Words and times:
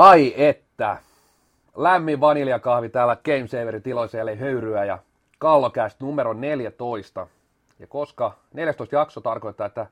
Ai 0.00 0.34
että. 0.36 0.96
Lämmin 1.76 2.20
vaniljakahvi 2.20 2.88
täällä 2.88 3.16
Game 3.16 3.46
Saverin 3.46 3.82
tiloissa 3.82 4.16
jälleen 4.16 4.38
höyryä 4.38 4.84
ja 4.84 4.98
Kallokäst 5.38 6.00
numero 6.00 6.32
14. 6.32 7.26
Ja 7.78 7.86
koska 7.86 8.32
14 8.54 8.96
jakso 8.96 9.20
tarkoittaa, 9.20 9.66
että 9.66 9.86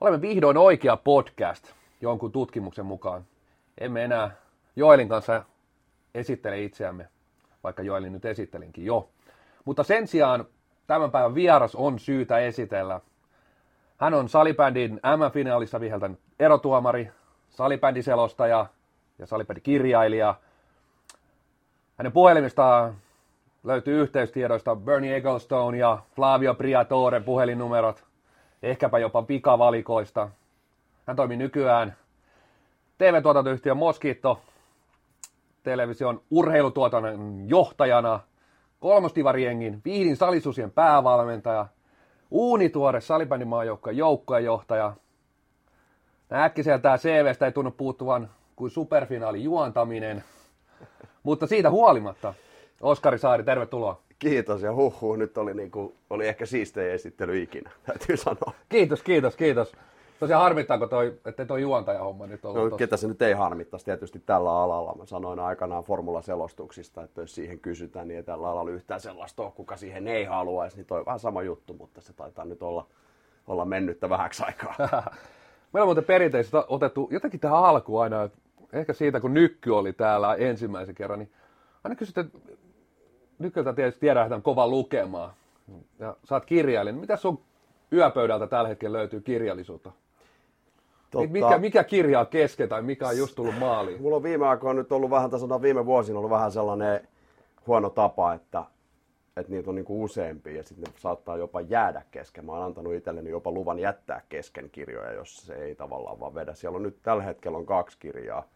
olemme 0.00 0.20
vihdoin 0.20 0.56
oikea 0.56 0.96
podcast 0.96 1.72
jonkun 2.00 2.32
tutkimuksen 2.32 2.86
mukaan. 2.86 3.24
Emme 3.78 4.04
enää 4.04 4.30
Joelin 4.76 5.08
kanssa 5.08 5.44
esittele 6.14 6.62
itseämme, 6.62 7.08
vaikka 7.64 7.82
Joelin 7.82 8.12
nyt 8.12 8.24
esittelinkin 8.24 8.84
jo. 8.84 9.08
Mutta 9.64 9.82
sen 9.82 10.06
sijaan 10.06 10.44
tämän 10.86 11.10
päivän 11.10 11.34
vieras 11.34 11.74
on 11.74 11.98
syytä 11.98 12.38
esitellä. 12.38 13.00
Hän 13.96 14.14
on 14.14 14.28
salibändin 14.28 14.94
M-finaalissa 14.94 15.80
viheltänyt 15.80 16.18
erotuomari, 16.38 17.10
salibändiselostaja 17.50 18.66
ja 19.20 19.26
salibändikirjailija. 19.26 20.34
Hänen 21.98 22.12
puhelimistaan 22.12 22.94
löytyy 23.64 24.02
yhteystiedoista 24.02 24.76
Bernie 24.76 25.16
Egglestone 25.16 25.78
ja 25.78 25.98
Flavio 26.16 26.54
Priatore 26.54 27.20
puhelinnumerot, 27.20 28.04
ehkäpä 28.62 28.98
jopa 28.98 29.22
pikavalikoista. 29.22 30.28
Hän 31.06 31.16
toimii 31.16 31.36
nykyään 31.36 31.96
TV-tuotantoyhtiö 32.98 33.74
Moskito 33.74 34.40
television 35.62 36.20
urheilutuotannon 36.30 37.48
johtajana, 37.48 38.20
kolmostivariengin 38.80 39.80
Vihdin 39.84 40.16
salisusien 40.16 40.70
päävalmentaja, 40.70 41.66
uunituore 42.30 43.00
salibändimaajoukkojen 43.00 43.96
joukkojen 43.96 44.44
johtaja. 44.44 44.92
Äkkiseltään 46.32 46.98
CVstä 46.98 47.46
ei 47.46 47.52
tunnu 47.52 47.70
puuttuvan 47.70 48.30
kuin 48.60 48.70
superfinaali 48.70 49.44
juontaminen, 49.44 50.24
mutta 51.22 51.46
siitä 51.46 51.70
huolimatta, 51.70 52.34
Oskari 52.80 53.18
Saari, 53.18 53.42
tervetuloa. 53.42 54.00
Kiitos 54.18 54.62
ja 54.62 54.74
huhhuh, 54.74 55.16
nyt 55.16 55.38
oli, 55.38 55.54
niinku, 55.54 55.94
oli 56.10 56.28
ehkä 56.28 56.46
siistejä 56.46 56.94
esittely 56.94 57.42
ikinä, 57.42 57.70
täytyy 57.86 58.16
sanoa. 58.16 58.52
Kiitos, 58.68 59.02
kiitos, 59.02 59.36
kiitos. 59.36 59.72
Tosiaan 60.20 60.42
harmittaako 60.42 60.86
toi, 60.86 61.20
että 61.24 61.44
toi 61.44 61.62
juontajahomma 61.62 62.26
nyt 62.26 62.44
ollut? 62.44 62.70
No, 62.70 62.76
ketä 62.76 62.96
se 62.96 63.08
nyt 63.08 63.22
ei 63.22 63.32
harmittaisi 63.32 63.84
tietysti 63.84 64.22
tällä 64.26 64.62
alalla. 64.62 64.94
Mä 64.98 65.06
sanoin 65.06 65.38
aikanaan 65.38 65.84
formulaselostuksista, 65.84 67.02
että 67.02 67.20
jos 67.20 67.34
siihen 67.34 67.60
kysytään, 67.60 68.08
niin 68.08 68.16
ei 68.16 68.22
tällä 68.22 68.50
alalla 68.50 68.70
yhtään 68.70 69.00
sellaista 69.00 69.42
ole, 69.42 69.52
kuka 69.52 69.76
siihen 69.76 70.08
ei 70.08 70.24
haluaisi. 70.24 70.76
Niin 70.76 70.86
toi 70.86 70.98
on 70.98 71.06
vähän 71.06 71.18
sama 71.18 71.42
juttu, 71.42 71.74
mutta 71.74 72.00
se 72.00 72.12
taitaa 72.12 72.44
nyt 72.44 72.62
olla, 72.62 72.86
olla 73.46 73.64
mennyttä 73.64 74.08
vähäksi 74.08 74.42
aikaa. 74.46 74.74
Meillä 75.72 75.84
on 75.84 75.88
muuten 75.88 76.04
perinteisesti 76.04 76.56
otettu 76.68 77.08
jotenkin 77.10 77.40
tähän 77.40 77.64
alkuun 77.64 78.02
aina, 78.02 78.28
ehkä 78.72 78.92
siitä 78.92 79.20
kun 79.20 79.34
Nykky 79.34 79.70
oli 79.70 79.92
täällä 79.92 80.34
ensimmäisen 80.34 80.94
kerran, 80.94 81.18
niin 81.18 81.32
aina 81.84 81.96
kysytään, 81.96 82.30
Nykyltä 83.38 83.72
tietysti 83.72 84.00
tiedän, 84.00 84.22
että 84.22 84.34
on 84.34 84.42
kova 84.42 84.68
lukemaan. 84.68 85.32
Ja 85.98 86.16
sä 86.24 86.34
oot 86.34 86.44
kirjailija. 86.44 86.94
Mitä 86.94 87.16
sun 87.16 87.40
yöpöydältä 87.92 88.46
tällä 88.46 88.68
hetkellä 88.68 88.98
löytyy 88.98 89.20
kirjallisuutta? 89.20 89.92
Totta. 91.10 91.28
Mikä, 91.28 91.58
mikä 91.58 91.84
kirja 91.84 92.20
on 92.20 92.26
kesken 92.26 92.68
tai 92.68 92.82
mikä 92.82 93.08
on 93.08 93.18
just 93.18 93.34
tullut 93.34 93.58
maaliin? 93.58 94.02
Mulla 94.02 94.16
on 94.16 94.22
viime 94.22 94.48
aikoina 94.48 94.80
nyt 94.80 94.92
ollut 94.92 95.10
vähän, 95.10 95.30
tai 95.30 95.62
viime 95.62 95.86
vuosina 95.86 96.18
ollut 96.18 96.30
vähän 96.30 96.52
sellainen 96.52 97.08
huono 97.66 97.90
tapa, 97.90 98.34
että, 98.34 98.64
että 99.36 99.52
niitä 99.52 99.70
on 99.70 99.74
niin 99.74 99.86
useampia 99.88 100.56
ja 100.56 100.62
sitten 100.62 100.92
ne 100.92 100.98
saattaa 101.00 101.36
jopa 101.36 101.60
jäädä 101.60 102.02
kesken. 102.10 102.46
Mä 102.46 102.52
oon 102.52 102.62
antanut 102.62 102.94
itselleni 102.94 103.30
jopa 103.30 103.50
luvan 103.50 103.78
jättää 103.78 104.22
kesken 104.28 104.70
kirjoja, 104.70 105.12
jos 105.12 105.36
se 105.46 105.54
ei 105.54 105.74
tavallaan 105.74 106.20
vaan 106.20 106.34
vedä. 106.34 106.54
Siellä 106.54 106.76
on 106.76 106.82
nyt 106.82 106.98
tällä 107.02 107.22
hetkellä 107.22 107.58
on 107.58 107.66
kaksi 107.66 107.98
kirjaa. 108.00 108.48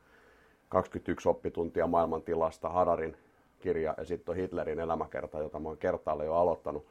21 0.74 1.28
oppituntia 1.28 1.86
maailmantilasta, 1.86 2.68
Hararin 2.68 3.16
kirja 3.60 3.94
ja 3.98 4.04
sitten 4.04 4.32
on 4.32 4.36
Hitlerin 4.36 4.80
elämäkerta, 4.80 5.38
jota 5.38 5.58
mä 5.58 5.68
oon 5.68 5.78
kertaalle 5.78 6.24
jo 6.24 6.34
aloittanut 6.34 6.86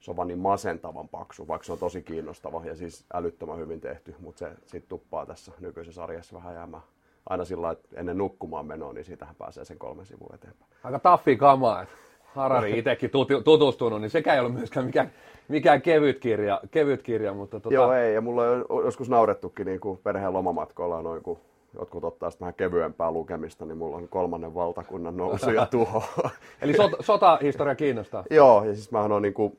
se 0.00 0.10
on 0.10 0.16
vaan 0.16 0.28
niin 0.28 0.38
masentavan 0.38 1.08
paksu, 1.08 1.48
vaikka 1.48 1.64
se 1.64 1.72
on 1.72 1.78
tosi 1.78 2.02
kiinnostava 2.02 2.62
ja 2.64 2.76
siis 2.76 3.04
älyttömän 3.14 3.58
hyvin 3.58 3.80
tehty, 3.80 4.14
mutta 4.20 4.38
se 4.38 4.50
sitten 4.60 4.88
tuppaa 4.88 5.26
tässä 5.26 5.52
nykyisessä 5.60 6.00
sarjassa 6.00 6.36
vähän 6.36 6.54
jäämään 6.54 6.82
aina 7.28 7.44
sillä 7.44 7.70
että 7.70 7.88
ennen 7.94 8.18
nukkumaan 8.18 8.66
menoa, 8.66 8.92
niin 8.92 9.04
siitähän 9.04 9.34
pääsee 9.34 9.64
sen 9.64 9.78
kolme 9.78 10.04
sivua 10.04 10.34
eteenpäin. 10.34 10.70
Aika 10.84 10.98
taffi 10.98 11.36
kamaa, 11.36 11.82
että 11.82 11.94
Harari 12.24 12.78
itsekin 12.78 13.10
tutustunut, 13.44 14.00
niin 14.00 14.10
sekä 14.10 14.34
ei 14.34 14.40
ole 14.40 14.48
myöskään 14.48 14.86
mikään, 14.86 15.12
mikään 15.48 15.82
kevyt, 15.82 16.18
kirja, 16.18 16.60
kevyt 16.70 17.02
kirja. 17.02 17.34
Mutta 17.34 17.60
tota... 17.60 17.74
Joo, 17.74 17.92
ei, 17.92 18.14
ja 18.14 18.20
mulla 18.20 18.42
on 18.68 18.84
joskus 18.84 19.10
naurettukin 19.10 19.66
niin 19.66 19.80
kuin 19.80 19.98
perheen 19.98 20.32
lomamatkoilla 20.32 21.02
noin, 21.02 21.22
kun 21.22 21.38
jotkut 21.78 22.04
ottaa 22.04 22.30
sitä 22.30 22.40
vähän 22.40 22.54
kevyempää 22.54 23.10
lukemista, 23.10 23.64
niin 23.64 23.78
mulla 23.78 23.96
on 23.96 24.08
kolmannen 24.08 24.54
valtakunnan 24.54 25.16
nousu 25.26 25.50
ja 25.50 25.66
tuho. 25.66 26.02
Eli 26.62 26.74
sota, 26.74 26.96
sotahistoria 27.00 27.74
kiinnostaa? 27.74 28.24
Joo, 28.30 28.64
ja 28.64 28.74
siis 28.74 28.92
mä 28.92 29.00
oon 29.00 29.22
niin 29.22 29.34
kuin 29.34 29.58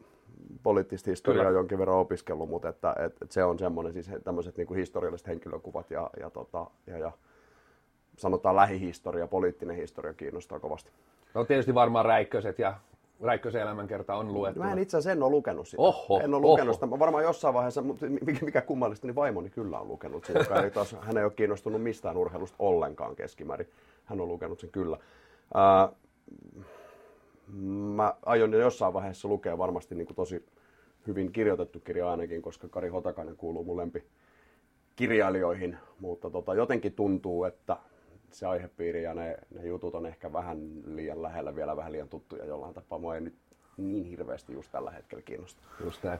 poliittista 0.64 1.10
historiaa 1.10 1.46
Kyllä. 1.46 1.60
jonkin 1.60 1.78
verran 1.78 1.98
opiskellut, 1.98 2.50
mutta 2.50 2.70
että, 2.70 2.90
että, 2.92 3.06
että 3.06 3.34
se 3.34 3.44
on 3.44 3.60
semmoinen, 3.60 3.94
siis 3.94 4.12
tämmöiset 4.24 4.58
niin 4.58 4.68
kuin 4.68 4.78
historialliset 4.78 5.28
henkilökuvat 5.28 5.92
ja, 5.92 6.10
ja, 6.20 6.30
tota, 6.30 6.66
ja, 6.88 6.98
ja 6.98 7.12
sanotaan 8.18 8.56
lähihistoria, 8.56 9.28
poliittinen 9.28 9.76
historia 9.76 10.14
kiinnostaa 10.14 10.60
kovasti. 10.60 10.92
No 11.34 11.46
tietysti 11.46 11.74
varmaan 11.74 12.06
Räikköset 12.06 12.60
ja 12.60 12.74
Räikkösen 13.22 13.62
elämänkerta 13.62 14.16
on 14.16 14.34
luettu. 14.34 14.60
Mä 14.60 14.72
en 14.72 14.80
itse 14.80 14.98
asiassa 14.98 15.12
en 15.12 15.24
ole 15.24 15.32
lukenut 15.32 15.68
sitä. 15.68 15.82
Oho, 15.82 16.20
en 16.20 16.34
ole 16.34 16.46
oho. 16.46 16.52
lukenut 16.52 16.76
sitä. 16.76 16.90
Varmaan 16.90 17.24
jossain 17.24 17.54
vaiheessa, 17.54 17.84
mikä, 18.26 18.46
mikä 18.46 18.62
kummallista, 18.62 19.08
niin 19.08 19.16
vaimoni 19.16 19.50
kyllä 19.50 19.80
on 19.80 19.88
lukenut 19.88 20.26
sitä, 20.26 20.40
joka 20.40 20.64
ei 20.64 20.72
taas, 20.72 20.96
hän 21.02 21.18
ei 21.18 21.24
ole 21.24 21.32
kiinnostunut 21.36 21.82
mistään 21.82 22.18
urheilusta 22.18 22.56
ollenkaan 22.60 23.16
keskimäärin. 23.16 23.68
Hän 24.06 24.22
on 24.22 24.28
lukenut 24.28 24.60
sen 24.60 24.70
kyllä. 24.70 24.98
Mä 27.96 28.14
aion 28.26 28.54
jo 28.54 28.60
jossain 28.60 28.94
vaiheessa 28.94 29.28
lukea 29.28 29.58
varmasti 29.58 29.96
niin 29.96 30.06
kuin 30.06 30.16
tosi 30.16 30.46
hyvin 31.08 31.32
kirjoitettu 31.32 31.80
kirja 31.80 32.12
ainakin, 32.12 32.42
koska 32.42 32.68
Kari 32.68 32.90
Hotakainen 32.90 33.38
kuuluu 33.38 33.64
mun 33.64 33.78
lempi 33.78 34.04
kirjailijoihin, 34.96 35.78
mutta 36.00 36.30
tota, 36.30 36.54
jotenkin 36.54 36.94
tuntuu, 36.94 37.44
että 37.44 37.78
se 38.32 38.48
aihepiiri 38.48 39.04
ja 39.04 39.14
ne, 39.14 39.38
ne 39.56 39.68
jutut 39.68 39.96
on 39.96 40.06
ehkä 40.06 40.34
vähän 40.34 40.58
liian 40.86 41.22
lähellä, 41.22 41.56
vielä 41.56 41.78
vähän 41.78 41.92
liian 41.92 42.10
tuttuja 42.10 42.46
jollain 42.46 42.74
tapaa. 42.74 43.00
Mua 43.00 43.16
ei 43.16 43.22
nyt 43.22 43.36
niin 43.78 44.06
hirveästi 44.06 44.54
just 44.54 44.72
tällä 44.72 44.92
hetkellä 44.92 45.22
kiinnosta. 45.22 45.62
Just 45.84 46.04
näin. 46.04 46.20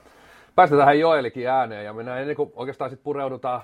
Päästetään 0.56 0.82
tähän 0.86 1.00
Joelikin 1.00 1.50
ääneen 1.50 1.86
ja 1.86 1.94
mennään 1.94 2.22
ennen 2.22 2.36
kuin 2.36 2.52
oikeastaan 2.56 2.90
sitten 2.90 3.04
pureudutaan 3.04 3.62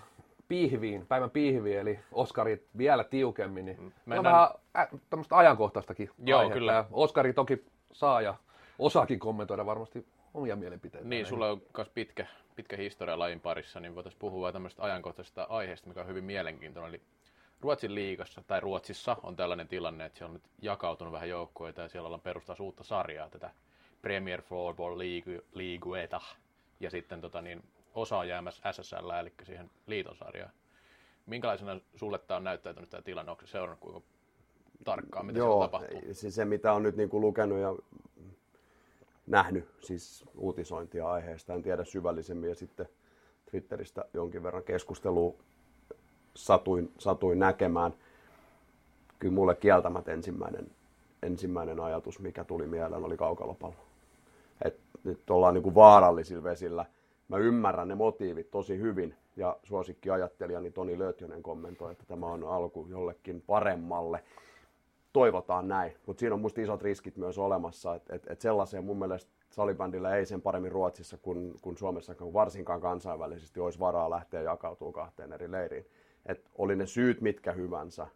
piihviin, 0.48 1.06
päivän 1.06 1.30
piihviin, 1.30 1.80
eli 1.80 2.00
Oskarit 2.12 2.68
vielä 2.78 3.04
tiukemmin, 3.04 3.66
niin 3.66 3.94
mennään... 4.06 4.20
on 4.20 4.24
vähän 4.24 4.50
ä, 4.78 4.98
tämmöistä 5.10 5.38
ajankohtaistakin 5.38 6.10
Joo, 6.26 6.40
aihetta. 6.40 6.60
kyllä. 6.60 6.86
Oskari 6.92 7.34
toki 7.34 7.66
saa 7.92 8.22
ja 8.22 8.36
osaakin 8.80 9.20
kommentoida 9.20 9.66
varmasti 9.66 10.06
omia 10.34 10.56
mielipiteitä. 10.56 11.08
Niin, 11.08 11.26
sulla 11.26 11.50
on 11.50 11.62
myös 11.78 11.90
pitkä, 11.90 12.26
pitkä 12.56 12.78
historia 12.78 13.20
lajin 13.20 13.40
parissa, 13.40 13.80
niin 13.80 13.96
voitaisiin 13.96 14.20
puhua 14.20 14.52
tämmöistä 14.52 14.84
ajankohtaisesta 14.84 15.48
aiheesta, 15.50 15.88
mikä 15.88 16.02
on 16.02 16.08
hyvin 16.08 16.24
mielenkiintoinen. 16.24 16.90
Eli 16.90 17.02
Ruotsin 17.64 17.96
liigassa 17.96 18.44
tai 18.48 18.60
Ruotsissa 18.60 19.18
on 19.24 19.36
tällainen 19.36 19.68
tilanne, 19.68 20.06
että 20.06 20.18
siellä 20.18 20.30
on 20.30 20.34
nyt 20.34 20.52
jakautunut 20.62 21.14
vähän 21.14 21.30
joukkoita 21.30 21.82
ja 21.82 21.90
siellä 21.90 22.08
ollaan 22.08 22.22
perustaa 22.22 22.56
uutta 22.60 22.84
sarjaa, 22.84 23.30
tätä 23.30 23.52
Premier 24.02 24.42
Floorball 24.42 25.00
Leagueeta. 25.54 26.22
Ja 26.80 26.90
sitten 26.90 27.22
tota, 27.22 27.42
niin, 27.42 27.64
osa 27.96 28.18
on 28.18 28.28
jäämässä 28.28 28.72
SSL, 28.72 29.10
eli 29.10 29.34
siihen 29.44 29.72
liitosarjaan. 29.88 30.52
Minkälaisena 31.26 31.80
sulle 31.96 32.20
tämä 32.20 32.36
on 32.38 32.44
näyttäytynyt 32.44 32.90
tämä 32.90 33.02
tilanne? 33.02 33.32
Onko 33.32 33.46
se 33.46 33.52
seurannut 33.52 33.80
kuinka 33.80 34.02
tarkkaan, 34.84 35.26
mitä 35.26 35.40
Joo, 35.40 35.62
tapahtuu? 35.62 36.02
Siis 36.12 36.36
se 36.36 36.46
mitä 36.46 36.74
on 36.74 36.84
nyt 36.84 36.96
niin 36.96 37.10
kuin 37.10 37.22
lukenut 37.22 37.60
ja 37.60 37.76
nähnyt 39.28 39.70
siis 39.80 40.26
uutisointia 40.36 41.10
aiheesta, 41.10 41.54
en 41.54 41.64
tiedä 41.64 41.84
syvällisemmin 41.84 42.50
ja 42.50 42.56
sitten 42.56 42.88
Twitteristä 43.52 44.06
jonkin 44.14 44.44
verran 44.44 44.64
keskustelua 44.64 45.34
satuin, 46.36 46.92
satuin 46.98 47.40
näkemään. 47.40 47.94
Kyllä 49.20 49.34
mulle 49.34 49.56
kieltämät 49.56 50.08
ensimmäinen, 50.08 50.72
ensimmäinen 51.24 51.80
ajatus, 51.80 52.20
mikä 52.20 52.44
tuli 52.44 52.68
mieleen, 52.68 53.04
oli 53.04 53.18
kaukalopallo. 53.18 53.76
Et 54.66 54.80
nyt 55.04 55.30
ollaan 55.30 55.54
niin 55.54 55.64
kuin 55.64 55.76
vaarallisilla 55.76 56.44
vesillä. 56.44 56.86
Mä 57.28 57.38
ymmärrän 57.38 57.88
ne 57.88 57.96
motiivit 57.96 58.52
tosi 58.52 58.78
hyvin 58.78 59.16
ja 59.36 59.58
suosikki 59.64 60.10
ajattelijani 60.10 60.72
Toni 60.72 61.00
Löytjönen 61.00 61.44
kommentoi, 61.44 61.92
että 61.92 62.04
tämä 62.08 62.26
on 62.26 62.44
alku 62.44 62.88
jollekin 62.90 63.44
paremmalle 63.48 64.24
toivotaan 65.14 65.68
näin, 65.68 65.94
mutta 66.06 66.20
siinä 66.20 66.36
on 66.36 66.42
musta 66.42 66.62
isot 66.62 66.82
riskit 66.82 67.18
myös 67.18 67.38
olemassa, 67.38 67.96
että 67.96 68.16
et, 68.16 68.28
et 68.28 68.42
sellaiseen 68.42 68.84
mun 68.84 69.00
mielestä 69.00 69.32
salibändillä 69.50 70.16
ei 70.16 70.26
sen 70.26 70.42
paremmin 70.42 70.72
Ruotsissa 70.72 71.18
kuin, 71.18 71.56
kuin 71.62 71.78
Suomessa, 71.78 72.16
kuin 72.16 72.34
varsinkaan 72.34 72.82
kansainvälisesti 72.82 73.60
olisi 73.60 73.80
varaa 73.80 74.10
lähteä 74.10 74.42
jakautuu 74.42 74.92
kahteen 74.92 75.34
eri 75.34 75.52
leiriin. 75.52 75.86
Et 76.26 76.52
oli 76.58 76.76
ne 76.76 76.86
syyt 76.86 77.22
mitkä 77.22 77.52
hyvänsä 77.52 78.08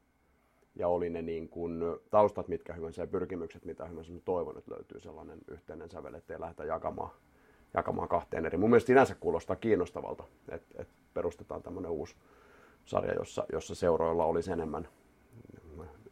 ja 0.75 0.87
oli 0.87 1.09
ne 1.09 1.21
niin 1.21 1.49
kuin 1.49 1.81
taustat 2.09 2.47
mitkä 2.47 2.73
hyvänsä 2.73 3.01
ja 3.01 3.07
pyrkimykset 3.07 3.65
mitä 3.65 3.85
hyvänsä, 3.85 4.11
mä 4.11 4.19
toivon, 4.25 4.57
että 4.57 4.71
löytyy 4.71 4.99
sellainen 4.99 5.39
yhteinen 5.47 5.89
sävel, 5.89 6.13
ettei 6.13 6.39
lähdetä 6.39 6.65
jakamaan, 6.65 7.09
jakamaan 7.73 8.07
kahteen 8.07 8.45
eri. 8.45 8.57
Mun 8.57 8.69
mielestä 8.69 8.87
sinänsä 8.87 9.15
kuulostaa 9.15 9.55
kiinnostavalta, 9.55 10.23
että, 10.49 10.81
että 10.81 10.93
perustetaan 11.13 11.63
tämmöinen 11.63 11.91
uusi 11.91 12.15
sarja, 12.85 13.13
jossa, 13.13 13.45
jossa 13.53 13.75
seuroilla 13.75 14.25
olisi 14.25 14.51
enemmän 14.51 14.87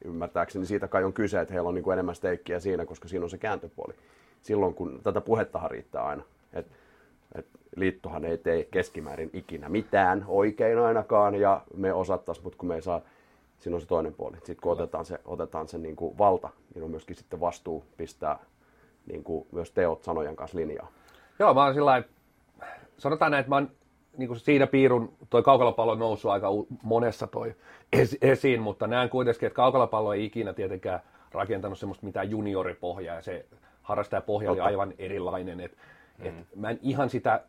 ymmärtääkseni 0.05 0.65
siitä 0.65 0.87
kai 0.87 1.03
on 1.03 1.13
kyse, 1.13 1.41
että 1.41 1.53
heillä 1.53 1.69
on 1.69 1.75
niin 1.75 1.83
kuin 1.83 1.93
enemmän 1.93 2.15
steikkiä 2.15 2.59
siinä, 2.59 2.85
koska 2.85 3.07
siinä 3.07 3.25
on 3.25 3.29
se 3.29 3.37
kääntöpuoli. 3.37 3.93
Silloin 4.41 4.73
kun 4.73 4.99
tätä 5.03 5.21
puhettahan 5.21 5.71
riittää 5.71 6.03
aina, 6.03 6.23
että 6.53 6.71
et 7.35 7.47
liittohan 7.75 8.25
ei 8.25 8.37
tee 8.37 8.63
keskimäärin 8.63 9.29
ikinä 9.33 9.69
mitään 9.69 10.25
oikein 10.27 10.79
ainakaan 10.79 11.35
ja 11.35 11.61
me 11.75 11.93
osattaisiin, 11.93 12.43
mutta 12.43 12.57
kun 12.57 12.67
me 12.67 12.75
ei 12.75 12.81
saa, 12.81 13.01
siinä 13.59 13.75
on 13.75 13.81
se 13.81 13.87
toinen 13.87 14.13
puoli. 14.13 14.37
Sitten 14.37 14.57
kun 14.61 14.71
otetaan 14.71 15.05
se, 15.05 15.19
otetaan 15.25 15.67
se 15.67 15.77
niin 15.77 15.95
kuin 15.95 16.17
valta, 16.17 16.49
niin 16.75 16.83
on 16.83 16.91
myöskin 16.91 17.15
sitten 17.15 17.39
vastuu 17.39 17.83
pistää 17.97 18.39
niin 19.07 19.23
kuin 19.23 19.47
myös 19.51 19.71
teot 19.71 20.03
sanojen 20.03 20.35
kanssa 20.35 20.57
linjaa. 20.57 20.91
Joo, 21.39 21.53
mä 21.53 21.63
oon 21.65 21.73
sillä 21.73 22.03
sanotaan 22.97 23.31
näin, 23.31 23.39
että 23.39 23.49
mä 23.49 23.55
oon 23.55 23.71
niin 24.17 24.27
kuin 24.27 24.39
siinä 24.39 24.67
piirun 24.67 25.13
toi 25.29 25.43
kaukalopallo 25.43 25.91
on 25.91 25.99
noussut 25.99 26.31
aika 26.31 26.47
monessa 26.83 27.27
toi 27.27 27.55
esiin, 28.21 28.61
mutta 28.61 28.87
näen 28.87 29.09
kuitenkin, 29.09 29.47
että 29.47 29.55
kaukalopallo 29.55 30.13
ei 30.13 30.25
ikinä 30.25 30.53
tietenkään 30.53 30.99
rakentanut 31.31 31.79
semmoista 31.79 32.05
mitään 32.05 32.29
junioripohjaa 32.29 33.15
ja 33.15 33.21
se 33.21 33.45
harrastajapohja 33.81 34.51
oli 34.51 34.59
aivan 34.59 34.93
erilainen. 34.97 35.59
Et, 35.59 35.77
mm. 36.17 36.25
et 36.25 36.35
mä 36.55 36.69
en 36.69 36.79
ihan 36.81 37.09
sitä, 37.09 37.43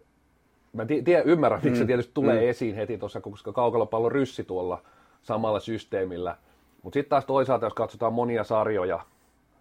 mä 0.76 0.86
tiedän, 0.86 1.26
ymmärrän, 1.26 1.60
miksi 1.64 1.80
mm. 1.80 1.84
se 1.84 1.86
tietysti 1.86 2.14
tulee 2.14 2.40
mm. 2.40 2.48
esiin 2.48 2.74
heti 2.74 2.98
tuossa, 2.98 3.20
koska 3.20 3.52
kaukalopallo 3.52 4.08
ryssi 4.08 4.44
tuolla 4.44 4.82
samalla 5.22 5.60
systeemillä. 5.60 6.36
Mutta 6.82 6.94
sitten 6.94 7.10
taas 7.10 7.24
toisaalta, 7.24 7.66
jos 7.66 7.74
katsotaan 7.74 8.12
monia 8.12 8.44
sarjoja 8.44 9.00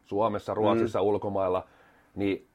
Suomessa, 0.06 0.54
Ruotsissa, 0.54 1.00
mm. 1.00 1.06
ulkomailla, 1.06 1.66
niin 2.16 2.48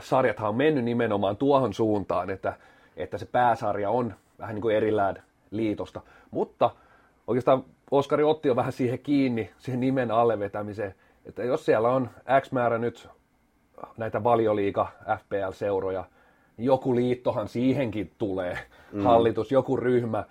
sarjathan 0.00 0.48
on 0.48 0.56
mennyt 0.56 0.84
nimenomaan 0.84 1.36
tuohon 1.36 1.74
suuntaan, 1.74 2.30
että 2.30 2.56
että 2.96 3.18
se 3.18 3.26
pääsarja 3.26 3.90
on 3.90 4.14
vähän 4.38 4.54
niin 4.54 4.62
kuin 4.62 4.76
erillään 4.76 5.22
liitosta. 5.50 6.00
Mutta 6.30 6.70
oikeastaan 7.26 7.64
Oskari 7.90 8.24
otti 8.24 8.48
jo 8.48 8.56
vähän 8.56 8.72
siihen 8.72 8.98
kiinni, 8.98 9.50
siihen 9.58 9.80
nimen 9.80 10.10
alle 10.10 10.38
vetämiseen, 10.38 10.94
että 11.26 11.42
jos 11.42 11.64
siellä 11.64 11.88
on 11.88 12.10
X 12.40 12.52
määrä 12.52 12.78
nyt 12.78 13.08
näitä 13.96 14.24
valioliika 14.24 14.88
FPL-seuroja, 15.02 16.04
joku 16.64 16.94
liittohan 16.94 17.48
siihenkin 17.48 18.10
tulee, 18.18 18.58
mm. 18.92 19.02
hallitus, 19.02 19.52
joku 19.52 19.76
ryhmä. 19.76 20.24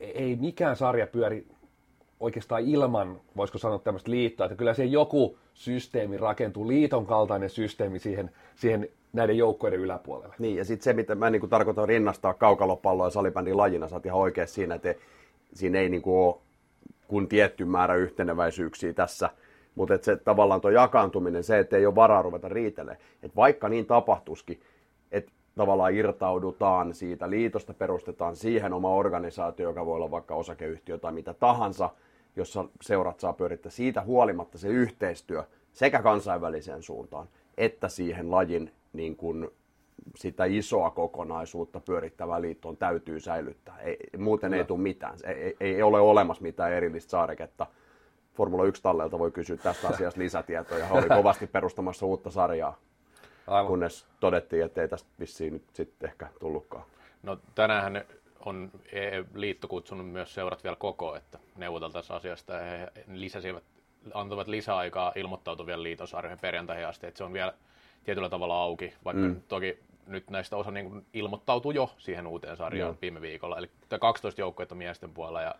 Ei 0.00 0.36
mikään 0.36 0.76
sarja 0.76 1.06
pyöri 1.06 1.46
oikeastaan 2.20 2.62
ilman, 2.62 3.20
voisiko 3.36 3.58
sanoa 3.58 3.78
tämmöistä 3.78 4.10
liittoa, 4.10 4.46
että 4.46 4.56
kyllä 4.56 4.74
se 4.74 4.84
joku 4.84 5.38
systeemi 5.54 6.16
rakentuu, 6.16 6.68
liiton 6.68 7.06
kaltainen 7.06 7.50
systeemi 7.50 7.98
siihen, 7.98 8.30
siihen 8.54 8.88
näiden 9.12 9.38
joukkoiden 9.38 9.80
yläpuolelle. 9.80 10.34
Niin, 10.38 10.56
ja 10.56 10.64
sitten 10.64 10.84
se, 10.84 10.92
mitä 10.92 11.14
mä 11.14 11.30
niin 11.30 11.48
tarkoitan 11.48 11.88
rinnastaa 11.88 12.34
kaukalopalloa 12.34 13.06
ja 13.06 13.10
salibändin 13.10 13.56
lajina, 13.56 13.88
sä 13.88 13.96
oot 13.96 14.06
ihan 14.06 14.20
oikein 14.20 14.48
siinä, 14.48 14.74
että 14.74 14.94
siinä 15.54 15.78
ei 15.78 15.88
niin 15.88 16.02
kuin 16.02 16.16
ole 16.16 16.36
kun 17.08 17.28
tietty 17.28 17.64
määrä 17.64 17.94
yhteneväisyyksiä 17.94 18.92
tässä, 18.92 19.30
mutta 19.74 19.94
että 19.94 20.04
se 20.04 20.16
tavallaan 20.16 20.60
tuo 20.60 20.70
jakaantuminen, 20.70 21.44
se, 21.44 21.58
että 21.58 21.76
ei 21.76 21.86
ole 21.86 21.94
varaa 21.94 22.22
ruveta 22.22 22.48
riitelemään. 22.48 22.98
Että 23.22 23.36
vaikka 23.36 23.68
niin 23.68 23.86
tapahtuskin, 23.86 24.56
että 24.56 24.66
tavallaan 25.54 25.94
irtaudutaan 25.94 26.94
siitä 26.94 27.30
liitosta, 27.30 27.74
perustetaan 27.74 28.36
siihen 28.36 28.72
oma 28.72 28.94
organisaatio, 28.94 29.68
joka 29.68 29.86
voi 29.86 29.96
olla 29.96 30.10
vaikka 30.10 30.34
osakeyhtiö 30.34 30.98
tai 30.98 31.12
mitä 31.12 31.34
tahansa, 31.34 31.90
jossa 32.36 32.64
seurat 32.82 33.20
saa 33.20 33.32
pyörittää 33.32 33.70
siitä 33.70 34.02
huolimatta 34.02 34.58
se 34.58 34.68
yhteistyö 34.68 35.44
sekä 35.72 36.02
kansainväliseen 36.02 36.82
suuntaan 36.82 37.28
että 37.56 37.88
siihen 37.88 38.30
lajin 38.30 38.72
niin 38.92 39.16
kuin 39.16 39.48
sitä 40.16 40.44
isoa 40.44 40.90
kokonaisuutta 40.90 41.80
pyörittävää 41.80 42.40
liittoon 42.40 42.76
täytyy 42.76 43.20
säilyttää. 43.20 43.78
Ei, 43.78 43.98
muuten 44.18 44.50
no. 44.50 44.56
ei 44.56 44.64
tule 44.64 44.80
mitään. 44.80 45.18
Ei, 45.24 45.56
ei, 45.60 45.74
ei 45.74 45.82
ole 45.82 46.00
olemassa 46.00 46.42
mitään 46.42 46.72
erillistä 46.72 47.10
saareketta. 47.10 47.66
Formula 48.34 48.64
1-tallelta 48.64 49.18
voi 49.18 49.30
kysyä 49.30 49.56
tästä 49.56 49.88
asiasta 49.94 50.20
lisätietoja. 50.20 50.86
Hän 50.86 50.98
oli 50.98 51.08
kovasti 51.08 51.46
perustamassa 51.46 52.06
uutta 52.06 52.30
sarjaa, 52.30 52.78
Aivan. 53.46 53.66
kunnes 53.66 54.06
todettiin, 54.20 54.64
että 54.64 54.82
ei 54.82 54.88
tästä 54.88 55.08
vissiin 55.20 55.52
nyt 55.52 55.64
sitten 55.72 56.10
ehkä 56.10 56.28
tullutkaan. 56.40 56.84
No 57.22 57.38
tänään 57.54 58.04
on 58.40 58.70
e 58.92 59.24
liitto 59.34 59.68
kutsunut 59.68 60.10
myös 60.10 60.34
seurat 60.34 60.64
vielä 60.64 60.76
koko, 60.76 61.16
että 61.16 61.38
neuvoteltaisiin 61.56 62.16
asiasta 62.16 62.52
ja 62.52 62.60
he 62.60 62.92
lisäsivät, 63.12 63.64
antavat 64.14 64.48
lisäaikaa 64.48 65.12
ilmoittautuvien 65.14 65.82
liitosarjojen 65.82 66.38
perjantaihin 66.40 66.86
asti, 66.86 67.06
että 67.06 67.18
se 67.18 67.24
on 67.24 67.32
vielä 67.32 67.54
tietyllä 68.04 68.28
tavalla 68.28 68.62
auki, 68.62 68.94
vaikka 69.04 69.22
mm. 69.22 69.40
toki 69.48 69.78
nyt 70.06 70.30
näistä 70.30 70.56
osa 70.56 70.70
niin 70.70 71.06
ilmoittautui 71.12 71.74
jo 71.74 71.94
siihen 71.98 72.26
uuteen 72.26 72.56
sarjaan 72.56 72.88
Joo. 72.88 72.98
viime 73.02 73.20
viikolla. 73.20 73.58
Eli 73.58 73.70
12 74.00 74.40
joukkuetta 74.40 74.74
miesten 74.74 75.12
puolella 75.14 75.42
ja 75.42 75.54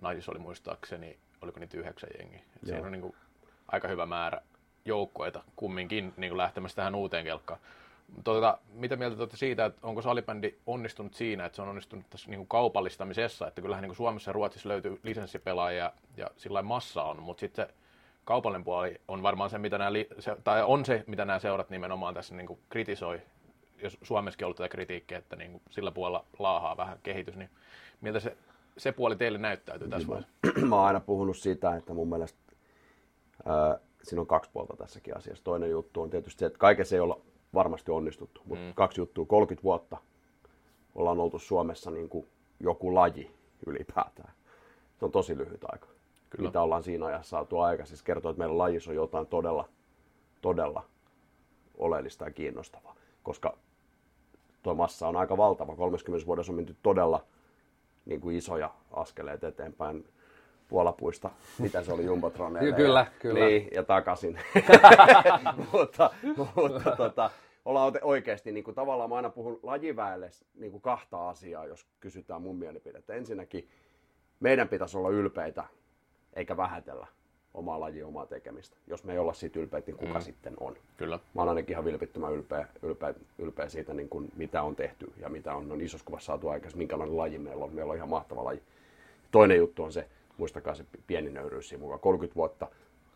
naisissa 0.00 0.32
oli 0.32 0.38
muistaakseni, 0.38 1.18
oliko 1.42 1.60
niitä 1.60 1.76
yhdeksän 1.76 2.10
jengi. 2.18 2.44
Siinä 2.64 2.86
on 2.86 2.92
niin 2.92 3.02
kuin 3.02 3.14
aika 3.68 3.88
hyvä 3.88 4.06
määrä 4.06 4.40
joukkoita 4.84 5.42
kumminkin 5.56 6.14
niin 6.16 6.30
kuin 6.30 6.38
lähtemässä 6.38 6.76
tähän 6.76 6.94
uuteen 6.94 7.24
kelkkaan. 7.24 7.60
Tuota, 8.24 8.58
mitä 8.72 8.96
mieltä 8.96 9.16
olette 9.18 9.36
siitä, 9.36 9.64
että 9.64 9.86
onko 9.86 10.02
salibändi 10.02 10.54
onnistunut 10.66 11.14
siinä, 11.14 11.44
että 11.44 11.56
se 11.56 11.62
on 11.62 11.68
onnistunut 11.68 12.10
tässä 12.10 12.30
niin 12.30 12.38
kuin 12.38 12.48
kaupallistamisessa, 12.48 13.48
että 13.48 13.62
kyllähän 13.62 13.82
niin 13.82 13.88
kuin 13.88 13.96
Suomessa 13.96 14.30
ja 14.30 14.32
Ruotsissa 14.32 14.68
löytyy 14.68 15.00
lisenssipelaajia 15.02 15.92
ja 16.16 16.30
sillä 16.36 16.62
massa 16.62 17.02
on, 17.02 17.22
mutta 17.22 17.40
sitten 17.40 17.66
se 17.66 17.74
kaupallinen 18.24 18.64
puoli 18.64 19.00
on 19.08 19.22
varmaan 19.22 19.50
se, 19.50 19.58
mitä 19.58 19.78
nämä, 19.78 19.90
se, 20.18 20.36
tai 20.44 20.62
on 20.62 20.84
se, 20.84 21.04
mitä 21.06 21.24
nämä 21.24 21.38
seurat 21.38 21.70
nimenomaan 21.70 22.14
tässä 22.14 22.34
niin 22.34 22.46
kuin 22.46 22.58
kritisoi, 22.68 23.22
jos 23.82 23.98
Suomessakin 24.02 24.44
on 24.44 24.46
ollut 24.46 24.56
tätä 24.56 24.68
kritiikkiä, 24.68 25.18
että 25.18 25.36
niin 25.36 25.50
kuin 25.52 25.62
sillä 25.70 25.90
puolella 25.90 26.24
laahaa 26.38 26.76
vähän 26.76 26.98
kehitys, 27.02 27.36
niin 27.36 27.50
miltä 28.00 28.20
se, 28.20 28.36
se 28.78 28.92
puoli 28.92 29.16
teille 29.16 29.38
näyttäytyy 29.38 29.88
tässä 29.88 30.08
niin 30.08 30.24
vaiheessa? 30.44 30.66
Mä 30.70 30.76
oon 30.76 30.86
aina 30.86 31.00
puhunut 31.00 31.36
sitä, 31.36 31.76
että 31.76 31.94
mun 31.94 32.08
mielestä 32.08 32.38
ää, 33.44 33.78
siinä 34.02 34.20
on 34.20 34.26
kaksi 34.26 34.50
puolta 34.52 34.76
tässäkin 34.76 35.16
asiassa. 35.16 35.44
Toinen 35.44 35.70
juttu 35.70 36.02
on 36.02 36.10
tietysti 36.10 36.40
se, 36.40 36.46
että 36.46 36.58
kaikessa 36.58 36.96
ei 36.96 37.00
olla 37.00 37.20
varmasti 37.54 37.90
onnistuttu, 37.90 38.42
mutta 38.44 38.64
mm. 38.64 38.74
kaksi 38.74 39.00
juttua, 39.00 39.26
30 39.26 39.62
vuotta 39.62 39.96
ollaan 40.94 41.20
oltu 41.20 41.38
Suomessa 41.38 41.90
niin 41.90 42.08
kuin 42.08 42.28
joku 42.60 42.94
laji 42.94 43.30
ylipäätään. 43.66 44.32
Se 44.98 45.04
on 45.04 45.12
tosi 45.12 45.38
lyhyt 45.38 45.64
aika. 45.64 45.86
Kyllä. 46.30 46.48
mitä 46.48 46.62
ollaan 46.62 46.82
siinä 46.82 47.06
ajassa 47.06 47.30
saatu 47.30 47.58
aika. 47.58 47.84
Siis 47.84 48.02
kertoo, 48.02 48.30
että 48.30 48.38
meidän 48.38 48.58
lajissa 48.58 48.90
on 48.90 48.94
jotain 48.94 49.26
todella, 49.26 49.68
todella 50.40 50.84
oleellista 51.78 52.24
ja 52.24 52.30
kiinnostavaa. 52.30 52.94
Koska 53.22 53.56
tuo 54.62 54.74
massa 54.74 55.08
on 55.08 55.16
aika 55.16 55.36
valtava. 55.36 55.76
30 55.76 56.26
vuodessa 56.26 56.52
on 56.52 56.56
menty 56.56 56.76
todella 56.82 57.24
niin 58.06 58.20
kuin 58.20 58.36
isoja 58.36 58.74
askeleita 58.90 59.48
eteenpäin. 59.48 60.08
Puolapuista, 60.70 61.30
mitä 61.58 61.82
se 61.82 61.92
oli 61.92 62.04
Jumbotroneille. 62.04 62.76
Kyllä, 62.76 63.06
kyllä. 63.18 63.46
Niin, 63.46 63.68
ja 63.74 63.82
takaisin. 63.82 64.38
mutta 65.72 66.10
mutta 66.56 66.96
tota, 66.96 67.30
ollaan 67.64 67.92
oikeasti, 68.02 68.52
niin 68.52 68.64
kuin 68.64 68.74
tavallaan 68.74 69.10
mä 69.10 69.16
aina 69.16 69.30
puhun 69.30 69.60
lajiväelle 69.62 70.30
niin 70.54 70.70
kuin 70.70 70.80
kahta 70.80 71.28
asiaa, 71.28 71.66
jos 71.66 71.86
kysytään 72.00 72.42
mun 72.42 72.56
mielipidettä. 72.56 73.14
Ensinnäkin 73.14 73.68
meidän 74.40 74.68
pitäisi 74.68 74.98
olla 74.98 75.10
ylpeitä 75.10 75.64
eikä 76.34 76.56
vähätellä 76.56 77.06
omaa 77.54 77.80
lajia, 77.80 78.06
omaa 78.06 78.26
tekemistä. 78.26 78.76
Jos 78.86 79.04
me 79.04 79.12
ei 79.12 79.18
olla 79.18 79.32
siitä 79.32 79.60
ylpeitä, 79.60 79.86
niin 79.86 79.98
kuka 79.98 80.18
mm. 80.18 80.24
sitten 80.24 80.54
on? 80.60 80.76
Kyllä. 80.96 81.18
Mä 81.34 81.40
oon 81.42 81.48
ainakin 81.48 81.72
ihan 81.72 81.84
vilpittömän 81.84 82.32
ylpeä, 82.32 82.66
ylpeä, 82.82 83.14
ylpeä 83.38 83.68
siitä, 83.68 83.94
niin 83.94 84.08
kuin, 84.08 84.32
mitä 84.36 84.62
on 84.62 84.76
tehty 84.76 85.12
ja 85.16 85.28
mitä 85.28 85.54
on, 85.54 85.72
on 85.72 85.80
isossa 85.80 86.06
kuvassa 86.06 86.26
saatu 86.26 86.48
aikaisemmin, 86.48 86.82
minkälainen 86.82 87.16
laji 87.16 87.38
meillä 87.38 87.64
on. 87.64 87.74
Meillä 87.74 87.90
on 87.90 87.96
ihan 87.96 88.08
mahtava 88.08 88.44
laji. 88.44 88.62
Toinen 89.30 89.58
juttu 89.58 89.82
on 89.82 89.92
se, 89.92 90.08
muistakaa 90.40 90.74
se 90.74 90.84
pieni 91.06 91.30
nöyryys 91.30 91.68
siinä 91.68 91.82
mukaan. 91.82 92.00
30 92.00 92.36
vuotta, 92.36 92.68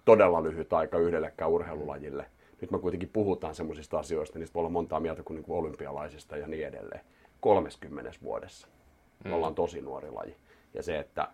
todella 0.05 0.43
lyhyt 0.43 0.73
aika 0.73 0.99
yhdellekään 0.99 1.51
urheilulajille. 1.51 2.27
Nyt 2.61 2.71
me 2.71 2.79
kuitenkin 2.79 3.11
puhutaan 3.13 3.55
semmoisista 3.55 3.99
asioista, 3.99 4.39
niistä 4.39 4.55
voi 4.55 4.61
olla 4.61 4.71
montaa 4.71 5.01
mieltä 5.01 5.23
kuin, 5.23 5.35
niin 5.35 5.45
kuin 5.45 5.59
olympialaisista 5.59 6.37
ja 6.37 6.47
niin 6.47 6.67
edelleen. 6.67 7.01
30 7.41 8.11
vuodessa. 8.23 8.69
Me 9.25 9.31
mm. 9.31 9.37
ollaan 9.37 9.55
tosi 9.55 9.81
nuori 9.81 10.11
laji. 10.11 10.37
Ja 10.75 10.83
se, 10.83 10.99
että 10.99 11.29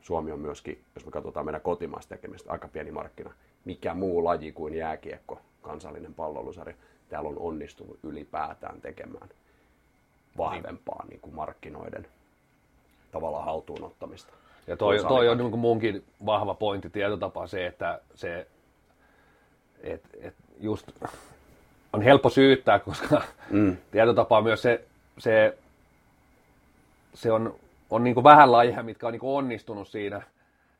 Suomi 0.00 0.32
on 0.32 0.40
myöskin, 0.40 0.84
jos 0.94 1.04
me 1.04 1.10
katsotaan 1.10 1.46
meidän 1.46 1.60
kotimaista 1.60 2.16
tekemistä, 2.16 2.52
aika 2.52 2.68
pieni 2.68 2.90
markkina. 2.90 3.34
Mikä 3.64 3.94
muu 3.94 4.24
laji 4.24 4.52
kuin 4.52 4.74
jääkiekko, 4.74 5.40
kansallinen 5.62 6.14
pallolusarja, 6.14 6.74
täällä 7.08 7.28
on 7.28 7.38
onnistunut 7.38 7.98
ylipäätään 8.02 8.80
tekemään 8.80 9.28
vahvempaa 10.38 11.04
niin 11.08 11.20
kuin 11.20 11.34
markkinoiden 11.34 12.06
tavallaan 13.12 13.44
haltuun 13.44 13.84
ottamista. 13.84 14.32
Ja 14.66 14.76
toi, 14.76 14.98
toi 14.98 15.28
on 15.28 15.38
niin 15.38 15.58
munkin 15.58 16.04
vahva 16.26 16.54
pointti 16.54 16.90
tietotapa 16.90 17.46
se, 17.46 17.66
että 17.66 18.00
se, 18.14 18.46
et, 19.80 20.02
et 20.20 20.34
just 20.60 20.90
on 21.92 22.02
helppo 22.02 22.28
syyttää, 22.28 22.78
koska 22.78 23.22
mm. 23.50 23.76
tietotapa 23.90 24.38
on 24.38 24.44
myös 24.44 24.62
se, 24.62 24.84
se, 25.18 25.58
se 27.14 27.32
on 27.32 27.54
on 27.90 28.04
niin 28.04 28.14
kuin 28.14 28.24
vähän 28.24 28.52
lajeja, 28.52 28.82
mitkä 28.82 29.06
on 29.06 29.12
niin 29.12 29.20
kuin 29.20 29.36
onnistunut 29.36 29.88
siinä. 29.88 30.22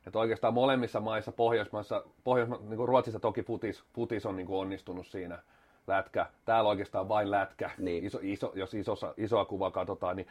Että 0.07 0.19
oikeastaan 0.19 0.53
molemmissa 0.53 0.99
maissa, 0.99 1.31
Pohjoismaissa, 1.31 2.03
Pohjoisma, 2.23 2.59
niin 2.69 2.77
kuin 2.77 2.87
Ruotsissa 2.87 3.19
toki 3.19 3.43
futis, 3.43 3.83
futis 3.93 4.25
on 4.25 4.35
niin 4.35 4.47
kuin 4.47 4.59
onnistunut 4.59 5.07
siinä 5.07 5.39
lätkä. 5.87 6.25
Täällä 6.45 6.69
oikeastaan 6.69 7.09
vain 7.09 7.31
lätkä, 7.31 7.71
niin. 7.77 8.05
iso, 8.05 8.19
iso, 8.21 8.51
jos 8.55 8.73
isossa, 8.73 9.13
isoa 9.17 9.45
kuvaa 9.45 9.71
katsotaan, 9.71 10.15
niin, 10.15 10.27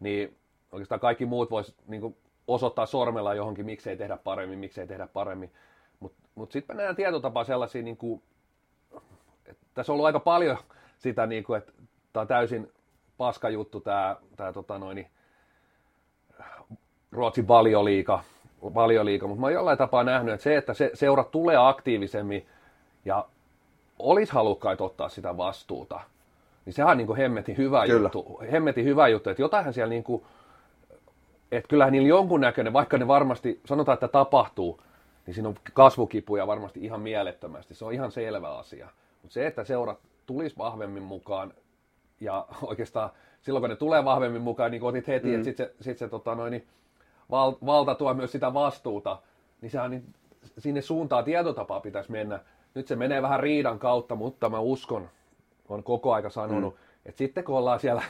niin 0.00 0.36
oikeastaan 0.72 1.00
kaikki 1.00 1.26
muut 1.26 1.50
vois 1.50 1.74
niin 1.86 2.00
kuin 2.00 2.16
osoittaa 2.54 2.86
sormella 2.86 3.34
johonkin, 3.34 3.66
miksei 3.66 3.96
tehdä 3.96 4.16
paremmin, 4.16 4.58
miksei 4.58 4.86
tehdä 4.86 5.06
paremmin. 5.06 5.52
Mutta 6.00 6.18
mut 6.34 6.52
sitten 6.52 6.76
mä 6.76 6.82
näen 6.82 6.96
tietotapaa 6.96 7.44
sellaisia, 7.44 7.82
niin 7.82 7.96
kuin, 7.96 8.22
että 9.46 9.66
tässä 9.74 9.92
on 9.92 9.94
ollut 9.94 10.06
aika 10.06 10.20
paljon 10.20 10.58
sitä, 10.98 11.26
niin 11.26 11.44
kuin, 11.44 11.58
että 11.58 11.72
tämä 12.12 12.20
on 12.20 12.28
täysin 12.28 12.72
paska 13.18 13.48
juttu, 13.48 13.80
tämä, 13.80 14.16
tämä 14.36 14.52
tota 14.52 14.78
noin, 14.78 15.06
Ruotsin 17.12 17.48
valioliika, 17.48 18.24
valioliika, 18.62 19.26
mutta 19.26 19.40
mä 19.40 19.46
oon 19.46 19.52
jollain 19.52 19.78
tapaa 19.78 20.04
nähnyt, 20.04 20.34
että 20.34 20.44
se, 20.44 20.56
että 20.56 20.74
se 20.74 20.90
seurat 20.94 21.30
tulee 21.30 21.56
aktiivisemmin 21.56 22.46
ja 23.04 23.24
olisi 23.98 24.32
halukkaita 24.32 24.84
ottaa 24.84 25.08
sitä 25.08 25.36
vastuuta, 25.36 26.00
niin 26.64 26.74
sehän 26.74 26.90
on 26.90 26.96
niin 26.96 27.06
kuin 27.06 27.16
hemmetin 27.16 27.56
hyvä 27.56 27.86
Kyllä. 27.86 28.10
juttu. 28.14 28.40
Hemmetin 28.52 28.84
hyvä 28.84 29.08
juttu, 29.08 29.30
että 29.30 29.42
jotainhan 29.42 29.74
siellä 29.74 29.90
niin 29.90 30.04
kuin, 30.04 30.22
että 31.52 31.68
kyllähän 31.68 31.92
niillä 31.92 32.08
jonkunnäköinen, 32.08 32.72
vaikka 32.72 32.98
ne 32.98 33.08
varmasti, 33.08 33.60
sanotaan, 33.64 33.94
että 33.94 34.08
tapahtuu, 34.08 34.82
niin 35.26 35.34
siinä 35.34 35.48
on 35.48 35.54
kasvukipuja 35.72 36.46
varmasti 36.46 36.84
ihan 36.84 37.00
mielettömästi. 37.00 37.74
Se 37.74 37.84
on 37.84 37.92
ihan 37.92 38.12
selvä 38.12 38.58
asia. 38.58 38.88
Mutta 39.22 39.34
se, 39.34 39.46
että 39.46 39.64
seurat 39.64 39.98
tulisi 40.26 40.58
vahvemmin 40.58 41.02
mukaan 41.02 41.54
ja 42.20 42.46
oikeastaan 42.62 43.10
silloin, 43.42 43.62
kun 43.62 43.70
ne 43.70 43.76
tulee 43.76 44.04
vahvemmin 44.04 44.42
mukaan, 44.42 44.70
niin 44.70 44.80
kuin 44.80 44.88
otit 44.88 45.08
heti, 45.08 45.28
mm. 45.28 45.34
että 45.34 45.44
sitten 45.44 45.66
se, 45.66 45.74
sit 45.80 45.98
se 45.98 46.08
tota 46.08 46.34
noin, 46.34 46.50
niin 46.50 46.66
val, 47.30 47.52
valta 47.66 47.94
tuo 47.94 48.14
myös 48.14 48.32
sitä 48.32 48.54
vastuuta, 48.54 49.18
niin 49.60 49.70
sehän 49.70 49.90
niin, 49.90 50.14
sinne 50.58 50.80
suuntaan 50.80 51.24
tietotapaa 51.24 51.80
pitäisi 51.80 52.12
mennä. 52.12 52.40
Nyt 52.74 52.86
se 52.86 52.96
menee 52.96 53.22
vähän 53.22 53.40
riidan 53.40 53.78
kautta, 53.78 54.14
mutta 54.14 54.48
mä 54.48 54.58
uskon, 54.58 55.10
on 55.68 55.82
koko 55.82 56.12
aika 56.12 56.30
sanonut, 56.30 56.74
mm. 56.74 56.80
että 57.06 57.18
sitten 57.18 57.44
kun 57.44 57.56
ollaan 57.56 57.80
siellä 57.80 58.02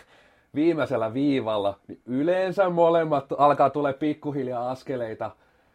viimeisellä 0.55 1.15
viivalla, 1.15 1.79
niin 1.89 2.01
yleensä 2.07 2.71
molemmat 2.71 3.27
alkaa 3.39 3.71
tulee 3.71 3.93
pikkuhiljaa 3.93 4.71
askeleita 4.71 5.31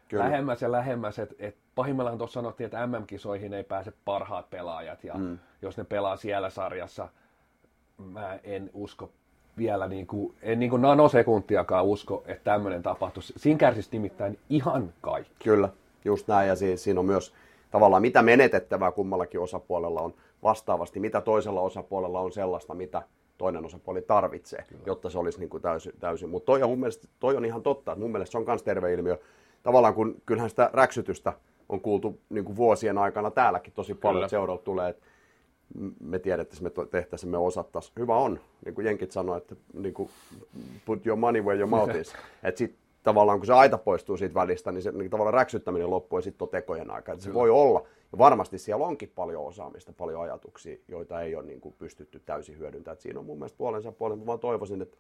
Kyllä. 0.08 0.24
lähemmäs 0.24 0.62
ja 0.62 0.72
lähemmäs. 0.72 1.20
Et, 1.20 1.36
et 1.39 1.55
pahimmillaan 1.75 2.17
tuossa 2.17 2.34
sanottiin, 2.34 2.65
että 2.65 2.88
MM-kisoihin 2.88 3.53
ei 3.53 3.63
pääse 3.63 3.94
parhaat 4.05 4.50
pelaajat, 4.50 5.03
ja 5.03 5.13
mm. 5.13 5.39
jos 5.62 5.77
ne 5.77 5.84
pelaa 5.84 6.17
siellä 6.17 6.50
sarjassa, 6.50 7.10
mä 7.98 8.39
en 8.44 8.70
usko 8.74 9.12
vielä 9.58 9.88
niin 9.88 10.08
kuin, 10.08 10.36
en 10.41 10.60
niin 10.60 10.70
kuin 10.70 10.82
nanosekuntiakaan 10.82 11.86
usko, 11.86 12.24
että 12.25 12.44
tämmöinen 12.51 12.84
tapahtuisi. 12.84 13.34
Siinä 13.38 13.58
kärsisi 13.58 13.89
nimittäin 13.91 14.39
ihan 14.50 14.94
kaikki. 15.01 15.44
Kyllä, 15.44 15.70
just 16.05 16.27
näin. 16.27 16.48
Ja 16.48 16.55
siis, 16.55 16.84
siinä 16.84 17.00
on 17.00 17.05
myös 17.05 17.34
tavallaan 17.72 18.01
mitä 18.01 18.22
menetettävää 18.22 18.91
kummallakin 18.91 19.39
osapuolella 19.39 20.01
on 20.01 20.13
vastaavasti, 20.44 21.00
mitä 21.00 21.22
toisella 21.22 21.62
osapuolella 21.62 22.20
on 22.20 22.32
sellaista, 22.32 22.74
mitä 22.74 23.01
toinen 23.38 23.65
osapuoli 23.65 24.01
tarvitsee, 24.01 24.65
Kyllä. 24.68 24.84
jotta 24.86 25.10
se 25.10 25.20
olisi 25.20 25.39
niin 25.39 25.50
kuin 25.50 25.63
täysin. 25.63 25.94
täysin. 26.00 26.30
Mutta 26.30 26.46
toi 26.46 26.63
on 26.63 26.70
mun 26.70 26.80
mielestä, 26.80 27.08
toi 27.20 27.38
on 27.38 27.46
ihan 27.46 27.63
totta. 27.63 27.96
Mun 27.96 28.12
mielestä 28.12 28.32
se 28.32 28.38
on 28.38 28.46
myös 28.48 28.63
terve 28.63 28.94
ilmiö. 28.94 29.18
Tavallaan 29.63 29.94
kun 29.94 30.15
kyllähän 30.25 30.50
sitä 30.50 30.70
räksytystä 30.74 31.34
on 31.70 31.82
kuultu 31.82 32.20
niin 32.30 32.46
kuin 32.46 32.56
vuosien 32.56 32.98
aikana 32.98 33.32
täälläkin 33.32 33.74
tosi 33.74 33.94
paljon, 33.94 34.24
että 34.24 34.30
seuralta 34.30 34.63
tulee, 34.63 34.89
että 34.89 35.06
me 36.00 36.20
tiedettäisiin, 36.20 36.72
me 36.77 36.86
tehtäisiin, 36.92 37.30
me 37.30 37.38
osattaisiin. 37.38 37.94
Hyvä 38.00 38.15
on, 38.15 38.39
niin 38.65 38.75
kuin 38.75 38.86
Jenkit 38.86 39.12
sanoi, 39.12 39.38
että 39.38 39.56
niin 39.74 39.94
kuin 39.94 40.10
put 40.86 41.08
your 41.08 41.20
money 41.20 41.42
where 41.42 41.60
your 41.60 41.70
mouth 41.70 41.96
is. 41.96 42.13
että 42.44 42.60
sitten 42.60 42.80
tavallaan 43.04 43.39
kun 43.39 43.46
se 43.46 43.54
aita 43.54 43.77
poistuu 43.77 44.18
siitä 44.18 44.34
välistä, 44.34 44.72
niin 44.72 44.82
se 44.82 44.92
niin 44.92 45.10
tavallaan 45.10 45.34
räksyttäminen 45.34 45.89
loppuu 45.89 46.20
ja 46.20 46.24
sitten 46.24 46.46
on 46.46 46.50
tekojen 46.50 46.92
aika. 46.92 47.12
Että 47.12 47.24
se 47.24 47.34
voi 47.34 47.50
olla, 47.50 47.88
varmasti 48.17 48.57
siellä 48.57 48.86
onkin 48.86 49.12
paljon 49.15 49.45
osaamista, 49.45 49.93
paljon 49.93 50.22
ajatuksia, 50.22 50.77
joita 50.88 51.22
ei 51.22 51.36
ole 51.36 51.45
niin 51.45 51.62
kuin 51.62 51.75
pystytty 51.77 52.19
täysin 52.19 52.60
hyödyntämään. 52.60 53.01
Siinä 53.01 53.19
on 53.19 53.25
mun 53.25 53.38
mielestä 53.38 53.57
puolensa 53.57 53.91
puolen. 53.91 54.19
Mä 54.19 54.25
vaan 54.25 54.39
toivoisin, 54.39 54.81
että 54.81 54.98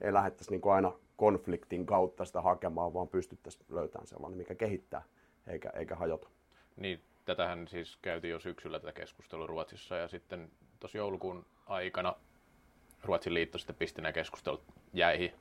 ei 0.00 0.12
lähdettäisi 0.12 0.50
niin 0.50 0.60
kuin 0.60 0.72
aina 0.72 0.92
konfliktin 1.16 1.86
kautta 1.86 2.24
sitä 2.24 2.40
hakemaan, 2.40 2.94
vaan 2.94 3.08
pystyttäisiin 3.08 3.64
löytämään 3.68 4.06
sellainen, 4.06 4.38
mikä 4.38 4.54
kehittää 4.54 5.02
eikä, 5.46 5.70
eikä 5.70 5.94
hajota. 5.94 6.28
Niin, 6.76 7.00
tätähän 7.24 7.68
siis 7.68 7.98
käytiin 8.02 8.30
jo 8.30 8.40
syksyllä 8.40 8.80
tätä 8.80 8.92
keskustelua 8.92 9.46
Ruotsissa 9.46 9.96
ja 9.96 10.08
sitten 10.08 10.50
tuossa 10.80 10.98
joulukuun 10.98 11.46
aikana 11.66 12.14
Ruotsin 13.04 13.34
liitto 13.34 13.58
sitten 13.58 13.76
pisti 13.76 14.02
nämä 14.02 14.12
keskustelut 14.12 14.62
jäihin 14.92 15.32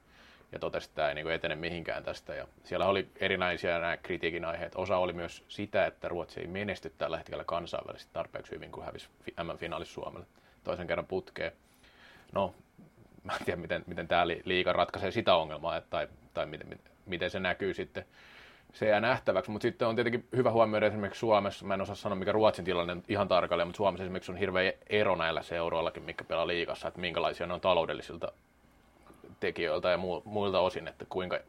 ja 0.56 0.60
totesi, 0.60 0.86
että 0.86 0.96
tämä 0.96 1.10
ei 1.10 1.16
niin 1.16 1.32
etene 1.32 1.56
mihinkään 1.56 2.04
tästä. 2.04 2.36
Ja 2.36 2.48
siellä 2.64 2.86
oli 2.86 3.08
erinäisiä 3.20 3.80
nämä 3.80 3.98
kritiikin 3.98 4.46
aiheet. 4.46 4.76
Osa 4.76 4.98
oli 4.98 5.14
myös 5.14 5.44
sitä, 5.48 5.86
että 5.86 6.08
Ruotsi 6.08 6.40
ei 6.40 6.48
menesty 6.48 6.94
tällä 6.98 7.18
hetkellä 7.18 7.44
kansainvälisesti 7.44 8.14
tarpeeksi 8.14 8.52
hyvin, 8.52 8.72
kun 8.72 8.86
hävisi 8.86 9.10
M-finaalissa 9.44 9.94
Suomelle 9.94 10.26
toisen 10.64 10.88
kerran 10.88 11.06
putkeen. 11.06 11.52
No, 12.34 12.56
mä 13.24 13.34
en 13.34 13.46
tiedä, 13.46 13.62
miten, 13.62 13.84
miten 13.88 14.08
tämä 14.08 14.28
liiga 14.28 14.74
ratkaisee 14.74 15.12
sitä 15.12 15.36
ongelmaa, 15.36 15.82
tai, 15.82 16.08
tai 16.34 16.46
miten, 16.46 16.80
miten 17.06 17.30
se 17.30 17.40
näkyy 17.40 17.74
sitten 17.74 18.06
se 18.74 18.90
jää 18.90 19.00
nähtäväksi, 19.00 19.52
mutta 19.52 19.64
sitten 19.64 19.88
on 19.88 19.96
tietenkin 19.96 20.28
hyvä 20.36 20.52
huomioida 20.52 20.88
esimerkiksi 20.88 21.20
Suomessa, 21.20 21.66
mä 21.66 21.74
en 21.74 21.82
osaa 21.82 21.96
sanoa 21.96 22.16
mikä 22.16 22.32
Ruotsin 22.32 22.66
tilanne 22.66 22.98
ihan 23.08 23.28
tarkalleen, 23.28 23.68
mutta 23.68 23.78
Suomessa 23.78 24.04
esimerkiksi 24.04 24.32
on 24.32 24.38
hirveä 24.38 24.74
ero 24.90 25.16
näillä 25.16 25.42
seuroillakin, 25.42 26.04
mikä 26.04 26.24
pelaa 26.24 26.48
liigassa, 26.48 26.88
että 26.88 27.00
minkälaisia 27.00 27.48
ne 27.48 27.54
on 27.54 27.62
taloudellisilta 27.62 28.32
tekijöiltä 29.46 29.90
ja 29.90 29.98
muilta 30.26 30.60
osin, 30.60 30.88
että 30.88 31.06
kuinka 31.10 31.40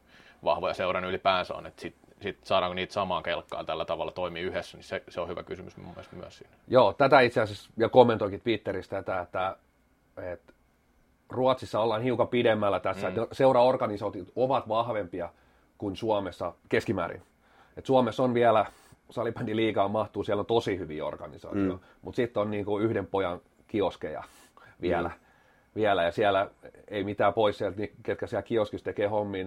vahvoja 0.43 0.73
seuran 0.73 1.05
ylipäänsä 1.05 1.53
on, 1.53 1.65
että 1.65 1.81
sitten 1.81 2.07
sit 2.21 2.37
saadaanko 2.43 2.73
niitä 2.73 2.93
samaan 2.93 3.23
kelkkaan 3.23 3.65
tällä 3.65 3.85
tavalla 3.85 4.11
toimii 4.11 4.43
yhdessä, 4.43 4.77
niin 4.77 4.83
se, 4.83 5.03
se 5.09 5.21
on 5.21 5.27
hyvä 5.27 5.43
kysymys 5.43 5.77
mun 5.77 5.87
mielestä 5.87 6.15
myös 6.15 6.37
siinä. 6.37 6.53
Joo, 6.67 6.93
tätä 6.93 7.19
itse 7.19 7.41
asiassa, 7.41 7.69
ja 7.77 7.89
kommentoikin 7.89 8.41
Twitteristä, 8.41 8.95
tätä, 9.03 9.21
että, 9.21 9.55
että 10.31 10.53
Ruotsissa 11.29 11.79
ollaan 11.79 12.01
hiukan 12.01 12.27
pidemmällä 12.27 12.79
tässä, 12.79 13.09
mm. 13.09 13.17
että 13.17 13.35
seuraorganisaatiot 13.35 14.27
ovat 14.35 14.67
vahvempia 14.67 15.29
kuin 15.77 15.95
Suomessa 15.95 16.53
keskimäärin. 16.69 17.21
Et 17.77 17.85
Suomessa 17.85 18.23
on 18.23 18.33
vielä, 18.33 18.65
salibändiliigaan 19.09 19.91
mahtuu, 19.91 20.23
siellä 20.23 20.39
on 20.41 20.45
tosi 20.45 20.77
hyviä 20.77 21.05
organisaatioita, 21.05 21.73
mm. 21.73 21.79
mutta 22.01 22.15
sitten 22.15 22.41
on 22.41 22.51
niinku 22.51 22.79
yhden 22.79 23.07
pojan 23.07 23.41
kioskeja 23.67 24.23
vielä. 24.81 25.07
Mm. 25.09 25.26
Vielä. 25.77 26.03
Ja 26.03 26.11
siellä 26.11 26.49
ei 26.87 27.03
mitään 27.03 27.33
pois 27.33 27.57
sieltä, 27.57 27.77
niin 27.77 27.91
ketkä 28.03 28.27
siellä 28.27 28.43
kioskissa 28.43 28.85
tekee 28.85 29.07
hommia, 29.07 29.45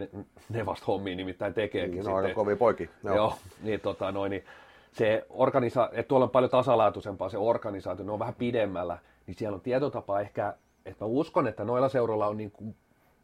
ne 0.48 0.66
vasta 0.66 0.86
hommia 0.86 1.16
nimittäin 1.16 1.54
tekeekin. 1.54 1.94
Niin, 1.94 2.04
no, 2.04 2.16
aika 2.16 2.34
kovia 2.34 2.56
poikin. 2.56 2.90
Joo. 3.04 3.16
Joo, 3.16 3.34
niin, 3.62 3.80
tota, 3.80 4.12
noin, 4.12 4.30
niin 4.30 4.44
se 4.92 5.26
organisa- 5.30 5.90
että 5.92 6.08
tuolla 6.08 6.24
on 6.24 6.30
paljon 6.30 6.50
tasalaatuisempaa 6.50 7.28
se 7.28 7.38
organisaatio, 7.38 8.04
ne 8.04 8.12
on 8.12 8.18
vähän 8.18 8.34
pidemmällä, 8.34 8.98
niin 9.26 9.34
siellä 9.34 9.54
on 9.54 9.60
tietotapa 9.60 10.20
ehkä, 10.20 10.54
että 10.86 11.04
mä 11.04 11.08
uskon, 11.08 11.46
että 11.46 11.64
noilla 11.64 11.88
seuroilla 11.88 12.26
on 12.26 12.36
niin 12.36 12.50
kuin 12.50 12.74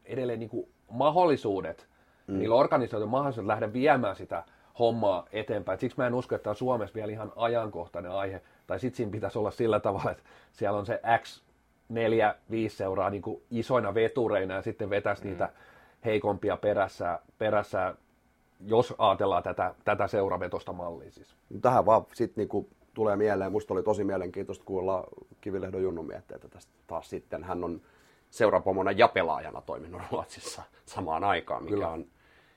edelleen 0.05 0.39
niin 0.39 0.51
kuin 0.51 0.69
mahdollisuudet 0.91 1.87
mm. 2.27 2.39
niillä 2.39 2.55
organisaatioilla 2.55 3.11
mahdollisuus 3.11 3.47
lähteä 3.47 3.73
viemään 3.73 4.17
sitä 4.17 4.45
hommaa 4.79 5.27
eteenpäin. 5.33 5.79
siksi 5.79 5.99
mä 5.99 6.07
en 6.07 6.15
usko, 6.15 6.35
että 6.35 6.43
tämä 6.43 6.53
on 6.53 6.57
Suomessa 6.57 6.95
vielä 6.95 7.13
ihan 7.13 7.33
ajankohtainen 7.37 8.13
aihe. 8.13 8.43
Tai 8.67 8.81
sitten 8.81 8.97
siinä 8.97 9.13
pitäisi 9.13 9.39
olla 9.39 9.51
sillä 9.51 9.81
tavalla, 9.81 10.11
että 10.11 10.23
siellä 10.53 10.79
on 10.79 10.87
se 10.87 11.01
X, 11.23 11.43
neljä, 11.89 12.35
viisi 12.51 12.77
seuraa 12.77 13.11
niin 13.11 13.23
kuin 13.23 13.43
isoina 13.51 13.95
vetureina 13.95 14.55
ja 14.55 14.63
sitten 14.63 14.91
vetäisi 14.91 15.25
mm. 15.25 15.31
niitä 15.31 15.49
heikompia 16.05 16.57
perässä, 16.57 17.19
perässä 17.39 17.95
jos 18.67 18.95
ajatellaan 18.99 19.43
tätä, 19.43 19.75
tätä 19.85 20.07
seuravetosta 20.07 20.73
mallia 20.73 21.11
siis. 21.11 21.37
Tähän 21.63 21.87
vaan 21.87 22.07
sitten 22.15 22.43
niinku 22.43 22.69
tulee 22.95 23.17
mieleen, 23.17 23.53
musta 23.53 23.75
oli 23.75 23.83
tosi 23.83 24.05
mielenkiintoista 24.05 24.65
kuulla 24.65 25.05
Kivilehdon 25.41 25.83
Junnun 25.83 26.07
mietteitä 26.07 26.49
tästä 26.49 26.73
taas 26.87 27.11
sitten. 27.11 27.45
Hän 27.45 27.65
on 27.65 27.81
seurapomona 28.31 28.91
ja 28.91 29.09
pelaajana 29.09 29.61
toiminut 29.61 30.03
Ruotsissa 30.13 30.63
samaan 30.87 31.25
aikaan, 31.25 31.63
mikä 31.63 31.75
Kyllä. 31.75 31.89
on 31.89 32.07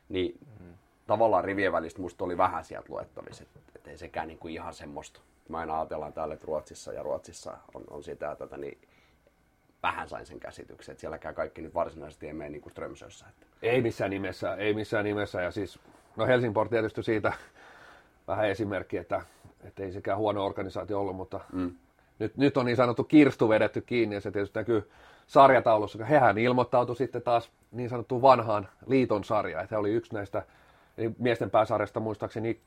niin 0.09 0.37
mm. 0.59 0.73
tavallaan 1.07 1.43
rivien 1.43 1.71
välistä 1.71 2.01
musta 2.01 2.25
oli 2.25 2.37
vähän 2.37 2.63
sieltä 2.63 2.89
luettavissa, 2.89 3.43
että 3.43 3.59
et 3.75 3.87
ei 3.87 3.97
sekään 3.97 4.27
niinku 4.27 4.47
ihan 4.47 4.73
semmoista. 4.73 5.19
Mä 5.49 5.57
aina 5.57 5.79
ajatellaan 5.79 6.13
täällä, 6.13 6.33
että 6.33 6.47
Ruotsissa 6.47 6.93
ja 6.93 7.03
Ruotsissa 7.03 7.57
on, 7.73 7.83
on 7.89 8.03
sitä 8.03 8.35
tätä, 8.35 8.57
niin 8.57 8.77
vähän 9.83 10.09
sain 10.09 10.25
sen 10.25 10.39
käsityksen, 10.39 10.93
että 10.93 11.01
sielläkään 11.01 11.35
kaikki 11.35 11.61
nyt 11.61 11.73
varsinaisesti 11.73 12.27
ei 12.27 12.33
mene 12.33 12.49
niin 12.49 12.61
kuin 12.61 12.71
Strömsössä. 12.71 13.25
Että. 13.29 13.45
Ei 13.61 13.81
missään 13.81 14.11
nimessä, 14.11 14.55
ei 14.55 14.73
missään 14.73 15.05
nimessä. 15.05 15.41
Ja 15.41 15.51
siis, 15.51 15.79
no 16.15 16.25
Helsingport 16.25 16.69
tietysti 16.69 17.03
siitä 17.03 17.33
vähän 18.27 18.49
esimerkki, 18.49 18.97
että, 18.97 19.21
että 19.63 19.83
ei 19.83 19.91
sekään 19.91 20.17
huono 20.17 20.45
organisaatio 20.45 20.99
ollut, 20.99 21.15
mutta 21.15 21.39
mm. 21.53 21.71
nyt, 22.19 22.37
nyt 22.37 22.57
on 22.57 22.65
niin 22.65 22.75
sanottu 22.75 23.03
kirstu 23.03 23.49
vedetty 23.49 23.81
kiinni 23.81 24.15
ja 24.15 24.21
se 24.21 24.31
tietysti 24.31 24.59
näkyy 24.59 24.91
sarjataulussa. 25.27 26.05
Hehän 26.05 26.37
ilmoittautui 26.37 26.95
sitten 26.95 27.21
taas 27.21 27.51
niin 27.71 27.89
sanottuun 27.89 28.21
vanhaan 28.21 28.69
liiton 28.85 29.23
sarjaan, 29.23 29.63
että 29.63 29.75
he 29.75 29.79
oli 29.79 29.91
yksi 29.91 30.13
näistä 30.13 30.43
eli 30.99 31.11
miesten 31.17 31.51
pääsarjasta 31.51 31.99
muistaakseni 31.99 32.59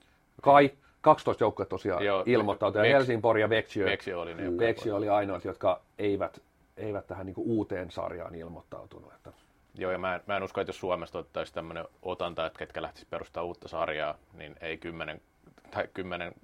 kai 0.43 0.71
12 1.01 1.45
joukkoa 1.45 1.67
tosiaan 1.67 2.05
Joo, 2.05 2.23
ilmoittautui. 2.27 2.89
Ja 2.89 2.95
Helsingborg 2.95 3.41
ja 3.41 3.51
Vexio, 3.51 3.87
Vexio 3.87 4.21
oli, 4.21 4.35
ne, 4.35 4.59
Vexio 4.59 4.97
oli 4.97 5.09
ainoat, 5.09 5.45
jotka 5.45 5.81
eivät, 5.99 6.41
eivät 6.83 7.07
tähän 7.07 7.27
niin 7.27 7.35
uuteen 7.39 7.91
sarjaan 7.91 8.35
ilmoittautunut. 8.35 9.13
Että... 9.15 9.33
Joo, 9.75 9.93
ja 9.93 9.99
mä 9.99 10.15
en, 10.15 10.21
mä 10.27 10.37
en 10.37 10.43
usko, 10.43 10.61
että 10.61 10.69
jos 10.69 10.81
Suomesta 10.81 11.19
ottaisi 11.19 11.55
tämmöinen 11.55 11.85
otanta, 12.03 12.47
että 12.47 12.59
ketkä 12.59 12.83
lähtisi 12.83 13.07
perustaa 13.11 13.43
uutta 13.43 13.69
sarjaa, 13.69 14.15
niin 14.33 14.57
ei 14.61 14.79
10 14.79 15.21
tai 15.71 15.89
10 15.95 16.35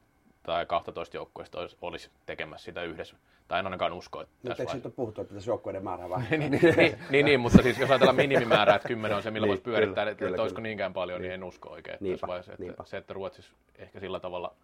tai 0.42 0.66
12 0.66 1.16
joukkueesta 1.16 1.60
olisi, 1.60 1.76
olisi 1.82 2.10
tekemässä 2.26 2.64
sitä 2.64 2.82
yhdessä 2.82 3.16
Tai 3.48 3.58
en 3.58 3.66
ainakaan 3.66 3.92
usko, 3.92 4.20
että 4.20 4.34
Nyt 4.34 4.48
tässä 4.48 4.62
eikö 4.62 4.70
vaiheessa. 4.70 4.72
siitä 4.72 4.88
ole 4.88 4.94
puhuttu, 4.96 5.20
että 5.20 5.34
tässä 5.34 5.50
joukkueiden 5.50 5.84
määrä 5.84 6.10
vähän? 6.10 6.26
niin, 6.30 6.50
niin, 6.50 6.98
niin, 7.10 7.24
niin, 7.26 7.40
mutta 7.40 7.62
siis 7.62 7.78
jos 7.78 7.90
ajatellaan 7.90 8.16
minimimäärää, 8.16 8.76
että 8.76 8.88
10 8.88 9.16
on 9.16 9.22
se, 9.22 9.30
millä 9.30 9.44
Niin, 9.44 9.48
voisi 9.50 9.62
pyörittää, 9.62 10.02
kyllä, 10.04 10.10
että, 10.10 10.18
kyllä, 10.18 10.30
että 10.30 10.42
olisiko 10.42 10.56
kyllä. 10.56 10.68
niinkään 10.68 10.92
paljon, 10.92 11.20
niin 11.22 11.32
en 11.32 11.44
usko 11.44 11.68
oikein. 11.68 11.94
Että 11.94 12.04
Niinpä, 12.04 12.16
tässä 12.16 12.26
vaiheessa, 12.26 12.52
että 12.52 12.64
niinpä. 12.64 12.84
se, 12.84 12.96
että 12.96 13.14
Ruotsissa 13.14 13.52
ehkä 13.78 14.00
sillä 14.00 14.20
tavalla, 14.20 14.54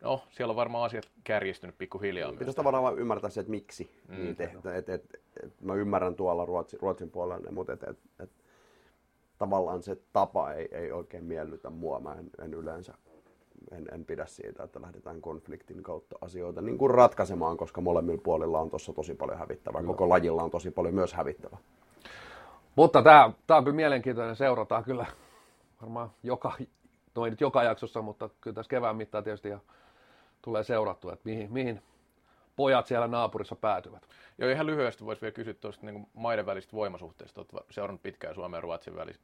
no 0.00 0.22
siellä 0.30 0.50
on 0.52 0.56
varmaan 0.56 0.84
asiat 0.84 1.10
kärjistynyt 1.24 1.78
pikkuhiljaa. 1.78 2.32
Pitäisi 2.32 2.56
tavallaan 2.56 2.84
vaan 2.84 2.98
ymmärtää 2.98 3.30
se, 3.30 3.40
että 3.40 3.50
miksi 3.50 3.90
mm, 4.08 4.16
niin 4.16 4.36
tehdään. 4.36 4.76
Et, 4.76 4.88
et, 4.88 5.04
et, 5.44 5.60
mä 5.60 5.74
ymmärrän 5.74 6.14
tuolla 6.14 6.44
Ruotsin, 6.44 6.80
Ruotsin 6.80 7.10
puolella, 7.10 7.50
mutta 7.50 7.72
et, 7.72 7.82
et, 7.82 7.98
et, 8.20 8.30
tavallaan 9.38 9.82
se 9.82 9.96
tapa 10.12 10.52
ei, 10.52 10.68
ei 10.72 10.92
oikein 10.92 11.24
miellytä 11.24 11.70
mua. 11.70 12.00
Mä 12.00 12.14
en, 12.14 12.30
en 12.44 12.54
yleensä 12.54 12.94
en, 13.72 13.86
en 13.92 14.04
pidä 14.04 14.26
siitä, 14.26 14.62
että 14.62 14.82
lähdetään 14.82 15.20
konfliktin 15.20 15.82
kautta 15.82 16.16
asioita 16.20 16.60
niin 16.60 16.78
kuin 16.78 16.90
ratkaisemaan, 16.90 17.56
koska 17.56 17.80
molemmilla 17.80 18.20
puolilla 18.24 18.60
on 18.60 18.70
tuossa 18.70 18.92
tosi 18.92 19.14
paljon 19.14 19.38
hävittävää. 19.38 19.82
Koko 19.82 20.08
lajilla 20.08 20.42
on 20.42 20.50
tosi 20.50 20.70
paljon 20.70 20.94
myös 20.94 21.12
hävittävää. 21.14 21.58
Mutta 22.76 23.02
tämä, 23.02 23.32
tämä 23.46 23.58
on 23.58 23.64
kyllä 23.64 23.76
mielenkiintoinen, 23.76 24.36
seurataan 24.36 24.84
kyllä 24.84 25.06
varmaan 25.82 26.10
joka, 26.22 26.52
no 27.14 27.24
ei 27.24 27.30
nyt 27.30 27.40
joka 27.40 27.62
jaksossa, 27.62 28.02
mutta 28.02 28.30
kyllä 28.40 28.54
tässä 28.54 28.70
kevään 28.70 28.96
mittaan 28.96 29.24
tietysti 29.24 29.48
ihan 29.48 29.60
tulee 30.42 30.64
seurattua, 30.64 31.12
että 31.12 31.28
mihin, 31.28 31.52
mihin 31.52 31.82
pojat 32.56 32.86
siellä 32.86 33.06
naapurissa 33.08 33.56
päätyvät. 33.56 34.08
Joo, 34.38 34.50
ihan 34.50 34.66
lyhyesti 34.66 35.04
voisi 35.04 35.22
vielä 35.22 35.32
kysyä 35.32 35.54
tuosta 35.54 35.86
niin 35.86 36.06
maiden 36.14 36.46
välistä 36.46 36.72
voimasuhteista. 36.72 37.40
Olet 37.40 37.66
seurannut 37.70 38.02
pitkään 38.02 38.34
Suomen 38.34 38.58
ja 38.58 38.60
Ruotsin 38.60 38.96
välis, 38.96 39.20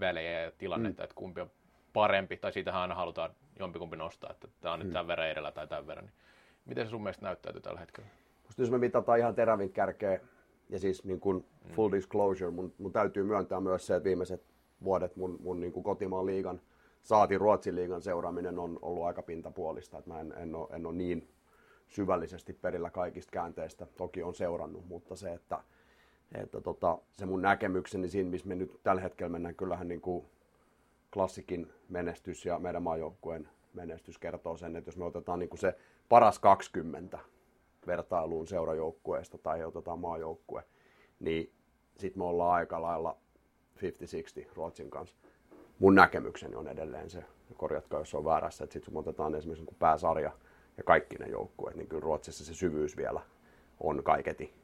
välejä 0.00 0.40
ja 0.40 0.50
tilannetta, 0.58 1.02
mm. 1.02 1.04
että 1.04 1.14
kumpi 1.14 1.40
on 1.40 1.50
parempi, 1.92 2.36
tai 2.36 2.52
siitähän 2.52 2.82
aina 2.82 2.94
halutaan 2.94 3.30
jompikumpi 3.58 3.96
nostaa, 3.96 4.30
että 4.30 4.48
tämä 4.60 4.74
on 4.74 4.80
nyt 4.80 4.92
tämän 4.92 5.06
verran 5.06 5.28
edellä 5.28 5.52
tai 5.52 5.66
tämän 5.66 5.86
verran. 5.86 6.04
Niin 6.04 6.14
miten 6.64 6.86
se 6.86 6.90
sun 6.90 7.02
mielestä 7.02 7.26
näyttäytyy 7.26 7.62
tällä 7.62 7.80
hetkellä? 7.80 8.08
Musta 8.44 8.62
jos 8.62 8.70
me 8.70 8.78
mitataan 8.78 9.18
ihan 9.18 9.34
terävin 9.34 9.72
kärkeä, 9.72 10.20
ja 10.68 10.78
siis 10.78 11.04
niin 11.04 11.20
kuin 11.20 11.44
Mm. 11.68 11.74
full 11.74 11.92
disclosure, 11.92 12.50
mun, 12.50 12.74
mun 12.78 12.92
täytyy 12.92 13.22
myöntää 13.22 13.60
myös 13.60 13.86
se, 13.86 13.96
että 13.96 14.04
viimeiset 14.04 14.42
vuodet 14.84 15.16
mun, 15.16 15.38
mun 15.40 15.60
niin 15.60 15.72
kuin 15.72 15.84
kotimaan 15.84 16.26
liigan, 16.26 16.60
saati 17.02 17.38
Ruotsin 17.38 17.74
liigan 17.74 18.02
seuraaminen 18.02 18.58
on 18.58 18.78
ollut 18.82 19.04
aika 19.04 19.22
pintapuolista. 19.22 19.98
Että 19.98 20.10
mä 20.10 20.20
en, 20.20 20.34
en, 20.36 20.54
ole, 20.54 20.68
en 20.72 20.86
ole 20.86 20.94
niin 20.94 21.28
syvällisesti 21.88 22.52
perillä 22.52 22.90
kaikista 22.90 23.30
käänteistä. 23.30 23.86
Toki 23.96 24.22
on 24.22 24.34
seurannut, 24.34 24.86
mutta 24.86 25.16
se, 25.16 25.32
että, 25.32 25.60
että 26.34 26.60
tota, 26.60 26.98
se 27.12 27.26
mun 27.26 27.42
näkemykseni 27.42 28.08
siinä, 28.08 28.30
missä 28.30 28.48
me 28.48 28.54
nyt 28.54 28.80
tällä 28.82 29.00
hetkellä 29.00 29.30
mennään, 29.30 29.54
kyllähän 29.54 29.88
niin 29.88 30.00
kuin 30.00 30.26
klassikin 31.12 31.72
menestys 31.88 32.46
ja 32.46 32.58
meidän 32.58 32.82
maajoukkueen 32.82 33.48
menestys 33.74 34.18
kertoo 34.18 34.56
sen, 34.56 34.76
että 34.76 34.88
jos 34.88 34.96
me 34.96 35.04
otetaan 35.04 35.38
niin 35.38 35.48
kuin 35.48 35.60
se 35.60 35.78
paras 36.08 36.38
20 36.38 37.18
vertailuun 37.86 38.46
seurajoukkueesta 38.46 39.38
tai 39.38 39.64
otetaan 39.64 39.98
maajoukkue, 39.98 40.64
niin 41.20 41.52
sitten 41.98 42.20
me 42.22 42.24
ollaan 42.24 42.54
aika 42.54 42.82
lailla 42.82 43.16
50-60 43.76 43.82
Ruotsin 44.54 44.90
kanssa. 44.90 45.16
Mun 45.78 45.94
näkemykseni 45.94 46.56
on 46.56 46.68
edelleen 46.68 47.10
se, 47.10 47.18
ja 47.18 47.54
korjatkaa 47.56 48.00
jos 48.00 48.14
on 48.14 48.24
väärässä, 48.24 48.64
että 48.64 48.72
sitten 48.72 48.92
kun 48.92 49.00
otetaan 49.00 49.34
esimerkiksi 49.34 49.64
niin 49.64 49.76
pääsarja 49.78 50.32
ja 50.76 50.84
kaikki 50.84 51.16
ne 51.16 51.26
joukkueet, 51.26 51.76
niin 51.76 51.88
kyllä 51.88 52.00
Ruotsissa 52.00 52.44
se 52.44 52.54
syvyys 52.54 52.96
vielä 52.96 53.20
on 53.80 54.02
kaiketi 54.04 54.54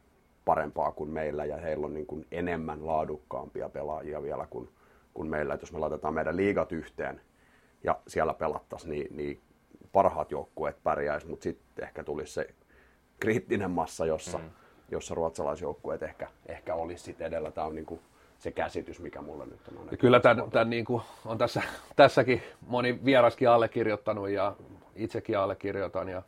parempaa 0.44 0.92
kuin 0.92 1.10
meillä 1.10 1.44
ja 1.44 1.56
heillä 1.56 1.86
on 1.86 1.94
niin 1.94 2.06
kuin 2.06 2.26
enemmän 2.30 2.86
laadukkaampia 2.86 3.68
pelaajia 3.68 4.22
vielä 4.22 4.46
kuin, 4.50 4.68
kuin 5.14 5.28
meillä. 5.28 5.54
Et 5.54 5.60
jos 5.60 5.72
me 5.72 5.78
laitetaan 5.78 6.14
meidän 6.14 6.36
liigat 6.36 6.72
yhteen 6.72 7.20
ja 7.84 8.00
siellä 8.06 8.34
pelattaisiin, 8.34 8.90
niin, 8.90 9.16
niin 9.16 9.40
parhaat 9.92 10.30
joukkueet 10.30 10.82
pärjäisi, 10.82 11.26
mutta 11.26 11.42
sitten 11.42 11.84
ehkä 11.84 12.04
tulisi 12.04 12.32
se 12.32 12.54
kriittinen 13.20 13.70
massa, 13.70 14.06
jossa, 14.06 14.38
mm. 14.38 14.44
jossa 14.90 15.14
ruotsalaisjoukkueet 15.14 16.02
ehkä, 16.02 16.28
ehkä 16.46 16.74
olisi 16.74 17.04
sit 17.04 17.20
edellä. 17.20 17.50
Tämä 17.50 17.66
on 17.66 17.74
niin 17.74 17.86
kuin 17.86 18.00
se 18.44 18.50
käsitys, 18.50 19.00
mikä 19.00 19.22
mulla 19.22 19.44
nyt 19.44 19.60
on. 19.80 19.88
Ja 19.90 19.96
kyllä 19.96 20.20
tämän, 20.20 20.50
tämän 20.50 20.70
niin 20.70 20.84
kuin 20.84 21.02
on 21.24 21.38
tässä, 21.38 21.62
tässäkin 21.96 22.42
moni 22.66 23.04
vieraskin 23.04 23.48
allekirjoittanut 23.48 24.28
ja 24.28 24.56
itsekin 24.96 25.38
allekirjoitan. 25.38 26.08
Ja, 26.08 26.22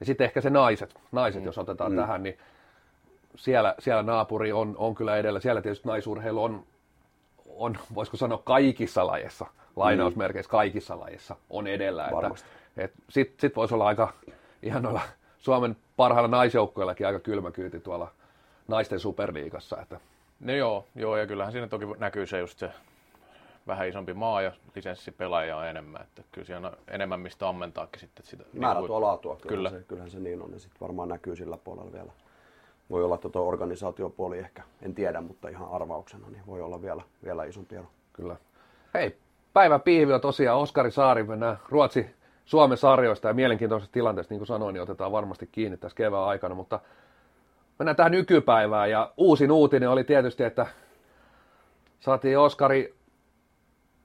ja 0.00 0.06
sitten 0.06 0.24
ehkä 0.24 0.40
se 0.40 0.50
naiset, 0.50 0.94
naiset 1.12 1.42
mm. 1.42 1.46
jos 1.46 1.58
otetaan 1.58 1.92
mm. 1.92 1.98
tähän, 1.98 2.22
niin 2.22 2.38
siellä, 3.36 3.74
siellä 3.78 4.02
naapuri 4.02 4.52
on, 4.52 4.74
on 4.78 4.94
kyllä 4.94 5.16
edellä. 5.16 5.40
Siellä 5.40 5.62
tietysti 5.62 5.88
naisurheilu 5.88 6.42
on, 6.42 6.64
on 7.46 7.78
voisiko 7.94 8.16
sanoa 8.16 8.42
kaikissa 8.44 9.06
lajeissa, 9.06 9.46
lainausmerkeissä 9.76 10.50
kaikissa 10.50 11.00
lajeissa 11.00 11.36
on 11.50 11.66
edellä. 11.66 12.08
Varmasti. 12.12 12.48
Että, 12.76 12.84
et 12.84 12.92
Sitten 13.08 13.40
sit 13.40 13.56
voisi 13.56 13.74
olla 13.74 13.86
aika 13.86 14.12
ihan 14.62 14.82
noilla 14.82 15.00
Suomen 15.38 15.76
parhailla 15.96 16.28
naisjoukkoillakin 16.28 17.06
aika 17.06 17.20
kylmä 17.20 17.50
kyyti 17.50 17.80
tuolla 17.80 18.10
naisten 18.68 19.00
superliigassa. 19.00 19.80
Että 19.82 20.00
No 20.42 20.52
joo, 20.52 20.84
joo, 20.94 21.16
ja 21.16 21.26
kyllähän 21.26 21.52
siinä 21.52 21.68
toki 21.68 21.84
näkyy 21.98 22.26
se 22.26 22.38
just 22.38 22.58
se 22.58 22.70
vähän 23.66 23.88
isompi 23.88 24.14
maa 24.14 24.42
ja 24.42 24.52
lisenssipelaajia 24.74 25.56
on 25.56 25.66
enemmän, 25.66 26.02
että 26.02 26.22
kyllä 26.32 26.46
siinä 26.46 26.68
on 26.68 26.76
enemmän 26.88 27.20
mistä 27.20 27.48
ammentaakin 27.48 28.00
sitten 28.00 28.26
sitä. 28.26 28.44
Määrä 28.52 28.80
niin 28.80 28.86
tuo 28.86 29.00
laatua, 29.00 29.36
Kyllä. 29.36 29.48
kyllä. 29.48 29.70
Se, 29.70 29.84
kyllähän 29.88 30.10
se 30.10 30.20
niin 30.20 30.42
on, 30.42 30.52
ja 30.52 30.58
sitten 30.58 30.80
varmaan 30.80 31.08
näkyy 31.08 31.36
sillä 31.36 31.56
puolella 31.56 31.92
vielä. 31.92 32.12
Voi 32.90 33.04
olla, 33.04 33.14
että 33.14 33.28
tuo 33.28 33.48
organisaatiopuoli 33.48 34.38
ehkä, 34.38 34.62
en 34.82 34.94
tiedä, 34.94 35.20
mutta 35.20 35.48
ihan 35.48 35.68
arvauksena, 35.72 36.30
niin 36.30 36.42
voi 36.46 36.60
olla 36.60 36.82
vielä, 36.82 37.02
vielä 37.24 37.44
isompi 37.44 37.76
ero. 37.76 37.86
Kyllä. 38.12 38.36
Hei, 38.94 39.16
päivän 39.52 39.80
pihvi 39.80 40.12
on 40.12 40.20
tosiaan 40.20 40.58
Oskari 40.58 40.90
Saari, 40.90 41.22
mennään 41.22 41.58
Ruotsi 41.68 42.06
Suomen 42.44 42.78
sarjoista 42.78 43.28
ja 43.28 43.34
mielenkiintoisesta 43.34 43.92
tilanteesta, 43.92 44.34
niin 44.34 44.40
kuin 44.40 44.46
sanoin, 44.46 44.72
niin 44.72 44.82
otetaan 44.82 45.12
varmasti 45.12 45.48
kiinni 45.52 45.76
tässä 45.76 45.96
kevään 45.96 46.24
aikana, 46.24 46.54
mutta 46.54 46.80
mennään 47.82 47.96
tähän 47.96 48.12
nykypäivään 48.12 48.90
ja 48.90 49.12
uusin 49.16 49.52
uutinen 49.52 49.88
oli 49.88 50.04
tietysti, 50.04 50.44
että 50.44 50.66
saatiin 52.00 52.38
Oskari 52.38 52.94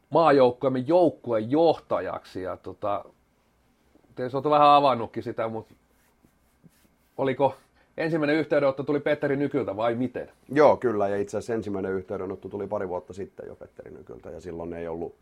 maajoukkueemme 0.10 0.80
joukkueen 0.80 1.52
johtajaksi 1.52 2.42
ja 2.42 2.58
tota, 2.58 3.06
tietysti 4.16 4.38
olet 4.38 4.50
vähän 4.50 4.70
avannutkin 4.70 5.24
sitä, 5.24 5.48
mutta 5.48 5.74
oliko 7.18 7.56
ensimmäinen 7.98 8.36
yhteydenotto 8.36 8.84
tuli 8.84 9.00
Petteri 9.00 9.36
Nykyltä 9.36 9.76
vai 9.76 9.96
miten? 9.96 10.32
Joo, 10.52 10.78
kyllä, 10.78 11.08
ja 11.08 11.18
itse 11.18 11.38
asiassa 11.38 11.54
ensimmäinen 11.54 11.92
yhteydenotto 11.92 12.50
tuli 12.50 12.68
pari 12.68 12.90
vuotta 12.90 13.14
sitten 13.14 13.48
jo 13.48 13.56
Petteri 13.56 13.92
Nykyltä, 13.92 14.30
ja 14.30 14.42
silloin 14.42 14.74
ei 14.74 14.88
ollut 14.88 15.16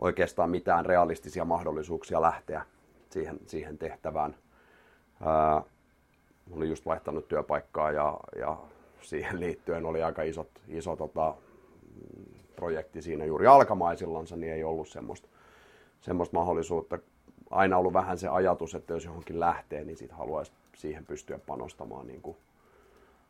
oikeastaan 0.00 0.50
mitään 0.50 0.86
realistisia 0.86 1.44
mahdollisuuksia 1.44 2.22
lähteä 2.22 2.66
siihen, 3.10 3.38
siihen 3.46 3.78
tehtävään. 3.78 4.34
Ää, 5.24 5.62
olin 6.56 6.68
just 6.68 6.86
vaihtanut 6.86 7.28
työpaikkaa 7.28 7.92
ja, 7.92 8.20
ja 8.36 8.56
siihen 9.00 9.40
liittyen 9.40 9.86
oli 9.86 10.02
aika 10.02 10.22
isot, 10.22 10.48
iso 10.68 10.96
tota, 10.96 11.34
projekti 12.56 13.02
siinä 13.02 13.24
juuri 13.24 13.46
alkamaisillansa, 13.46 14.36
niin 14.36 14.52
ei 14.52 14.64
ollut 14.64 14.88
semmoista, 14.88 15.28
semmoista 16.00 16.36
mahdollisuutta. 16.36 16.98
Aina 17.50 17.78
ollut 17.78 17.92
vähän 17.92 18.18
se 18.18 18.28
ajatus, 18.28 18.74
että 18.74 18.92
jos 18.92 19.04
johonkin 19.04 19.40
lähtee, 19.40 19.84
niin 19.84 19.96
sit 19.96 20.12
haluaisi 20.12 20.52
siihen 20.76 21.06
pystyä 21.06 21.38
panostamaan 21.46 22.06
niin 22.06 22.22
kuin 22.22 22.36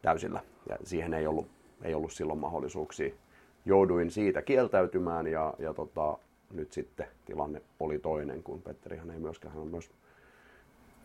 täysillä. 0.02 0.40
Ja 0.68 0.76
siihen 0.84 1.14
ei 1.14 1.26
ollut, 1.26 1.46
ei 1.82 1.94
ollut 1.94 2.12
silloin 2.12 2.38
mahdollisuuksia. 2.38 3.14
Jouduin 3.64 4.10
siitä 4.10 4.42
kieltäytymään 4.42 5.26
ja, 5.26 5.54
ja 5.58 5.74
tota, 5.74 6.18
nyt 6.52 6.72
sitten 6.72 7.06
tilanne 7.24 7.62
oli 7.80 7.98
toinen, 7.98 8.42
kun 8.42 8.62
Petterihan 8.62 9.10
ei 9.10 9.18
myöskään, 9.18 9.54
hän 9.54 9.62
on 9.62 9.68
myös 9.68 9.90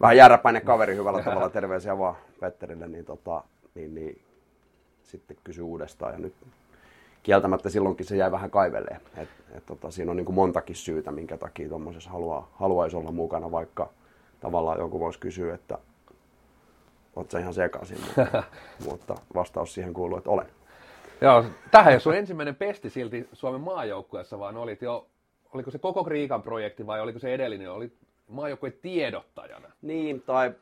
vähän 0.01 0.17
jääräpäinen 0.17 0.61
kaveri 0.61 0.95
hyvällä 0.95 1.23
tavalla, 1.23 1.49
terveisiä 1.49 1.97
vaan 1.97 2.15
Petterille, 2.39 2.87
niin, 2.87 3.05
tota, 3.05 3.43
niin, 3.75 3.95
niin 3.95 4.21
sitten 5.03 5.37
kysy 5.43 5.61
uudestaan 5.61 6.13
ja 6.13 6.19
nyt 6.19 6.33
kieltämättä 7.23 7.69
silloinkin 7.69 8.05
se 8.05 8.17
jäi 8.17 8.31
vähän 8.31 8.51
kaivelee. 8.51 8.97
Et, 9.17 9.29
et, 9.51 9.65
tota, 9.65 9.91
siinä 9.91 10.11
on 10.11 10.17
niin 10.17 10.25
kuin 10.25 10.35
montakin 10.35 10.75
syytä, 10.75 11.11
minkä 11.11 11.37
takia 11.37 11.69
tuommoisessa 11.69 12.09
haluaa, 12.09 12.49
haluaisi 12.53 12.97
olla 12.97 13.11
mukana, 13.11 13.51
vaikka 13.51 13.89
tavallaan 14.39 14.79
joku 14.79 14.99
voisi 14.99 15.19
kysyä, 15.19 15.55
että 15.55 15.77
oot 17.15 17.31
sä 17.31 17.39
ihan 17.39 17.53
sekaisin, 17.53 17.97
mutta, 18.01 18.43
mutta 18.89 19.15
vastaus 19.35 19.73
siihen 19.73 19.93
kuuluu, 19.93 20.17
että 20.17 20.29
olen. 20.29 20.47
Joo, 21.21 21.45
tähän 21.71 21.93
ole 21.93 21.99
sun 21.99 22.15
ensimmäinen 22.15 22.55
pesti 22.55 22.89
silti 22.89 23.29
Suomen 23.33 23.61
maajoukkueessa, 23.61 24.39
vaan 24.39 24.57
olit 24.57 24.81
jo, 24.81 25.07
oliko 25.53 25.71
se 25.71 25.79
koko 25.79 26.03
Kriikan 26.03 26.41
projekti 26.41 26.87
vai 26.87 27.01
oliko 27.01 27.19
se 27.19 27.33
edellinen, 27.33 27.71
oli 27.71 27.91
maajoukkueen 28.27 28.73
tiedottajana. 28.81 29.71
Niin, 29.81 30.21
tai 30.21 30.53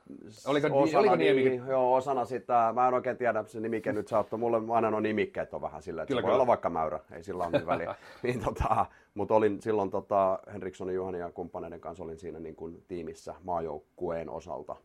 Oliko- 0.48 0.68
osana, 0.82 1.00
oliko 1.00 1.16
niin, 1.16 1.36
nimikin? 1.36 1.68
joo, 1.68 1.96
osana 1.96 2.26
sitä, 2.26 2.72
mä 2.76 2.88
en 2.88 2.94
oikein 2.94 3.18
tiedä, 3.18 3.44
se 3.48 3.60
nimike 3.60 3.94
nyt 3.94 4.08
saattoi, 4.08 4.40
mulle 4.40 4.74
aina 4.74 4.92
nuo 4.92 5.00
nimikkeet 5.00 5.54
on 5.54 5.62
vähän 5.62 5.82
silleen, 5.82 6.04
että 6.04 6.08
Kyllä, 6.12 6.22
se 6.22 6.24
voi 6.24 6.30
kyllä. 6.30 6.36
olla 6.36 6.48
vaikka 6.48 6.70
mäyrä, 6.70 7.00
ei 7.12 7.24
sillä 7.24 7.44
ole 7.44 7.52
niin 7.52 7.68
väliä. 7.68 7.96
niin, 8.24 8.44
tota, 8.44 8.86
mutta 9.14 9.34
olin 9.34 9.62
silloin 9.62 9.90
tota, 9.90 10.40
Henrikssonin, 10.54 10.96
Juhani 10.96 11.20
ja 11.20 11.32
kumppaneiden 11.32 11.82
kanssa 11.82 12.04
olin 12.04 12.20
siinä 12.20 12.40
niin 12.40 12.56
kuin, 12.56 12.84
tiimissä 12.88 13.36
maajoukkueen 13.44 14.30
osalta 14.30 14.76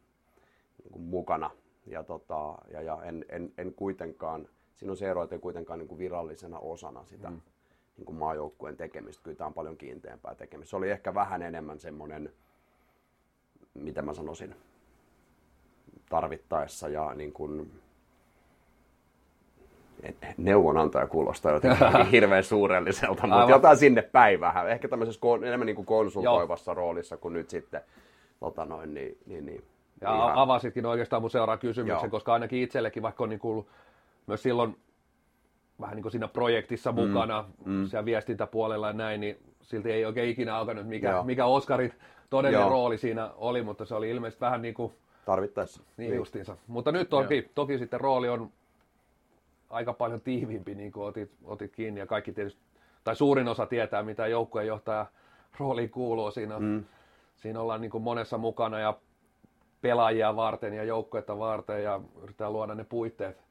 niin 0.82 0.92
kuin, 0.92 1.02
mukana. 1.02 1.50
Ja, 1.86 2.02
tota, 2.02 2.54
ja, 2.72 2.82
ja 2.82 2.98
en, 3.02 3.24
en, 3.28 3.52
en, 3.58 3.74
kuitenkaan, 3.74 4.48
siinä 4.74 4.92
on 4.92 4.96
se 4.96 5.10
ero, 5.10 5.22
että 5.22 5.34
en 5.34 5.40
kuitenkaan 5.40 5.78
niin 5.78 5.88
kuin 5.88 5.98
virallisena 5.98 6.58
osana 6.58 7.04
sitä 7.04 7.30
mm. 7.30 7.40
niin 7.96 8.06
kuin 8.06 8.16
maajoukkueen 8.16 8.76
tekemistä. 8.76 9.22
Kyllä 9.22 9.36
tämä 9.36 9.46
on 9.46 9.54
paljon 9.54 9.76
kiinteämpää 9.76 10.34
tekemistä. 10.34 10.70
Se 10.70 10.76
oli 10.76 10.90
ehkä 10.90 11.14
vähän 11.14 11.42
enemmän 11.42 11.78
semmoinen, 11.80 12.32
mitä 13.80 14.02
mä 14.02 14.14
sanoisin, 14.14 14.56
tarvittaessa 16.08 16.88
ja 16.88 17.14
niin 17.14 17.32
kuin, 17.32 17.72
neuvonantaja 20.36 21.06
kuulostaa 21.06 21.52
jotenkin 21.62 22.06
hirveän 22.12 22.44
suurelliselta, 22.44 23.22
mutta 23.22 23.36
Aivan. 23.36 23.50
jotain 23.50 23.76
sinne 23.76 24.02
päin 24.02 24.40
vähän. 24.40 24.70
Ehkä 24.70 24.88
tämmöisessä 24.88 25.20
enemmän 25.46 25.66
niin 25.66 25.76
kuin 25.76 25.86
konsultoivassa 25.86 26.70
Joo. 26.70 26.74
roolissa 26.74 27.16
kuin 27.16 27.34
nyt 27.34 27.50
sitten 27.50 27.80
tota 28.40 28.64
noin, 28.64 28.94
niin, 28.94 29.18
niin, 29.26 29.46
niin 29.46 29.64
ja 30.00 30.14
ihan... 30.14 30.34
avasitkin 30.34 30.86
oikeastaan 30.86 31.22
mun 31.22 31.30
seuraavan 31.30 31.58
kysymyksen, 31.58 32.06
Joo. 32.06 32.10
koska 32.10 32.32
ainakin 32.32 32.62
itsellekin, 32.62 33.02
vaikka 33.02 33.24
on 33.24 33.30
niin 33.30 33.40
kuullut 33.40 33.68
myös 34.26 34.42
silloin 34.42 34.76
vähän 35.80 35.96
niin 35.96 36.02
kuin 36.02 36.12
siinä 36.12 36.28
projektissa 36.28 36.92
mm, 36.92 37.00
mukana, 37.00 37.44
mm. 37.64 37.86
siellä 37.86 38.04
viestintäpuolella 38.04 38.86
ja 38.86 38.92
näin, 38.92 39.20
niin 39.20 39.38
silti 39.62 39.92
ei 39.92 40.04
oikein 40.04 40.30
ikinä 40.30 40.56
alkanut, 40.56 40.86
mikä, 40.86 41.22
mikä 41.24 41.46
Oskarin 41.46 41.92
todellinen 42.30 42.60
Joo. 42.60 42.70
rooli 42.70 42.98
siinä 42.98 43.30
oli, 43.36 43.62
mutta 43.62 43.84
se 43.84 43.94
oli 43.94 44.10
ilmeisesti 44.10 44.40
vähän 44.40 44.62
niin 44.62 44.74
kuin... 44.74 44.92
Tarvittaessa. 45.24 45.82
Niin, 45.96 46.10
niin. 46.10 46.16
justiinsa. 46.16 46.56
Mutta 46.66 46.92
nyt 46.92 47.08
toki, 47.08 47.50
toki 47.54 47.78
sitten 47.78 48.00
rooli 48.00 48.28
on 48.28 48.50
aika 49.70 49.92
paljon 49.92 50.20
tiiviimpi, 50.20 50.74
niin 50.74 50.92
kuin 50.92 51.06
otit, 51.06 51.30
otit 51.44 51.72
kiinni, 51.72 52.00
ja 52.00 52.06
kaikki 52.06 52.32
tietysti, 52.32 52.60
tai 53.04 53.16
suurin 53.16 53.48
osa 53.48 53.66
tietää, 53.66 54.02
mitä 54.02 54.26
joukkueenjohtaja 54.26 55.06
rooliin 55.58 55.90
kuuluu. 55.90 56.30
Siinä, 56.30 56.58
mm. 56.58 56.84
siinä 57.36 57.60
ollaan 57.60 57.80
niin 57.80 57.90
kuin 57.90 58.02
monessa 58.02 58.38
mukana, 58.38 58.78
ja 58.78 58.98
pelaajia 59.80 60.36
varten 60.36 60.74
ja 60.74 60.84
joukkuetta 60.84 61.38
varten, 61.38 61.82
ja 61.82 62.00
yritetään 62.22 62.52
luoda 62.52 62.74
ne 62.74 62.84
puitteet 62.84 63.44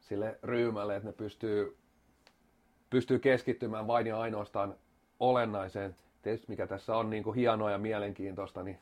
sille 0.00 0.38
ryhmälle, 0.42 0.96
että 0.96 1.08
ne 1.08 1.12
pystyy, 1.12 1.76
pystyy 2.90 3.18
keskittymään 3.18 3.86
vain 3.86 4.06
ja 4.06 4.20
ainoastaan 4.20 4.74
olennaiseen. 5.20 5.96
Tietysti 6.22 6.46
mikä 6.48 6.66
tässä 6.66 6.96
on 6.96 7.10
niin 7.10 7.22
kuin 7.22 7.36
hienoa 7.36 7.70
ja 7.70 7.78
mielenkiintoista, 7.78 8.62
niin 8.62 8.78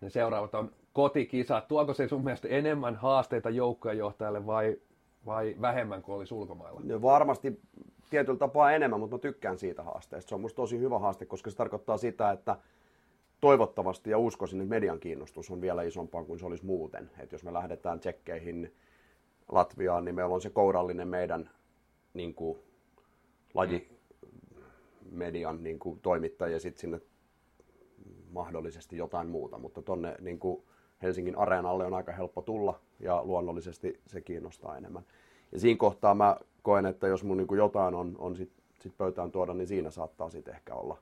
ne 0.00 0.10
seuraavat 0.10 0.54
on 0.54 0.72
kotikisat. 0.92 1.68
Tuoko 1.68 1.94
se 1.94 2.08
sun 2.08 2.24
mielestä 2.24 2.48
enemmän 2.48 2.96
haasteita 2.96 3.50
joukkuejohtajalle 3.50 4.46
vai, 4.46 4.76
vai 5.26 5.56
vähemmän 5.60 6.02
kuin 6.02 6.16
olisi 6.16 6.34
ulkomailla? 6.34 6.80
No 6.84 7.02
varmasti 7.02 7.60
tietyllä 8.10 8.38
tapaa 8.38 8.72
enemmän, 8.72 9.00
mutta 9.00 9.16
mä 9.16 9.20
tykkään 9.20 9.58
siitä 9.58 9.82
haasteesta. 9.82 10.28
Se 10.28 10.34
on 10.34 10.40
musta 10.40 10.56
tosi 10.56 10.78
hyvä 10.78 10.98
haaste, 10.98 11.26
koska 11.26 11.50
se 11.50 11.56
tarkoittaa 11.56 11.96
sitä, 11.96 12.30
että 12.30 12.56
toivottavasti 13.40 14.10
ja 14.10 14.18
uskoisin, 14.18 14.60
että 14.60 14.70
median 14.70 15.00
kiinnostus 15.00 15.50
on 15.50 15.60
vielä 15.60 15.82
isompaa 15.82 16.24
kuin 16.24 16.38
se 16.38 16.46
olisi 16.46 16.66
muuten. 16.66 17.10
Että 17.18 17.34
jos 17.34 17.44
me 17.44 17.52
lähdetään 17.52 18.00
tsekkeihin 18.00 18.74
Latviaan, 19.52 20.04
niin 20.04 20.14
meillä 20.14 20.34
on 20.34 20.40
se 20.40 20.50
kourallinen 20.50 21.08
meidän 21.08 21.50
niin 22.14 22.34
kuin, 22.34 22.58
lajimedian 25.10 25.62
niin 25.62 25.78
kuin, 25.78 26.00
toimittaja 26.00 26.52
ja 26.52 26.60
sitten 26.60 26.80
sinne 26.80 27.00
mahdollisesti 28.30 28.96
jotain 28.96 29.28
muuta. 29.28 29.58
Mutta 29.58 29.82
tuonne 29.82 30.16
niin 30.20 30.38
Helsingin 31.02 31.38
areenalle 31.38 31.86
on 31.86 31.94
aika 31.94 32.12
helppo 32.12 32.42
tulla 32.42 32.80
ja 33.00 33.24
luonnollisesti 33.24 34.00
se 34.06 34.20
kiinnostaa 34.20 34.76
enemmän. 34.76 35.02
Ja 35.52 35.60
siinä 35.60 35.78
kohtaa 35.78 36.14
mä 36.14 36.36
koen, 36.62 36.86
että 36.86 37.08
jos 37.08 37.24
mun 37.24 37.36
niin 37.36 37.46
kuin 37.46 37.58
jotain 37.58 37.94
on, 37.94 38.14
on 38.18 38.36
sit, 38.36 38.52
sit 38.80 38.98
pöytään 38.98 39.32
tuoda, 39.32 39.54
niin 39.54 39.66
siinä 39.66 39.90
saattaa 39.90 40.30
sitten 40.30 40.54
ehkä 40.54 40.74
olla, 40.74 40.98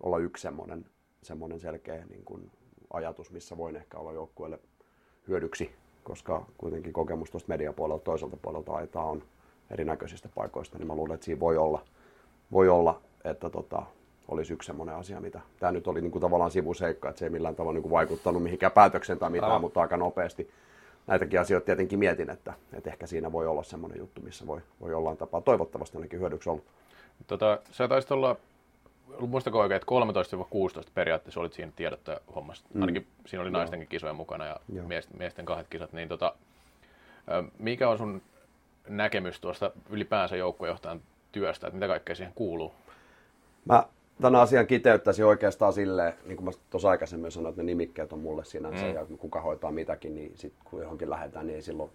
olla 0.00 0.18
yksi 0.18 0.42
semmoinen 0.42 0.86
semmoinen 1.22 1.60
selkeä 1.60 2.04
niin 2.10 2.24
kuin 2.24 2.50
ajatus, 2.92 3.30
missä 3.30 3.56
voin 3.56 3.76
ehkä 3.76 3.98
olla 3.98 4.12
joukkueelle 4.12 4.58
hyödyksi, 5.28 5.70
koska 6.04 6.46
kuitenkin 6.58 6.92
kokemus 6.92 7.30
tuosta 7.30 7.48
mediapuolelta 7.48 8.04
toiselta 8.04 8.36
puolelta 8.36 8.72
aitaa 8.72 9.04
on 9.04 9.22
erinäköisistä 9.70 10.28
paikoista, 10.34 10.78
niin 10.78 10.86
mä 10.86 10.94
luulen, 10.94 11.14
että 11.14 11.24
siinä 11.24 11.40
voi 11.40 11.56
olla, 11.56 11.84
voi 12.52 12.68
olla 12.68 13.02
että 13.30 13.50
tota, 13.50 13.82
olisi 14.28 14.52
yksi 14.52 14.66
semmoinen 14.66 14.94
asia, 14.96 15.20
mitä 15.20 15.40
tämä 15.60 15.72
nyt 15.72 15.86
oli 15.86 16.00
niin 16.00 16.10
kuin 16.10 16.22
tavallaan 16.22 16.50
sivuseikka, 16.50 17.08
että 17.08 17.18
se 17.18 17.26
ei 17.26 17.30
millään 17.30 17.54
tavalla 17.54 17.74
niin 17.74 17.82
kuin 17.82 17.92
vaikuttanut 17.92 18.42
mihinkään 18.42 18.72
päätökseen 18.72 19.18
tai 19.18 19.30
mitään, 19.30 19.52
Aivan. 19.52 19.60
mutta 19.60 19.80
aika 19.80 19.96
nopeasti 19.96 20.50
näitäkin 21.06 21.40
asioita 21.40 21.64
tietenkin 21.64 21.98
mietin, 21.98 22.30
että, 22.30 22.52
että 22.72 22.90
ehkä 22.90 23.06
siinä 23.06 23.32
voi 23.32 23.46
olla 23.46 23.62
semmoinen 23.62 23.98
juttu, 23.98 24.20
missä 24.20 24.46
voi, 24.46 24.60
voi 24.80 24.90
jollain 24.90 25.16
tapaa 25.16 25.40
toivottavasti 25.40 25.96
ainakin 25.96 26.20
hyödyksi 26.20 26.50
olla. 26.50 26.62
Tota, 27.26 27.58
sä 27.70 27.88
taisit 27.88 28.12
olla 28.12 28.36
muistako 29.20 29.60
oikein, 29.60 29.76
että 29.76 30.82
13-16 30.84 30.90
periaatteessa 30.94 31.40
olit 31.40 31.52
siinä 31.52 31.72
tiedottajahommassa. 31.76 32.64
Mm. 32.74 32.82
Ainakin 32.82 33.06
siinä 33.26 33.42
oli 33.42 33.50
naistenkin 33.50 33.88
kisoja 33.88 34.12
mukana 34.12 34.46
ja 34.46 34.60
miesten, 34.68 35.18
miesten 35.18 35.44
kahdet 35.44 35.66
kisat. 35.70 35.92
Niin 35.92 36.08
tota, 36.08 36.34
mikä 37.58 37.88
on 37.88 37.98
sun 37.98 38.22
näkemys 38.88 39.40
tuosta 39.40 39.70
ylipäänsä 39.90 40.36
joukkuejohtajan 40.36 41.00
työstä, 41.32 41.66
että 41.66 41.74
mitä 41.74 41.88
kaikkea 41.88 42.14
siihen 42.14 42.32
kuuluu? 42.34 42.72
Mä 43.66 43.84
tämän 44.22 44.40
asian 44.40 44.66
kiteyttäisin 44.66 45.24
oikeastaan 45.24 45.72
silleen, 45.72 46.12
niin 46.24 46.36
kuin 46.36 46.44
mä 46.44 46.50
tuossa 46.70 46.90
aikaisemmin 46.90 47.30
sanoin, 47.30 47.50
että 47.50 47.62
ne 47.62 47.66
nimikkeet 47.66 48.12
on 48.12 48.18
mulle 48.18 48.44
sinänsä 48.44 48.86
mm. 48.86 48.94
ja 48.94 49.06
kuka 49.18 49.40
hoitaa 49.40 49.72
mitäkin, 49.72 50.14
niin 50.14 50.32
sitten 50.34 50.64
kun 50.70 50.82
johonkin 50.82 51.10
lähdetään, 51.10 51.46
niin 51.46 51.56
ei 51.56 51.62
silloin 51.62 51.90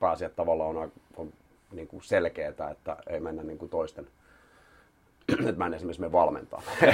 pääasiat 0.00 0.36
tavallaan 0.36 0.76
on, 0.76 0.92
on 1.16 1.32
niin 1.72 1.88
kuin 1.88 2.02
selkeää, 2.02 2.70
että 2.70 2.96
ei 3.06 3.20
mennä 3.20 3.42
niin 3.42 3.58
kuin 3.58 3.70
toisten– 3.70 4.06
että 5.38 5.58
mä 5.58 5.66
en 5.66 5.74
esimerkiksi 5.74 6.00
mene 6.00 6.12
valmentaa. 6.12 6.62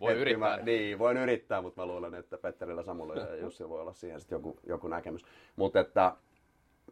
Voi 0.00 0.14
yrittää. 0.14 0.56
Mä, 0.56 0.62
niin, 0.62 0.98
voin 0.98 1.16
yrittää, 1.16 1.62
mutta 1.62 1.82
mä 1.82 1.86
luulen, 1.86 2.14
että 2.14 2.38
Petterillä, 2.38 2.82
Samulla 2.82 3.14
ja 3.14 3.36
Jussi 3.36 3.68
voi 3.68 3.80
olla 3.80 3.92
siihen 3.92 4.20
sitten 4.20 4.36
joku, 4.36 4.58
joku 4.66 4.88
näkemys. 4.88 5.24
Mutta 5.56 5.80
että 5.80 6.12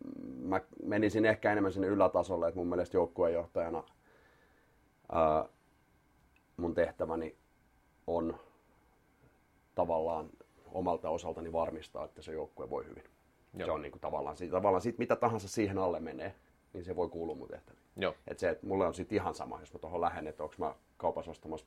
mm, 0.04 0.48
mä 0.48 0.60
menisin 0.82 1.26
ehkä 1.26 1.52
enemmän 1.52 1.72
sinne 1.72 1.88
ylätasolle, 1.88 2.48
että 2.48 2.58
mun 2.58 2.68
mielestä 2.68 2.96
joukkueenjohtajana 2.96 3.82
ää, 5.12 5.44
mun 6.56 6.74
tehtäväni 6.74 7.36
on 8.06 8.38
tavallaan 9.74 10.30
omalta 10.72 11.10
osaltani 11.10 11.52
varmistaa, 11.52 12.04
että 12.04 12.22
se 12.22 12.32
joukkue 12.32 12.70
voi 12.70 12.86
hyvin. 12.86 13.04
Joo. 13.54 13.66
Se 13.66 13.72
on 13.72 13.82
niin 13.82 13.92
kuin 13.92 14.00
tavallaan, 14.00 14.36
tavallaan 14.50 14.82
siitä, 14.82 14.98
mitä 14.98 15.16
tahansa 15.16 15.48
siihen 15.48 15.78
alle 15.78 16.00
menee, 16.00 16.34
niin 16.72 16.84
se 16.84 16.96
voi 16.96 17.08
kuulua 17.08 17.34
mun 17.34 17.48
tehtäviin. 17.48 17.82
Joo. 17.96 18.14
Et 18.28 18.38
se, 18.38 18.48
että 18.48 18.66
mulle 18.66 18.86
on 18.86 18.94
sitten 18.94 19.16
ihan 19.16 19.34
sama, 19.34 19.60
jos 19.60 19.72
mä 19.72 19.78
tuohon 19.78 20.00
lähden, 20.00 20.26
että 20.26 20.42
onko 20.42 20.54
mä 20.58 20.74
kaupassa 20.96 21.30
ostamassa 21.30 21.66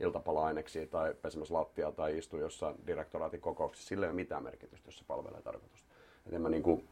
iltapala-aineksia 0.00 0.86
tai 0.86 1.14
pesemässä 1.22 1.54
lattia 1.54 1.92
tai 1.92 2.18
istu 2.18 2.36
jossain 2.36 2.76
direktoraatin 2.86 3.40
kokouksessa, 3.40 3.88
sillä 3.88 4.06
ei 4.06 4.10
ole 4.10 4.16
mitään 4.16 4.42
merkitystä, 4.42 4.88
jos 4.88 4.98
se 4.98 5.04
palvelee 5.06 5.42
tarkoitusta. 5.42 5.88
Et 6.26 6.32
en 6.32 6.42
mä 6.42 6.48
niinku 6.48 6.84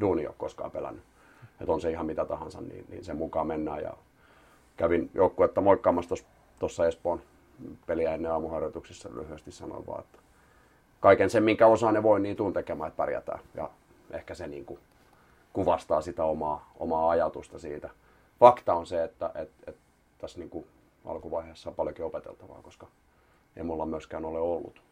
duuni 0.00 0.26
ole 0.26 0.34
koskaan 0.38 0.70
pelännyt. 0.70 1.04
Että 1.60 1.72
on 1.72 1.80
se 1.80 1.90
ihan 1.90 2.06
mitä 2.06 2.24
tahansa, 2.24 2.60
niin, 2.60 2.86
niin 2.88 3.04
sen 3.04 3.16
mukaan 3.16 3.46
mennään. 3.46 3.82
Ja 3.82 3.96
kävin 4.76 5.10
joukkuetta 5.14 5.60
moikkaamassa 5.60 6.14
tuossa 6.58 6.86
Espoon 6.86 7.22
peliä 7.86 8.14
ennen 8.14 8.32
aamuharjoituksissa 8.32 9.08
lyhyesti 9.14 9.50
sanoin 9.50 9.86
vaan, 9.86 10.00
että 10.00 10.18
kaiken 11.00 11.30
sen, 11.30 11.42
minkä 11.42 11.66
osaa 11.66 11.92
ne 11.92 12.02
voi, 12.02 12.20
niin 12.20 12.36
tuun 12.36 12.52
tekemään, 12.52 12.88
että 12.88 12.96
pärjätään. 12.96 13.40
Ja 13.54 13.70
ehkä 14.10 14.34
se 14.34 14.46
niin 14.46 14.64
kuin 14.64 14.80
kuvastaa 15.52 16.00
sitä 16.00 16.24
omaa, 16.24 16.72
omaa 16.78 17.10
ajatusta 17.10 17.58
siitä. 17.58 17.90
Fakta 18.40 18.74
on 18.74 18.86
se, 18.86 19.04
että 19.04 19.30
et, 19.34 19.50
et 19.66 19.76
tässä 20.18 20.38
niin 20.38 20.50
kuin 20.50 20.66
alkuvaiheessa 21.04 21.70
on 21.70 21.76
paljonkin 21.76 22.04
opeteltavaa, 22.04 22.62
koska 22.62 22.86
ei 23.56 23.62
mulla 23.62 23.86
myöskään 23.86 24.24
ole 24.24 24.38
ollut 24.38 24.82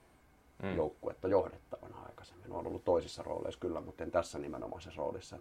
mm. 0.62 0.76
joukkuetta 0.76 1.28
johdettavana 1.28 1.96
aikaisemmin. 2.06 2.52
Olen 2.52 2.66
ollut 2.66 2.84
toisissa 2.84 3.22
rooleissa 3.22 3.60
kyllä, 3.60 3.80
mutta 3.80 4.04
en 4.04 4.10
tässä 4.10 4.38
nimenomaisessa 4.38 4.98
roolissa. 4.98 5.38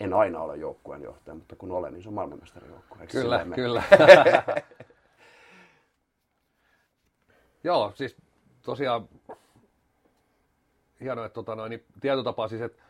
En 0.00 0.14
aina 0.14 0.40
ole 0.40 0.56
joukkueen 0.56 1.02
johtaja, 1.02 1.34
mutta 1.34 1.56
kun 1.56 1.72
olen, 1.72 1.92
niin 1.92 2.02
se 2.02 2.08
on 2.08 2.14
maailmanmestarin 2.14 2.70
joukkue. 2.70 3.06
Kyllä, 3.06 3.46
kyllä. 3.54 3.82
Joo, 7.64 7.92
siis 7.94 8.16
tosiaan 8.62 9.08
hienoa, 11.00 11.26
että 11.26 11.34
tota 11.34 11.54
noin, 11.56 11.70
niin 11.70 11.84
tietyllä 12.00 12.24
tapaa 12.24 12.48
siis, 12.48 12.62
että 12.62 12.82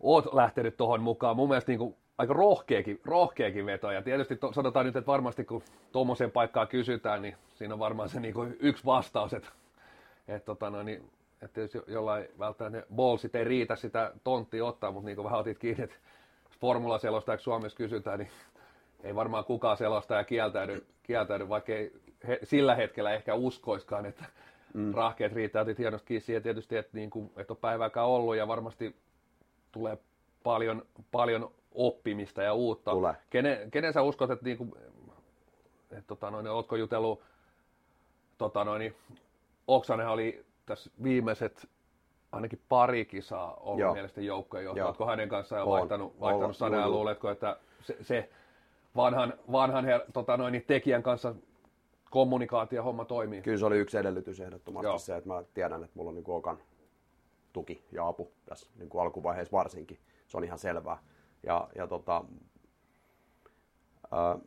oot 0.00 0.34
lähtenyt 0.34 0.76
tuohon 0.76 1.02
mukaan. 1.02 1.36
Mun 1.36 1.48
mielestä 1.48 1.72
niin 1.72 1.78
kuin, 1.78 1.96
aika 2.18 2.32
rohkeakin, 2.32 3.00
rohkeakin 3.04 3.66
veto. 3.66 3.90
Ja 3.90 4.02
tietysti 4.02 4.36
to, 4.36 4.52
sanotaan 4.52 4.86
nyt, 4.86 4.96
että 4.96 5.12
varmasti 5.12 5.44
kun 5.44 5.62
tuommoiseen 5.92 6.30
paikkaan 6.30 6.68
kysytään, 6.68 7.22
niin 7.22 7.36
siinä 7.54 7.74
on 7.74 7.80
varmaan 7.80 8.08
se 8.08 8.20
niin 8.20 8.34
kuin, 8.34 8.56
yksi 8.60 8.84
vastaus, 8.84 9.34
että, 9.34 9.48
että, 10.28 10.46
tota, 10.46 10.70
no, 10.70 10.82
niin, 10.82 11.10
että 11.46 11.60
jos 11.60 11.78
jollain 11.86 12.28
välttämättä 12.38 12.78
ne 12.78 12.86
ballsit 12.96 13.34
ei 13.34 13.44
riitä 13.44 13.76
sitä 13.76 14.12
tonttia 14.24 14.64
ottaa, 14.64 14.92
mutta 14.92 15.06
niin 15.06 15.16
kuin 15.16 15.24
vähän 15.24 15.40
otit 15.40 15.58
kiinni, 15.58 15.84
että 15.84 15.96
formulaselostajaksi 16.60 17.44
Suomessa 17.44 17.76
kysytään, 17.76 18.18
niin 18.18 18.30
ei 19.02 19.14
varmaan 19.14 19.44
kukaan 19.44 19.76
selostaja 19.76 20.24
kieltäydy, 20.24 20.86
kieltäydy 21.02 21.48
vaikka 21.48 21.72
ei 21.72 21.92
he, 22.28 22.38
sillä 22.42 22.74
hetkellä 22.74 23.14
ehkä 23.14 23.34
uskoiskaan, 23.34 24.06
että 24.06 24.24
mm. 24.74 24.94
rahkeet 24.94 25.32
riittää. 25.32 25.62
Otit 25.62 25.78
hienosti 25.78 26.06
kiinni 26.06 26.24
siihen 26.26 26.42
tietysti, 26.42 26.76
että, 26.76 26.96
niin 26.96 27.10
kuin, 27.10 27.30
että 27.36 27.52
on 27.52 27.56
päivääkään 27.56 28.06
ollut 28.06 28.36
ja 28.36 28.48
varmasti 28.48 28.96
tulee 29.72 29.98
paljon, 30.42 30.86
paljon 31.10 31.50
oppimista 31.74 32.42
ja 32.42 32.54
uutta. 32.54 32.90
Tulee. 32.90 33.14
Kenen, 33.30 33.70
kenen 33.70 33.92
sä 33.92 34.02
uskot, 34.02 34.30
että, 34.30 34.44
niinku, 34.44 34.76
että 35.90 36.06
tota 36.06 36.30
noin, 36.30 36.46
ootko 36.46 36.76
jutellut, 36.76 37.22
tota 38.38 38.64
noin, 38.64 38.94
Oksanen 39.66 40.08
oli 40.08 40.44
tässä 40.66 40.90
viimeiset 41.02 41.68
ainakin 42.32 42.60
pari 42.68 43.04
kisaa 43.04 43.54
ollut 43.54 43.80
Joo. 43.80 43.92
mielestäni 43.92 44.26
joukkojen 44.26 44.84
Oletko 44.84 45.06
hänen 45.06 45.28
kanssaan 45.28 45.60
jo 45.60 45.66
vaihtanut, 45.66 46.20
vaihtanut 46.20 46.56
sanaa 46.56 46.80
ja 46.80 46.88
luuletko, 46.88 47.30
että 47.30 47.56
se, 47.80 47.96
se 48.00 48.30
vanhan, 48.96 49.34
vanhan 49.52 49.84
her, 49.84 50.00
tota 50.12 50.36
noin, 50.36 50.64
tekijän 50.66 51.02
kanssa 51.02 51.34
kommunikaatio 52.10 52.82
homma 52.82 53.04
toimii? 53.04 53.42
Kyllä 53.42 53.58
se 53.58 53.66
oli 53.66 53.78
yksi 53.78 53.98
edellytys 53.98 54.40
ehdottomasti 54.40 54.86
Joo. 54.86 54.98
se, 54.98 55.16
että 55.16 55.28
mä 55.28 55.42
tiedän, 55.54 55.84
että 55.84 55.96
mulla 55.96 56.08
on 56.08 56.14
niin 56.14 56.24
Okan 56.28 56.58
tuki 57.52 57.84
ja 57.92 58.08
apu 58.08 58.32
tässä 58.46 58.70
niin 58.78 58.88
kuin 58.88 59.02
alkuvaiheessa 59.02 59.56
varsinkin. 59.56 59.98
Se 60.26 60.36
on 60.36 60.44
ihan 60.44 60.58
selvää. 60.58 60.98
Ja, 61.42 61.68
ja 61.74 61.86
tota, 61.86 62.24
ää, 64.10 64.38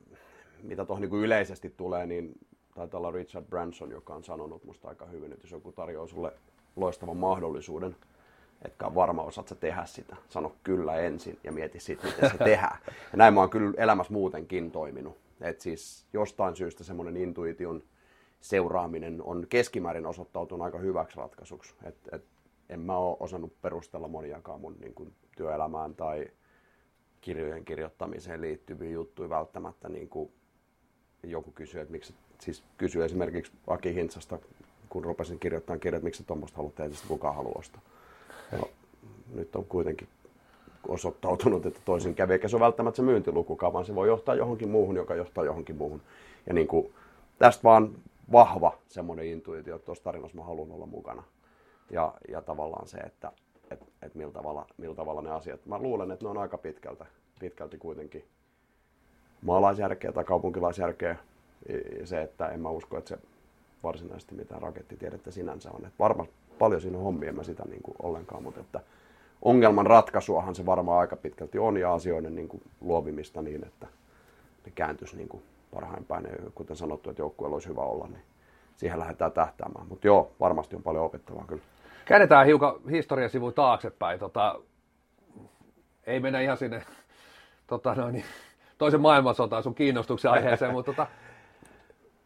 mitä 0.64 0.86
tuohon 0.86 1.02
niin 1.02 1.24
yleisesti 1.24 1.70
tulee, 1.70 2.06
niin 2.06 2.40
taitaa 2.80 2.98
olla 2.98 3.12
Richard 3.12 3.46
Branson, 3.46 3.92
joka 3.92 4.14
on 4.14 4.24
sanonut 4.24 4.64
musta 4.64 4.88
aika 4.88 5.06
hyvin, 5.06 5.34
että 5.34 5.46
jos 5.46 5.52
joku 5.52 5.72
tarjoaa 5.72 6.08
sulle 6.08 6.34
loistavan 6.76 7.18
mahdollisuuden, 7.18 7.96
etkä 8.66 8.96
varma 8.96 9.24
osaat 9.24 9.48
sä 9.48 9.56
tehdä 9.56 9.86
sitä. 9.86 10.16
Sano 10.30 10.56
kyllä 10.64 10.96
ensin 10.96 11.40
ja 11.44 11.52
mieti 11.52 11.80
sitten, 11.80 12.12
miten 12.12 12.32
se 12.32 12.38
tehdään. 12.54 12.78
Ja 12.88 13.18
näin 13.18 13.34
mä 13.34 13.40
oon 13.40 13.50
kyllä 13.50 13.74
elämässä 13.78 14.14
muutenkin 14.14 14.72
toiminut. 14.72 15.18
Et 15.42 15.62
siis 15.62 16.06
jostain 16.14 16.56
syystä 16.56 16.84
semmoinen 16.84 17.18
intuition 17.18 17.84
seuraaminen 18.42 19.22
on 19.22 19.46
keskimäärin 19.50 20.06
osoittautunut 20.06 20.66
aika 20.66 20.78
hyväksi 20.78 21.18
ratkaisuksi. 21.18 21.74
Et, 21.84 21.96
et 22.12 22.26
en 22.70 22.80
mä 22.80 22.98
ole 22.98 23.18
osannut 23.20 23.62
perustella 23.62 24.08
moniakaan 24.08 24.62
mun 24.62 24.76
niin 24.80 24.94
kuin, 24.94 25.14
työelämään 25.38 25.96
tai 25.96 26.28
kirjojen 27.22 27.66
kirjoittamiseen 27.66 28.42
liittyviä 28.42 28.90
juttuja 28.90 29.30
välttämättä 29.30 29.90
niin 29.90 30.10
kuin 30.10 30.32
joku 31.24 31.52
kysyy, 31.52 31.82
että 31.82 31.92
miksi, 31.92 32.14
siis 32.40 32.64
kysyy 32.78 33.06
esimerkiksi 33.06 33.52
Aki 33.68 33.96
Hintsasta, 33.96 34.40
kun 34.90 35.06
rupesin 35.06 35.40
kirjoittamaan 35.40 35.80
kirjat, 35.80 36.04
miksi 36.04 36.24
tuommoista 36.24 36.58
haluat 36.58 36.76
tehdä, 36.76 36.96
kukaan 37.08 37.36
haluaa 37.36 37.60
ostaa. 37.60 37.82
Ja 38.52 38.60
nyt 39.34 39.56
on 39.56 39.66
kuitenkin 39.66 40.08
osoittautunut, 40.88 41.66
että 41.66 41.80
toisin 41.86 42.16
kävi, 42.16 42.34
eikä 42.34 42.48
se 42.48 42.56
ole 42.56 42.66
välttämättä 42.66 42.96
se 42.96 43.02
myyntilukukaan, 43.02 43.74
vaan 43.74 43.86
se 43.86 43.96
voi 43.96 44.08
johtaa 44.08 44.36
johonkin 44.36 44.70
muuhun, 44.70 44.96
joka 44.96 45.16
johtaa 45.16 45.46
johonkin 45.46 45.76
muuhun. 45.76 46.02
Ja 46.48 46.54
niin 46.54 46.68
kuin, 46.68 46.94
tästä 47.40 47.64
vaan 47.64 47.96
vahva 48.32 48.78
semmoinen 48.88 49.26
intuitio, 49.26 49.76
että 49.76 49.86
tuossa 49.86 50.04
tarinassa 50.04 50.38
mä 50.38 50.44
haluan 50.44 50.72
olla 50.72 50.86
mukana. 50.86 51.24
Ja, 51.90 52.14
ja 52.28 52.42
tavallaan 52.42 52.88
se, 52.88 52.98
että 52.98 53.32
et, 53.72 53.80
et 54.02 54.16
millä, 54.16 54.32
tavalla, 54.32 54.66
millä 54.78 54.96
tavalla 54.96 55.22
ne 55.22 55.32
asiat. 55.32 55.66
Mä 55.66 55.80
luulen, 55.80 56.12
että 56.12 56.26
ne 56.26 56.30
on 56.30 56.38
aika 56.38 56.58
pitkältä, 56.58 57.06
pitkälti 57.40 57.78
kuitenkin 57.78 58.26
maalaisjärkeä 59.42 60.12
tai 60.12 60.24
kaupunkilaisjärkeä. 60.24 61.16
Se, 62.04 62.22
että 62.22 62.48
en 62.48 62.60
mä 62.60 62.70
usko, 62.70 62.98
että 62.98 63.10
se 63.10 63.18
varsinaisesti 63.84 64.36
mitään 64.36 64.62
rakettitiedettä 64.62 65.32
sinänsä 65.32 65.72
on. 65.72 65.86
Että 65.86 66.00
varmaan 66.00 66.30
paljon 66.60 66.82
siinä 66.82 66.98
on 66.98 67.04
hommia, 67.04 67.30
en 67.30 67.36
mä 67.36 67.44
sitä 67.44 67.64
niin 67.70 67.82
kuin 67.84 67.96
ollenkaan, 68.02 68.44
mutta 68.44 68.60
että 68.62 68.80
ongelman 69.42 69.88
ratkaisuahan 69.88 70.56
se 70.56 70.66
varmaan 70.66 71.00
aika 71.00 71.16
pitkälti 71.16 71.60
on 71.60 71.78
ja 71.78 71.94
asioiden 71.94 72.36
niin 72.36 72.48
kuin 72.48 72.64
luovimista 72.82 73.42
niin, 73.42 73.64
että 73.64 73.88
ne 74.66 74.72
kääntyisi 74.76 75.18
niin 75.18 75.30
kuin 75.30 75.44
parhain 75.74 76.06
päin. 76.06 76.26
Ja 76.26 76.52
kuten 76.56 76.76
sanottu, 76.76 77.10
että 77.10 77.22
joukkueella 77.22 77.56
olisi 77.56 77.70
hyvä 77.70 77.82
olla, 77.82 78.08
niin 78.08 78.22
siihen 78.78 79.00
lähdetään 79.00 79.32
tähtäämään. 79.32 79.88
Mutta 79.88 80.08
joo, 80.08 80.32
varmasti 80.40 80.76
on 80.76 80.84
paljon 80.84 81.06
opettavaa 81.06 81.46
kyllä. 81.48 81.62
Käännetään 82.06 82.46
hiukan 82.46 82.76
historiasivu 82.90 83.52
taaksepäin. 83.52 84.20
Tota, 84.20 84.60
ei 86.08 86.20
mennä 86.20 86.42
ihan 86.42 86.58
sinne 86.58 86.84
tota, 87.68 87.96
no 87.96 88.12
niin, 88.12 88.26
toisen 88.78 89.02
maailmansotaan 89.02 89.64
sun 89.64 89.76
kiinnostuksen 89.76 90.32
aiheeseen, 90.32 90.72
mutta 90.72 90.92
tota, 90.92 91.08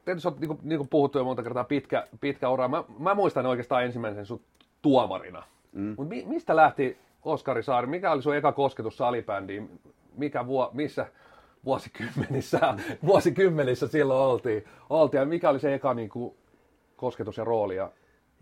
tietysti 0.06 0.28
on, 0.28 0.36
niin 0.40 0.48
kuin, 0.48 0.60
niin 0.64 0.78
kuin 0.80 0.90
puhuttu 0.90 1.18
jo 1.18 1.24
monta 1.24 1.44
kertaa, 1.44 1.64
pitkä, 1.64 2.08
pitkä 2.22 2.50
ura. 2.50 2.68
Mä, 2.68 2.84
mä 3.00 3.16
muistan 3.16 3.46
oikeastaan 3.46 3.86
ensimmäisen 3.86 4.26
sun 4.26 4.42
tuomarina. 4.82 5.44
Mm. 5.72 5.96
Mut 5.98 6.10
mi, 6.10 6.24
mistä 6.28 6.56
lähti 6.56 6.98
Oskari 7.26 7.64
Saari? 7.64 7.88
Mikä 7.88 8.12
oli 8.12 8.22
sun 8.22 8.36
eka 8.36 8.52
kosketus 8.52 8.98
salibändiin? 8.98 9.80
Mikä 10.18 10.48
vuo, 10.48 10.70
missä 10.74 11.06
vuosikymmenissä, 11.66 12.74
vuosikymmenissä 13.06 13.88
silloin 13.88 14.32
oltiin, 14.32 14.66
oltiin? 14.90 15.20
Ja 15.20 15.26
mikä 15.26 15.50
oli 15.50 15.60
se 15.60 15.74
eka 15.74 15.94
niin 15.94 16.10
kuin, 16.10 16.36
kosketus 16.96 17.38
ja 17.38 17.44
rooli? 17.44 17.76
Ja... 17.76 17.92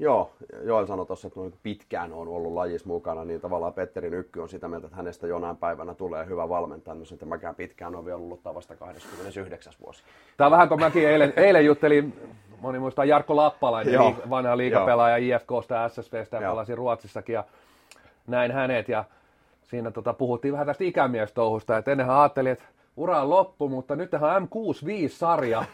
Joo, 0.01 0.31
Joel 0.63 0.85
sanoi 0.85 1.05
tuossa, 1.05 1.27
että 1.27 1.39
noin 1.39 1.53
pitkään 1.63 2.13
on 2.13 2.27
ollut 2.27 2.53
lajissa 2.53 2.87
mukana, 2.87 3.25
niin 3.25 3.41
tavallaan 3.41 3.73
Petteri 3.73 4.09
Nykky 4.09 4.39
on 4.39 4.49
sitä 4.49 4.67
mieltä, 4.67 4.87
että 4.87 4.97
hänestä 4.97 5.27
jonain 5.27 5.57
päivänä 5.57 5.93
tulee 5.93 6.25
hyvä 6.25 6.49
valmentaja, 6.49 6.95
no 6.95 7.05
sitten 7.05 7.27
mäkään 7.27 7.55
pitkään 7.55 7.95
on 7.95 8.05
vielä 8.05 8.17
ollut 8.17 8.43
vasta 8.43 8.75
29 8.75 9.73
vuosi. 9.85 10.03
Tämä 10.37 10.45
on 10.45 10.51
vähän 10.51 10.67
kuin 10.67 10.79
mäkin 10.79 11.09
eilen, 11.09 11.33
eilen 11.35 11.65
juttelin, 11.65 12.13
moni 12.61 12.79
muistaa 12.79 13.05
Jarkko 13.05 13.35
Lappalainen, 13.35 13.93
Joo. 13.93 14.15
vanha 14.29 14.57
liikapelaaja 14.57 15.17
IFKsta, 15.17 15.89
SSVstä 15.89 16.37
ja 16.37 16.49
pelasi 16.49 16.75
Ruotsissakin 16.75 17.33
ja 17.33 17.43
näin 18.27 18.51
hänet 18.51 18.89
ja 18.89 19.03
siinä 19.63 19.91
tota, 19.91 20.13
puhuttiin 20.13 20.53
vähän 20.53 20.67
tästä 20.67 20.83
ikämiestouhusta, 20.83 21.77
että 21.77 21.91
ennenhän 21.91 22.17
ajattelin, 22.17 22.51
että 22.51 22.65
ura 22.97 23.21
on 23.21 23.30
loppu, 23.30 23.69
mutta 23.69 23.95
nyt 23.95 24.10
tähän 24.10 24.43
M65-sarja. 24.43 25.65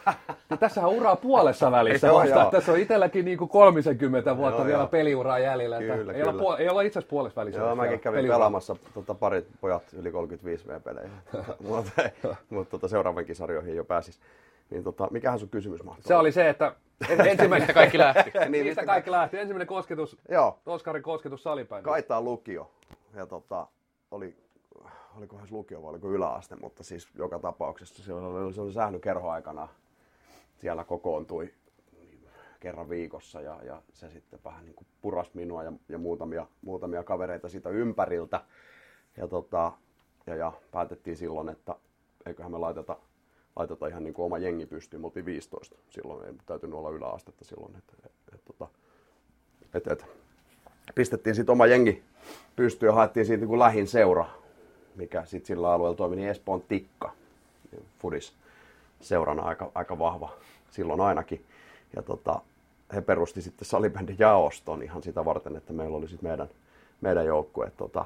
Ja 0.50 0.58
tässähän 0.58 0.90
ura 0.90 1.12
on 1.12 1.18
puolessa 1.18 1.72
välissä 1.72 2.14
on, 2.14 2.22
vasta. 2.22 2.50
Tässä 2.52 2.72
on 2.72 2.80
itselläkin 2.80 3.26
niin 3.26 3.38
kuin 3.38 3.50
30 3.50 4.38
vuotta 4.38 4.60
joo, 4.60 4.68
vielä 4.68 4.80
joo. 4.80 4.88
peliuraa 4.88 5.40
jäljellä. 5.40 5.80
Kyllä, 5.80 6.14
ei, 6.14 6.24
kyllä. 6.24 6.44
Olla, 6.44 6.58
ei 6.58 6.70
olla 6.70 6.82
itse 6.82 7.00
asiassa 7.00 7.10
puolessa 7.10 7.42
välissä. 7.42 7.62
Joo, 7.62 7.76
mäkin 7.76 8.00
kävin 8.00 8.18
peliura. 8.18 8.36
pelaamassa 8.36 8.76
tota, 8.94 9.14
parit 9.14 9.48
pojat 9.62 9.84
yli 9.94 10.12
35 10.12 10.68
V-pelejä. 10.68 11.10
mutta 11.68 11.92
mut, 12.50 12.70
tota, 12.70 12.88
seuraavankin 12.88 13.36
sarjoihin 13.36 13.76
jo 13.76 13.84
pääsis. 13.84 14.20
Niin 14.70 14.84
tota, 14.84 15.08
mikähän 15.12 15.40
sun 15.40 15.50
kysymys 15.50 15.84
mahtoi? 15.84 16.04
Se 16.08 16.16
oli 16.16 16.32
se, 16.32 16.50
että 16.50 16.76
ensimmäinen 17.30 17.74
kaikki 17.74 17.98
lähti. 17.98 18.32
niin, 18.50 18.66
mistä 18.66 18.86
kaikki 18.86 19.12
lähti? 19.12 19.38
Ensimmäinen 19.38 19.68
kosketus, 19.68 20.18
Joo. 20.30 20.60
Oskarin 20.66 21.04
kosketus 21.04 21.44
salipäin. 21.44 21.84
Kaitaan 21.84 22.24
lukio. 22.24 22.72
Ja 23.16 23.26
tota, 23.26 23.68
oli 24.12 24.36
olikohan 25.18 25.48
se 25.48 25.54
lukio 25.54 25.84
vai 25.84 25.90
oliko 25.90 26.10
yläaste, 26.12 26.56
mutta 26.56 26.84
siis 26.84 27.08
joka 27.16 27.40
tapauksessa 27.40 28.04
se 28.04 28.14
oli, 28.14 28.54
se 28.54 28.62
oli 28.62 28.74
sähny 28.74 29.00
kerhoaikana. 29.00 29.68
Siellä 30.56 30.84
kokoontui 30.84 31.54
kerran 32.60 32.90
viikossa 32.90 33.42
ja, 33.42 33.60
ja 33.64 33.82
se 33.94 34.10
sitten 34.10 34.40
vähän 34.46 34.66
niin 34.66 34.76
kuin 34.76 34.88
puras 35.02 35.34
minua 35.34 35.64
ja, 35.64 35.74
ja 35.90 35.98
muutamia, 35.98 36.48
muutamia 36.62 37.04
kavereita 37.04 37.50
siitä 37.50 37.70
ympäriltä. 37.70 38.42
Ja, 39.18 39.28
tota, 39.28 39.72
ja, 40.28 40.36
ja 40.36 40.54
päätettiin 40.72 41.18
silloin, 41.18 41.50
että 41.50 41.76
eiköhän 42.26 42.52
me 42.52 42.58
laiteta, 42.58 42.98
laiteta 43.56 43.88
ihan 43.88 44.04
niin 44.04 44.14
kuin 44.14 44.26
oma 44.26 44.38
jengi 44.38 44.66
pystyyn. 44.66 45.02
Me 45.02 45.06
oltiin 45.06 45.26
15 45.26 45.76
silloin, 45.90 46.28
ei 46.28 46.34
täytynyt 46.46 46.76
olla 46.76 46.90
yläastetta 46.90 47.46
silloin. 47.46 47.76
Et, 47.76 47.84
et, 48.06 48.12
et, 48.34 48.46
tota, 48.46 48.68
et, 49.74 49.88
et, 49.88 50.06
pistettiin 50.96 51.36
sitten 51.36 51.54
oma 51.54 51.66
jengi 51.66 52.04
pystyyn 52.56 52.90
ja 52.90 52.94
haettiin 52.94 53.26
siitä 53.26 53.42
niin 53.42 53.50
kuin 53.50 53.60
lähin 53.60 53.88
seura 53.88 54.26
mikä 54.98 55.26
sitten 55.26 55.48
sillä 55.48 55.72
alueella 55.72 55.98
toimi, 55.98 56.16
niin 56.16 56.30
Espoon 56.30 56.62
Tikka, 56.62 57.12
Fudis 58.00 58.34
seurana 59.02 59.44
aika, 59.44 59.72
aika 59.76 60.00
vahva 60.00 60.34
silloin 60.72 61.02
ainakin. 61.02 61.46
Ja 61.96 62.02
tota, 62.02 62.42
he 62.94 63.02
perusti 63.02 63.42
sitten 63.42 63.66
salibändin 63.66 64.16
jaoston 64.20 64.84
ihan 64.84 65.04
sitä 65.04 65.26
varten, 65.26 65.56
että 65.56 65.74
meillä 65.74 65.98
oli 65.98 66.08
sitten 66.08 66.30
meidän, 66.30 66.50
meidän 67.02 67.26
joukkue. 67.26 67.72
Tota, 67.78 68.06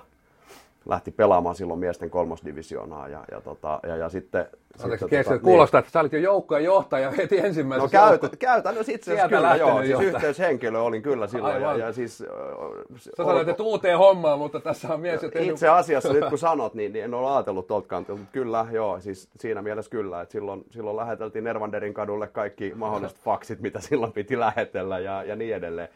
lähti 0.85 1.11
pelaamaan 1.11 1.55
silloin 1.55 1.79
miesten 1.79 2.09
kolmosdivisioonaa 2.09 3.07
ja, 3.07 3.23
ja, 3.31 3.41
tota, 3.41 3.79
ja, 3.83 3.95
ja 3.95 4.09
sitten... 4.09 4.45
sitten 4.77 5.23
tota, 5.23 5.39
kuulostaa, 5.39 5.79
niin. 5.79 5.85
että 5.85 5.93
sä 5.93 5.99
olit 5.99 6.13
jo 6.13 6.19
joukkojen 6.19 6.63
johtaja 6.63 7.11
heti 7.11 7.37
ensimmäisessä 7.39 7.97
No 7.99 8.09
käyt, 8.09 8.35
käytännössä 8.39 8.91
itse 8.91 9.11
asiassa 9.11 9.29
kyllä 9.29 9.55
joo, 9.55 9.83
siis 9.83 9.99
yhteyshenkilö 9.99 10.79
olin 10.79 11.01
kyllä 11.01 11.27
silloin. 11.27 11.61
Ja, 11.61 11.77
ja 11.77 11.93
siis, 11.93 12.17
sä 12.97 13.11
sanoit, 13.17 13.47
että 13.47 13.63
uuteen 13.63 13.97
hommaan, 13.97 14.39
mutta 14.39 14.59
tässä 14.59 14.93
on 14.93 14.99
mies... 14.99 15.23
Itse 15.23 15.29
tehnyt... 15.29 15.63
asiassa 15.71 16.13
nyt 16.13 16.29
kun 16.29 16.37
sanot, 16.37 16.73
niin, 16.73 16.93
niin 16.93 17.05
en 17.05 17.13
ole 17.13 17.31
ajatellut 17.31 17.67
tuolta 17.67 17.87
kantilta, 17.87 18.19
mutta 18.19 18.33
kyllä 18.33 18.65
joo, 18.71 18.99
siis 18.99 19.29
siinä 19.37 19.61
mielessä 19.61 19.91
kyllä, 19.91 20.21
että 20.21 20.31
silloin, 20.31 20.65
silloin 20.69 20.97
läheteltiin 20.97 21.43
Nervanderin 21.43 21.93
kadulle 21.93 22.27
kaikki 22.27 22.73
mahdolliset 22.75 23.19
faksit, 23.19 23.59
mitä 23.59 23.79
silloin 23.79 24.13
piti 24.13 24.39
lähetellä 24.39 24.99
ja, 24.99 25.23
ja 25.23 25.35
niin 25.35 25.55
edelleen. 25.55 25.89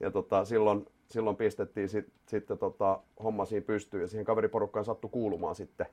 Ja 0.00 0.10
tota, 0.10 0.44
silloin 0.44 0.86
silloin 1.10 1.36
pistettiin 1.36 1.88
sit, 1.88 2.06
sitten 2.26 2.58
tota, 2.58 3.00
homma 3.22 3.44
siinä 3.44 3.66
pystyyn 3.66 4.00
ja 4.00 4.08
siihen 4.08 4.24
kaveriporukkaan 4.24 4.84
sattui 4.84 5.10
kuulumaan 5.10 5.54
sitten 5.54 5.86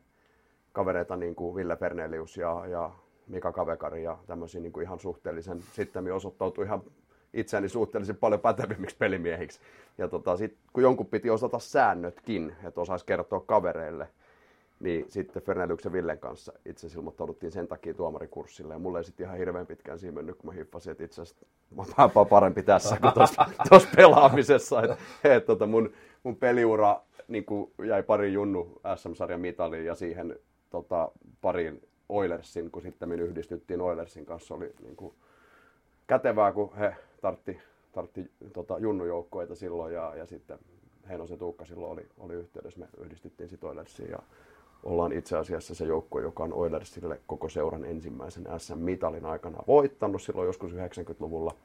kavereita 0.72 1.16
niin 1.16 1.36
kuin 1.36 1.56
Ville 1.56 1.76
Fernelius 1.76 2.38
ja, 2.38 2.64
ja 2.68 2.92
Mika 3.28 3.52
Kavekari 3.52 4.04
ja 4.04 4.18
tämmöisiä 4.28 4.62
niin 4.62 4.82
ihan 4.82 5.00
suhteellisen, 5.00 5.64
sitten 5.74 6.14
osoittautui 6.14 6.66
ihan 6.66 6.82
itseäni 7.34 7.70
suhteellisen 7.70 8.18
paljon 8.18 8.42
pätevimmiksi 8.42 8.98
pelimiehiksi. 8.98 9.60
Ja 9.98 10.08
tota, 10.08 10.38
sit, 10.38 10.58
kun 10.74 10.84
jonkun 10.84 11.06
piti 11.06 11.30
osata 11.30 11.60
säännötkin, 11.60 12.56
että 12.64 12.82
osaisi 12.82 13.06
kertoa 13.06 13.40
kavereille, 13.40 14.08
niin 14.80 15.06
sitten 15.10 15.44
Ferneliuksen 15.44 15.92
Villen 15.92 16.20
kanssa 16.20 16.54
itse 16.66 16.80
asiassa 16.80 17.00
ilmoittauduttiin 17.00 17.52
sen 17.52 17.68
takia 17.68 17.94
tuomarikurssille. 17.94 18.74
Ja 18.74 18.80
mulle 18.80 18.98
ei 18.98 19.04
sitten 19.04 19.26
ihan 19.26 19.38
hirveän 19.38 19.68
pitkään 19.68 20.00
siinä 20.00 20.16
mennyt, 20.16 20.36
kun 20.36 20.50
mä 20.50 20.54
hiffasin, 20.54 20.92
että 20.92 21.04
itse 21.04 21.22
asiassa 21.22 21.46
mä 21.76 21.84
oon 22.16 22.28
parempi 22.28 22.64
tässä 22.64 22.98
kuin 23.02 23.14
tuossa 23.14 23.90
pelaamisessa. 23.96 24.82
Et, 24.84 24.92
et, 25.24 25.46
tota 25.46 25.66
mun, 25.66 25.94
mun 26.24 26.36
peliura 26.36 27.02
niin 27.28 27.46
jäi 27.88 28.04
pari 28.04 28.34
junnu 28.34 28.82
SM-sarjan 28.96 29.42
mitaliin 29.42 29.86
ja 29.86 29.96
siihen 29.96 30.40
tota, 30.70 31.12
pariin 31.42 31.82
Oilersin, 32.10 32.72
kun 32.72 32.82
sitten 32.82 33.12
yhdistyttiin 33.12 33.82
Oilersin 33.82 34.26
kanssa, 34.26 34.56
oli 34.56 34.74
niin 34.84 34.96
kuin, 34.96 35.14
kätevää, 36.08 36.52
kun 36.52 36.76
he 36.76 36.96
tartti, 37.22 37.60
tartti 37.92 38.32
tota, 38.54 38.80
junnujoukkoita 38.80 39.56
silloin 39.56 39.94
ja, 39.94 40.16
ja 40.16 40.26
sitten 40.26 40.60
Heinosen 41.10 41.38
Tuukka 41.38 41.66
silloin 41.66 41.92
oli, 41.92 42.08
oli 42.18 42.34
yhteydessä, 42.34 42.80
me 42.80 42.88
yhdistyttiin 42.98 43.50
sitten 43.50 43.70
Oilersiin 43.70 44.12
ja 44.12 44.20
ollaan 44.84 45.12
itse 45.12 45.38
asiassa 45.38 45.76
se 45.76 45.86
joukkue, 45.86 46.22
joka 46.22 46.44
on 46.44 46.54
Oilersille 46.54 47.20
koko 47.28 47.50
seuran 47.50 47.86
ensimmäisen 47.86 48.48
SM-mitalin 48.58 49.26
aikana 49.26 49.58
voittanut 49.68 50.22
silloin 50.22 50.46
joskus 50.46 50.74
90-luvulla. 50.74 51.56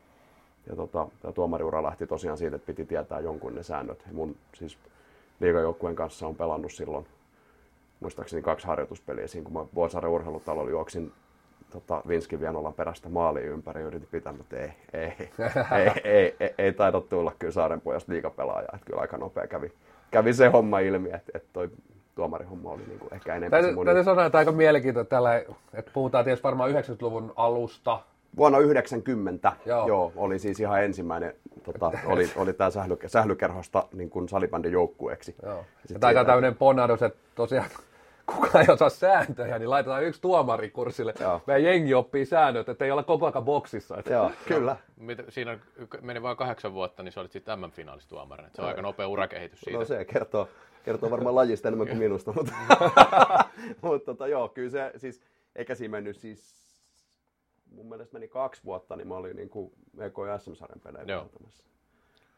ja 0.66 0.76
tota, 0.76 1.08
tämä 1.20 1.32
tuomariura 1.32 1.82
lähti 1.82 2.06
tosiaan 2.06 2.38
siitä, 2.38 2.56
että 2.56 2.66
piti 2.66 2.84
tietää 2.84 3.20
jonkun 3.20 3.54
ne 3.54 3.62
säännöt. 3.62 4.02
Ja 4.06 4.12
mun 4.12 4.36
siis 4.54 4.78
liigajoukkueen 5.40 5.96
kanssa 5.96 6.26
on 6.26 6.36
pelannut 6.36 6.72
silloin 6.72 7.06
muistaakseni 8.00 8.42
kaksi 8.42 8.66
harjoituspeliä. 8.66 9.26
Siinä 9.26 9.44
kun 9.44 9.52
mä 9.52 9.66
Vuosaaren 9.74 10.10
urheilutalolla 10.10 10.70
juoksin 10.70 11.12
tota, 11.70 12.02
Vinskin 12.08 12.40
Vienolan 12.40 12.74
perästä 12.74 13.08
maaliin 13.08 13.46
ympäri 13.46 13.80
ja 13.80 13.86
yritin 13.86 14.08
pitää, 14.10 14.32
mutta 14.32 14.56
ei, 14.56 14.72
ei, 14.92 15.12
ei, 15.18 15.90
ei, 16.04 16.36
ei, 16.40 16.54
ei 16.58 16.72
taida 16.72 17.00
tulla 17.00 17.32
kyllä 17.38 17.52
Saarenpojasta 17.52 18.12
liikapelaaja. 18.12 18.68
Että 18.74 18.86
kyllä 18.86 19.00
aika 19.00 19.16
nopea 19.16 19.46
kävi, 19.46 19.72
kävi 20.10 20.34
se 20.34 20.48
homma 20.48 20.78
ilmi, 20.78 21.08
että, 21.08 21.32
että 21.34 21.48
toi 21.52 21.70
tuomarihomma 22.14 22.70
oli 22.70 22.82
niin 22.86 22.98
kuin 22.98 23.14
ehkä 23.14 23.34
enemmän 23.34 23.50
Täytyy, 23.50 23.70
se 23.70 23.74
mun... 23.74 23.86
täytyy 23.86 24.04
sanoa, 24.04 24.26
että 24.26 24.38
aika 24.38 24.52
mielenkiintoista 24.52 25.10
tällä, 25.10 25.36
että 25.74 25.90
puhutaan 25.94 26.24
tietysti 26.24 26.44
varmaan 26.44 26.70
90-luvun 26.70 27.32
alusta. 27.36 28.00
Vuonna 28.36 28.58
90 28.58 29.52
Joo. 29.66 29.88
joo. 29.88 30.12
Oli 30.16 30.38
siis 30.38 30.60
ihan 30.60 30.84
ensimmäinen, 30.84 31.34
tota, 31.64 31.92
oli, 32.06 32.30
oli 32.36 32.52
tämä 32.52 32.70
sähly, 32.70 32.98
sählykerhosta 33.06 33.88
niin 33.92 34.10
kuin 34.10 34.28
salibändin 34.28 34.72
joukkueeksi. 34.72 35.34
Joo. 35.42 35.64
Että 35.94 36.06
aika 36.06 36.24
tämmöinen 36.24 36.54
ponnahdus, 36.54 37.02
että 37.02 37.18
tosiaan 37.34 37.70
kukaan 38.34 38.64
ei 38.64 38.72
osaa 38.74 38.88
sääntöjä, 38.88 39.58
niin 39.58 39.70
laitetaan 39.70 40.04
yksi 40.04 40.20
tuomari 40.20 40.70
kurssille. 40.70 41.14
Joo. 41.20 41.40
Meidän 41.46 41.64
jengi 41.64 41.94
oppii 41.94 42.26
säännöt, 42.26 42.68
että 42.68 42.84
ei 42.84 42.90
olla 42.90 43.02
koko 43.02 43.26
ajan 43.26 43.44
boksissa. 43.44 43.98
Että 43.98 44.12
Joo, 44.12 44.30
kyllä. 44.46 44.76
Mitä, 44.96 45.22
siinä 45.28 45.58
meni 46.00 46.22
vain 46.22 46.36
kahdeksan 46.36 46.72
vuotta, 46.72 47.02
niin 47.02 47.12
sä 47.12 47.20
olit 47.20 47.32
sitten 47.32 47.60
MM-finaalissa 47.60 48.08
tuomarina. 48.08 48.48
Et 48.48 48.54
Se 48.54 48.62
on 48.62 48.68
aika 48.68 48.82
nopea 48.82 49.08
urakehitys 49.08 49.60
siitä. 49.60 49.78
No 49.78 49.84
se 49.84 50.04
kertoo, 50.04 50.48
kertoo 50.84 51.10
varmaan 51.10 51.34
lajista 51.34 51.68
enemmän 51.68 51.86
kuin 51.86 51.98
minusta, 51.98 52.32
mutta, 52.32 52.52
mutta 53.82 54.06
tota, 54.06 54.26
joo, 54.26 54.48
kyllä 54.48 54.70
se 54.70 54.92
siis, 54.96 55.20
eikä 55.56 55.74
siinä 55.74 55.92
mennyt 55.92 56.16
siis, 56.16 56.62
mun 57.70 57.88
mielestä 57.88 58.12
meni 58.12 58.28
kaksi 58.28 58.64
vuotta, 58.64 58.96
niin 58.96 59.08
mä 59.08 59.14
olin 59.14 59.36
niin 59.36 59.48
kuin 59.48 59.72
EK 59.98 60.14
ja 60.28 60.38
SM-sarjan 60.38 60.80
pelejä 60.80 61.04
Joo. 61.08 61.28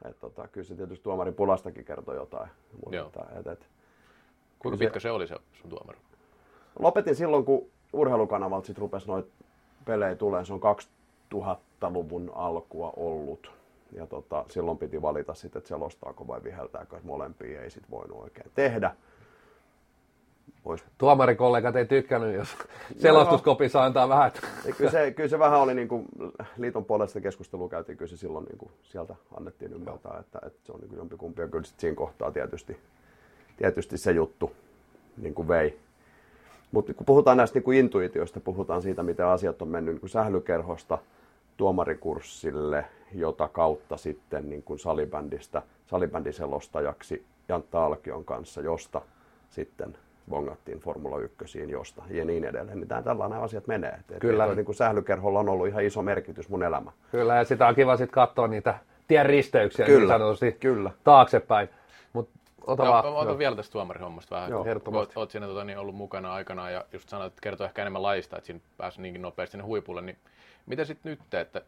Et 0.04 0.20
tota, 0.20 0.48
kyllä 0.48 0.66
se 0.66 0.74
tietysti 0.74 1.04
tuomarin 1.04 1.34
pulastakin 1.34 1.84
kertoo 1.84 2.14
jotain. 2.14 2.50
Mutta, 2.72 2.96
Joo. 2.96 3.10
et, 3.40 3.46
et, 3.46 3.68
Kuinka 4.58 4.78
pitkä 4.78 5.00
se 5.00 5.10
oli 5.10 5.26
se 5.26 5.36
sun 5.60 5.70
tuomari? 5.70 5.98
Lopetin 6.78 7.16
silloin, 7.16 7.44
kun 7.44 7.70
urheilukanavalta 7.92 8.66
sit 8.66 8.78
rupesi 8.78 9.06
noita 9.06 9.28
pelejä 9.84 10.14
tulee. 10.14 10.44
Se 10.44 10.52
on 10.52 10.60
2000-luvun 11.34 12.32
alkua 12.34 12.92
ollut. 12.96 13.50
Ja 13.94 14.06
tota, 14.06 14.44
silloin 14.48 14.78
piti 14.78 15.02
valita 15.02 15.34
sitten, 15.34 15.58
että 15.58 15.68
selostaako 15.68 16.26
vai 16.26 16.44
viheltääkö. 16.44 16.96
että 16.96 17.08
Molempia 17.08 17.62
ei 17.62 17.70
sit 17.70 17.90
voinut 17.90 18.22
oikein 18.22 18.50
tehdä. 18.54 18.96
Vois, 20.64 20.84
tuomarikollegat 20.98 21.76
ei 21.76 21.86
tykkännyt, 21.86 22.34
jos 22.34 22.48
selostuskopissa 22.98 23.84
antaa 23.84 24.08
vähän. 24.08 24.32
kyllä, 24.78 24.90
se, 24.90 25.10
kyllä 25.10 25.28
se 25.28 25.38
vähän 25.38 25.60
oli 25.60 25.74
niin 25.74 25.88
kuin, 25.88 26.06
liiton 26.56 26.84
puolesta 26.84 27.20
keskustelua 27.20 27.68
käytiin, 27.68 27.98
kyllä 27.98 28.10
se 28.10 28.16
silloin 28.16 28.44
niin 28.44 28.58
kuin, 28.58 28.70
sieltä 28.82 29.14
annettiin 29.36 29.72
ymmärtää, 29.72 30.18
että, 30.20 30.38
että 30.46 30.58
se 30.64 30.72
on 30.72 30.80
niin 30.80 30.96
jompikumpi. 30.96 31.42
Ja 31.42 31.48
kyllä 31.48 31.64
siinä 31.76 31.96
kohtaa 31.96 32.30
tietysti, 32.30 32.76
tietysti 33.56 33.98
se 33.98 34.12
juttu 34.12 34.52
niin 35.16 35.34
kuin 35.34 35.48
vei. 35.48 35.78
Mutta 36.72 36.94
kun 36.94 37.06
puhutaan 37.06 37.36
näistä 37.36 37.56
niin 37.56 37.64
kuin 37.64 37.78
intuitioista, 37.78 38.40
puhutaan 38.40 38.82
siitä, 38.82 39.02
miten 39.02 39.26
asiat 39.26 39.62
on 39.62 39.68
mennyt 39.68 39.94
niin 39.94 40.00
kuin 40.00 40.10
sählykerhosta 40.10 40.98
tuomarikurssille, 41.56 42.84
jota 43.14 43.48
kautta 43.48 43.96
sitten 43.96 44.50
niin 44.50 44.62
kuin 44.62 44.78
salibändistä, 44.78 45.62
salibändiselostajaksi 45.86 47.24
Jantta 47.48 47.84
Alkion 47.86 48.24
kanssa, 48.24 48.60
josta 48.60 49.02
sitten 49.50 49.96
bongattiin 50.30 50.78
Formula 50.78 51.18
1, 51.18 51.70
josta 51.70 52.02
ja 52.10 52.24
niin 52.24 52.44
edelleen. 52.44 52.80
Niin 52.80 52.88
tää- 52.88 53.02
tällainen 53.02 53.38
asiat 53.38 53.66
menee. 53.66 53.98
Et, 54.10 54.18
Kyllä. 54.20 54.46
toi 54.46 54.56
Niin 54.56 54.64
kuin 54.66 54.76
sählykerholla 54.76 55.40
on 55.40 55.48
ollut 55.48 55.68
ihan 55.68 55.84
iso 55.84 56.02
merkitys 56.02 56.48
mun 56.48 56.62
elämä. 56.62 56.92
Kyllä, 57.10 57.34
ja 57.36 57.44
sitä 57.44 57.66
on 57.68 57.74
kiva 57.74 57.96
sitten 57.96 58.14
katsoa 58.14 58.48
niitä 58.48 58.74
tien 59.08 59.26
risteyksiä 59.26 59.86
niin 59.86 59.98
Kyllä, 59.98 60.14
sanotusti 60.14 60.52
kyllä. 60.52 60.90
taaksepäin. 61.04 61.68
Mutta 62.12 62.38
ota 62.66 62.84
No, 62.84 62.90
vaan. 62.92 63.04
mä 63.04 63.10
otan 63.18 63.38
vielä 63.38 63.56
tästä 63.56 63.72
tuomarihommasta 63.72 64.34
vähän. 64.36 64.50
Joo. 64.50 64.64
Oot, 64.92 65.12
oot 65.16 65.30
siinä 65.30 65.46
tota, 65.46 65.64
niin 65.64 65.78
ollut 65.78 65.94
mukana 65.94 66.32
aikanaan 66.32 66.72
ja 66.72 66.84
just 66.92 67.08
sanoit, 67.08 67.32
että 67.32 67.40
kertoo 67.42 67.66
ehkä 67.66 67.82
enemmän 67.82 68.02
lajista, 68.02 68.36
että 68.36 68.46
siinä 68.46 68.60
pääsi 68.76 69.02
niinkin 69.02 69.22
nopeasti 69.22 69.52
sinne 69.52 69.64
huipulle. 69.64 70.00
Niin 70.02 70.16
mitä 70.66 70.84
sitten 70.84 71.10
nyt, 71.10 71.34
että 71.34 71.62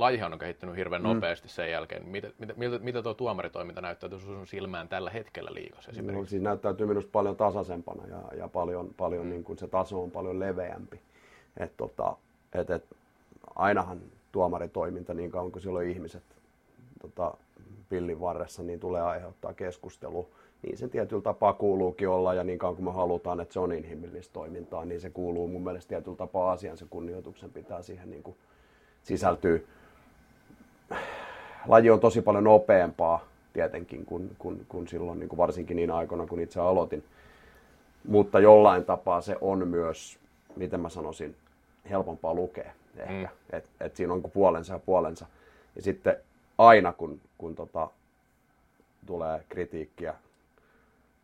lajihan 0.00 0.32
on 0.32 0.38
kehittynyt 0.38 0.76
hirveän 0.76 1.02
Mm. 1.02 1.08
nopeasti 1.08 1.48
sen 1.48 1.70
jälkeen. 1.70 2.08
Mitä, 2.08 2.30
mitä, 2.38 2.54
miltä, 2.56 2.78
mitä 2.78 3.02
tuo 3.02 3.14
tuomaritoiminta 3.14 3.80
näyttää 3.80 4.18
sun 4.18 4.46
silmään 4.46 4.88
tällä 4.88 5.10
hetkellä 5.10 5.50
liigassa 5.54 5.90
No, 5.90 5.92
esimerkiksi? 5.92 6.30
siinä 6.30 6.50
näyttäytyy 6.50 6.86
minusta 6.86 7.10
paljon 7.12 7.36
tasaisempana 7.36 8.06
ja, 8.06 8.36
ja 8.38 8.48
paljon, 8.48 8.90
paljon 8.96 9.24
mm. 9.26 9.30
niin 9.30 9.44
kuin 9.44 9.58
se 9.58 9.68
taso 9.68 10.02
on 10.02 10.10
paljon 10.10 10.40
leveämpi. 10.40 11.00
Et, 11.56 11.76
tota, 11.76 12.16
et, 12.54 12.70
et, 12.70 12.84
ainahan 13.56 14.00
tuomaritoiminta, 14.32 15.14
niin 15.14 15.30
kauan 15.30 15.52
kuin 15.52 15.62
siellä 15.62 15.78
on 15.78 15.84
ihmiset 15.86 16.22
tota, 17.02 17.34
pillin 17.88 18.20
varressa, 18.20 18.62
niin 18.62 18.80
tulee 18.80 19.02
aiheuttaa 19.02 19.54
keskustelu. 19.54 20.28
Niin 20.62 20.76
sen 20.78 20.90
tietyllä 20.90 21.22
tapaa 21.22 21.52
kuuluukin 21.52 22.08
olla 22.08 22.34
ja 22.34 22.44
niin 22.44 22.58
kauan 22.58 22.76
kuin 22.76 22.84
me 22.84 22.92
halutaan, 22.92 23.40
että 23.40 23.52
se 23.52 23.60
on 23.60 23.72
inhimillistä 23.72 24.32
toimintaa, 24.32 24.84
niin 24.84 25.00
se 25.00 25.10
kuuluu 25.10 25.48
mun 25.48 25.64
mielestä 25.64 25.88
tietyllä 25.88 26.16
tapaa 26.16 26.52
asian. 26.52 26.76
Se 26.76 26.86
kunnioituksen 26.90 27.50
pitää 27.50 27.82
siihen 27.82 28.10
niin 28.10 28.22
kuin 28.22 28.36
sisältyä 29.02 29.58
laji 31.66 31.90
on 31.90 32.00
tosi 32.00 32.22
paljon 32.22 32.44
nopeampaa 32.44 33.24
tietenkin 33.52 34.06
kuin, 34.06 34.36
kuin, 34.38 34.66
kuin 34.68 34.88
silloin, 34.88 35.18
niin 35.18 35.28
kuin 35.28 35.38
varsinkin 35.38 35.76
niin 35.76 35.90
aikoina, 35.90 36.26
kun 36.26 36.40
itse 36.40 36.60
aloitin. 36.60 37.04
Mutta 38.08 38.40
jollain 38.40 38.84
tapaa 38.84 39.20
se 39.20 39.36
on 39.40 39.68
myös, 39.68 40.18
miten 40.56 40.80
mä 40.80 40.88
sanoisin, 40.88 41.36
helpompaa 41.90 42.34
lukea 42.34 42.72
ehkä. 42.96 43.28
Mm. 43.32 43.56
Et, 43.56 43.70
et 43.80 43.96
siinä 43.96 44.12
on 44.12 44.22
puolensa 44.22 44.72
ja 44.72 44.78
puolensa. 44.78 45.26
Ja 45.76 45.82
sitten 45.82 46.16
aina 46.58 46.92
kun, 46.92 47.20
kun 47.38 47.54
tota, 47.54 47.90
tulee 49.06 49.44
kritiikkiä 49.48 50.14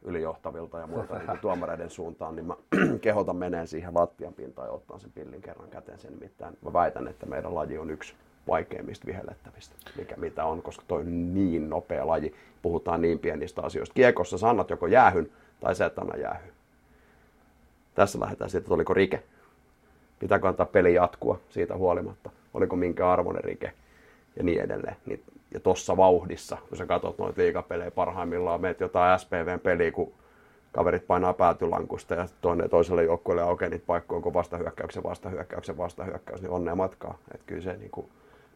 ylijohtavilta 0.02 0.78
ja 0.78 0.86
muilta 0.86 1.18
niin 1.18 1.38
tuomareiden 1.42 1.90
suuntaan, 1.90 2.36
niin 2.36 2.46
mä 2.46 2.54
kehotan 3.00 3.36
meneen 3.36 3.66
siihen 3.66 3.94
lattian 3.94 4.34
pintaan 4.34 4.68
ja 4.68 4.72
ottaa 4.72 4.98
sen 4.98 5.12
pillin 5.12 5.42
kerran 5.42 5.70
käteen 5.70 5.98
sen 5.98 6.12
nimittäin. 6.12 6.58
Mä 6.62 6.72
väitän, 6.72 7.08
että 7.08 7.26
meidän 7.26 7.54
laji 7.54 7.78
on 7.78 7.90
yksi 7.90 8.14
vaikeimmista 8.48 9.06
vihellettävistä, 9.06 9.74
mikä 9.96 10.16
mitä 10.16 10.44
on, 10.44 10.62
koska 10.62 10.84
toi 10.88 11.00
on 11.00 11.34
niin 11.34 11.70
nopea 11.70 12.06
laji. 12.06 12.34
Puhutaan 12.62 13.02
niin 13.02 13.18
pienistä 13.18 13.62
asioista. 13.62 13.94
Kiekossa 13.94 14.38
sä 14.38 14.48
annat 14.48 14.70
joko 14.70 14.86
jäähyn 14.86 15.30
tai 15.60 15.74
sä 15.74 15.86
et 15.86 15.98
anna 15.98 16.16
jäähyn. 16.16 16.52
Tässä 17.94 18.20
lähdetään 18.20 18.50
siitä, 18.50 18.64
että 18.64 18.74
oliko 18.74 18.94
rike. 18.94 19.22
Pitääkö 20.18 20.48
antaa 20.48 20.66
peli 20.66 20.94
jatkua 20.94 21.40
siitä 21.48 21.76
huolimatta? 21.76 22.30
Oliko 22.54 22.76
minkä 22.76 23.10
arvoinen 23.10 23.44
rike? 23.44 23.72
Ja 24.36 24.42
niin 24.42 24.60
edelleen. 24.60 24.96
Niin, 25.06 25.22
ja 25.54 25.60
tossa 25.60 25.96
vauhdissa, 25.96 26.58
kun 26.68 26.78
sä 26.78 26.86
katsot 26.86 27.18
noita 27.18 27.40
liigapelejä 27.40 27.90
parhaimmillaan, 27.90 28.60
meet 28.60 28.80
jotain 28.80 29.20
SPVn 29.20 29.60
peliä, 29.60 29.92
kun 29.92 30.12
kaverit 30.72 31.06
painaa 31.06 31.32
päätylankusta 31.32 32.14
ja 32.14 32.28
toinen 32.40 32.70
toiselle 32.70 33.04
joukkueelle 33.04 33.42
aukeaa 33.42 33.70
niitä 33.70 33.86
paikkoja, 33.86 34.16
onko 34.16 34.34
vastahyökkäyksen, 34.34 35.02
vastahyökkäyksen, 35.02 35.76
vastahyökkäys, 35.76 36.42
niin 36.42 36.50
onnea 36.50 36.74
matkaa. 36.74 37.18
Että 37.34 37.46
kyllä 37.46 37.62
se 37.62 37.76
niin 37.76 37.90
kuin, 37.90 38.08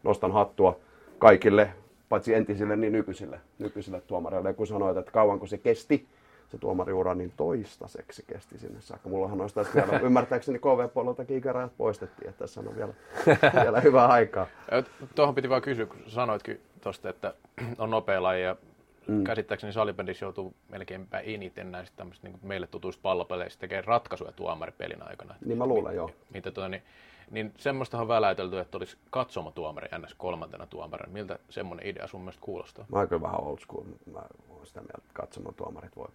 nostan 0.03 0.31
hattua 0.31 0.79
kaikille, 1.19 1.69
paitsi 2.09 2.33
entisille, 2.33 2.75
niin 2.75 2.93
nykyisille, 2.93 3.39
nykyisille 3.59 4.01
tuomareille. 4.01 4.49
Ja 4.49 4.53
kun 4.53 4.67
sanoit, 4.67 4.97
että 4.97 5.11
kauanko 5.11 5.47
se 5.47 5.57
kesti, 5.57 6.07
se 6.51 6.57
tuomariura, 6.57 7.15
niin 7.15 7.33
toistaiseksi 7.37 8.21
se 8.21 8.33
kesti 8.33 8.57
sinne 8.57 8.81
saakka. 8.81 9.09
Mullahan 9.09 9.41
olisi 9.41 9.55
tässä 9.55 9.73
vielä, 9.75 9.99
ymmärtääkseni 10.07 10.59
KV-puoleltakin 10.59 11.37
ikärajat 11.37 11.77
poistettiin, 11.77 12.29
että 12.29 12.39
tässä 12.39 12.59
on 12.59 12.75
vielä, 12.75 12.93
vielä 13.63 13.81
hyvää 13.81 14.07
aikaa. 14.07 14.47
Tuohon 15.15 15.35
piti 15.35 15.49
vaan 15.49 15.61
kysyä, 15.61 15.85
kun 15.85 15.99
sanoitkin 16.07 16.61
tuosta, 16.81 17.09
että 17.09 17.33
on 17.77 17.89
nopea 17.89 18.23
laji 18.23 18.43
ja 18.43 18.55
mm. 19.07 19.23
käsittääkseni 19.23 19.73
salibändissä 19.73 20.25
joutuu 20.25 20.53
melkeinpä 20.69 21.19
eniten 21.19 21.71
näistä 21.71 21.97
tämmöistä 21.97 22.27
niin 22.27 22.39
meille 22.43 22.67
tutuista 22.67 23.01
pallopeleistä 23.01 23.61
tekemään 23.61 23.85
ratkaisuja 23.85 24.31
tuomaripelin 24.31 25.07
aikana. 25.09 25.35
Niin 25.45 25.57
mä 25.57 25.65
luulen, 25.65 25.95
joo. 25.95 26.11
Mitä 26.33 26.51
tuota, 26.51 26.69
niin, 26.69 26.83
niin 27.31 27.53
semmoistahan 27.57 28.01
on 28.01 28.07
väläytelty, 28.07 28.59
että 28.59 28.77
olisi 28.77 28.97
katsomotuomari 29.09 29.87
NS 29.97 30.13
kolmantena 30.13 30.65
tuomarina. 30.65 31.13
Miltä 31.13 31.39
semmoinen 31.49 31.87
idea 31.87 32.07
sun 32.07 32.21
mielestä 32.21 32.41
kuulostaa? 32.41 32.85
Mä 32.91 32.97
oon 32.97 33.07
kyllä 33.09 33.21
vähän 33.21 33.43
old 33.43 33.59
school, 33.59 33.83
mä 34.13 34.21
oon 34.49 34.67
sitä 34.67 34.79
mieltä, 34.79 34.97
että 34.97 35.13
katsomaan 35.13 35.55
tuomarit 35.55 35.95
voi 35.95 36.07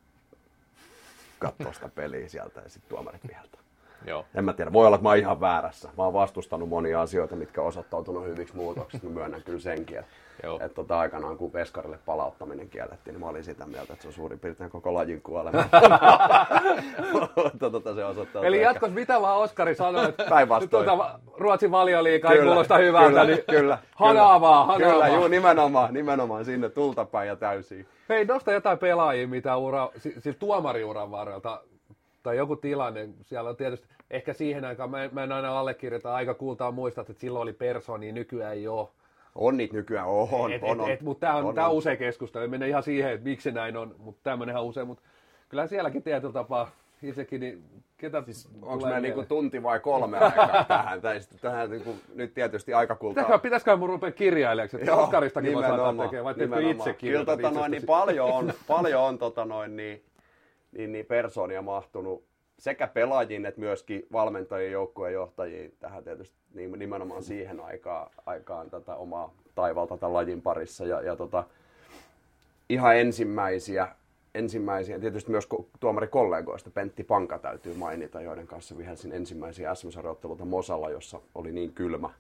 katsoa 1.38 1.72
sitä 1.72 1.88
peliä 1.88 2.28
sieltä 2.28 2.60
ja 2.60 2.68
sitten 2.68 2.88
tuomarit 2.88 3.28
viheltää. 3.28 3.60
Joo. 4.06 4.24
En 4.34 4.44
mä 4.44 4.52
tiedä, 4.52 4.72
voi 4.72 4.86
olla, 4.86 4.94
että 4.94 5.02
mä 5.02 5.08
oon 5.08 5.18
ihan 5.18 5.40
väärässä. 5.40 5.88
Mä 5.96 6.02
oon 6.04 6.12
vastustanut 6.12 6.68
monia 6.68 7.00
asioita, 7.00 7.36
mitkä 7.36 7.60
on 7.60 7.66
osoittautunut 7.66 8.24
hyviksi 8.24 8.56
muutoksiksi. 8.56 9.06
Mä 9.06 9.12
myönnän 9.14 9.42
kyllä 9.42 9.58
senkin, 9.60 9.98
että, 9.98 10.10
Joo. 10.42 10.56
että 10.56 10.68
tota, 10.74 10.98
aikanaan 10.98 11.36
kun 11.36 11.52
Veskarille 11.52 11.98
palauttaminen 12.06 12.68
kiellettiin, 12.68 13.14
niin 13.14 13.20
mä 13.20 13.28
olin 13.28 13.44
sitä 13.44 13.66
mieltä, 13.66 13.92
että 13.92 14.02
se 14.02 14.08
on 14.08 14.14
suurin 14.14 14.38
piirtein 14.38 14.70
koko 14.70 14.94
lajin 14.94 15.22
kuolema. 15.22 15.64
Tota, 17.58 17.94
se 17.94 18.04
osoittautui 18.04 18.46
Eli 18.46 18.56
ehkä- 18.56 18.68
jatkos 18.68 18.90
mitä 18.90 19.20
vaan 19.22 19.38
Oskari 19.38 19.74
sanoi, 19.74 20.08
että 20.08 20.26
tuota, 20.70 21.18
Ruotsin 21.36 21.70
valioliiga 21.70 22.30
ei 22.32 22.38
kuulosta 22.42 22.76
hyvältä, 22.78 23.08
kyllä, 23.08 23.24
niin 23.24 23.44
kyllä, 23.50 23.78
hanaa 23.94 24.40
vaan, 24.40 24.76
kyllä, 24.76 25.08
juu, 25.08 25.28
nimenomaan, 25.28 25.94
nimenomaan 25.94 26.44
sinne 26.44 26.68
tultapäin 26.68 27.28
ja 27.28 27.36
täysiin. 27.36 27.86
Hei, 28.08 28.24
nosta 28.24 28.52
jotain 28.52 28.78
pelaajia, 28.78 29.28
mitä 29.28 29.56
ura, 29.56 29.88
si- 29.96 30.20
siis 30.20 30.36
tuomariuran 30.36 31.10
varrelta, 31.10 31.60
tai 32.24 32.36
joku 32.36 32.56
tilanne, 32.56 33.08
siellä 33.22 33.50
on 33.50 33.56
tietysti, 33.56 33.86
ehkä 34.10 34.32
siihen 34.32 34.64
aikaan, 34.64 34.90
mä 34.90 35.04
en, 35.04 35.10
mä 35.12 35.24
en 35.24 35.32
aina 35.32 35.58
allekirjoita, 35.58 36.14
aika 36.14 36.34
kultaa 36.34 36.70
muistaa, 36.70 37.02
että 37.02 37.20
silloin 37.20 37.42
oli 37.42 37.52
personi, 37.52 38.12
nykyään 38.12 38.54
ei 38.54 38.68
ole. 38.68 38.88
On 39.34 39.56
niitä 39.56 39.74
nykyään, 39.74 40.06
on, 40.08 40.52
et, 40.52 40.62
on, 40.62 40.80
on. 40.80 40.90
et, 40.90 41.00
mutta 41.00 41.26
tämä 41.26 41.36
on, 41.36 41.44
on, 41.44 41.54
tää 41.54 41.64
on 41.64 41.70
on. 41.70 41.76
usein 41.76 41.98
keskustelu, 41.98 42.48
mene 42.48 42.68
ihan 42.68 42.82
siihen, 42.82 43.12
että 43.12 43.24
miksi 43.24 43.52
näin 43.52 43.76
on, 43.76 43.94
mutta 43.98 44.20
tämmöinenhän 44.22 44.62
on 44.62 44.68
usein, 44.68 44.86
mutta 44.86 45.02
kyllä 45.48 45.66
sielläkin 45.66 46.02
tietyllä 46.02 46.32
tapaa 46.32 46.70
itsekin, 47.02 47.40
niin 47.40 47.64
ketä 47.96 48.22
siis 48.22 48.48
Onko 48.62 48.84
meillä 48.84 49.00
niinku 49.00 49.24
tunti 49.24 49.62
vai 49.62 49.80
kolme 49.80 50.18
aikaa 50.18 50.64
tähän? 50.64 51.00
Tai 51.00 51.20
sitten 51.20 51.38
tähän 51.40 51.70
niinku, 51.70 51.94
nyt 52.14 52.34
tietysti 52.34 52.74
aikakultaa. 52.74 53.24
Pitäisikö, 53.24 53.42
pitäisikö 53.42 53.76
mun 53.76 53.88
rupea 53.88 54.10
kirjailijaksi, 54.10 54.76
että 54.76 54.96
Oskaristakin 54.96 55.54
voi 55.54 55.62
saattaa 55.62 55.76
nimenomaan, 55.76 56.08
tekemään, 56.08 56.24
vai 56.24 56.34
teetkö 56.34 56.60
itse 56.60 56.94
Kyllä 56.94 57.24
tota 57.24 57.36
kirjoitat 57.36 57.54
noin, 57.54 57.70
niin 57.70 57.86
paljon 57.86 58.30
on, 58.30 58.52
paljon 58.66 59.02
on 59.02 59.18
tota 59.18 59.44
noin, 59.44 59.76
niin, 59.76 60.02
niin, 60.76 60.92
niin 60.92 61.06
persoonia 61.06 61.62
mahtunut 61.62 62.24
sekä 62.58 62.86
pelaajiin 62.86 63.46
että 63.46 63.60
myöskin 63.60 64.06
valmentajien, 64.12 64.72
joukkueen 64.72 65.14
johtajiin 65.14 65.74
tähän 65.80 66.04
tietysti 66.04 66.36
niin 66.54 66.72
nimenomaan 66.72 67.22
siihen 67.22 67.60
aikaan, 67.60 68.10
aikaan 68.26 68.70
tätä 68.70 68.94
omaa 68.94 69.34
taivalta 69.54 69.96
tämän 69.96 70.14
lajin 70.14 70.42
parissa. 70.42 70.86
Ja, 70.86 71.00
ja 71.00 71.16
tota, 71.16 71.44
ihan 72.68 72.96
ensimmäisiä, 72.96 73.88
ensimmäisiä, 74.34 74.98
tietysti 74.98 75.30
myös 75.30 75.48
ko- 75.54 75.64
tuomarikollegoista, 75.80 76.70
Pentti 76.70 77.04
Panka 77.04 77.38
täytyy 77.38 77.74
mainita, 77.74 78.20
joiden 78.20 78.46
kanssa 78.46 78.78
vihelsin 78.78 79.12
ensimmäisiä 79.12 79.74
sm 79.74 79.88
Mosalla, 80.44 80.90
jossa 80.90 81.20
oli 81.34 81.52
niin 81.52 81.72
kylmä. 81.72 82.10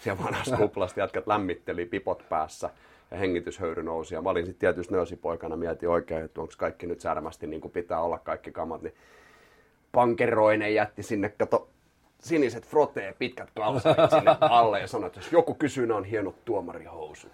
Siellä 0.00 0.24
vanhassa 0.24 0.56
kuplasta 0.56 1.00
jätkät 1.00 1.26
lämmitteli 1.26 1.86
pipot 1.86 2.24
päässä 2.28 2.70
hengityshöyry 3.18 3.82
nousi. 3.82 4.14
Ja 4.14 4.22
mä 4.22 4.30
olin 4.30 4.46
sitten 4.46 4.60
tietysti 4.60 4.94
nöösipoikana, 4.94 5.56
mietin 5.56 5.88
oikein, 5.88 6.24
että 6.24 6.40
onko 6.40 6.52
kaikki 6.58 6.86
nyt 6.86 7.00
särmästi 7.00 7.46
niin 7.46 7.60
kuin 7.60 7.72
pitää 7.72 8.00
olla 8.00 8.18
kaikki 8.18 8.52
kamat, 8.52 8.82
niin 8.82 8.94
pankeroinen 9.92 10.74
jätti 10.74 11.02
sinne, 11.02 11.28
kato, 11.28 11.68
siniset 12.20 12.66
frotee, 12.66 13.14
pitkät 13.18 13.48
kalsarit 13.56 14.10
sinne 14.10 14.36
alle 14.40 14.80
ja 14.80 14.86
sanoi, 14.86 15.06
että 15.06 15.18
jos 15.18 15.32
joku 15.32 15.54
kysyy, 15.54 15.86
ne 15.86 15.94
on 15.94 16.04
hienot 16.04 16.44
tuomarihousut. 16.44 17.32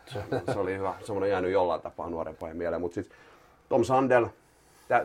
Se 0.53 0.59
oli 0.59 0.77
hyvä, 0.77 0.95
semmoinen 1.01 1.31
jäänyt 1.31 1.53
jollain 1.53 1.81
tapaa 1.81 2.11
nuorempaan 2.11 2.57
mieleen. 2.57 2.81
Mutta 2.81 2.95
sitten 2.95 3.19
Tom 3.69 3.85
Sandel, 3.85 4.27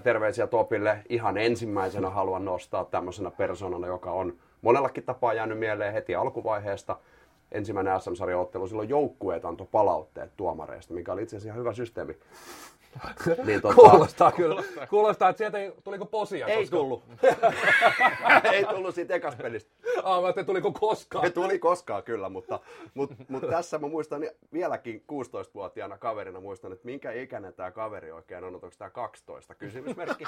terveisiä 0.03 0.47
Topille, 0.47 0.97
ihan 1.09 1.37
ensimmäisenä 1.37 2.09
haluan 2.09 2.45
nostaa 2.45 2.85
tämmöisenä 2.85 3.31
persoonana, 3.31 3.87
joka 3.87 4.11
on 4.11 4.33
monellakin 4.61 5.03
tapaa 5.03 5.33
jäänyt 5.33 5.59
mieleen 5.59 5.93
heti 5.93 6.15
alkuvaiheesta. 6.15 6.97
Ensimmäinen 7.53 8.01
SM-sarjan 8.01 8.39
ottelu, 8.39 8.67
silloin 8.67 8.89
joukkueet 8.89 9.45
antoi 9.45 9.67
palautteet 9.71 10.31
tuomareista, 10.37 10.93
mikä 10.93 11.13
oli 11.13 11.23
itse 11.23 11.35
asiassa 11.35 11.47
ihan 11.47 11.59
hyvä 11.59 11.73
systeemi. 11.73 12.17
Niin, 13.45 13.61
tota, 13.61 13.75
Kuulostaa 13.75 14.31
kyllä. 14.31 14.63
Kuulostaa, 14.89 15.29
että 15.29 15.37
sieltä 15.37 15.57
ei, 15.57 15.73
tuliko 15.83 16.05
posia 16.05 16.47
ei 16.47 16.57
koskaan? 16.57 16.81
tullut. 16.81 17.03
ei 18.53 18.65
tullut 18.65 18.95
siitä 18.95 19.15
ekasta 19.15 19.43
pelistä. 19.43 19.71
Ah, 20.03 20.19
mä 20.19 20.25
ajattelin, 20.25 20.45
tuliko 20.45 20.71
koskaan? 20.71 21.25
Se 21.25 21.31
tuli 21.33 21.59
koskaan 21.59 22.03
kyllä, 22.03 22.29
mutta, 22.29 22.59
mutta, 22.93 23.15
mutta 23.27 23.47
tässä 23.47 23.77
mä 23.77 23.87
muistan 23.87 24.21
vieläkin 24.53 25.03
16-vuotiaana 25.11 25.97
kaverina 25.97 26.39
muistan, 26.39 26.71
että 26.71 26.85
minkä 26.85 27.11
ikäinen 27.11 27.53
tämä 27.53 27.71
kaveri 27.71 28.11
oikein 28.11 28.43
on, 28.43 28.55
onko 28.55 28.69
tämä 28.77 28.89
12 28.89 29.55
kysymysmerkki. 29.55 30.23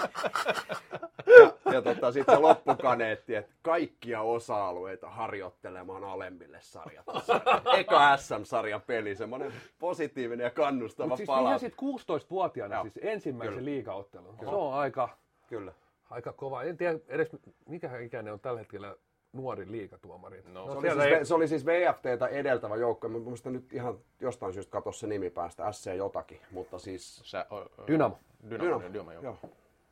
Ja, 1.40 1.72
ja 1.74 1.82
tota, 1.82 2.12
sitten 2.12 2.42
loppukaneetti, 2.42 3.36
että 3.36 3.54
kaikkia 3.62 4.22
osa-alueita 4.22 5.10
harjoittelemaan 5.10 6.04
alemmille 6.04 6.58
sarjatasoille. 6.62 7.15
Eka 7.80 8.18
SM-sarjan 8.18 8.82
peli, 8.82 9.16
semmoinen 9.16 9.54
positiivinen 9.80 10.44
ja 10.44 10.50
kannustava 10.50 11.08
Mutta 11.08 11.18
siis 11.18 11.28
pala. 11.28 11.58
sit 11.58 11.74
16-vuotiaana 11.74 12.76
Joo. 12.76 12.84
siis 12.84 13.00
ensimmäisen 13.02 13.54
Kyllä. 13.54 13.66
liigaottelun. 13.66 14.36
Se 14.40 14.46
on 14.46 14.74
aika, 14.74 15.10
Kyllä. 15.48 15.74
aika 16.10 16.34
kova. 16.34 16.64
En 16.64 16.78
tiedä 16.78 17.00
edes, 17.08 17.30
mikä 17.70 17.98
ikäinen 17.98 18.34
on 18.34 18.40
tällä 18.40 18.60
hetkellä 18.60 18.96
nuorin 19.34 19.72
liigatuomari. 19.72 20.44
No, 20.54 20.66
Se 20.66 20.72
oli, 20.78 20.92
siis, 20.92 21.04
ei- 21.04 21.26
se 21.26 21.34
oli 21.34 21.48
siis 21.48 21.66
VFTtä 21.66 22.28
edeltävä 22.28 22.76
joukko. 22.76 23.10
Mä 23.10 23.20
muistan 23.20 23.54
nyt 23.54 23.74
ihan 23.74 23.98
jostain 24.20 24.54
syystä 24.54 24.72
katsoa 24.72 24.94
se 24.94 25.08
nimi 25.08 25.30
päästä, 25.30 25.72
SC 25.72 25.96
jotakin, 25.96 26.42
mutta 26.52 26.80
siis 26.80 27.22
Sä, 27.24 27.46
o, 27.50 27.56
o, 27.56 27.88
Dynamo. 27.88 28.18
Dynamo, 28.50 28.64
Dynamo. 28.64 28.80
Dynamo, 28.82 28.94
Dynamo 28.94 29.12
joo. 29.12 29.24
Joo. 29.24 29.38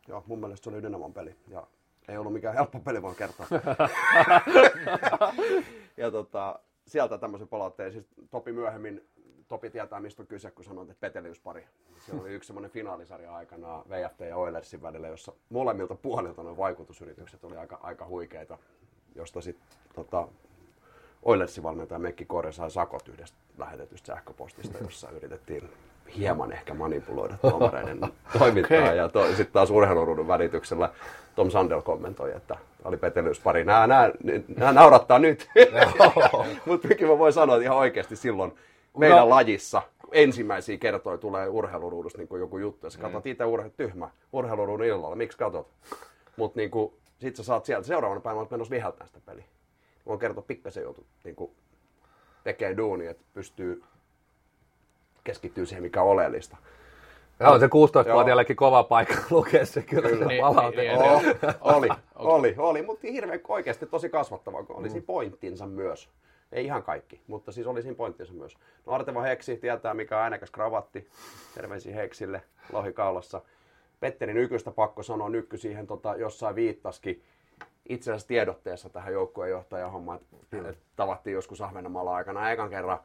Joo, 0.07 0.23
mun 0.27 0.39
mielestä 0.39 0.63
se 0.63 0.69
oli 0.69 0.83
Dynamon 0.83 1.13
peli. 1.13 1.35
Ja 1.47 1.67
ei 2.07 2.17
ollut 2.17 2.33
mikään 2.33 2.55
helppo 2.55 2.79
peli, 2.79 3.01
vaan 3.01 3.15
kertoa. 3.15 3.45
ja 5.97 6.11
tota, 6.11 6.59
sieltä 6.87 7.17
tämmöisen 7.17 7.47
palautteen. 7.47 7.91
Siis 7.91 8.05
Topi 8.31 8.51
myöhemmin, 8.51 9.07
Topi 9.47 9.69
tietää 9.69 9.99
mistä 9.99 10.23
on 10.23 10.27
kyse, 10.27 10.51
kun 10.51 10.65
sanoit, 10.65 10.89
että 10.89 11.01
Peteliuspari. 11.01 11.67
Siellä 12.05 12.21
oli 12.21 12.33
yksi 12.33 12.47
semmoinen 12.47 12.71
finaalisarja 12.71 13.35
aikana 13.35 13.83
VFT 13.89 14.19
ja 14.19 14.37
Oilersin 14.37 14.81
välillä, 14.81 15.07
jossa 15.07 15.33
molemmilta 15.49 15.95
puolilta 15.95 16.43
ne 16.43 16.57
vaikutusyritykset 16.57 17.43
oli 17.43 17.57
aika, 17.57 17.79
aika 17.81 18.05
huikeita, 18.05 18.57
josta 19.15 19.41
sitten 19.41 19.67
tota, 19.95 20.27
Oilersin 21.23 21.63
valmentaja 21.63 21.99
Mekki 21.99 22.25
Kore 22.25 22.51
sai 22.51 22.71
sakot 22.71 23.07
yhdestä 23.07 23.37
lähetetystä 23.57 24.07
sähköpostista, 24.07 24.77
jossa 24.77 25.09
yritettiin 25.09 25.69
hieman 26.17 26.51
ehkä 26.51 26.73
manipuloida 26.73 27.35
tuomareiden 27.41 27.99
toimintaa. 28.39 28.77
Okei. 28.79 28.97
Ja 28.97 29.09
to, 29.09 29.27
sitten 29.27 29.53
taas 29.53 29.69
urheiluruudun 29.71 30.27
välityksellä 30.27 30.89
Tom 31.35 31.51
Sandel 31.51 31.81
kommentoi, 31.81 32.31
että 32.35 32.57
oli 32.83 32.97
petelyspari. 32.97 33.65
Nämä, 33.65 33.87
nämä, 33.87 34.09
nämä 34.57 34.71
naurattaa 34.71 35.19
nyt. 35.19 35.49
Mutta 36.65 36.87
mikä 36.87 37.07
mä 37.07 37.17
voin 37.17 37.33
sanoa, 37.33 37.55
että 37.55 37.63
ihan 37.65 37.77
oikeasti 37.77 38.15
silloin 38.15 38.53
meidän 38.97 39.17
No. 39.17 39.29
lajissa 39.29 39.81
ensimmäisiä 40.11 40.77
kertoja 40.77 41.17
tulee 41.17 41.47
urheiluruudusta 41.47 42.17
niin 42.17 42.39
joku 42.39 42.57
juttu. 42.57 42.87
Ja 42.87 42.91
sä 42.91 42.99
katsot 42.99 43.25
itse 43.25 43.45
urhe, 43.45 43.69
tyhmä 43.69 44.09
urheiluruudun 44.33 44.85
illalla. 44.85 45.15
Miksi 45.15 45.37
katot? 45.37 45.67
Mutta 46.35 46.59
niin 46.59 46.71
sit 47.19 47.35
sä 47.35 47.43
saat 47.43 47.65
sieltä 47.65 47.87
seuraavana 47.87 48.21
päivänä 48.21 48.39
olet 48.39 48.51
menossa 48.51 48.71
viheltämään 48.71 49.07
sitä 49.07 49.19
peliä. 49.25 49.43
Voin 50.05 50.19
kertoa 50.19 50.43
pikkasen 50.47 50.83
joutu 50.83 51.05
niin 51.23 51.35
tekee 52.43 52.77
duuni, 52.77 53.07
että 53.07 53.23
pystyy 53.33 53.83
keskittyä 55.23 55.65
siihen, 55.65 55.83
mikä 55.83 56.01
on 56.01 56.09
oleellista. 56.09 56.57
Ja 57.39 57.49
on 57.49 57.59
se 57.59 57.67
16-vuotiaallekin 57.67 58.55
kova 58.55 58.83
paikka 58.83 59.15
lukea 59.29 59.65
se 59.65 59.81
kyllä, 59.81 60.09
kyllä. 60.09 60.25
se 60.25 60.27
Niin, 60.27 60.41
palaute. 60.41 60.81
niin, 60.81 60.97
Oh. 60.97 61.23
niin, 61.23 61.41
oli, 61.61 61.87
oli, 62.15 62.55
oli, 62.57 62.81
mutta 62.81 63.07
hirveän 63.07 63.39
oikeasti 63.47 63.85
tosi 63.85 64.09
kasvattava, 64.09 64.63
kun 64.63 64.75
oli 64.75 64.89
siinä 64.89 65.05
pointtinsa 65.05 65.67
myös. 65.67 66.09
Ei 66.51 66.65
ihan 66.65 66.83
kaikki, 66.83 67.21
mutta 67.27 67.51
siis 67.51 67.67
oli 67.67 67.81
siinä 67.81 67.95
pointtinsa 67.95 68.33
myös. 68.33 68.57
No 68.85 68.93
Arteva 68.93 69.21
Heksi 69.21 69.57
tietää, 69.57 69.93
mikä 69.93 70.17
on 70.17 70.23
äänekäs 70.23 70.51
kravatti. 70.51 71.07
Terveisiä 71.55 71.95
Heksille, 71.95 72.41
lohi 72.73 72.93
kaulassa. 72.93 73.41
Petteri 73.99 74.33
Nykystä 74.33 74.71
pakko 74.71 75.03
sanoa, 75.03 75.29
Nykky 75.29 75.57
siihen 75.57 75.87
tota, 75.87 76.15
jossain 76.15 76.55
viittaskin 76.55 77.23
itse 77.89 78.11
asiassa 78.11 78.27
tiedotteessa 78.27 78.89
tähän 78.89 79.13
joukkueenjohtajan 79.13 79.91
hommaan, 79.91 80.19
että, 80.21 80.69
että 80.69 80.83
tavattiin 80.95 81.33
joskus 81.33 81.61
Ahvenanmaalla 81.61 82.15
aikana 82.15 82.51
ekan 82.51 82.69
kerran, 82.69 82.99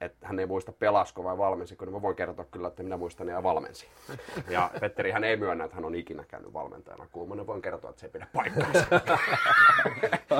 että 0.00 0.26
hän 0.26 0.38
ei 0.38 0.46
muista 0.46 0.72
pelasko 0.72 1.24
vai 1.24 1.38
valmensiko, 1.38 1.84
niin 1.84 1.94
mä 1.94 2.02
voin 2.02 2.16
kertoa 2.16 2.44
kyllä, 2.44 2.68
että 2.68 2.82
minä 2.82 2.96
muistan 2.96 3.28
ja 3.28 3.42
valmensi. 3.42 3.86
Ja 4.48 4.70
Petteri 4.80 5.10
hän 5.10 5.24
ei 5.24 5.36
myönnä, 5.36 5.64
että 5.64 5.74
hän 5.74 5.84
on 5.84 5.94
ikinä 5.94 6.24
käynyt 6.28 6.52
valmentajana 6.52 7.06
kuumana. 7.12 7.46
Voin 7.46 7.62
kertoa, 7.62 7.90
että 7.90 8.00
se 8.00 8.06
ei 8.06 8.12
pidä 8.12 8.26
paikkaansa. 8.32 8.86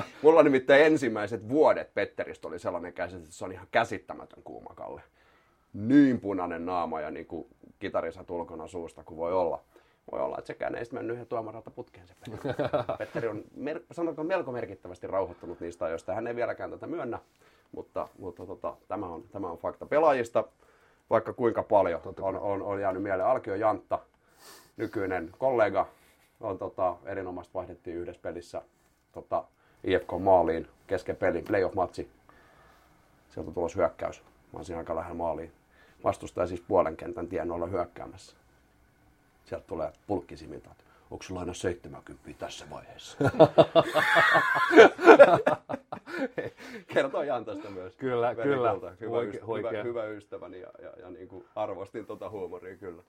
Mulla 0.22 0.42
nimittäin 0.42 0.84
ensimmäiset 0.84 1.48
vuodet 1.48 1.94
Petteristä 1.94 2.48
oli 2.48 2.58
sellainen 2.58 2.92
käsitys, 2.92 3.24
että 3.24 3.36
se 3.36 3.44
on 3.44 3.52
ihan 3.52 3.68
käsittämätön 3.70 4.42
kuumakalle. 4.42 5.02
Niin 5.72 6.20
punainen 6.20 6.66
naama 6.66 7.00
ja 7.00 7.10
niin 7.10 7.26
kuin 7.26 7.46
kitarisat 7.78 8.30
ulkona 8.30 8.66
suusta 8.66 9.04
kuin 9.04 9.18
voi 9.18 9.32
olla. 9.32 9.60
Voi 10.12 10.20
olla, 10.20 10.38
että 10.38 10.46
sekään 10.46 10.74
ei 10.74 10.84
sitten 10.84 10.98
mennyt 10.98 11.14
yhden 11.14 11.26
tuomaralta 11.26 11.70
putkeen 11.70 12.06
se 12.06 12.14
peli. 12.24 12.54
Petteri 12.98 13.28
on, 13.28 13.44
mer- 13.56 13.82
sanotaanko 13.90 14.24
melko 14.24 14.52
merkittävästi 14.52 15.06
rauhoittunut 15.06 15.60
niistä 15.60 15.84
ajoista. 15.84 16.14
Hän 16.14 16.26
ei 16.26 16.36
vieläkään 16.36 16.70
tätä 16.70 16.86
myönnä, 16.86 17.18
mutta, 17.72 18.08
mutta 18.18 18.46
tota, 18.46 18.76
tämä, 18.88 19.06
on, 19.06 19.22
tämä 19.32 19.50
on 19.50 19.58
fakta. 19.58 19.86
Pelaajista 19.86 20.44
vaikka 21.10 21.32
kuinka 21.32 21.62
paljon 21.62 22.00
on, 22.20 22.38
on, 22.38 22.62
on 22.62 22.80
jäänyt 22.80 23.02
mieleen. 23.02 23.28
Alkio 23.28 23.54
Jantta, 23.54 23.98
nykyinen 24.76 25.30
kollega, 25.38 25.86
on 26.40 26.58
tota, 26.58 26.96
erinomaisesti 27.04 27.54
vaihdettiin 27.54 27.96
yhdessä 27.96 28.22
pelissä 28.22 28.62
tota, 29.12 29.44
IFK 29.84 30.08
maaliin 30.18 30.68
kesken 30.86 31.16
pelin, 31.16 31.44
playoff-matsi. 31.44 32.08
Sieltä 33.30 33.50
tulos 33.50 33.76
hyökkäys. 33.76 34.22
Mä 34.52 34.56
oon 34.58 34.64
siinä 34.64 34.78
aika 34.78 34.96
lähellä 34.96 35.14
maaliin. 35.14 35.52
Vastustaja 36.04 36.46
siis 36.46 36.60
puolen 36.60 36.96
kentän 36.96 37.28
tienoilla 37.28 37.66
hyökkäämässä. 37.66 38.36
Sieltä 39.44 39.66
tulee 39.66 39.92
pulkkisimilta, 40.06 40.70
että 40.70 40.84
onko 41.10 41.22
sulla 41.22 41.40
aina 41.40 41.54
70 41.54 42.30
tässä 42.38 42.66
vaiheessa? 42.70 43.18
Kertoo 46.94 47.22
Jantasta 47.22 47.70
myös. 47.70 47.96
Kyllä, 47.96 48.36
Veli 48.36 48.48
kyllä. 48.48 48.72
Hyvä, 49.00 49.20
huikea. 49.46 49.70
hyvä, 49.70 49.82
hyvä 49.82 50.04
ystäväni 50.04 50.60
ja, 50.60 50.68
ja, 50.82 50.90
ja 51.00 51.10
niin 51.10 51.28
kuin 51.28 51.44
arvostin 51.54 52.06
tuota 52.06 52.30
huumoria 52.30 52.76
kyllä. 52.76 53.02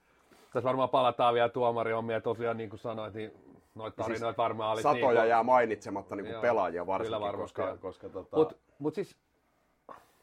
Tässä 0.54 0.68
varmaan 0.68 0.90
palataan 0.90 1.34
vielä 1.34 1.50
tuomarihommia. 1.50 2.22
Tosiaan 2.22 2.58
niin 2.58 2.70
kuin 2.70 2.80
sanoit, 2.80 3.14
niin 3.14 3.32
noita 3.76 4.04
tarinoita 4.04 4.42
varmaan 4.42 4.72
oli. 4.72 4.82
Siis 4.82 4.94
Satoja 4.94 5.22
niin, 5.22 5.30
jää 5.30 5.44
mainitsematta 5.44 6.16
niin 6.16 6.26
kuin 6.26 6.34
Joo, 6.34 6.42
pelaajia 6.42 6.88
varsinkin, 6.88 7.18
kyllä 7.18 7.26
varmasti 7.26 7.56
koska, 7.56 7.68
joo. 7.68 7.78
koska 7.78 8.10
tota, 8.10 8.38
Mutta 8.38 8.56
mut 8.80 8.96
siis, 8.96 9.18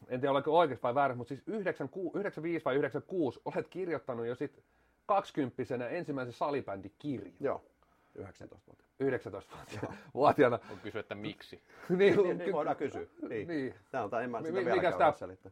en 0.07 0.19
tiedä 0.19 0.31
olenko 0.31 0.57
oikeassa 0.57 0.83
vai 0.83 0.95
väärässä, 0.95 1.17
mutta 1.17 1.29
siis 1.29 1.41
96, 1.47 2.17
95 2.17 2.65
vai 2.65 2.75
96 2.75 3.41
olet 3.45 3.67
kirjoittanut 3.67 4.25
jo 4.25 4.35
sit 4.35 4.63
20 5.07 5.87
ensimmäisen 5.89 6.33
salibändikirjan. 6.33 7.33
joo, 7.39 7.63
19-vuotiaana. 8.19 8.87
19-vuotiaana. 9.03 10.59
On 10.71 10.79
kysyä, 10.79 11.01
että 11.01 11.15
miksi. 11.15 11.61
niin, 11.89 12.17
Niin, 12.17 12.37
niin 12.37 12.53
voidaan 12.53 12.75
kysyä. 12.75 13.07
Niin. 13.29 13.47
Niin. 13.47 13.73
Tämä 13.91 14.03
on, 14.03 14.23
en 14.23 14.31
mä 14.31 14.43
sitä 14.43 14.75
mikäs 14.75 15.19
selittää. 15.19 15.51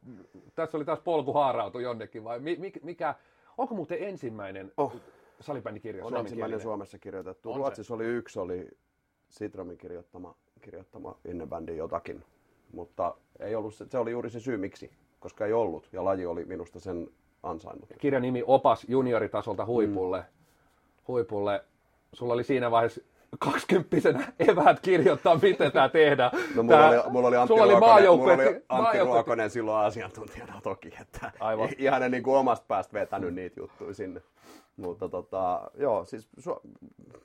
Tässä 0.56 0.78
oli 0.78 0.86
taas 0.86 1.00
polku 1.00 1.34
haarautu 1.34 1.80
jonnekin, 1.80 2.24
vai 2.24 2.40
mi, 2.40 2.56
mi, 2.60 2.72
mikä, 2.84 3.16
onko 3.58 3.76
muuten 3.76 4.04
ensimmäinen 4.04 4.72
Oh. 4.78 4.94
salibändikirja 5.40 6.06
On 6.06 6.18
ensimmäinen 6.18 6.62
Suomessa 6.62 7.00
kirjoitettu. 7.00 7.50
On 7.50 7.56
se. 7.56 7.58
Ruotsissa 7.58 7.94
oli 7.94 8.06
yksi, 8.06 8.40
oli 8.40 8.70
Citromin 9.32 9.78
kirjoittama, 9.78 10.36
kirjoittama 10.62 11.18
innebändi 11.26 11.78
jotakin. 11.78 12.24
Mutta 12.72 13.16
ei 13.40 13.56
ollut 13.56 13.76
se, 13.76 13.86
se 13.90 13.98
oli 13.98 14.12
juuri 14.12 14.30
se 14.30 14.40
syy 14.40 14.58
miksi, 14.58 14.92
koska 15.20 15.46
ei 15.46 15.54
ollut. 15.54 15.90
Ja 15.92 16.04
laji 16.04 16.26
oli 16.26 16.46
minusta 16.46 16.80
sen 16.80 17.10
ansainnut. 17.46 17.90
Kirjan 18.00 18.22
nimi 18.22 18.44
Opas 18.48 18.86
junioritasolta 18.88 19.66
huipulle. 19.66 20.20
Mm. 20.20 20.26
huipulle. 21.08 21.64
Sulla 22.14 22.34
oli 22.34 22.44
siinä 22.44 22.72
vaiheessa 22.72 23.02
kaksikymppisenä 23.40 24.34
eväät 24.40 24.80
kirjoittaa, 24.80 25.40
miten 25.42 25.72
tämä 25.72 25.90
tehdään. 25.90 26.32
No 26.56 26.64
mulla, 26.64 26.78
Tää- 26.78 27.02
oli, 27.02 27.12
mulla 27.12 27.28
oli 27.28 27.36
Antti, 27.38 27.48
sulla 27.54 27.64
oli 27.64 27.74
Ruokonen, 27.74 28.18
mulla 28.20 28.34
oli 28.54 28.62
Antti 28.70 29.00
Ruokonen 29.00 29.50
silloin 29.50 29.86
asiantuntijana 29.86 30.62
toki, 30.64 30.94
että 31.02 31.32
Aivan. 31.40 31.70
ihan 31.78 32.02
ne 32.02 32.10
niin 32.10 32.24
kuin 32.24 32.38
omasta 32.38 32.66
päästä 32.68 32.94
vetänyt 32.94 33.34
niitä 33.34 33.60
juttuja 33.60 33.94
sinne. 33.94 34.22
Mutta 34.78 35.10
tota, 35.10 35.72
joo, 35.78 36.06
siis 36.06 36.30
su- 36.40 36.62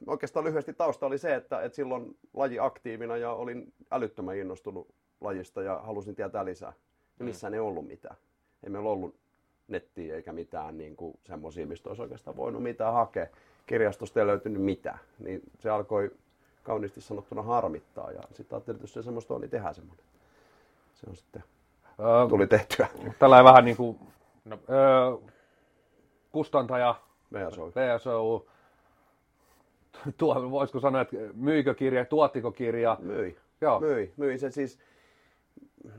oikeastaan 0.07 0.45
lyhyesti 0.45 0.73
tausta 0.75 1.07
oli 1.07 1.19
se, 1.19 1.35
että, 1.35 1.61
että 1.63 1.77
silloin 1.77 2.17
laji 2.35 2.59
aktiivina 2.59 3.17
ja 3.17 3.33
olin 3.33 3.73
älyttömän 3.91 4.37
innostunut 4.37 4.89
lajista 5.21 5.63
ja 5.63 5.81
halusin 5.83 6.15
tietää 6.15 6.45
lisää. 6.45 6.73
Ja 7.19 7.25
missään 7.25 7.55
ei 7.55 7.61
ollut 7.61 7.87
mitään. 7.87 8.17
Ei 8.65 8.71
meillä 8.71 8.91
ollut 8.91 9.15
nettiä 9.71 10.15
eikä 10.17 10.33
mitään 10.33 10.79
niin 10.79 10.97
kuin 10.97 11.19
semmoisia, 11.25 11.67
mistä 11.67 11.89
olisi 11.89 12.03
oikeastaan 12.03 12.37
voinut 12.37 12.63
mitään 12.63 12.93
hakea. 12.93 13.27
Kirjastosta 13.67 14.21
ei 14.21 14.27
löytynyt 14.27 14.63
mitään. 14.63 14.99
Niin 15.19 15.43
se 15.59 15.71
alkoi 15.71 16.11
kauniisti 16.63 17.01
sanottuna 17.01 17.43
harmittaa 17.43 18.11
ja 18.11 18.21
sitten 18.33 18.57
ajattelin, 18.57 18.77
että 18.77 18.85
jos 18.85 18.93
se 18.93 19.03
semmoista 19.03 19.35
on, 19.35 19.41
niin 19.41 19.51
tehdään 19.51 19.75
semmoinen. 19.75 20.05
Se 20.95 21.07
on 21.11 21.17
sitten, 21.17 21.45
Öö, 22.01 22.29
tuli 22.29 22.47
tehtyä. 22.47 22.89
Tällä 23.19 23.45
vähän 23.45 23.65
niin 23.65 23.77
kuin 23.77 23.99
No. 24.45 24.59
öö, 24.71 25.31
kustantaja 26.33 26.95
Meidän 27.31 27.53
soi. 27.53 27.71
VSO, 27.75 28.47
tuo, 30.19 30.51
voisiko 30.51 30.81
sanoa, 30.81 31.01
että 31.01 31.17
myykö 31.35 31.75
kirja, 31.75 32.05
tuottiko 32.05 32.53
kirja, 32.53 32.97
Myi. 33.01 33.37
Joo. 33.61 33.81
Myi. 33.81 34.13
Myi 34.17 34.39
se 34.39 34.51
siis, 34.51 34.79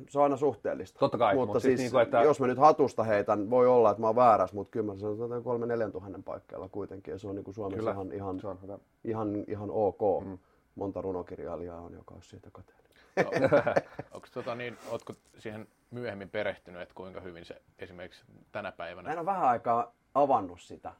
se 0.10 0.20
on 0.20 0.24
aina 0.24 0.38
suhteellista. 0.38 1.00
Totta 1.00 1.18
kai, 1.18 1.36
mutta 1.36 1.46
mutta 1.46 1.60
siis, 1.60 1.80
siis 1.80 1.92
niinku, 1.92 1.98
että- 1.98 2.24
jos 2.24 2.40
mä 2.40 2.48
nyt 2.48 2.58
hatusta 2.58 3.04
heitän, 3.04 3.50
voi 3.50 3.68
olla, 3.68 3.92
että 3.92 4.02
mä 4.02 4.08
oon 4.08 4.16
väärässä, 4.16 4.56
mutta 4.56 4.72
kyllä 4.72 4.94
mä 4.94 5.00
sanon, 5.00 5.34
että 5.34 5.44
kolme 5.44 5.66
neljän 5.66 5.92
tuhannen 5.92 6.24
paikkeilla 6.24 6.70
kuitenkin. 6.70 7.12
Ja 7.12 7.20
se 7.20 7.28
on 7.28 7.36
niin 7.36 7.44
kuin 7.44 7.56
Suomessa 7.56 7.78
Kyllä, 7.80 7.92
ihan, 7.92 8.12
ihan, 8.12 8.40
se 8.40 8.48
on 8.48 8.62
hyvä. 8.62 8.78
ihan, 9.04 9.44
ihan 9.48 9.70
ok. 9.72 10.26
Mm. 10.26 10.38
Monta 10.76 11.02
runokirjailijaa 11.02 11.82
on, 11.82 11.94
joka 11.94 12.14
olisi 12.16 12.30
siitä 12.30 12.50
kateellinen. 12.52 12.92
Onko 14.14 14.28
tota 14.34 14.56
niin, 14.56 14.78
ootko 14.92 15.14
siihen 15.38 15.68
myöhemmin 15.92 16.30
perehtynyt, 16.30 16.82
että 16.82 16.96
kuinka 16.96 17.22
hyvin 17.22 17.46
se 17.46 17.62
esimerkiksi 17.80 18.24
tänä 18.52 18.72
päivänä? 18.72 19.10
Mä 19.10 19.14
en 19.14 19.20
ole 19.20 19.26
vähän 19.26 19.44
aikaa 19.50 19.94
avannut 20.14 20.62
sitä, 20.62 20.94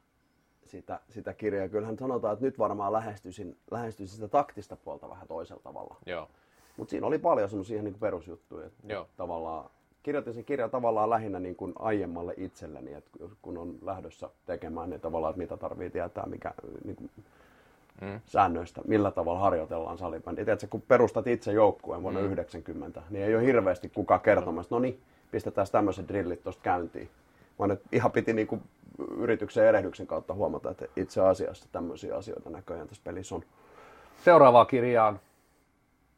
sitä, 0.66 1.00
sitä 1.10 1.34
kirjaa. 1.34 1.70
Kyllähän 1.70 1.98
sanotaan, 1.98 2.34
että 2.34 2.46
nyt 2.46 2.60
varmaan 2.60 2.94
lähestyisin, 2.94 3.58
lähestyisin 3.72 4.16
sitä 4.16 4.28
taktista 4.28 4.76
puolta 4.76 5.10
vähän 5.10 5.28
toisella 5.28 5.62
tavalla. 5.64 5.96
Joo. 6.06 6.30
Mutta 6.82 6.92
siinä 6.92 7.08
oli 7.08 7.18
paljon 7.18 7.50
semmoisia 7.50 7.82
niin 7.82 7.96
perusjuttuja. 8.00 8.66
Että 8.66 8.94
Joo. 8.94 9.08
tavallaan, 9.18 9.70
kirjoitin 10.04 10.34
sen 10.34 10.46
kirjan 10.46 10.70
tavallaan 10.70 11.10
lähinnä 11.10 11.40
niin 11.40 11.56
kuin 11.56 11.74
aiemmalle 11.80 12.34
itselleni, 12.38 12.94
että 12.94 13.10
kun 13.42 13.58
on 13.58 13.76
lähdössä 13.82 14.30
tekemään, 14.46 14.90
niin 14.90 15.02
tavallaan, 15.02 15.32
että 15.32 15.42
mitä 15.42 15.58
tarvii 15.58 15.90
tietää, 15.90 16.26
mikä 16.26 16.54
niin 16.84 16.96
kuin 16.96 17.10
Mm. 18.02 18.22
säännöistä, 18.26 18.82
millä 18.88 19.12
tavalla 19.12 19.40
harjoitellaan 19.40 19.98
salibändiä. 19.98 20.46
Tiedätkö, 20.46 20.68
kun 20.70 20.82
perustat 20.82 21.28
itse 21.28 21.52
joukkueen 21.52 22.04
vuonna 22.04 22.20
mm. 22.20 22.26
90, 22.32 23.02
niin 23.10 23.26
ei 23.26 23.36
ole 23.36 23.46
hirveästi 23.46 23.90
kukaan 23.90 24.22
kertomassa, 24.22 24.76
no 24.76 24.80
niin, 24.80 25.00
pistetään 25.32 25.68
tämmöiset 25.72 26.08
drillit 26.08 26.44
tuosta 26.44 26.62
käyntiin. 26.64 27.10
Vaan 27.60 27.72
että 27.72 27.90
ihan 27.92 28.12
piti 28.12 28.34
niin 28.34 28.48
kuin 28.48 28.62
yrityksen 29.18 29.66
erehdyksen 29.66 30.08
kautta 30.08 30.34
huomata, 30.34 30.72
että 30.72 30.86
itse 30.96 31.22
asiassa 31.22 31.68
tämmöisiä 31.72 32.16
asioita 32.16 32.50
näköjään 32.50 32.88
tässä 32.88 33.04
pelissä 33.04 33.36
on. 33.36 33.44
Seuraavaan 34.24 34.68
kirjaan, 34.68 35.20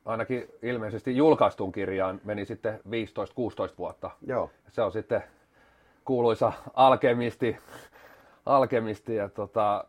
ainakin 0.06 0.48
ilmeisesti 0.62 1.18
julkaistun 1.18 1.72
kirjaan, 1.72 2.22
meni 2.24 2.46
sitten 2.46 2.80
15-16 2.80 2.84
vuotta. 3.78 4.12
Joo. 4.28 4.50
Se 4.72 4.82
on 4.82 4.92
sitten 4.92 5.24
kuuluisa 6.06 6.54
alkemisti, 6.74 7.58
alkemisti 8.46 9.16
ja 9.16 9.30
tota, 9.30 9.86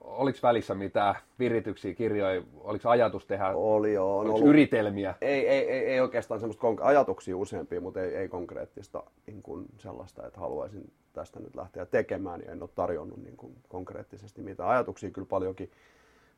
oliko 0.00 0.38
välissä 0.42 0.74
mitään 0.74 1.14
virityksiä, 1.38 1.94
kirjoja, 1.94 2.42
oliko 2.60 2.88
ajatus 2.88 3.26
tehdä, 3.26 3.48
Oli 3.48 3.92
joo, 3.92 4.18
oliko 4.18 4.34
ollut, 4.34 4.48
yritelmiä? 4.48 5.14
ei, 5.20 5.48
ei, 5.48 5.70
ei, 5.70 5.84
ei 5.84 6.00
oikeastaan 6.00 6.40
semmoista 6.40 6.68
konk- 6.68 6.82
ajatuksia 6.82 7.36
useampia, 7.36 7.80
mutta 7.80 8.00
ei, 8.00 8.14
ei 8.16 8.28
konkreettista 8.28 9.02
niin 9.26 9.42
kuin 9.42 9.66
sellaista, 9.78 10.26
että 10.26 10.40
haluaisin 10.40 10.92
tästä 11.12 11.40
nyt 11.40 11.56
lähteä 11.56 11.86
tekemään 11.86 12.40
ja 12.46 12.52
en 12.52 12.62
ole 12.62 12.70
tarjonnut 12.74 13.22
niin 13.22 13.36
kuin 13.36 13.56
konkreettisesti 13.68 14.42
mitään. 14.42 14.68
Ajatuksia 14.68 15.10
kyllä 15.10 15.26
paljonkin 15.30 15.70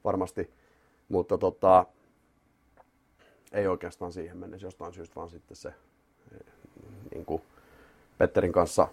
varmasti, 0.04 0.50
mutta 1.08 1.38
tota, 1.38 1.86
ei 3.52 3.66
oikeastaan 3.66 4.12
siihen 4.12 4.36
mennessä 4.36 4.66
jostain 4.66 4.92
syystä, 4.94 5.16
vaan 5.16 5.30
sitten 5.30 5.56
se 5.56 5.68
eh, 5.68 6.46
niin 7.14 7.24
kuin 7.24 7.42
Petterin 8.18 8.52
kanssa, 8.52 8.88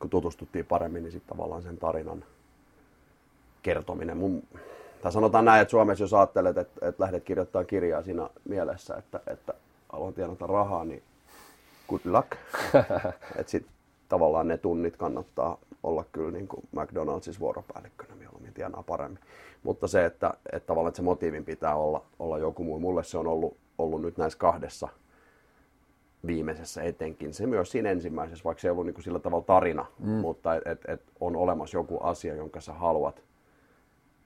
kun 0.00 0.10
tutustuttiin 0.10 0.66
paremmin, 0.66 1.02
niin 1.02 1.12
sitten 1.12 1.36
tavallaan 1.36 1.62
sen 1.62 1.78
tarinan 1.78 2.24
kertominen. 3.62 4.16
Mun, 4.16 4.42
tai 5.02 5.12
sanotaan 5.12 5.44
näin, 5.44 5.62
että 5.62 5.70
Suomessa 5.70 6.04
jos 6.04 6.14
ajattelet, 6.14 6.58
että, 6.58 6.88
että 6.88 7.04
lähdet 7.04 7.24
kirjoittamaan 7.24 7.66
kirjaa 7.66 8.02
siinä 8.02 8.30
mielessä, 8.44 8.96
että, 8.96 9.20
että 9.26 9.54
haluan 9.88 10.14
tienata 10.14 10.46
rahaa, 10.46 10.84
niin 10.84 11.02
good 11.88 12.00
luck. 12.04 12.32
että 13.38 13.50
sitten 13.50 13.72
tavallaan 14.08 14.48
ne 14.48 14.58
tunnit 14.58 14.96
kannattaa 14.96 15.58
olla 15.82 16.04
kyllä 16.12 16.30
niin 16.30 16.48
kuin 16.48 16.68
McDonaldsissa 16.72 17.40
vuoropäällikkönä 17.40 18.14
mieluummin 18.14 18.54
tienaa 18.54 18.82
paremmin. 18.82 19.20
Mutta 19.62 19.88
se, 19.88 20.04
että, 20.04 20.34
että 20.52 20.66
tavallaan 20.66 20.88
että 20.88 20.96
se 20.96 21.02
motiivin 21.02 21.44
pitää 21.44 21.76
olla, 21.76 22.04
olla 22.18 22.38
joku 22.38 22.64
muu. 22.64 22.80
Mulle 22.80 23.04
se 23.04 23.18
on 23.18 23.26
ollut, 23.26 23.56
ollut 23.78 24.02
nyt 24.02 24.16
näissä 24.16 24.38
kahdessa 24.38 24.88
viimeisessä 26.26 26.82
etenkin. 26.82 27.34
Se 27.34 27.46
myös 27.46 27.70
siinä 27.70 27.90
ensimmäisessä, 27.90 28.44
vaikka 28.44 28.60
se 28.60 28.68
ei 28.68 28.72
ollut 28.72 28.86
niin 28.86 28.94
kuin 28.94 29.04
sillä 29.04 29.18
tavalla 29.18 29.44
tarina, 29.44 29.86
mm. 29.98 30.10
mutta 30.10 30.54
et, 30.54 30.66
et, 30.66 30.80
et 30.88 31.02
on 31.20 31.36
olemassa 31.36 31.76
joku 31.76 31.98
asia, 32.00 32.34
jonka 32.34 32.60
sä 32.60 32.72
haluat 32.72 33.22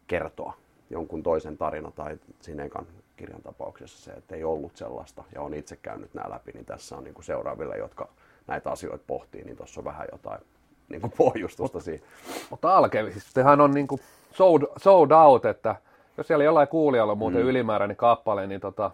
kertoa 0.07 0.53
jonkun 0.91 1.22
toisen 1.22 1.57
tarina 1.59 1.91
tai 1.91 2.18
siinä 2.41 2.64
ekan 2.64 2.87
kirjan 3.16 3.43
tapauksessa 3.43 4.03
se, 4.03 4.11
että 4.11 4.37
ei 4.37 4.45
ollut 4.45 4.76
sellaista 4.76 5.24
ja 5.35 5.43
on 5.43 5.55
itse 5.55 5.76
käynyt 5.76 6.14
nämä 6.14 6.30
läpi, 6.30 6.53
niin 6.53 6.64
tässä 6.64 6.97
on 6.97 7.05
niin 7.05 7.14
kuin 7.14 7.24
seuraaville, 7.24 7.76
jotka 7.76 8.09
näitä 8.47 8.70
asioita 8.70 9.05
pohtii, 9.07 9.45
niin 9.45 9.57
tuossa 9.57 9.80
on 9.80 9.85
vähän 9.85 10.09
jotain 10.12 10.41
niin 10.89 11.01
kuin 11.01 11.12
pohjustusta 11.18 11.80
siihen. 11.80 12.03
Mutta 12.51 12.76
alkemistihan 12.76 13.61
on 13.61 13.70
niinku 13.70 14.01
sold, 14.33 14.62
sold 14.76 15.11
out, 15.11 15.45
että 15.45 15.76
jos 16.16 16.26
siellä 16.26 16.45
jollain 16.45 16.68
kuulijalla 16.68 17.12
on 17.12 17.18
muuten 17.18 17.43
mm. 17.43 17.49
ylimääräinen 17.49 17.97
kappale, 17.97 18.47
niin 18.47 18.61
tota, 18.61 18.91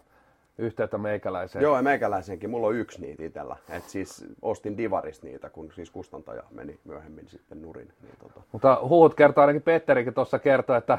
yhteyttä 0.59 0.99
meikäläiseen. 0.99 1.62
Joo, 1.62 1.76
ja 1.76 1.82
meikäläisenkin. 1.82 2.51
Mulla 2.51 2.66
on 2.66 2.74
yksi 2.74 3.01
niitä 3.01 3.24
itsellä. 3.24 3.57
Et 3.68 3.84
siis 3.84 4.24
ostin 4.43 4.76
Divarista 4.76 5.26
niitä, 5.26 5.51
kun 5.51 5.72
siis 5.72 5.91
kustantaja 5.91 6.43
meni 6.51 6.78
myöhemmin 6.84 7.28
sitten 7.28 7.62
nurin. 7.62 7.93
Niin 8.03 8.14
tota. 8.18 8.41
Mutta 8.53 8.78
huut 8.82 9.14
kertoo 9.14 9.43
ainakin 9.43 9.62
Petterikin 9.62 10.14
tuossa 10.14 10.39
kertoi, 10.39 10.78
että 10.78 10.99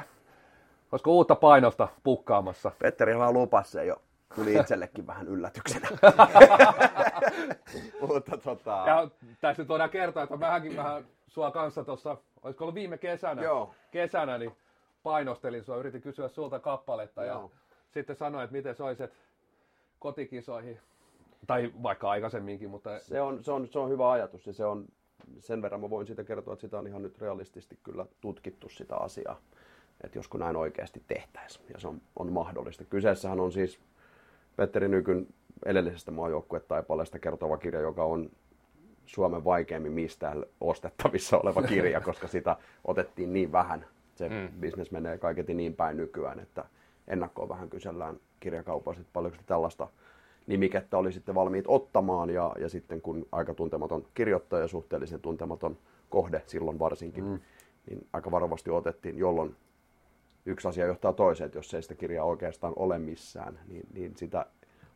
olisiko 0.92 1.12
uutta 1.12 1.36
painosta 1.36 1.88
pukkaamassa. 2.04 2.72
Petteri 2.80 3.18
vaan 3.18 3.34
lupasi 3.34 3.72
sen 3.72 3.88
jo. 3.88 4.02
Tuli 4.36 4.56
itsellekin 4.56 5.08
vähän 5.08 5.28
yllätyksenä. 5.28 5.88
Mutta 8.08 8.38
tota... 8.38 8.84
Ja 8.86 9.08
tässä 9.42 9.62
nyt 9.62 9.70
voidaan 9.70 9.90
kertoa, 9.90 10.24
että 10.24 10.38
mähänkin 10.38 10.78
vähän 10.78 11.06
sua 11.28 11.52
kanssa 11.52 11.84
tuossa, 11.84 12.18
olisiko 12.44 12.64
ollut 12.64 12.76
viime 12.76 12.98
kesänä, 12.98 13.42
Joo. 13.44 13.74
kesänä 13.92 14.38
niin 14.38 14.52
painostelin 15.04 15.64
sua, 15.64 15.78
yritin 15.78 16.02
kysyä 16.02 16.28
sulta 16.28 16.60
kappaletta 16.60 17.24
ja 17.24 17.34
Joo. 17.34 17.52
sitten 17.94 18.16
sanoin, 18.16 18.44
että 18.44 18.56
miten 18.56 18.76
soiset 18.76 19.14
kotikisoihin, 20.00 20.80
tai 21.48 21.72
vaikka 21.84 22.10
aikaisemminkin, 22.10 22.70
mutta 22.70 23.00
Se 23.00 23.22
on, 23.22 23.44
se, 23.44 23.52
on, 23.52 23.68
se 23.68 23.80
on 23.80 23.90
hyvä 23.90 24.12
ajatus 24.12 24.48
ja 24.48 24.54
se 24.54 24.66
on, 24.66 24.86
sen 25.40 25.62
verran 25.62 25.82
mä 25.82 25.90
voin 25.90 26.08
siitä 26.08 26.24
kertoa, 26.24 26.54
että 26.54 26.62
sitä 26.62 26.80
on 26.80 26.88
ihan 26.88 27.02
nyt 27.02 27.20
realistisesti 27.22 27.80
kyllä 27.84 28.06
tutkittu 28.22 28.70
sitä 28.70 28.96
asiaa, 28.96 29.40
että 30.04 30.18
josko 30.18 30.38
näin 30.38 30.56
oikeasti 30.56 31.04
tehtäisiin 31.08 31.66
ja 31.74 31.80
se 31.80 31.88
on, 31.88 32.02
on 32.16 32.32
mahdollista. 32.32 32.84
Kyseessähän 32.86 33.40
on 33.40 33.52
siis 33.52 33.80
Petteri 34.56 34.88
Nykyn 34.88 35.28
edellisestä 35.66 36.12
maajoukkuetaipaleesta 36.12 37.20
kertova 37.20 37.58
kirja, 37.58 37.82
joka 37.82 38.04
on 38.04 38.30
Suomen 39.10 39.46
vaikeimmin 39.46 39.92
mistään 39.92 40.46
ostettavissa 40.62 41.38
oleva 41.38 41.62
kirja, 41.62 42.02
koska 42.10 42.28
sitä 42.28 42.56
otettiin 42.86 43.34
niin 43.34 43.52
vähän. 43.52 43.86
Se 44.16 44.30
mm. 44.30 44.60
bisnes 44.60 44.92
menee 44.92 45.18
kaiketi 45.18 45.54
niin 45.54 45.74
päin 45.74 45.98
nykyään, 45.98 46.40
että 46.40 46.66
ennakkoon 47.08 47.50
vähän 47.50 47.70
kysellään 47.70 48.20
kirjakaupassa, 48.40 49.02
että 49.02 49.14
paljonko 49.14 49.38
tällaista 49.46 49.88
nimikettä 50.48 50.98
oli 50.98 51.12
sitten 51.12 51.36
valmiit 51.36 51.66
ottamaan 51.68 52.30
ja, 52.30 52.56
ja 52.60 52.70
sitten 52.70 53.02
kun 53.02 53.28
aika 53.32 53.54
tuntematon 53.54 54.06
kirjoittaja, 54.14 54.68
suhteellisen 54.68 55.22
tuntematon 55.22 55.78
kohde 56.10 56.44
silloin 56.46 56.80
varsinkin, 56.80 57.24
mm. 57.24 57.40
niin 57.90 58.08
aika 58.14 58.32
varovasti 58.32 58.70
otettiin, 58.70 59.18
jolloin 59.18 59.56
yksi 60.46 60.68
asia 60.68 60.86
johtaa 60.86 61.14
toiseen, 61.14 61.46
että 61.46 61.58
jos 61.58 61.74
ei 61.74 61.82
sitä 61.82 61.96
kirjaa 61.96 62.26
oikeastaan 62.26 62.74
ole 62.76 63.00
missään, 63.00 63.60
niin, 63.68 63.88
niin 63.94 64.16
sitä 64.16 64.46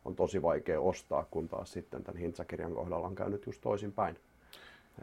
on 0.04 0.16
tosi 0.16 0.42
vaikea 0.42 0.80
ostaa, 0.80 1.26
kun 1.30 1.48
taas 1.48 1.72
sitten 1.72 2.04
tämän 2.04 2.20
Hintsa-kirjan 2.20 2.74
kohdalla 2.74 3.06
on 3.06 3.14
käynyt 3.14 3.46
just 3.46 3.60
toisinpäin. 3.60 4.18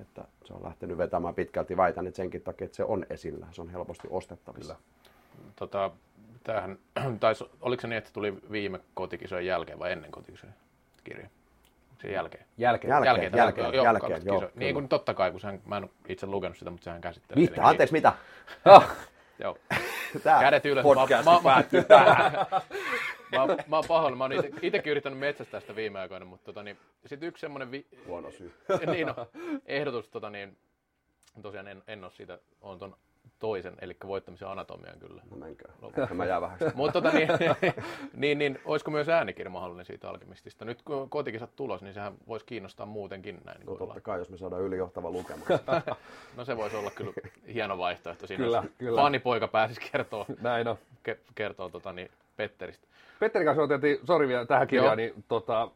Että 0.01 0.25
se 0.45 0.53
on 0.53 0.63
lähtenyt 0.63 0.97
vetämään 0.97 1.35
pitkälti, 1.35 1.77
väitän, 1.77 2.07
että 2.07 2.15
senkin 2.15 2.41
takia, 2.41 2.65
että 2.65 2.77
se 2.77 2.83
on 2.83 3.05
esillä, 3.09 3.47
se 3.51 3.61
on 3.61 3.69
helposti 3.69 4.07
ostettavissa. 4.11 4.75
Kyllä. 5.35 5.51
Tota, 5.55 5.91
tämähän, 6.43 6.77
taisi, 7.19 7.45
oliko 7.61 7.81
se 7.81 7.87
niin, 7.87 7.97
että 7.97 8.09
tuli 8.13 8.37
viime 8.51 8.79
kotikisojen 8.93 9.45
jälkeen 9.45 9.79
vai 9.79 9.91
ennen 9.91 10.11
kotikisojen 10.11 10.55
kirja? 11.03 11.27
Sen 12.01 12.11
jälkeen. 12.11 12.45
Jälkeen. 12.57 12.89
Jälkeen, 12.89 13.13
jälkeen, 13.13 13.37
jälkeen, 13.37 13.73
joo, 13.73 13.83
jälkeen, 13.85 14.11
kaksi 14.11 14.27
joo. 14.27 14.49
Niin 14.55 14.73
kuin 14.73 14.89
totta 14.89 15.13
kai, 15.13 15.31
kun 15.31 15.39
sehän, 15.39 15.61
mä 15.65 15.77
en 15.77 15.89
itse 16.07 16.27
lukenut 16.27 16.57
sitä, 16.57 16.71
mutta 16.71 16.83
sehän 16.83 17.01
käsittelee. 17.01 17.43
Mitä? 17.43 17.67
Anteeksi, 17.67 17.93
mitä? 17.93 18.13
Joo. 19.43 19.57
Tää 20.23 20.39
Kädet 20.39 20.65
ylös. 20.65 20.83
podcast 20.83 21.43
päättyy 21.43 21.83
tähän. 21.83 22.31
Mä, 23.31 23.41
oon- 23.43 23.57
mä 23.67 23.75
oon 23.75 23.85
pahoilla, 23.87 24.17
mä 24.17 24.23
oon 24.23 24.31
ite, 24.33 24.51
itekin 24.61 24.91
yrittänyt 24.91 25.19
metsästää 25.19 25.59
sitä 25.59 25.75
viime 25.75 25.99
aikoina, 25.99 26.25
mutta 26.25 26.45
tota, 26.45 26.63
niin, 26.63 26.77
sit 27.05 27.23
yksi 27.23 27.41
semmonen 27.41 27.71
vi- 27.71 27.87
Huono 28.07 28.31
syy. 28.31 28.53
niin 28.91 29.07
no, 29.07 29.27
ehdotus, 29.65 30.09
tota, 30.09 30.29
niin, 30.29 30.57
tosiaan 31.41 31.67
en, 31.67 31.83
en 31.87 32.03
ole 32.03 32.11
siitä, 32.11 32.39
on 32.61 32.79
ton 32.79 32.95
toisen, 33.39 33.75
eli 33.81 33.97
voittamisen 34.07 34.47
anatomian 34.47 34.99
kyllä. 34.99 35.21
No 35.31 35.37
menkää. 35.37 35.71
Tämä 36.07 36.25
jää 36.25 36.41
vähäksi. 36.41 36.65
Mutta 36.75 37.01
tota, 37.01 37.17
niin, 37.17 37.29
niin, 38.13 38.37
niin, 38.37 38.59
olisiko 38.65 38.91
myös 38.91 39.09
äänikirja 39.09 39.49
mahdollinen 39.49 39.85
siitä 39.85 40.09
alkemistista? 40.09 40.65
Nyt 40.65 40.81
kun 40.81 41.09
kotikisat 41.09 41.55
tulos, 41.55 41.81
niin 41.81 41.93
sehän 41.93 42.13
voisi 42.27 42.45
kiinnostaa 42.45 42.85
muutenkin 42.85 43.41
näin. 43.45 43.57
Niin 43.59 43.65
No 43.65 43.75
totta 43.75 44.01
kai, 44.01 44.19
jos 44.19 44.29
me 44.29 44.37
saadaan 44.37 44.61
ylijohtava 44.61 45.11
lukemaan. 45.11 45.45
No 46.37 46.45
se 46.45 46.57
voisi 46.57 46.75
olla 46.75 46.91
kyllä 46.91 47.13
hieno 47.53 47.77
vaihtoehto 47.77 48.27
siinä. 48.27 48.43
Kyllä, 48.43 48.57
jos 48.57 48.71
kyllä. 48.77 49.01
Fanipoika 49.01 49.47
pääsisi 49.47 49.81
kertoa, 49.91 50.25
näin 50.41 50.67
on. 50.67 50.77
ke, 51.03 51.19
kertoo 51.35 51.69
tota, 51.69 51.93
niin 51.93 52.09
Petteristä. 52.35 52.87
Petterin 53.21 53.45
kanssa 53.45 53.63
otettiin, 53.63 53.97
sori 54.03 54.27
vielä 54.27 54.45
tähän 54.45 54.67
kirjaan, 54.67 54.87
Joo. 54.87 54.95
niin 54.95 55.23
tota, 55.27 55.71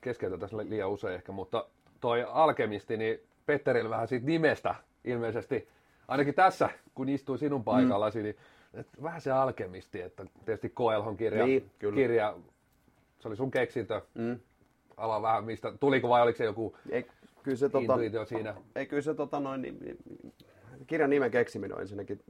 keskeytän 0.00 0.40
tässä 0.40 0.56
liian 0.56 0.90
usein 0.90 1.14
ehkä, 1.14 1.32
mutta 1.32 1.66
toi 2.00 2.26
alkemisti, 2.28 2.96
niin 2.96 3.18
Petterillä 3.46 3.90
vähän 3.90 4.08
siitä 4.08 4.26
nimestä 4.26 4.74
ilmeisesti, 5.04 5.68
ainakin 6.08 6.34
tässä, 6.34 6.70
kun 6.94 7.08
istuin 7.08 7.38
sinun 7.38 7.64
paikallasi, 7.64 8.22
niin 8.22 8.36
että 8.74 9.02
vähän 9.02 9.20
se 9.20 9.30
alkemisti, 9.30 10.00
että 10.00 10.26
tietysti 10.44 10.68
Koelhon 10.68 11.16
kirja, 11.16 11.46
Niin, 11.46 11.70
kyllä. 11.78 11.94
kirja 11.94 12.36
se 13.18 13.28
oli 13.28 13.36
sun 13.36 13.50
keksintö, 13.50 14.00
Mm. 14.14 14.40
ala 14.96 15.22
vähän 15.22 15.44
mistä, 15.44 15.72
tuliko 15.80 16.08
vai 16.08 16.22
oliko 16.22 16.36
se 16.36 16.44
joku 16.44 16.76
Ei, 16.90 17.06
kyllä 17.42 17.56
se, 17.56 17.68
tota, 17.68 17.98
siinä? 18.24 18.54
ei, 18.76 18.86
kyllä 18.86 19.02
se 19.02 19.14
tota, 19.14 19.40
noin, 19.40 19.62
niin, 19.62 19.78
niin, 19.80 19.96
kirjan 20.86 21.10
nimen 21.10 21.30
keksiminen 21.30 21.74
on 21.74 21.80
ensinnäkin 21.80 22.20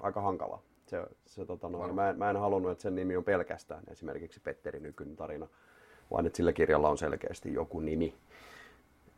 aika 0.00 0.20
hankala. 0.20 0.62
Se, 0.90 1.02
se, 1.26 1.44
tota, 1.44 1.68
noin, 1.68 1.94
mä, 1.94 2.10
en, 2.10 2.18
mä 2.18 2.30
en 2.30 2.36
halunnut, 2.36 2.72
että 2.72 2.82
sen 2.82 2.94
nimi 2.94 3.16
on 3.16 3.24
pelkästään 3.24 3.82
esimerkiksi 3.90 4.40
Petteri 4.40 4.80
Nykyn 4.80 5.16
tarina, 5.16 5.46
vaan 6.10 6.26
että 6.26 6.36
sillä 6.36 6.52
kirjalla 6.52 6.88
on 6.88 6.98
selkeästi 6.98 7.54
joku 7.54 7.80
nimi. 7.80 8.14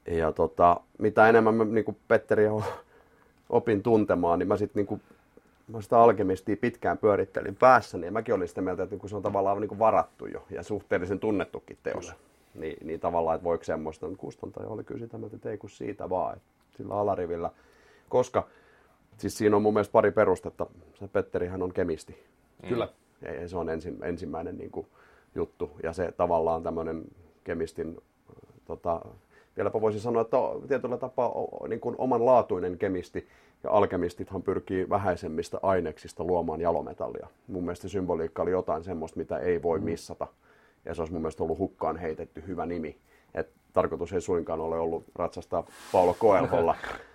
Ja 0.06 0.32
tota, 0.32 0.80
mitä 0.98 1.28
enemmän 1.28 1.54
mä 1.54 1.64
niin 1.64 1.96
Petteriä 2.08 2.52
o- 2.52 2.64
opin 3.50 3.82
tuntemaan, 3.82 4.38
niin 4.38 4.48
mä 4.48 4.56
sitten 4.56 4.80
niin 4.80 4.86
kuin, 4.86 5.00
mä 5.68 5.80
sitä 5.80 5.98
alkemistia 5.98 6.56
pitkään 6.56 6.98
pyörittelin 6.98 7.56
päässäni. 7.56 8.06
Ja 8.06 8.12
mäkin 8.12 8.34
olin 8.34 8.48
sitä 8.48 8.60
mieltä, 8.60 8.82
että 8.82 8.96
niin 8.96 9.08
se 9.08 9.16
on 9.16 9.22
tavallaan 9.22 9.60
niin 9.60 9.68
kuin 9.68 9.78
varattu 9.78 10.26
jo 10.26 10.44
ja 10.50 10.62
suhteellisen 10.62 11.20
tunnettukin 11.20 11.78
teos. 11.82 12.14
Niin, 12.54 12.86
niin 12.86 13.00
tavallaan, 13.00 13.34
että 13.34 13.44
voiko 13.44 13.64
semmoista, 13.64 14.06
mutta 14.06 14.20
kustantaja 14.20 14.68
oli 14.68 14.84
kyllä 14.84 15.00
sitä 15.00 15.18
mieltä, 15.18 15.36
että 15.36 15.50
ei 15.50 15.58
kun 15.58 15.70
siitä 15.70 16.10
vaan, 16.10 16.36
että 16.36 16.48
sillä 16.76 16.94
alarivillä. 16.94 17.50
Koska 18.08 18.46
siis 19.18 19.38
siinä 19.38 19.56
on 19.56 19.62
mun 19.62 19.74
mielestä 19.74 19.92
pari 19.92 20.10
perustetta. 20.10 20.66
Se 20.94 21.08
Petterihän 21.08 21.62
on 21.62 21.72
kemisti. 21.72 22.24
Kyllä. 22.68 22.88
Ja 23.40 23.48
se 23.48 23.56
on 23.56 23.70
ensin, 23.70 23.98
ensimmäinen 24.04 24.58
niin 24.58 24.70
kuin, 24.70 24.86
juttu. 25.34 25.70
Ja 25.82 25.92
se 25.92 26.12
tavallaan 26.16 26.62
tämmöinen 26.62 27.04
kemistin, 27.44 27.98
tota, 28.64 29.00
vieläpä 29.56 29.80
voisi 29.80 30.00
sanoa, 30.00 30.22
että 30.22 30.38
on 30.38 30.68
tietyllä 30.68 30.96
tapaa 30.96 31.34
niin 31.68 31.80
kuin 31.80 31.94
omanlaatuinen 31.98 32.78
kemisti. 32.78 33.28
Ja 33.64 33.70
alkemistithan 33.70 34.42
pyrkii 34.42 34.88
vähäisemmistä 34.88 35.58
aineksista 35.62 36.24
luomaan 36.24 36.60
jalometallia. 36.60 37.26
Mun 37.46 37.64
mielestä 37.64 37.88
symboliikka 37.88 38.42
oli 38.42 38.50
jotain 38.50 38.84
semmoista, 38.84 39.18
mitä 39.18 39.38
ei 39.38 39.62
voi 39.62 39.80
missata. 39.80 40.26
Ja 40.84 40.94
se 40.94 41.02
olisi 41.02 41.12
mun 41.12 41.22
mielestä 41.22 41.42
ollut 41.42 41.58
hukkaan 41.58 41.96
heitetty 41.96 42.44
hyvä 42.46 42.66
nimi. 42.66 42.96
Et 43.34 43.50
tarkoitus 43.72 44.12
ei 44.12 44.20
suinkaan 44.20 44.60
ole 44.60 44.78
ollut 44.78 45.04
ratsastaa 45.14 45.66
Paulo 45.92 46.16
Koelholla, 46.18 46.76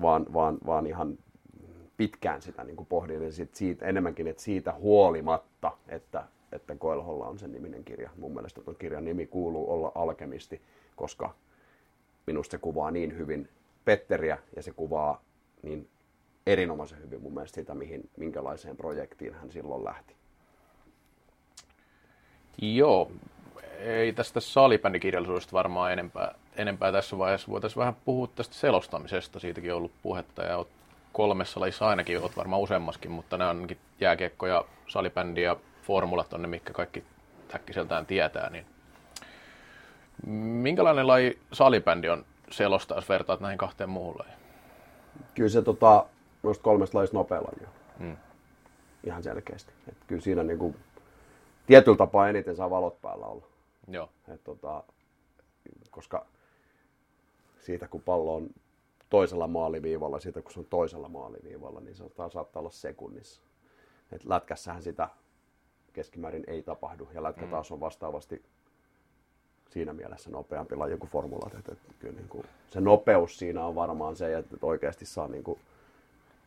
vaan, 0.00 0.26
vaan, 0.32 0.58
vaan 0.66 0.86
ihan 0.86 1.18
pitkään 1.96 2.42
sitä 2.42 2.64
niin 2.64 2.76
kuin 2.76 2.86
pohdin, 2.86 3.32
sit 3.32 3.54
siitä, 3.54 3.86
enemmänkin, 3.86 4.26
että 4.26 4.42
siitä 4.42 4.72
huolimatta, 4.72 5.72
että, 5.88 6.24
että 6.52 6.74
Koelholla 6.76 7.26
on 7.26 7.38
sen 7.38 7.52
niminen 7.52 7.84
kirja. 7.84 8.10
Mun 8.16 8.34
mielestä 8.34 8.60
tuon 8.60 8.76
kirjan 8.76 9.04
nimi 9.04 9.26
kuuluu 9.26 9.72
olla 9.72 9.92
alkemisti, 9.94 10.60
koska 10.96 11.34
minusta 12.26 12.50
se 12.50 12.58
kuvaa 12.58 12.90
niin 12.90 13.16
hyvin 13.16 13.48
Petteriä, 13.84 14.38
ja 14.56 14.62
se 14.62 14.72
kuvaa 14.72 15.22
niin 15.62 15.88
erinomaisen 16.46 17.00
hyvin 17.02 17.22
mun 17.22 17.34
mielestä 17.34 17.54
sitä, 17.54 17.74
mihin, 17.74 18.10
minkälaiseen 18.16 18.76
projektiin 18.76 19.34
hän 19.34 19.50
silloin 19.50 19.84
lähti. 19.84 20.14
Joo, 22.62 23.10
ei 23.78 24.12
tästä 24.12 24.40
salibändikirjallisuudesta 24.40 25.52
varmaan 25.52 25.92
enempää, 25.92 26.34
enempää 26.56 26.92
tässä 26.92 27.18
vaiheessa. 27.18 27.52
Voitaisiin 27.52 27.80
vähän 27.80 27.96
puhua 28.04 28.26
tästä 28.26 28.54
selostamisesta, 28.54 29.40
siitäkin 29.40 29.72
on 29.72 29.76
ollut 29.76 29.92
puhetta 30.02 30.42
ja 30.42 30.56
oot 30.56 30.68
kolmessa 31.12 31.60
lajissa 31.60 31.88
ainakin, 31.88 32.20
olet 32.20 32.36
varmaan 32.36 32.62
useammaskin, 32.62 33.10
mutta 33.10 33.38
nämä 33.38 33.50
on 33.50 33.68
jääkiekko 34.00 34.46
ja 34.46 34.64
salibändi 34.88 35.42
ja 35.42 35.56
formulat 35.82 36.32
on 36.32 36.42
ne, 36.42 36.48
mitkä 36.48 36.72
kaikki 36.72 37.04
äkkiseltään 37.54 38.06
tietää. 38.06 38.50
Niin 38.50 38.66
minkälainen 40.26 41.06
laji 41.06 41.38
salibändi 41.52 42.08
on 42.08 42.24
selostaa, 42.50 42.96
jos 42.96 43.08
vertaat 43.08 43.40
näihin 43.40 43.58
kahteen 43.58 43.90
muuhun 43.90 44.16
lajiin? 44.18 44.38
Kyllä 45.34 45.48
se 45.48 45.62
tota, 45.62 46.06
noista 46.42 46.62
kolmesta 46.62 46.98
lajista 46.98 47.16
nopea 47.16 47.38
laji 47.38 47.66
on. 47.66 48.06
Mm. 48.06 48.16
Ihan 49.04 49.22
selkeästi. 49.22 49.72
Et 49.88 49.96
kyllä 50.06 50.22
siinä 50.22 50.42
niin 50.42 50.58
kuin, 50.58 50.76
tietyllä 51.66 51.96
tapaa 51.96 52.28
eniten 52.28 52.56
saa 52.56 52.70
valot 52.70 53.00
päällä 53.02 53.26
olla. 53.26 53.46
Joo, 53.88 54.08
Et 54.34 54.44
tota, 54.44 54.82
koska 55.90 56.26
siitä 57.62 57.88
kun 57.88 58.02
pallo 58.02 58.34
on 58.34 58.50
toisella 59.10 59.46
maaliviivalla, 59.46 60.20
siitä 60.20 60.42
kun 60.42 60.52
se 60.52 60.60
on 60.60 60.66
toisella 60.70 61.08
maaliviivalla, 61.08 61.80
niin 61.80 61.94
se 61.94 62.04
saattaa, 62.32 62.60
olla 62.60 62.70
sekunnissa. 62.70 63.42
Et 64.12 64.24
lätkässähän 64.24 64.82
sitä 64.82 65.08
keskimäärin 65.92 66.44
ei 66.46 66.62
tapahdu, 66.62 67.08
ja 67.14 67.22
lätkä 67.22 67.46
taas 67.46 67.72
on 67.72 67.80
vastaavasti 67.80 68.42
siinä 69.70 69.92
mielessä 69.92 70.30
nopeampi 70.30 70.76
laji 70.76 70.96
kuin 70.96 71.10
formulat. 71.10 71.54
Et, 71.54 71.68
et 71.68 71.78
kyllä 71.98 72.14
niin 72.14 72.28
kuin, 72.28 72.46
se 72.70 72.80
nopeus 72.80 73.38
siinä 73.38 73.64
on 73.64 73.74
varmaan 73.74 74.16
se, 74.16 74.38
että 74.38 74.56
et 74.56 74.64
oikeasti 74.64 75.06
saa 75.06 75.28
niin 75.28 75.44
kuin, 75.44 75.60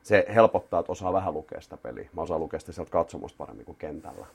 se 0.03 0.25
helpottaa, 0.35 0.79
että 0.79 0.91
osaa 0.91 1.13
vähän 1.13 1.33
lukea 1.33 1.61
sitä 1.61 1.77
peliä. 1.77 2.09
Mä 2.13 2.21
osaan 2.21 2.39
lukea 2.39 2.59
sitä 2.59 2.71
sieltä 2.71 2.91
katsomusta 2.91 3.37
paremmin 3.37 3.65
kuin 3.65 3.77
kentällä. 3.77 4.25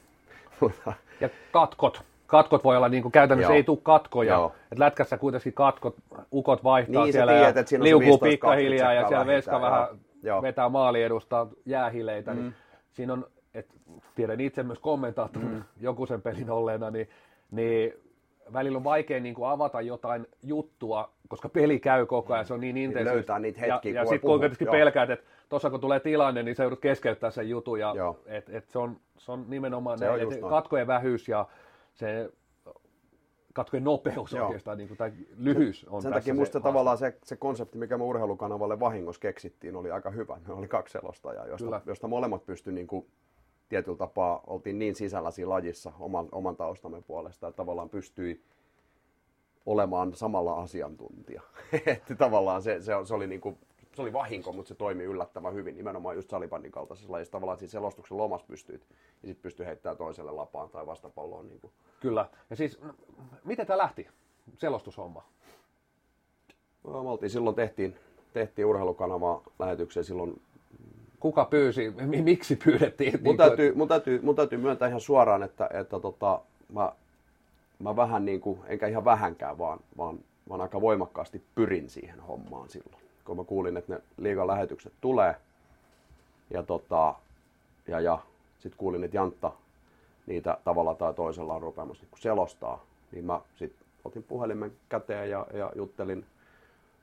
Ja 1.21 1.29
katkot. 1.53 2.03
Katkot 2.31 2.65
voi 2.65 2.77
olla 2.77 2.89
niin 2.89 3.03
kuin 3.03 3.13
käytännössä 3.13 3.53
Joo. 3.53 3.57
ei 3.57 3.63
tule 3.63 3.79
katkoja. 3.83 4.35
Joo. 4.35 4.53
Et 4.73 4.79
lätkässä 4.79 5.19
kuitenkin 5.19 5.53
katkot, 5.53 5.97
ukot 6.33 6.65
vaihtaa 6.65 7.05
Niin, 7.05 7.13
siellä 7.13 7.33
tiedät, 7.33 7.57
ja 7.57 7.61
että 7.61 7.77
liukuu 7.85 8.17
15-20 8.17 8.21
pikkahiljaa 8.21 8.93
ja 8.93 9.09
siellä 9.09 9.27
veska 9.27 9.61
vähän 9.61 9.89
joo. 10.23 10.43
Vetää 10.43 10.69
maali 10.69 11.03
edustaa 11.03 11.49
jäähileitä. 11.67 12.35
Mm. 12.35 12.41
Niin 12.41 12.55
siinä 12.91 13.13
on, 13.13 13.27
et, 13.55 13.67
tiedän 14.15 14.41
itse 14.41 14.63
myös 14.63 14.79
kommentaattorin 14.79 15.49
mm. 15.49 15.63
joku 15.81 16.07
sen 16.07 16.23
pelin 16.23 16.51
olleena, 16.51 16.91
niin, 16.91 17.09
niin 17.51 17.93
välillä 18.53 18.77
on 18.77 18.85
vaikea 18.85 19.21
niin 19.21 19.35
kuin 19.35 19.49
avata 19.49 19.81
jotain 19.81 20.27
juttua, 20.43 21.11
koska 21.29 21.49
peli 21.49 21.79
käy 21.79 22.07
koko 22.07 22.35
ajan, 22.35 22.45
se 22.45 22.55
on 22.55 22.61
niin 22.61 22.77
intensiivistä. 22.77 23.15
löytää 23.15 23.39
niitä 23.39 23.61
hetkiä, 23.61 23.93
Ja, 23.93 24.01
ja 24.01 24.07
sitten 24.07 24.31
kun 24.31 24.41
tietysti 24.41 24.67
pelkäät, 24.67 25.11
että 25.11 25.27
tuossa 25.49 25.71
kun 25.71 25.81
tulee 25.81 26.01
tilanne, 26.01 26.43
niin 26.43 26.57
se 26.57 26.63
joudut 26.63 26.81
keskeyttää 26.81 27.31
sen 27.31 27.49
jutun. 27.49 27.81
Ja, 27.81 27.93
Joo. 27.97 28.19
et, 28.27 28.49
et 28.49 28.69
se, 28.69 28.79
on, 28.79 28.97
se 29.19 29.33
on 29.33 29.45
nimenomaan 29.49 29.99
Se 29.99 30.05
näin, 30.05 30.15
on 30.15 30.23
että 30.23 30.41
noin. 30.41 30.51
katkojen 30.51 30.87
vähyys 30.87 31.29
ja 31.29 31.47
se 31.95 32.31
katkojen 33.53 33.85
nopeus 33.85 34.33
Joo. 34.33 34.47
oikeastaan, 34.47 34.79
niin 34.79 34.89
kuin, 34.89 34.99
tai 34.99 35.13
lyhyys 35.37 35.87
on 35.89 36.03
Sen 36.03 36.11
tässä 36.11 36.21
takia 36.21 36.35
musta 36.35 36.59
se 36.59 36.63
tavallaan 36.63 36.99
se, 36.99 37.19
se 37.25 37.37
konsepti, 37.37 37.79
mikä 37.79 37.99
me 37.99 38.05
urheilukanavalle 38.05 38.81
vahingossa 38.81 39.21
keksittiin, 39.21 39.77
oli 39.77 39.91
aika 39.91 40.11
hyvä. 40.11 40.39
Me 40.47 40.55
oli 40.55 40.69
kaksi 40.69 40.93
selostajaa, 40.93 41.47
josta, 41.47 41.65
Kyllä. 41.65 41.81
josta 41.87 42.09
molemmat 42.09 42.47
pystyi 42.47 42.73
niin 42.73 42.87
kuin, 42.87 43.07
tietyllä 43.69 43.99
tapaa, 43.99 44.41
oltiin 44.47 44.79
niin 44.79 44.95
sisällä 44.95 45.31
siinä 45.31 45.49
lajissa 45.49 45.93
oman, 45.99 46.29
oman 46.33 46.57
taustamme 46.57 47.03
puolesta, 47.03 47.49
että 47.49 47.57
tavallaan 47.57 47.91
pystyi 47.91 48.45
olemaan 49.67 50.15
samalla 50.15 50.55
asiantuntija. 50.55 51.43
että 51.87 52.15
tavallaan 52.15 52.63
se, 52.63 52.81
se, 52.81 52.93
se 53.05 53.15
oli 53.15 53.27
niin 53.27 53.41
kuin, 53.41 53.59
se 54.01 54.03
oli 54.03 54.13
vahinko, 54.13 54.53
mutta 54.53 54.69
se 54.69 54.75
toimi 54.75 55.05
yllättävän 55.05 55.55
hyvin, 55.55 55.77
nimenomaan 55.77 56.17
just 56.17 56.31
salibandin 56.31 56.73
kaltaisessa 56.73 57.13
lajissa. 57.13 57.33
Tavallaan 57.33 57.59
siinä 57.59 57.71
selostuksen 57.71 58.19
lomassa 58.19 58.47
pystyit, 58.47 58.87
ja 59.23 59.29
sitten 59.29 59.43
pystyi 59.43 59.67
heittämään 59.67 59.97
toiselle 59.97 60.31
lapaan 60.31 60.71
tai 60.71 60.87
vastapalloon. 60.87 61.49
Niin 61.49 61.61
kuin. 61.61 61.73
Kyllä. 62.01 62.27
Ja 62.51 62.57
siis, 62.57 62.81
m- 62.83 62.89
miten 63.45 63.67
tämä 63.67 63.79
lähti, 63.79 64.09
selostushomma? 64.59 65.25
No, 66.85 67.03
me 67.03 67.11
oltiin 67.11 67.31
silloin 67.31 67.57
tehtiin, 67.57 67.97
tehtiin 68.33 68.67
urheilukanavaa 68.67 69.43
lähetyksiä 69.59 70.03
silloin 70.03 70.43
kuka 71.21 71.45
pyysi, 71.45 71.91
mi- 71.91 72.23
miksi 72.23 72.57
pyydettiin? 72.57 73.13
Mun 73.13 73.23
Niin 73.23 73.37
kuin, 73.37 73.37
täytyy, 73.37 73.75
mun, 73.75 73.89
täytyy, 73.89 74.21
mun 74.23 74.37
täytyy 74.37 74.59
myöntää 74.59 74.89
ihan 74.89 75.01
suoraan, 75.01 75.43
että, 75.43 75.71
että 75.73 76.01
tota, 76.01 76.41
mä, 76.73 76.93
mä 77.79 77.97
vähän 77.97 78.25
niin 78.25 78.41
kuin, 78.41 78.61
enkä 78.67 78.87
ihan 78.87 79.05
vähänkään, 79.05 79.59
vaan, 79.59 79.81
vaan, 79.97 80.19
vaan 80.49 80.61
aika 80.61 80.81
voimakkaasti 80.81 81.43
pyrin 81.55 81.91
siihen 81.91 82.21
hommaan 82.21 82.69
silloin. 82.69 83.00
Kun 83.31 83.37
mä 83.37 83.45
kuulin, 83.45 83.77
että 83.77 83.95
ne 83.95 84.01
liigan 84.17 84.47
lähetykset 84.47 84.93
tulee, 85.01 85.37
ja, 86.51 86.63
tota, 86.63 87.15
ja, 87.89 88.01
ja 88.01 88.19
sitten 88.59 88.79
kuulin, 88.79 89.05
että 89.05 89.17
Jantta 89.17 89.53
niitä 90.27 90.59
tavalla 90.65 90.95
tai 90.95 91.15
toisella 91.15 91.55
on 91.55 91.63
rupeamassa 91.63 92.03
niin 92.03 92.21
selostaa, 92.23 92.85
niin 93.13 93.25
mä 93.25 93.41
sitten 93.57 93.87
otin 94.05 94.23
puhelimen 94.23 94.73
käteen 94.89 95.31
ja, 95.31 95.47
ja 95.53 95.73
juttelin 95.75 96.27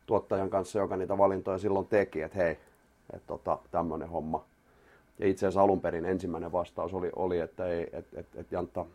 tuottajan 0.05 0.49
kanssa, 0.49 0.79
joka 0.79 0.97
niitä 0.97 1.17
valintoja 1.17 1.57
silloin 1.57 1.87
teki, 1.87 2.21
että 2.21 2.37
hei, 2.37 2.57
että 3.13 3.27
tota, 3.27 3.59
tämmöinen 3.71 4.09
homma. 4.09 4.45
Ja 5.19 5.27
itse 5.27 5.45
asiassa 5.45 5.61
alun 5.61 5.81
perin 5.81 6.05
ensimmäinen 6.05 6.51
vastaus 6.51 6.93
oli, 6.93 7.11
oli 7.15 7.39
että, 7.39 7.65
ei, 7.65 7.89
et, 7.93 8.05
et, 8.13 8.27
et 8.35 8.51
Jantta 8.51 8.85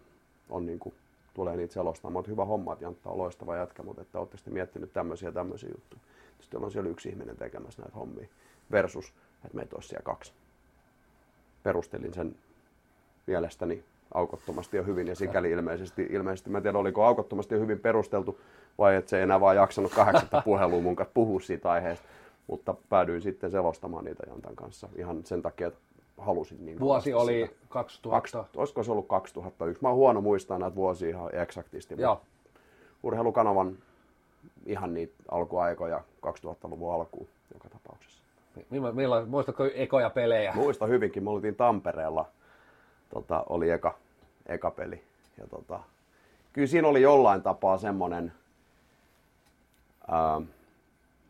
on 0.50 0.66
niin 0.66 0.78
kuin, 0.78 0.94
tulee 1.34 1.56
niitä 1.56 1.74
selostamaan. 1.74 2.12
Mutta 2.12 2.30
hyvä 2.30 2.44
homma, 2.44 2.72
että 2.72 2.84
Jantta 2.84 3.10
on 3.10 3.18
loistava 3.18 3.56
jätkä, 3.56 3.82
mutta 3.82 4.02
että 4.02 4.18
olette 4.18 4.36
sitten 4.36 4.54
miettinyt 4.54 4.92
tämmöisiä 4.92 5.28
ja 5.28 5.32
tämmöisiä 5.32 5.68
juttuja. 5.68 6.02
Sitten 6.42 6.64
on 6.64 6.72
siellä 6.72 6.90
yksi 6.90 7.08
ihminen 7.08 7.36
tekemässä 7.36 7.82
näitä 7.82 7.96
hommia 7.96 8.28
versus, 8.70 9.14
että 9.44 9.56
meitä 9.56 9.76
olisi 9.76 9.88
siellä 9.88 10.04
kaksi. 10.04 10.32
Perustelin 11.62 12.14
sen 12.14 12.34
mielestäni 13.26 13.84
aukottomasti 14.14 14.76
ja 14.76 14.82
hyvin 14.82 15.08
ja 15.08 15.14
sikäli 15.14 15.50
ilmeisesti, 15.50 16.06
ilmeisesti 16.10 16.50
mä 16.50 16.58
en 16.58 16.62
tiedä 16.62 16.78
oliko 16.78 17.04
aukottomasti 17.04 17.54
ja 17.54 17.60
hyvin 17.60 17.78
perusteltu 17.78 18.40
vai 18.78 18.96
että 18.96 19.10
se 19.10 19.16
ei 19.16 19.22
enää 19.22 19.40
vaan 19.40 19.56
jaksanut 19.56 19.94
kahdeksatta 19.94 20.42
puhelua 20.44 20.80
mun 20.80 20.96
kanssa 20.96 21.14
puhua 21.14 21.40
siitä 21.40 21.70
aiheesta, 21.70 22.08
mutta 22.46 22.74
päädyin 22.88 23.22
sitten 23.22 23.50
selostamaan 23.50 24.04
niitä 24.04 24.22
Jantan 24.26 24.56
kanssa 24.56 24.88
ihan 24.96 25.24
sen 25.24 25.42
takia, 25.42 25.66
että 25.66 25.80
halusin 26.18 26.66
niin 26.66 26.80
Vuosi 26.80 27.14
oli 27.14 27.46
sitä. 27.46 27.66
2000. 27.68 28.20
Kaks, 28.20 28.56
olisiko 28.56 28.82
se 28.82 28.92
ollut 28.92 29.08
2001? 29.08 29.82
Mä 29.82 29.88
oon 29.88 29.96
huono 29.96 30.20
muistaa 30.20 30.58
näitä 30.58 30.76
vuosia 30.76 31.08
ihan 31.08 31.34
eksaktisti. 31.34 31.94
Joo. 31.98 32.20
Urheilukanavan 33.02 33.78
ihan 34.66 34.94
niitä 34.94 35.14
alkuaikoja 35.30 36.02
2000-luvun 36.26 36.94
alkuun 36.94 37.28
joka 37.54 37.68
tapauksessa. 37.68 38.22
Milla, 38.92 39.26
muistatko 39.26 39.64
ekoja 39.74 40.10
pelejä? 40.10 40.52
Muista 40.54 40.86
hyvinkin, 40.86 41.24
me 41.24 41.30
oltiin 41.30 41.54
Tampereella, 41.54 42.28
tota, 43.14 43.44
oli 43.48 43.70
eka, 43.70 43.94
eka 44.46 44.70
peli. 44.70 45.02
Ja 45.38 45.46
tota, 45.46 45.80
kyllä 46.52 46.66
siinä 46.66 46.88
oli 46.88 47.02
jollain 47.02 47.42
tapaa 47.42 47.78
semmoinen 47.78 48.32
ää, 50.08 50.40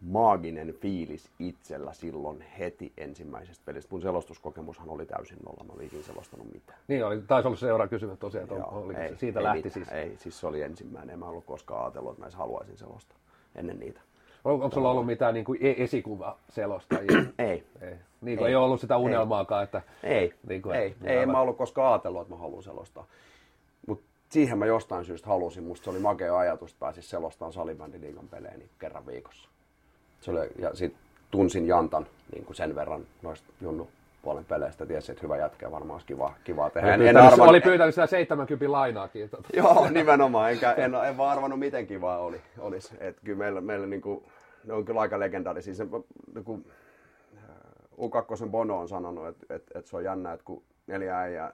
maaginen 0.02 0.74
fiilis 0.74 1.30
itsellä 1.38 1.92
silloin 1.92 2.40
heti 2.58 2.92
ensimmäisestä 2.96 3.62
pelistä. 3.66 3.88
Mun 3.92 4.02
selostuskokemushan 4.02 4.88
oli 4.88 5.06
täysin 5.06 5.38
nolla, 5.46 5.64
mä 5.64 5.72
olin 5.72 5.90
selostanut 6.06 6.52
mitään. 6.52 6.78
Niin 6.88 7.04
oli, 7.06 7.20
taisi 7.20 7.48
olla 7.48 7.56
seuraava 7.56 7.88
kysymys 7.88 8.18
tosiaan, 8.18 8.42
että 8.44 8.54
Joo, 8.54 8.68
oli, 8.84 8.94
ei, 8.94 9.16
siitä 9.16 9.40
ei 9.40 9.44
lähti 9.44 9.62
mitään, 9.64 9.72
siis. 9.84 9.88
Ei, 9.88 10.16
siis 10.16 10.40
se 10.40 10.46
oli 10.46 10.62
ensimmäinen. 10.62 11.12
En 11.12 11.18
mä 11.18 11.26
ollut 11.26 11.44
koskaan 11.44 11.84
ajatellut, 11.84 12.12
että 12.12 12.24
mä 12.24 12.30
haluaisin 12.36 12.76
selostaa 12.78 13.18
ennen 13.54 13.80
niitä. 13.80 14.00
On, 14.44 14.52
onko 14.52 14.70
sulla 14.70 14.90
ollut 14.90 15.06
mitään 15.06 15.34
niin 15.34 15.44
kuin 15.44 15.58
esikuvaselostajia? 15.62 17.24
Ei. 17.38 17.64
ei. 17.80 17.96
Niin 18.20 18.38
kuin 18.38 18.46
ei. 18.48 18.52
ei 18.52 18.56
ollut 18.56 18.80
sitä 18.80 18.96
unelmaakaan, 18.96 19.64
että 19.64 19.82
Ei, 20.02 20.34
Niin 20.48 20.62
kuin, 20.62 20.76
ei, 20.76 20.86
että- 20.90 21.10
ei, 21.10 21.18
en 21.18 21.30
mä 21.30 21.40
ollut 21.40 21.56
koskaan 21.56 21.92
ajatellut, 21.92 22.22
että 22.22 22.34
mä 22.34 22.40
haluan 22.40 22.62
selostaa. 22.62 23.06
Mutta 23.86 24.04
siihen 24.28 24.58
mä 24.58 24.66
jostain 24.66 25.04
syystä 25.04 25.28
halusin. 25.28 25.64
Musta 25.64 25.84
se 25.84 25.90
oli 25.90 25.98
makea 25.98 26.38
ajatus, 26.38 26.70
että 26.70 26.80
pääsis 26.80 27.10
selostamaan 27.10 27.52
salibändiliigan 27.52 28.28
pelejä 28.28 28.56
niin 28.56 28.70
kerran 28.78 29.06
viikossa. 29.06 29.48
Se 30.22 30.30
oli, 30.30 30.48
ja 30.58 30.74
sit 30.74 30.94
tunsin 31.30 31.66
Jantan 31.66 32.06
niin 32.32 32.44
kuin 32.44 32.56
sen 32.56 32.74
verran 32.74 33.06
noista 33.22 33.52
junnu 33.60 33.88
puolen 34.22 34.44
peleistä. 34.44 34.86
Tiesin, 34.86 35.12
että 35.12 35.22
hyvä 35.22 35.36
jätkä 35.36 35.70
varmaan 35.70 35.94
olisi 35.94 36.06
kiva, 36.06 36.34
kivaa 36.44 36.70
tehdä. 36.70 36.86
oli 36.86 36.94
En, 36.94 37.00
en 37.00 37.06
pyytänyt, 37.06 37.32
arvannut- 37.32 37.48
oli 37.48 37.60
pyytänyt 37.60 37.94
sitä 37.94 38.06
70 38.06 38.72
lainaakin. 38.72 39.30
Tota. 39.30 39.48
Joo, 39.56 39.90
nimenomaan. 39.90 40.50
Enkä, 40.50 40.72
en, 40.72 40.94
en 40.94 41.16
vaan 41.16 41.32
arvannut, 41.32 41.58
miten 41.58 41.86
kivaa 41.86 42.18
oli, 42.18 42.40
olisi. 42.58 42.94
Et 43.00 43.16
kyllä 43.24 43.38
meillä, 43.38 43.60
meillä 43.60 43.86
niinku, 43.86 44.22
ne 44.64 44.72
on 44.72 44.84
kyllä 44.84 45.00
aika 45.00 45.20
legendaarisia. 45.20 45.74
Se, 45.74 45.86
niinku, 46.34 46.64
U2 47.98 48.48
Bono 48.50 48.78
on 48.78 48.88
sanonut, 48.88 49.28
että 49.28 49.54
et, 49.54 49.62
et 49.74 49.86
se 49.86 49.96
on 49.96 50.04
jännä, 50.04 50.32
että 50.32 50.44
kun 50.44 50.62
neljä 50.86 51.18
äijää 51.18 51.52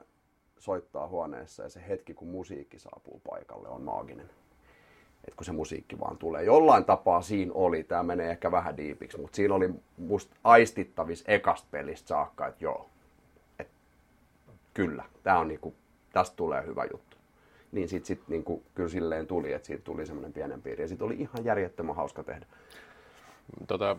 soittaa 0.59 1.07
huoneessa 1.07 1.63
ja 1.63 1.69
se 1.69 1.83
hetki, 1.87 2.13
kun 2.13 2.27
musiikki 2.27 2.79
saapuu 2.79 3.21
paikalle, 3.29 3.69
on 3.69 3.81
maaginen. 3.81 4.29
Et 5.29 5.35
kun 5.35 5.45
se 5.45 5.51
musiikki 5.51 5.99
vaan 5.99 6.17
tulee. 6.17 6.43
Jollain 6.43 6.85
tapaa 6.85 7.21
siinä 7.21 7.51
oli, 7.53 7.83
tämä 7.83 8.03
menee 8.03 8.31
ehkä 8.31 8.51
vähän 8.51 8.77
diipiksi, 8.77 9.21
mutta 9.21 9.35
siinä 9.35 9.53
oli 9.53 9.69
musta 9.97 10.35
aistittavissa 10.43 11.31
ekasta 11.31 11.67
pelistä 11.71 12.07
saakka, 12.07 12.47
että 12.47 12.63
joo, 12.63 12.89
että 13.59 13.73
kyllä, 14.73 15.03
tämä 15.23 15.39
on 15.39 15.47
niinku, 15.47 15.73
tästä 16.13 16.35
tulee 16.35 16.65
hyvä 16.65 16.85
juttu. 16.91 17.17
Niin 17.71 17.89
sit, 17.89 18.05
sit 18.05 18.21
niinku, 18.27 18.63
kyllä 18.75 18.89
silleen 18.89 19.27
tuli, 19.27 19.53
että 19.53 19.65
siitä 19.65 19.83
tuli 19.83 20.05
semmoinen 20.05 20.33
pienen 20.33 20.61
piiri. 20.61 20.83
Ja 20.83 20.87
sit 20.87 21.01
oli 21.01 21.15
ihan 21.19 21.45
järjettömän 21.45 21.95
hauska 21.95 22.23
tehdä. 22.23 22.45
Tota, 23.67 23.95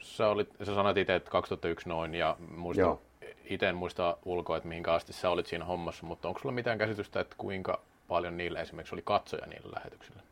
sä, 0.00 0.28
olit, 0.28 0.48
sä 0.62 0.74
sanoit 0.74 0.96
itse, 0.96 1.14
että 1.14 1.30
2001 1.30 1.88
noin, 1.88 2.14
ja 2.14 2.36
muista, 2.56 2.80
Joo. 2.80 3.02
itse 3.44 3.68
en 3.68 3.76
muista 3.76 4.16
ulkoa, 4.24 4.56
että 4.56 4.68
mihinkä 4.68 4.92
asti 4.92 5.12
sä 5.12 5.30
olit 5.30 5.46
siinä 5.46 5.64
hommassa, 5.64 6.06
mutta 6.06 6.28
onko 6.28 6.40
sulla 6.40 6.54
mitään 6.54 6.78
käsitystä, 6.78 7.20
että 7.20 7.34
kuinka 7.38 7.80
paljon 8.08 8.36
niillä 8.36 8.60
esimerkiksi 8.60 8.94
oli 8.94 9.02
katsoja 9.04 9.46
niillä 9.46 9.72
lähetyksillä? 9.76 10.25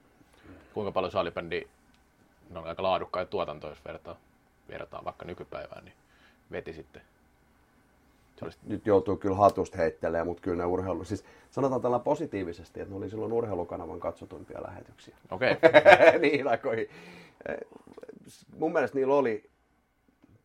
Kuinka 0.74 0.92
paljon 0.92 1.12
salibändi, 1.12 1.68
ne 2.50 2.58
on 2.58 2.66
aika 2.66 2.82
laadukkaita 2.82 3.30
tuotantoja, 3.30 3.70
jos 3.70 3.84
vertaa, 3.84 4.16
vertaa 4.68 5.04
vaikka 5.04 5.24
nykypäivään, 5.24 5.84
niin 5.84 5.94
veti 6.50 6.72
sitten. 6.72 7.02
Olisi, 8.42 8.58
Nyt 8.66 8.86
joutuu 8.86 9.16
kyllä 9.16 9.36
hatusta 9.36 9.78
heittelemään, 9.78 10.26
mutta 10.26 10.40
kyllä 10.40 10.56
ne 10.56 10.64
urheilu... 10.64 11.04
Siis 11.04 11.24
sanotaan 11.50 11.80
tällä 11.80 11.98
positiivisesti, 11.98 12.80
että 12.80 12.92
ne 12.92 12.98
oli 12.98 13.10
silloin 13.10 13.32
urheilukanavan 13.32 14.00
katsotuimpia 14.00 14.62
lähetyksiä. 14.66 15.16
okei, 15.30 15.52
okay. 15.52 15.70
niin 16.22 16.48
aikoihin. 16.48 16.88
Eh, 17.48 17.56
Mun 18.58 18.72
mielestä 18.72 18.98
niillä 18.98 19.14
oli 19.14 19.50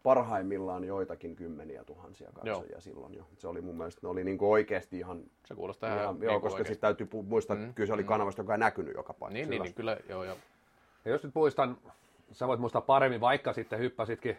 parhaimmillaan 0.09 0.83
joitakin 0.83 1.35
kymmeniä 1.35 1.83
tuhansia 1.83 2.29
katsojia 2.33 2.71
Joo. 2.71 2.81
silloin 2.81 3.13
jo. 3.13 3.23
Se 3.37 3.47
oli 3.47 3.61
mun 3.61 3.77
mielestä, 3.77 3.99
ne 4.03 4.09
oli 4.09 4.23
niinku 4.23 4.51
oikeasti 4.51 4.97
ihan... 4.97 5.23
se 5.45 5.55
kuulostaa 5.55 5.89
ihan, 5.89 6.01
ihan 6.03 6.15
niin 6.15 6.23
joo, 6.23 6.33
kuin 6.33 6.41
koska 6.41 6.55
oikeasti. 6.55 6.73
sitten 6.73 6.87
täytyy 6.87 7.23
muistaa, 7.23 7.53
että 7.53 7.67
Mm, 7.67 7.73
kyllä 7.73 7.87
se 7.87 7.93
oli 7.93 8.01
mm. 8.01 8.07
kanavasta, 8.07 8.41
joka 8.41 8.53
ei 8.53 8.59
näkynyt 8.59 8.93
joka 8.95 9.13
paikassa. 9.13 9.33
Niin, 9.33 9.49
niin, 9.49 9.61
niin, 9.61 9.73
kyllä, 9.73 9.97
joo, 10.09 10.23
joo. 10.23 10.37
Ja 11.05 11.11
jos 11.11 11.23
nyt 11.23 11.35
muistan, 11.35 11.77
sä 12.31 12.47
voit 12.47 12.59
muistaa 12.59 12.81
paremmin, 12.81 13.21
vaikka 13.21 13.53
sitten 13.53 13.79
hyppäsitkin, 13.79 14.37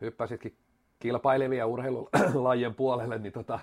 hyppäsitkin 0.00 0.56
kilpailevia 0.98 1.66
urheilulajien 1.66 2.74
puolelle, 2.74 3.18
niin 3.18 3.32
tota, 3.32 3.58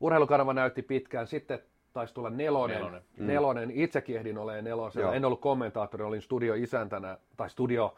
urheilukanava 0.00 0.54
näytti 0.54 0.82
pitkään. 0.82 1.26
Sitten 1.26 1.58
taisi 1.92 2.14
tulla 2.14 2.30
nelonen. 2.30 2.76
Nelonen. 2.76 3.02
Mm. 3.16 3.26
nelonen. 3.26 3.70
Itsekin 3.70 4.16
ehdin 4.16 4.38
olemaan 4.38 4.64
nelosella. 4.64 5.06
Joo. 5.06 5.14
En 5.14 5.24
ollut 5.24 5.40
kommentaattori, 5.40 6.04
olin 6.04 6.22
studioisäntänä 6.22 7.18
tai 7.36 7.50
studio 7.50 7.94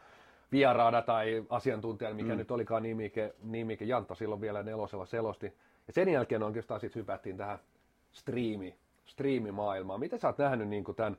vieraana 0.51 1.01
tai 1.01 1.45
asiantuntijana, 1.49 2.15
mikä 2.15 2.31
mm. 2.31 2.37
nyt 2.37 2.51
olikaan 2.51 2.83
nimike, 2.83 3.35
nimike. 3.43 3.85
Jantta 3.85 4.15
silloin 4.15 4.41
vielä 4.41 4.63
nelosella 4.63 5.05
selosti. 5.05 5.45
Ja 5.87 5.93
sen 5.93 6.09
jälkeen 6.09 6.43
oikeastaan 6.43 6.79
sitten 6.79 6.99
hypättiin 6.99 7.37
tähän 7.37 7.59
striimi, 8.11 8.75
striimimaailmaan. 9.05 9.99
Miten 9.99 10.19
sä 10.19 10.27
oot 10.27 10.37
nähnyt 10.37 10.67
niin 10.67 10.83
tämän 10.95 11.17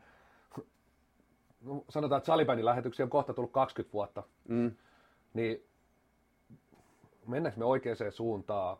no, 1.61 1.85
sanotaan, 1.89 2.18
että 2.18 2.26
salibändin 2.26 2.64
lähetyksiä 2.64 3.05
on 3.05 3.11
kohta 3.11 3.35
tullut 3.35 3.53
20 3.53 3.93
vuotta, 3.93 4.22
Mm. 4.49 4.72
niin 5.35 5.64
mennäänkö 7.26 7.59
me 7.59 7.64
oikeaan 7.64 7.97
suuntaan? 8.11 8.76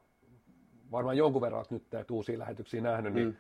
Varmaan 0.92 1.16
jonkun 1.16 1.42
verran 1.42 1.59
olet 1.59 1.70
nyt 1.70 1.84
näitä 1.92 2.14
uusia 2.14 2.38
lähetyksiä 2.38 2.80
nähnyt, 2.80 3.12
niin 3.14 3.28
Mm. 3.28 3.36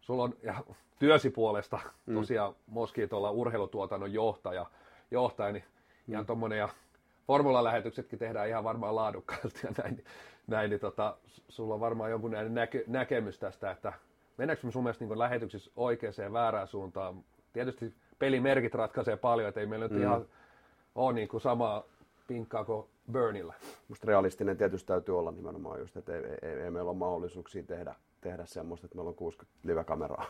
sulla 0.00 0.22
on 0.22 0.36
ja 0.42 0.54
työsi 0.98 1.30
puolesta 1.30 1.78
tosiaan 2.14 2.54
Moskiitolla 2.66 3.30
urheilutuotannon 3.30 4.12
johtaja, 4.12 4.66
johtaja 5.10 5.52
niin 5.52 5.64
ihan 6.08 6.26
tommonen 6.26 6.58
ja 6.58 6.68
formula-lähetyksetkin 7.26 8.18
tehdään 8.18 8.48
ihan 8.48 8.64
varmaan 8.64 8.96
laadukkaasti 8.96 9.60
ja 9.62 9.72
näin, 9.82 10.04
näin 10.46 10.70
niin 10.70 10.80
tota, 10.80 11.16
sulla 11.48 11.74
on 11.74 11.80
varmaan 11.80 12.10
jonkun 12.10 12.32
näke, 12.48 12.84
näkemys 12.86 13.38
tästä, 13.38 13.70
että 13.70 13.92
mennäänkö 14.38 14.66
me 14.66 14.72
sun 14.72 14.82
mielestä 14.82 15.04
niin 15.04 15.18
lähetyksissä 15.18 15.70
oikeaan 15.76 16.14
ja 16.18 16.32
väärään 16.32 16.68
suuntaan? 16.68 17.24
Tietysti 17.52 17.94
pelimerkit 18.18 18.74
ratkaisee 18.74 19.16
paljon, 19.16 19.48
että 19.48 19.60
ei 19.60 19.66
meillä 19.66 19.88
nyt 19.88 20.00
ihan 20.00 20.26
ole 20.94 21.12
niin 21.12 21.28
kuin 21.28 21.40
samaa 21.40 21.84
pinkkaa 22.28 22.64
kuin 22.64 22.86
Burnilla. 23.12 23.54
Musta 23.88 24.06
realistinen 24.06 24.56
tietysti 24.56 24.86
täytyy 24.86 25.18
olla 25.18 25.30
nimenomaan 25.30 25.80
just, 25.80 25.96
että 25.96 26.16
ei, 26.16 26.22
ei, 26.42 26.52
ei 26.52 26.70
meillä 26.70 26.90
ole 26.90 26.98
mahdollisuuksia 26.98 27.62
tehdä, 27.62 27.94
tehdä 28.20 28.46
semmoista, 28.46 28.86
että 28.86 28.96
meillä 28.96 29.08
on 29.08 29.14
60 29.14 29.58
live-kameraa 29.62 30.26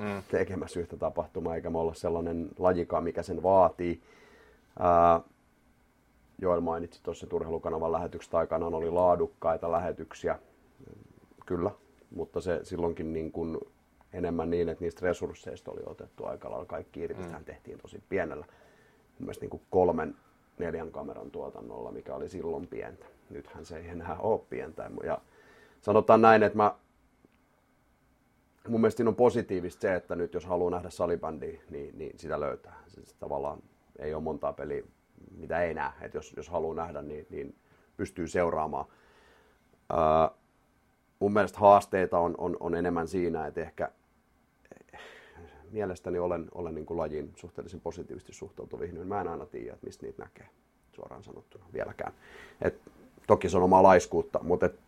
Mm. 0.00 0.22
tekemässä 0.30 0.80
yhtä 0.80 0.96
tapahtumaa, 0.96 1.54
eikä 1.54 1.70
me 1.70 1.78
olla 1.78 1.94
sellainen 1.94 2.48
lajikaan, 2.58 3.04
mikä 3.04 3.22
sen 3.22 3.42
vaatii. 3.42 4.02
Ää, 4.78 5.20
Joel 6.38 6.60
mainitsi 6.60 7.00
tuossa, 7.02 7.26
että 7.26 7.36
urheilukanavan 7.36 7.92
lähetykset 7.92 8.34
aikanaan 8.34 8.74
oli 8.74 8.90
laadukkaita 8.90 9.72
lähetyksiä. 9.72 10.38
Kyllä, 11.46 11.70
mutta 12.14 12.40
se 12.40 12.60
silloinkin 12.62 13.12
niin 13.12 13.32
kuin 13.32 13.58
enemmän 14.12 14.50
niin, 14.50 14.68
että 14.68 14.84
niistä 14.84 15.06
resursseista 15.06 15.70
oli 15.70 15.82
otettu 15.86 16.24
aika 16.24 16.50
lailla 16.50 16.66
kaikki 16.66 17.00
irti. 17.00 17.22
Mm. 17.22 17.44
tehtiin 17.44 17.78
tosi 17.78 18.02
pienellä. 18.08 18.44
Mun 18.46 19.26
mielestä 19.26 19.42
niin 19.42 19.50
kuin 19.50 19.62
kolmen 19.70 20.16
neljän 20.58 20.90
kameran 20.90 21.30
tuotannolla, 21.30 21.92
mikä 21.92 22.14
oli 22.14 22.28
silloin 22.28 22.66
pientä. 22.66 23.06
Nythän 23.30 23.64
se 23.64 23.76
ei 23.78 23.88
enää 23.88 24.16
ole 24.18 24.40
pientä. 24.50 24.90
Ja 25.04 25.18
sanotaan 25.80 26.22
näin, 26.22 26.42
että 26.42 26.56
mä, 26.56 26.74
mun 28.68 28.80
mielestä 28.80 29.04
on 29.06 29.14
positiivista 29.14 29.80
se, 29.80 29.94
että 29.94 30.16
nyt 30.16 30.34
jos 30.34 30.46
haluaa 30.46 30.70
nähdä 30.70 30.90
salibändiä, 30.90 31.60
niin, 31.70 31.98
niin 31.98 32.18
sitä 32.18 32.40
löytää. 32.40 32.82
Se, 32.88 33.00
tavallaan 33.20 33.62
ei 33.98 34.14
ole 34.14 34.22
montaa 34.22 34.52
peliä, 34.52 34.82
mitä 35.36 35.62
ei 35.62 35.74
näe. 35.74 35.90
Et 36.00 36.14
jos, 36.14 36.32
jos 36.36 36.48
haluaa 36.48 36.74
nähdä, 36.74 37.02
niin, 37.02 37.26
niin 37.30 37.54
pystyy 37.96 38.28
seuraamaan. 38.28 38.84
Ää, 39.90 40.30
mun 41.18 41.32
mielestä 41.32 41.58
haasteita 41.58 42.18
on, 42.18 42.34
on, 42.38 42.56
on 42.60 42.74
enemmän 42.74 43.08
siinä, 43.08 43.46
että 43.46 43.60
ehkä 43.60 43.88
mielestäni 45.72 46.18
olen, 46.18 46.48
olen 46.54 46.74
niin 46.74 46.86
kuin 46.86 46.98
lajin 46.98 47.32
suhteellisen 47.36 47.80
positiivisesti 47.80 48.32
suhtautuva 48.32 48.84
ihminen. 48.84 49.08
Mä 49.08 49.20
en 49.20 49.28
aina 49.28 49.46
tiedä, 49.46 49.72
että 49.72 49.86
mistä 49.86 50.06
niitä 50.06 50.22
näkee, 50.22 50.46
suoraan 50.92 51.24
sanottuna 51.24 51.64
vieläkään. 51.72 52.12
Et, 52.62 52.80
toki 53.26 53.48
se 53.48 53.56
on 53.56 53.62
omaa 53.62 53.82
laiskuutta, 53.82 54.40
mutta 54.42 54.66
et, 54.66 54.78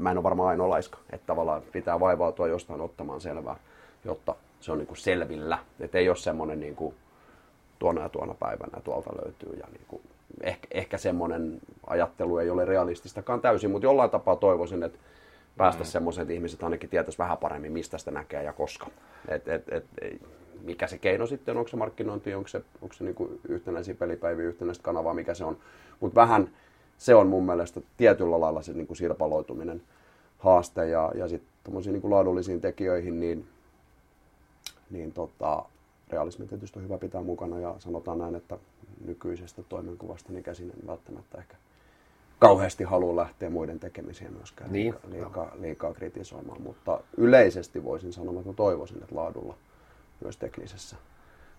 mä 0.00 0.10
en 0.10 0.16
ole 0.16 0.22
varmaan 0.22 0.48
ainoa 0.48 0.68
laiska. 0.68 0.98
Että 1.10 1.26
tavallaan 1.26 1.62
pitää 1.72 2.00
vaivautua 2.00 2.48
jostain 2.48 2.80
ottamaan 2.80 3.20
selvää, 3.20 3.56
jotta 4.04 4.34
se 4.60 4.72
on 4.72 4.78
niin 4.78 4.86
kuin 4.86 4.98
selvillä. 4.98 5.58
Että 5.80 5.98
ei 5.98 6.08
ole 6.08 6.16
semmoinen 6.16 6.60
niin 6.60 6.76
kuin, 6.76 6.94
tuona 7.78 8.02
ja 8.02 8.08
tuona 8.08 8.34
päivänä 8.34 8.80
tuolta 8.84 9.10
löytyy. 9.24 9.58
Ja 9.60 9.66
niin 9.72 9.84
kuin, 9.88 10.02
ehkä, 10.40 10.68
ehkä 10.70 10.98
semmoinen 10.98 11.60
ajattelu 11.86 12.38
ei 12.38 12.50
ole 12.50 12.64
realististakaan 12.64 13.40
täysin, 13.40 13.70
mutta 13.70 13.86
jollain 13.86 14.10
tapaa 14.10 14.36
toivoisin, 14.36 14.82
että 14.82 14.98
päästä 15.56 15.82
mm. 15.82 15.86
semmoiset, 15.86 16.22
että 16.22 16.34
ihmiset 16.34 16.62
ainakin 16.62 16.90
tietäisi 16.90 17.18
vähän 17.18 17.38
paremmin, 17.38 17.72
mistä 17.72 17.98
sitä 17.98 18.10
näkee 18.10 18.42
ja 18.42 18.52
koska. 18.52 18.86
Et, 19.28 19.48
et, 19.48 19.72
et, 19.72 19.84
mikä 20.62 20.86
se 20.86 20.98
keino 20.98 21.26
sitten, 21.26 21.56
onko 21.56 21.68
se 21.68 21.76
markkinointi, 21.76 22.34
onko 22.34 22.48
se, 22.48 22.62
onko 22.82 22.94
se 22.94 23.04
niinku 23.04 23.38
yhtenäisiä 23.48 23.94
pelipäiviä, 23.94 24.44
yhtenäistä 24.44 24.84
kanavaa, 24.84 25.14
mikä 25.14 25.34
se 25.34 25.44
on. 25.44 25.56
Mutta 26.00 26.20
vähän 26.20 26.50
se 26.98 27.14
on 27.14 27.26
mun 27.26 27.46
mielestä 27.46 27.80
tietyllä 27.96 28.40
lailla 28.40 28.62
se 28.62 28.72
niinku 28.72 28.94
sirpaloituminen 28.94 29.82
haaste 30.38 30.88
ja, 30.88 31.12
ja 31.14 31.28
sitten 31.28 31.82
niinku 31.86 32.10
laadullisiin 32.10 32.60
tekijöihin, 32.60 33.20
niin, 33.20 33.46
niin 34.90 35.12
tota, 35.12 35.64
realismi 36.14 36.46
tietysti 36.46 36.78
on 36.78 36.84
hyvä 36.84 36.98
pitää 36.98 37.22
mukana 37.22 37.58
ja 37.58 37.74
sanotaan 37.78 38.18
näin, 38.18 38.34
että 38.34 38.58
nykyisestä 39.04 39.62
toimenkuvasta 39.68 40.32
niin 40.32 40.44
käsin 40.44 40.70
en 40.70 40.86
välttämättä 40.86 41.38
ehkä 41.38 41.56
kauheasti 42.38 42.84
halua 42.84 43.16
lähteä 43.16 43.50
muiden 43.50 43.80
tekemisiä 43.80 44.30
myöskään 44.30 44.72
niin. 44.72 44.94
liikaa, 44.94 45.10
liikaa, 45.10 45.52
liikaa 45.60 45.94
kritisoimaan, 45.94 46.62
mutta 46.62 47.00
yleisesti 47.16 47.84
voisin 47.84 48.12
sanoa, 48.12 48.40
että 48.40 48.52
toivoisin, 48.52 49.02
että 49.02 49.14
laadulla 49.14 49.54
myös 50.20 50.36
teknisessä 50.36 50.96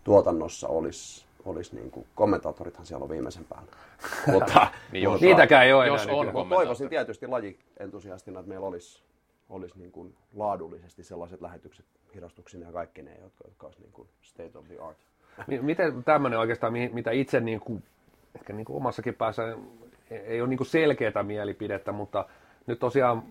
tuotannossa 0.03 0.67
olisi 0.67 1.25
olisi 1.45 1.75
niin 1.75 1.91
kuin, 1.91 2.07
kommentaattorithan 2.15 2.85
siellä 2.85 3.03
on 3.03 3.09
viimeisen 3.09 3.45
päällä. 3.45 3.71
mutta, 4.33 4.67
niin 4.91 5.03
jos, 5.03 5.21
niitäkään 5.21 5.65
ei 5.65 5.73
ole 5.73 5.87
jos 5.87 6.03
enää. 6.03 6.15
On 6.33 6.49
toivoisin 6.49 6.89
tietysti 6.89 7.27
lajientusiastina, 7.27 8.39
että 8.39 8.49
meillä 8.49 8.67
olisi, 8.67 9.03
olisi 9.49 9.79
niin 9.79 9.91
kuin 9.91 10.15
laadullisesti 10.35 11.03
sellaiset 11.03 11.41
lähetykset 11.41 11.85
hirastuksineen 12.15 12.67
ja 12.67 12.73
kaikki 12.73 13.01
ne, 13.01 13.11
jotka, 13.21 13.43
jotka 13.47 13.67
olisi 13.67 13.81
niin 13.81 13.91
kuin 13.91 14.07
state 14.21 14.57
of 14.57 14.67
the 14.67 14.77
art. 14.79 14.97
Miten 15.61 16.03
tämmöinen 16.03 16.39
oikeastaan, 16.39 16.73
mitä 16.73 17.11
itse 17.11 17.39
niin 17.39 17.59
kuin, 17.59 17.83
ehkä 18.35 18.53
niin 18.53 18.65
kuin 18.65 18.77
omassakin 18.77 19.13
päässä 19.13 19.57
ei 20.09 20.41
ole 20.41 20.49
niin 20.49 20.65
selkeää 20.65 21.23
mielipidettä, 21.23 21.91
mutta 21.91 22.25
nyt 22.67 22.79
tosiaan 22.79 23.23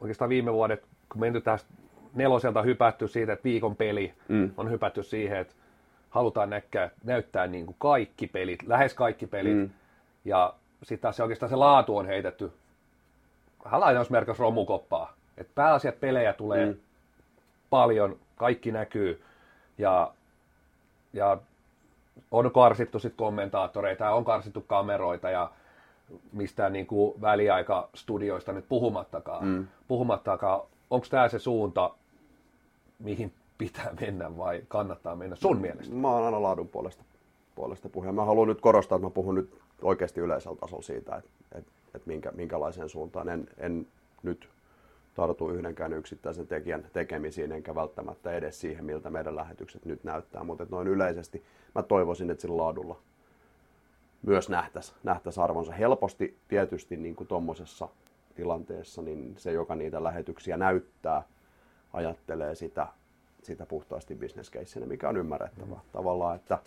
oikeastaan 0.00 0.28
viime 0.28 0.52
vuodet, 0.52 0.84
kun 1.12 1.20
menty 1.20 1.40
tästä 1.40 1.70
neloselta 2.14 2.62
hypätty 2.62 3.08
siitä, 3.08 3.32
että 3.32 3.44
viikon 3.44 3.76
peli 3.76 4.14
mm. 4.28 4.50
on 4.56 4.70
hypätty 4.70 5.02
siihen, 5.02 5.38
että 5.38 5.54
halutaan 6.10 6.50
näyttää, 6.50 6.90
näyttää 7.04 7.46
niin 7.46 7.66
kuin 7.66 7.76
kaikki 7.78 8.26
pelit, 8.26 8.62
lähes 8.66 8.94
kaikki 8.94 9.26
pelit, 9.26 9.56
mm. 9.56 9.70
ja 10.24 10.54
sitten 10.82 11.02
taas 11.02 11.16
se 11.16 11.22
oikeastaan 11.22 11.50
se 11.50 11.56
laatu 11.56 11.96
on 11.96 12.06
heitetty 12.06 12.52
vähän 13.64 13.80
lainausmerkiksi 13.80 14.42
romukoppaa. 14.42 15.15
Että 15.38 15.52
pääasiat 15.54 16.00
pelejä 16.00 16.32
tulee 16.32 16.66
mm. 16.66 16.74
paljon, 17.70 18.16
kaikki 18.36 18.72
näkyy, 18.72 19.22
ja, 19.78 20.12
ja 21.12 21.38
on 22.30 22.50
karsittu 22.50 22.98
sitten 22.98 23.16
kommentaattoreita 23.16 24.04
ja 24.04 24.10
on 24.10 24.24
karsittu 24.24 24.60
kameroita 24.60 25.30
ja 25.30 25.50
mistään 26.32 26.72
niin 26.72 26.86
kuin 26.86 27.20
väliaikastudioista 27.20 28.52
nyt 28.52 28.68
puhumattakaan. 28.68 29.44
Mm. 29.44 29.66
puhumattakaan. 29.88 30.60
Onko 30.90 31.06
tämä 31.10 31.28
se 31.28 31.38
suunta, 31.38 31.90
mihin 32.98 33.32
pitää 33.58 33.94
mennä 34.00 34.36
vai 34.36 34.62
kannattaa 34.68 35.16
mennä 35.16 35.36
sun 35.36 35.60
mielestä? 35.60 35.94
Mä 35.94 36.08
oon 36.08 36.24
aina 36.24 36.42
laadun 36.42 36.68
puolesta, 36.68 37.04
puolesta 37.54 37.88
puhuja. 37.88 38.12
Mä 38.12 38.24
haluan 38.24 38.48
nyt 38.48 38.60
korostaa, 38.60 38.96
että 38.96 39.06
mä 39.06 39.10
puhun 39.10 39.34
nyt 39.34 39.58
oikeasti 39.82 40.20
yleisellä 40.20 40.56
tasolla 40.56 40.82
siitä, 40.82 41.16
että, 41.16 41.30
että, 41.52 41.72
että 41.94 42.08
minkä, 42.08 42.32
minkälaiseen 42.32 42.88
suuntaan. 42.88 43.28
En, 43.28 43.48
en 43.58 43.86
nyt 44.22 44.48
tartu 45.16 45.50
yhdenkään 45.50 45.92
yksittäisen 45.92 46.46
tekijän 46.46 46.86
tekemisiin, 46.92 47.52
enkä 47.52 47.74
välttämättä 47.74 48.32
edes 48.32 48.60
siihen, 48.60 48.84
miltä 48.84 49.10
meidän 49.10 49.36
lähetykset 49.36 49.84
nyt 49.84 50.04
näyttää. 50.04 50.44
Mutta 50.44 50.66
noin 50.70 50.88
yleisesti 50.88 51.42
mä 51.74 51.82
toivoisin, 51.82 52.30
että 52.30 52.42
sillä 52.42 52.56
laadulla 52.56 52.98
myös 54.22 54.48
nähtäisi 54.48 54.92
nähtäisi 55.04 55.40
arvonsa. 55.40 55.72
Helposti 55.72 56.36
tietysti 56.48 56.96
niin 56.96 57.16
kuin 57.16 57.26
tuommoisessa 57.26 57.88
tilanteessa, 58.34 59.02
niin 59.02 59.34
se, 59.36 59.52
joka 59.52 59.74
niitä 59.74 60.04
lähetyksiä 60.04 60.56
näyttää, 60.56 61.22
ajattelee 61.92 62.54
sitä, 62.54 62.86
sitä 63.42 63.66
puhtaasti 63.66 64.14
bisneskeisinä, 64.14 64.86
mikä 64.86 65.08
on 65.08 65.16
ymmärrettävää. 65.16 65.76
Mm. 65.76 65.90
Tavallaan, 65.92 66.36
että 66.36 66.58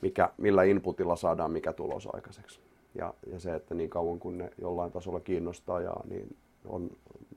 mikä, 0.00 0.30
millä 0.36 0.62
inputilla 0.62 1.16
saadaan 1.16 1.50
mikä 1.50 1.72
tulos 1.72 2.08
aikaiseksi. 2.12 2.60
Ja, 2.94 3.14
ja 3.26 3.40
se, 3.40 3.54
että 3.54 3.74
niin 3.74 3.90
kauan 3.90 4.18
kun 4.18 4.38
ne 4.38 4.50
jollain 4.58 4.92
tasolla 4.92 5.20
kiinnostaa, 5.20 5.80
ja, 5.80 5.94
niin 6.08 6.36
on, 6.68 6.90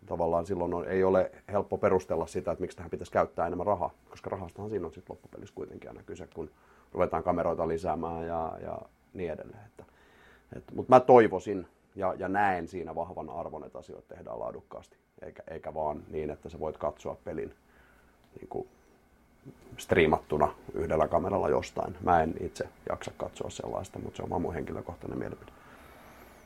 tavallaan 0.06 0.45
silloin 0.45 0.74
on, 0.74 0.88
ei 0.88 1.04
ole 1.04 1.32
helppo 1.51 1.78
perustella 1.78 2.28
sitä, 2.28 2.51
että 2.51 2.62
miksi 2.62 2.78
tähän 2.78 2.89
pitäisi 2.89 3.12
käyttää 3.12 3.47
enemmän 3.47 3.68
rahaa, 3.68 3.91
koska 4.10 4.30
rahastahan 4.30 4.70
siinä 4.70 4.86
on 4.86 4.93
sitten 4.93 5.14
loppupelissä 5.14 5.56
kuitenkin 5.56 5.89
aina 5.89 6.04
kyse, 6.04 6.28
kun 6.34 6.49
ruvetaan 6.91 7.24
kameroita 7.24 7.68
lisäämään 7.68 8.28
ja, 8.28 8.58
ja 8.62 8.78
niin 9.14 9.32
edelleen. 9.32 9.66
Että, 9.66 9.84
et, 10.56 10.64
mutta 10.76 10.95
mä 10.95 10.99
toivoisin 10.99 11.68
ja, 11.95 12.14
ja 12.18 12.28
näen 12.28 12.68
siinä 12.68 12.95
vahvan 12.95 13.30
arvon, 13.30 13.66
että 13.66 13.80
asioita 13.80 14.16
tehdään 14.16 14.39
laadukkaasti, 14.39 14.97
eikä, 15.22 15.43
eikä 15.47 15.74
vaan 15.74 16.04
niin, 16.10 16.30
että 16.30 16.49
sä 16.49 16.60
voit 16.60 16.78
katsoa 16.78 17.18
pelin 17.24 17.54
niin 18.39 18.47
kuin 18.49 18.68
striimattuna 19.78 20.54
yhdellä 20.74 21.08
kameralla 21.08 21.49
jostain. 21.49 21.95
Mä 22.01 22.24
en 22.24 22.34
itse 22.39 22.70
jaksa 22.89 23.12
katsoa 23.18 23.49
sellaista, 23.49 23.99
mutta 23.99 24.18
se 24.18 24.24
on 24.24 24.30
vaan 24.30 24.41
mun 24.41 24.54
henkilökohtainen 24.54 25.20
mielipide. 25.20 25.51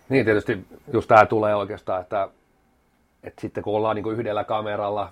Niin 0.09 0.25
tietysti 0.25 0.65
just 0.93 1.07
tämä 1.07 1.25
tulee 1.25 1.55
oikeastaan, 1.55 2.01
että, 2.01 2.29
että 3.23 3.41
sitten 3.41 3.63
kun 3.63 3.75
ollaan 3.75 3.95
niin 3.95 4.11
yhdellä 4.11 4.43
kameralla, 4.43 5.11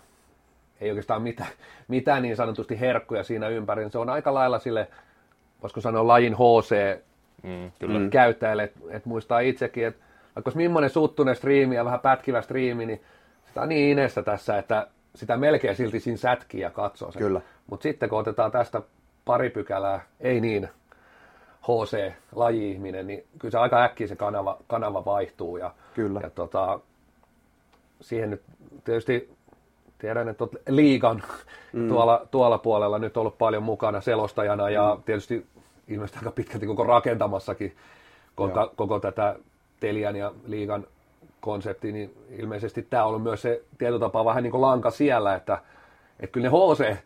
ei 0.81 0.89
oikeastaan 0.89 1.21
mitään, 1.21 1.49
mitään 1.87 2.21
niin 2.21 2.35
sanotusti 2.35 2.79
herkkuja 2.79 3.23
siinä 3.23 3.47
ympäri, 3.47 3.83
niin 3.83 3.91
se 3.91 3.97
on 3.97 4.09
aika 4.09 4.33
lailla 4.33 4.59
sille, 4.59 4.87
voisiko 5.61 5.81
sanoa 5.81 6.07
lajin 6.07 6.35
HC 6.35 6.99
mm, 7.43 7.71
kyllä. 7.79 7.99
Mm. 7.99 8.09
käyttäjälle, 8.09 8.63
että 8.63 8.79
et 8.89 9.05
muistaa 9.05 9.39
itsekin, 9.39 9.87
että 9.87 10.05
vaikka 10.35 10.49
olisi 10.49 10.57
millainen 10.57 10.89
suttunen 10.89 11.35
striimi 11.35 11.75
ja 11.75 11.85
vähän 11.85 11.99
pätkivä 11.99 12.41
striimi, 12.41 12.85
niin 12.85 13.01
sitä 13.47 13.61
on 13.61 13.69
niin 13.69 13.91
inessä 13.91 14.23
tässä, 14.23 14.57
että 14.57 14.87
sitä 15.15 15.37
melkein 15.37 15.75
silti 15.75 15.99
siinä 15.99 16.17
sätkii 16.17 16.61
ja 16.61 16.69
katsoo 16.69 17.11
sen. 17.11 17.21
Kyllä. 17.21 17.41
Mutta 17.67 17.83
sitten 17.83 18.09
kun 18.09 18.19
otetaan 18.19 18.51
tästä 18.51 18.81
pari 19.25 19.49
pykälää, 19.49 20.01
ei 20.19 20.41
niin 20.41 20.69
HC-laji-ihminen, 21.61 23.07
niin 23.07 23.23
kyllä 23.39 23.51
se 23.51 23.57
aika 23.57 23.83
äkkiä 23.83 24.07
se 24.07 24.15
kanava, 24.15 24.57
kanava 24.67 25.05
vaihtuu. 25.05 25.57
Ja, 25.57 25.71
kyllä. 25.93 26.19
ja 26.23 26.29
tota, 26.29 26.79
siihen 28.01 28.29
nyt 28.29 28.41
tietysti 28.83 29.29
tiedän, 29.97 30.29
että 30.29 30.47
liigan 30.69 31.23
mm. 31.73 31.87
tuolla, 31.87 32.27
tuolla 32.31 32.57
puolella 32.57 32.99
nyt 32.99 33.17
ollut 33.17 33.37
paljon 33.37 33.63
mukana 33.63 34.01
selostajana 34.01 34.69
ja 34.69 34.95
mm. 34.95 35.03
tietysti 35.03 35.45
ilmeisesti 35.87 36.19
aika 36.19 36.31
pitkälti 36.31 36.67
koko 36.67 36.83
rakentamassakin 36.83 37.75
koko, 38.35 38.71
koko 38.75 38.99
tätä 38.99 39.35
Telian 39.79 40.15
ja 40.15 40.31
liigan 40.45 40.87
konsepti, 41.39 41.91
niin 41.91 42.13
ilmeisesti 42.37 42.87
tämä 42.89 43.03
on 43.03 43.09
ollut 43.09 43.23
myös 43.23 43.41
se 43.41 43.61
tietotapa 43.77 44.25
vähän 44.25 44.43
niin 44.43 44.51
kuin 44.51 44.61
lanka 44.61 44.91
siellä, 44.91 45.35
että, 45.35 45.61
että 46.19 46.33
kyllä 46.33 46.49
ne 46.49 46.57
HC 46.57 46.97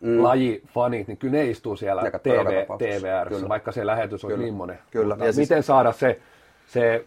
mm. 0.00 0.22
lajifanit, 0.22 1.08
niin 1.08 1.16
kyllä 1.16 1.32
ne 1.32 1.50
istuu 1.50 1.76
siellä 1.76 2.02
TV, 2.22 2.66
TVR, 2.78 3.48
vaikka 3.48 3.72
se 3.72 3.86
lähetys 3.86 4.24
on 4.24 4.38
millainen. 4.38 4.78
Kyllä. 4.90 5.16
Ja 5.18 5.32
siis... 5.32 5.36
Miten 5.48 5.62
saada 5.62 5.92
se, 5.92 6.20
se 6.66 7.04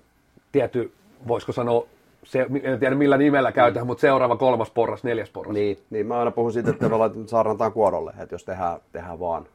tietty, 0.52 0.92
voisiko 1.28 1.52
sanoa, 1.52 1.86
se, 2.24 2.48
en 2.64 2.80
tiedä 2.80 2.96
millä 2.96 3.18
nimellä 3.18 3.52
käytetään, 3.52 3.86
mm. 3.86 3.88
mutta 3.88 4.02
seuraava 4.02 4.36
kolmas 4.36 4.72
porras, 4.72 5.04
neljäs 5.04 5.30
porras. 5.30 5.54
Niin, 5.54 5.78
niin 5.90 6.08
mä 6.08 6.20
aina 6.20 6.32
puhun 6.32 6.54
siitä, 6.54 6.70
että 6.70 6.88
saarnataan 7.26 7.74
kuorolle, 7.74 8.14
että 8.20 8.36
jos 8.36 8.46
tehdään, 8.46 8.80
tehdään 8.92 9.20
vaan 9.20 9.48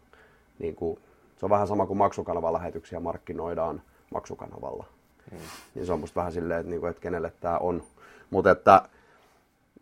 niin 0.59 0.75
kuin 0.75 0.99
se 1.37 1.47
on 1.47 1.51
vähän 1.51 1.66
sama 1.66 1.87
kuin 1.87 1.99
maksukanavalähetyksiä 1.99 3.01
markkinoidaan 3.01 3.83
maksukanavalla. 4.11 4.85
Mm. 5.31 5.39
Niin 5.75 5.87
se 5.87 5.93
on 5.93 6.01
musta 6.01 6.21
vähän 6.21 6.33
silleen, 6.33 6.61
että, 6.61 6.71
niinku, 6.71 6.87
että 6.87 7.03
kenelle 7.03 7.33
tämä 7.41 7.59
on. 7.59 7.83
Mutta 8.31 8.51
että 8.51 8.83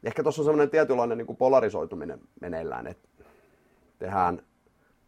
ehkä 0.05 0.23
tuossa 0.23 0.43
on 0.43 0.47
semmoinen 0.47 0.71
tietynlainen 0.71 1.19
niin 1.19 1.27
kuin 1.27 1.37
polarisoituminen 1.37 2.21
meneillään, 2.41 2.87
että 2.87 3.09
tehdään 3.99 4.43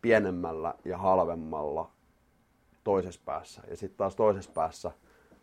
pienemmällä 0.02 0.74
ja 0.84 0.98
halvemmalla 0.98 1.90
toisessa 2.84 3.20
päässä. 3.24 3.62
Ja 3.70 3.76
sitten 3.76 3.98
taas 3.98 4.16
toisessa 4.16 4.50
päässä 4.54 4.90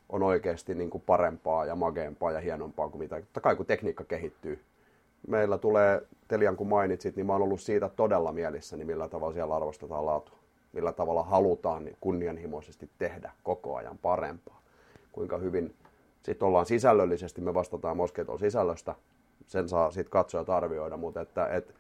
on 0.10 0.24
oikeasti 0.24 0.76
niin 0.76 0.90
kuin 0.90 1.04
parempaa 1.06 1.66
ja 1.66 1.76
mageempaa 1.76 2.32
ja 2.32 2.40
hienompaa 2.40 2.90
kuin 2.90 3.00
mitä. 3.00 3.22
Totta 3.22 3.42
kai 3.42 3.56
kun 3.56 3.66
tekniikka 3.66 4.04
kehittyy. 4.04 4.64
Meillä 5.28 5.58
tulee, 5.58 6.02
Telian 6.28 6.56
kun 6.56 6.68
mainitsit, 6.68 7.16
niin 7.16 7.26
mä 7.26 7.34
oon 7.34 7.42
ollut 7.42 7.62
siitä 7.62 7.90
todella 7.90 8.32
mielissäni, 8.32 8.86
millä 8.86 9.08
tavalla 9.08 9.34
siellä 9.34 9.56
arvostetaan 9.56 10.06
laatua. 10.06 10.38
Millä 10.74 10.92
tavalla 10.92 11.24
halutaan 11.24 11.86
niin 11.86 11.98
kunnianhimoisesti 12.02 12.90
tehdä 12.98 13.32
koko 13.44 13.76
ajan 13.76 13.98
parempaa. 13.98 14.62
Kuinka 15.12 15.38
hyvin 15.38 15.76
sitten 16.24 16.48
ollaan 16.48 16.66
sisällöllisesti, 16.66 17.42
me 17.42 17.54
vastataan 17.54 17.98
Mosketon 17.98 18.40
sisällöstä, 18.40 18.96
sen 19.48 19.70
saa 19.70 19.92
sitten 19.92 20.12
katsojat 20.12 20.50
arvioida, 20.50 20.98
mutta 20.98 21.22
että, 21.22 21.48
että 21.48 21.74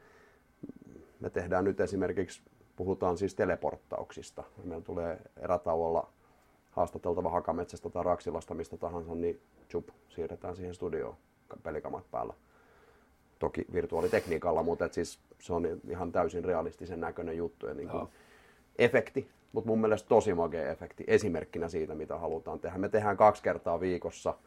me 1.19 1.29
tehdään 1.29 1.63
nyt 1.63 1.79
esimerkiksi, 1.79 2.41
puhutaan 2.75 3.17
siis 3.17 3.35
teleporttauksista. 3.35 4.43
Meillä 4.63 4.83
tulee 4.83 5.19
erätauolla 5.37 6.07
haastateltava 6.75 7.29
Hakametsästä 7.29 7.89
tai 7.89 8.03
Raksilasta, 8.03 8.53
mistä 8.53 8.77
tahansa, 8.77 9.15
niin 9.15 9.41
chup, 9.69 9.89
siirretään 10.09 10.55
siihen 10.55 10.73
studioon 10.73 11.15
pelikamat 11.63 12.11
päällä. 12.11 12.33
Toki 13.39 13.65
virtuaalitekniikalla, 13.73 14.63
mutta 14.63 14.85
et 14.85 14.93
siis 14.93 15.19
se 15.39 15.53
on 15.53 15.67
ihan 15.89 16.11
täysin 16.11 16.45
realistisen 16.45 16.99
näköinen 16.99 17.37
juttu 17.37 17.67
ja 17.67 17.73
niin 17.73 17.89
kuin 17.89 18.07
efekti, 18.77 19.29
mutta 19.53 19.67
mun 19.67 19.81
mielestä 19.81 20.09
tosi 20.09 20.33
magea 20.33 20.71
efekti 20.71 21.03
esimerkkinä 21.07 21.69
siitä, 21.69 21.95
mitä 21.95 22.17
halutaan 22.17 22.59
tehdä. 22.59 22.77
Me 22.77 22.89
tehdään 22.89 23.17
kaksi 23.17 23.43
kertaa 23.43 23.79
viikossa 23.79 24.37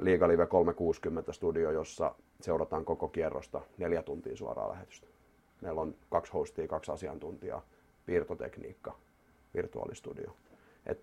Liiga 0.00 0.28
Live 0.28 0.46
360 0.46 1.32
studio, 1.32 1.70
jossa 1.70 2.14
seurataan 2.40 2.84
koko 2.84 3.08
kierrosta 3.08 3.60
neljä 3.78 4.02
tuntia 4.02 4.36
suoraa 4.36 4.68
lähetystä. 4.68 5.06
Meillä 5.60 5.80
on 5.80 5.94
kaksi 6.10 6.32
hostia, 6.32 6.68
kaksi 6.68 6.92
asiantuntijaa, 6.92 7.66
piirtotekniikka, 8.06 8.96
virtuaalistudio. 9.54 10.36
Et 10.86 11.00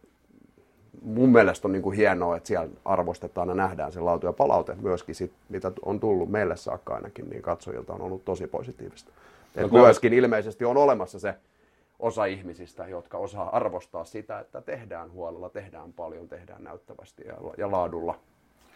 mun 1.01 1.29
mielestä 1.29 1.67
on 1.67 1.71
niin 1.71 1.81
kuin 1.81 1.97
hienoa, 1.97 2.37
että 2.37 2.47
siellä 2.47 2.67
arvostetaan 2.85 3.49
ja 3.49 3.55
nähdään 3.55 3.91
se 3.91 3.99
laatu 3.99 4.25
ja 4.25 4.33
palaute 4.33 4.75
myöskin, 4.81 5.15
sit, 5.15 5.31
mitä 5.49 5.71
on 5.85 5.99
tullut 5.99 6.29
meille 6.29 6.57
saakka 6.57 6.95
ainakin, 6.95 7.29
niin 7.29 7.41
katsojilta 7.41 7.93
on 7.93 8.01
ollut 8.01 8.25
tosi 8.25 8.47
positiivista. 8.47 9.11
Et 9.55 9.71
no, 9.71 9.81
myöskin 9.81 10.13
ilmeisesti 10.13 10.65
on 10.65 10.77
olemassa 10.77 11.19
se 11.19 11.35
osa 11.99 12.25
ihmisistä, 12.25 12.87
jotka 12.87 13.17
osaa 13.17 13.55
arvostaa 13.55 14.05
sitä, 14.05 14.39
että 14.39 14.61
tehdään 14.61 15.11
huolella, 15.11 15.49
tehdään 15.49 15.93
paljon, 15.93 16.27
tehdään 16.27 16.63
näyttävästi 16.63 17.23
ja, 17.27 17.33
ja 17.57 17.71
laadulla. 17.71 18.15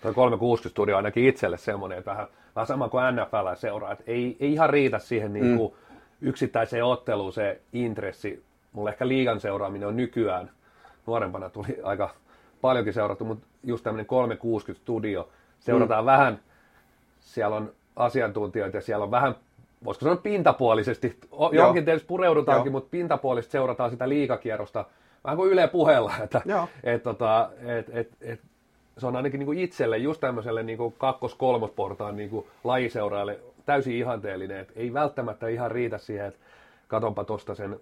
Tuo 0.01 0.14
360 0.14 0.70
studio 0.70 0.97
ainakin 0.97 1.28
itselle 1.28 1.58
semmoinen, 1.58 1.97
että 1.97 2.12
vähän, 2.12 2.28
vähän 2.56 2.68
sama 2.68 2.89
kuin 2.89 3.04
NFL 3.16 3.56
seuraa, 3.56 3.91
että 3.91 4.04
ei, 4.08 4.38
ei 4.39 4.54
ihan 4.54 4.70
riitä 4.70 4.99
siihen 4.99 5.34
niin 5.34 5.58
kuin 5.58 5.74
mm. 5.74 5.97
yksittäiseen 6.22 6.86
otteluun 6.86 7.34
se 7.34 7.62
intressi. 7.74 8.43
Mulle 8.72 8.89
ehkä 8.89 9.08
liigan 9.08 9.39
seuraaminen 9.39 9.88
on 9.88 9.97
nykyään, 9.97 10.51
nuorempana 11.06 11.49
tuli 11.49 11.80
aika 11.84 12.10
paljonkin 12.62 12.93
seurattu, 12.93 13.26
mutta 13.26 13.47
just 13.64 13.84
tämmöinen 13.84 14.06
360 14.06 14.82
studio, 14.84 15.30
seurataan 15.60 16.04
mm. 16.04 16.06
vähän, 16.06 16.39
siellä 17.20 17.56
on 17.56 17.72
asiantuntijoita 17.95 18.78
ja 18.78 18.82
siellä 18.82 19.04
on 19.04 19.12
vähän 19.12 19.36
voisiko 19.86 20.04
sanoa 20.04 20.22
pintapuolisesti, 20.22 21.20
johonkin 21.51 21.86
tietysti 21.86 22.08
pureudutaankin, 22.08 22.66
Joo. 22.66 22.72
mutta 22.72 22.89
pintapuolisesti 22.91 23.51
seurataan 23.51 23.91
sitä 23.91 24.10
liikakierrosta. 24.10 24.86
Vähän 25.24 25.38
kuin 25.38 25.51
Yle 25.51 25.68
puheella, 25.68 26.14
että 26.24 26.41
et, 26.84 27.04
tota, 27.04 27.49
et, 27.66 27.89
et, 27.89 28.10
et, 28.22 28.39
se 28.97 29.08
on 29.08 29.16
ainakin 29.16 29.39
niin 29.39 29.45
kuin 29.45 29.60
itselle, 29.60 29.97
just 29.97 30.22
tämmöiselle 30.22 30.64
niin 30.64 30.78
kuin 30.78 30.95
kakkos-kolmosportaan 30.97 32.16
niin 32.16 32.30
kuin 32.30 32.45
lajiseuraajalle 32.64 33.39
täysin 33.66 33.95
ihanteellinen, 33.95 34.60
että 34.60 34.74
ei 34.76 34.93
välttämättä 34.93 35.47
ihan 35.47 35.72
riitä 35.72 35.97
siihen, 35.97 36.26
että 36.26 36.39
katonpa 36.88 37.24
tuosta 37.24 37.56
sen 37.56 37.80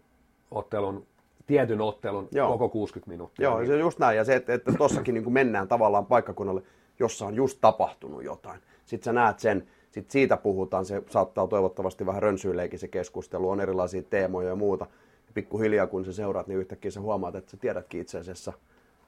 ottelun, 0.52 1.06
tietyn 1.48 1.82
ottelun 1.82 2.28
Joo. 2.32 2.52
koko 2.52 2.70
60 2.70 3.12
minuuttia. 3.12 3.44
Joo, 3.44 3.66
se 3.66 3.74
on 3.74 3.80
just 3.80 4.00
näin, 4.00 4.18
ja 4.18 4.24
se, 4.24 4.36
että, 4.36 4.54
että 4.54 4.72
tossakin 4.78 5.14
niin 5.14 5.34
mennään 5.34 5.68
tavallaan 5.68 6.06
paikkakunnalle, 6.06 6.64
jossa 7.00 7.26
on 7.26 7.36
just 7.36 7.58
tapahtunut 7.62 8.24
jotain. 8.24 8.62
Sitten 8.86 9.06
sä 9.06 9.14
näet 9.14 9.40
sen, 9.40 9.68
sitten 9.92 10.12
siitä 10.12 10.38
puhutaan, 10.38 10.86
se 10.86 11.04
saattaa 11.10 11.48
toivottavasti 11.48 12.06
vähän 12.06 12.24
rönsyileikin 12.24 12.80
se 12.80 12.88
keskustelu, 12.88 13.50
on 13.50 13.62
erilaisia 13.62 14.04
teemoja 14.04 14.48
ja 14.48 14.56
muuta. 14.56 14.86
Ja 15.28 15.32
pikkuhiljaa 15.34 15.88
kun 15.88 16.06
sä 16.06 16.14
seuraat, 16.14 16.48
niin 16.48 16.60
yhtäkkiä 16.60 16.92
sä 16.92 17.02
huomaat, 17.02 17.36
että 17.36 17.52
sä 17.52 17.58
tiedätkin 17.58 18.02
itse 18.02 18.20
asiassa, 18.20 18.54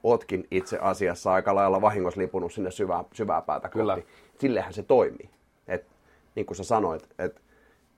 ootkin 0.04 0.48
itse 0.52 0.78
asiassa 0.82 1.34
aika 1.34 1.56
lailla 1.56 1.82
vahingossa 1.82 2.22
lipunut 2.22 2.54
sinne 2.54 2.72
syvää, 2.72 3.04
syvää 3.14 3.42
päätä 3.42 3.70
kohti. 3.70 3.80
Kyllä. 3.80 3.98
Sillehän 4.40 4.74
se 4.74 4.84
toimii. 4.84 5.30
Et, 5.68 5.86
niin 6.36 6.46
kuin 6.46 6.58
sä 6.58 6.64
sanoit, 6.64 7.10
että 7.20 7.42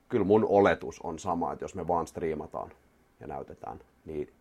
kyllä 0.08 0.24
mun 0.24 0.46
oletus 0.48 1.00
on 1.00 1.18
sama, 1.18 1.52
että 1.52 1.64
jos 1.64 1.74
me 1.74 1.88
vaan 1.88 2.06
striimataan 2.06 2.70
ja 3.20 3.26
näytetään, 3.26 3.80
niin 4.06 4.32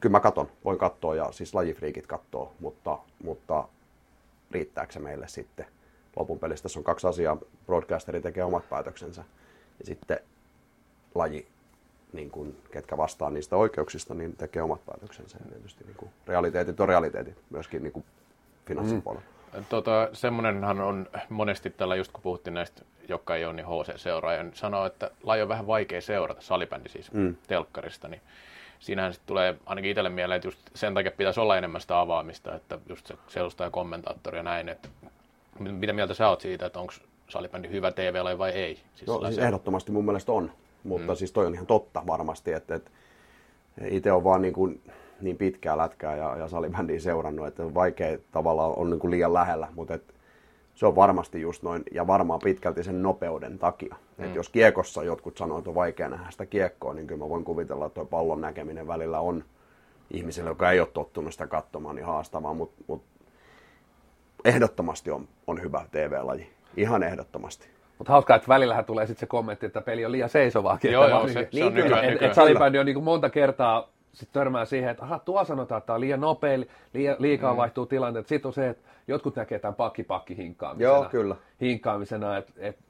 kyllä 0.00 0.12
mä 0.12 0.20
katon, 0.20 0.48
voin 0.64 0.78
katsoa 0.78 1.14
ja 1.14 1.32
siis 1.32 1.54
lajifriikit 1.54 2.06
katsoo, 2.06 2.54
mutta, 2.60 2.98
mutta 3.22 3.68
riittääkö 4.50 4.92
se 4.92 4.98
meille 4.98 5.28
sitten 5.28 5.66
lopun 6.16 6.38
pelissä 6.38 6.62
tässä 6.62 6.80
on 6.80 6.84
kaksi 6.84 7.06
asiaa. 7.06 7.36
Broadcasteri 7.66 8.20
tekee 8.20 8.44
omat 8.44 8.68
päätöksensä 8.68 9.24
ja 9.78 9.84
sitten 9.84 10.18
laji, 11.14 11.46
niin 12.12 12.30
kuin, 12.30 12.56
ketkä 12.70 12.96
vastaa 12.96 13.30
niistä 13.30 13.56
oikeuksista, 13.56 14.14
niin 14.14 14.36
tekee 14.36 14.62
omat 14.62 14.86
päätöksensä. 14.86 15.38
Ja 15.44 15.50
tietysti 15.50 15.84
niin 15.84 15.96
kuin, 15.96 16.10
realiteetit 16.26 16.80
on 16.80 16.88
realiteetit 16.88 17.38
myöskin 17.50 17.82
niin 17.82 18.04
finanssipuolella. 18.66 19.26
Mm. 19.56 19.64
Tota, 19.68 20.08
semmoinenhan 20.12 20.80
on 20.80 21.08
monesti 21.28 21.70
tällä, 21.70 21.96
just 21.96 22.12
kun 22.12 22.22
puhuttiin 22.22 22.54
näistä, 22.54 22.82
jotka 23.08 23.36
ei 23.36 23.44
ole 23.44 23.52
niin 23.52 23.66
HC-seuraaja, 23.66 24.42
niin 24.42 24.56
sanoo, 24.56 24.86
että 24.86 25.10
laji 25.22 25.42
on 25.42 25.48
vähän 25.48 25.66
vaikea 25.66 26.00
seurata, 26.00 26.40
salibändi 26.40 26.88
siis 26.88 27.12
mm. 27.12 27.36
telkkarista, 27.46 28.08
niin 28.08 28.20
siinähän 28.86 29.12
sitten 29.12 29.26
tulee 29.26 29.56
ainakin 29.66 29.90
itselle 29.90 30.10
mieleen, 30.10 30.36
että 30.36 30.48
just 30.48 30.58
sen 30.74 30.94
takia 30.94 31.10
pitäisi 31.10 31.40
olla 31.40 31.58
enemmän 31.58 31.80
sitä 31.80 32.00
avaamista, 32.00 32.54
että 32.54 32.78
just 32.88 33.06
se 33.06 33.14
selustaja 33.28 33.70
kommentaattori 33.70 34.36
ja 34.36 34.42
näin, 34.42 34.68
että 34.68 34.88
mitä 35.58 35.92
mieltä 35.92 36.14
sä 36.14 36.28
oot 36.28 36.40
siitä, 36.40 36.66
että 36.66 36.80
onko 36.80 36.92
salibändi 37.28 37.70
hyvä 37.70 37.90
tv 37.90 38.38
vai 38.38 38.50
ei? 38.50 38.74
Siis 38.74 39.06
Joo, 39.06 39.26
siis 39.26 39.38
ehdottomasti 39.38 39.92
mun 39.92 40.04
mielestä 40.04 40.32
on, 40.32 40.52
mutta 40.84 41.12
mm. 41.12 41.16
siis 41.16 41.32
toi 41.32 41.46
on 41.46 41.54
ihan 41.54 41.66
totta 41.66 42.02
varmasti, 42.06 42.52
että, 42.52 42.74
että 42.74 42.90
itse 43.88 44.12
on 44.12 44.24
vaan 44.24 44.42
niin, 44.42 44.54
kuin, 44.54 44.80
niin 45.20 45.36
pitkää 45.36 45.78
lätkää 45.78 46.16
ja, 46.16 46.36
ja 46.36 46.48
salibändiä 46.48 47.00
seurannut, 47.00 47.46
että 47.46 47.74
vaikea 47.74 48.18
tavallaan 48.32 48.72
on 48.76 48.90
niin 48.90 49.00
kuin 49.00 49.10
liian 49.10 49.34
lähellä, 49.34 49.68
mutta 49.74 49.94
että 49.94 50.14
se 50.76 50.86
on 50.86 50.96
varmasti 50.96 51.40
just 51.40 51.62
noin, 51.62 51.82
ja 51.92 52.06
varmaan 52.06 52.40
pitkälti 52.44 52.84
sen 52.84 53.02
nopeuden 53.02 53.58
takia. 53.58 53.96
Mm. 54.18 54.24
Et 54.24 54.34
jos 54.34 54.48
kiekossa 54.48 55.04
jotkut 55.04 55.36
sanoo, 55.36 55.58
että 55.58 55.70
on 55.70 55.74
vaikea 55.74 56.08
nähdä 56.08 56.30
sitä 56.30 56.46
kiekkoa, 56.46 56.94
niin 56.94 57.06
kyllä 57.06 57.24
mä 57.24 57.28
voin 57.28 57.44
kuvitella, 57.44 57.86
että 57.86 57.94
tuo 57.94 58.04
pallon 58.04 58.40
näkeminen 58.40 58.86
välillä 58.86 59.20
on 59.20 59.44
ihmiselle, 60.10 60.50
joka 60.50 60.70
ei 60.70 60.80
ole 60.80 60.88
tottunut 60.92 61.32
sitä 61.32 61.46
katsomaan, 61.46 61.96
niin 61.96 62.06
haastavaa, 62.06 62.54
mutta 62.54 62.84
mut 62.86 63.02
ehdottomasti 64.44 65.10
on, 65.10 65.28
on 65.46 65.62
hyvä 65.62 65.84
TV-laji. 65.90 66.50
Ihan 66.76 67.02
ehdottomasti. 67.02 67.68
Mutta 67.98 68.12
hauskaa, 68.12 68.36
että 68.36 68.48
välillähän 68.48 68.84
tulee 68.84 69.06
sitten 69.06 69.20
se 69.20 69.26
kommentti, 69.26 69.66
että 69.66 69.80
peli 69.80 70.04
on 70.04 70.12
liian 70.12 70.28
seisovaa. 70.28 70.78
Joo, 70.82 71.08
joo, 71.08 71.28
se, 71.28 71.32
se 71.32 71.48
niin, 71.52 71.66
on 71.66 71.72
kyllä. 71.72 72.02
Että 72.02 72.26
et 72.26 72.34
salibändi 72.34 72.78
on 72.78 72.86
niin 72.86 73.04
monta 73.04 73.30
kertaa 73.30 73.88
sit 74.16 74.28
törmää 74.32 74.64
siihen, 74.64 74.90
että 74.90 75.02
aha, 75.02 75.18
tuo 75.18 75.44
sanotaan, 75.44 75.78
että 75.78 75.86
tämä 75.86 75.94
on 75.94 76.00
liian 76.00 76.20
nopea, 76.20 76.58
liian, 76.92 77.16
liikaa 77.18 77.52
mm. 77.52 77.56
vaihtuu 77.56 77.86
tilanteet. 77.86 78.26
Sitten 78.26 78.48
on 78.48 78.52
se, 78.52 78.68
että 78.68 78.88
jotkut 79.08 79.36
näkee 79.36 79.58
tämän 79.58 79.74
pakki-pakki 79.74 80.36
hinkkaamisena. 80.36 80.90
Joo, 80.90 81.04
kyllä. 81.04 81.36
Hinkkaamisena, 81.60 82.36
että, 82.36 82.52
että 82.56 82.82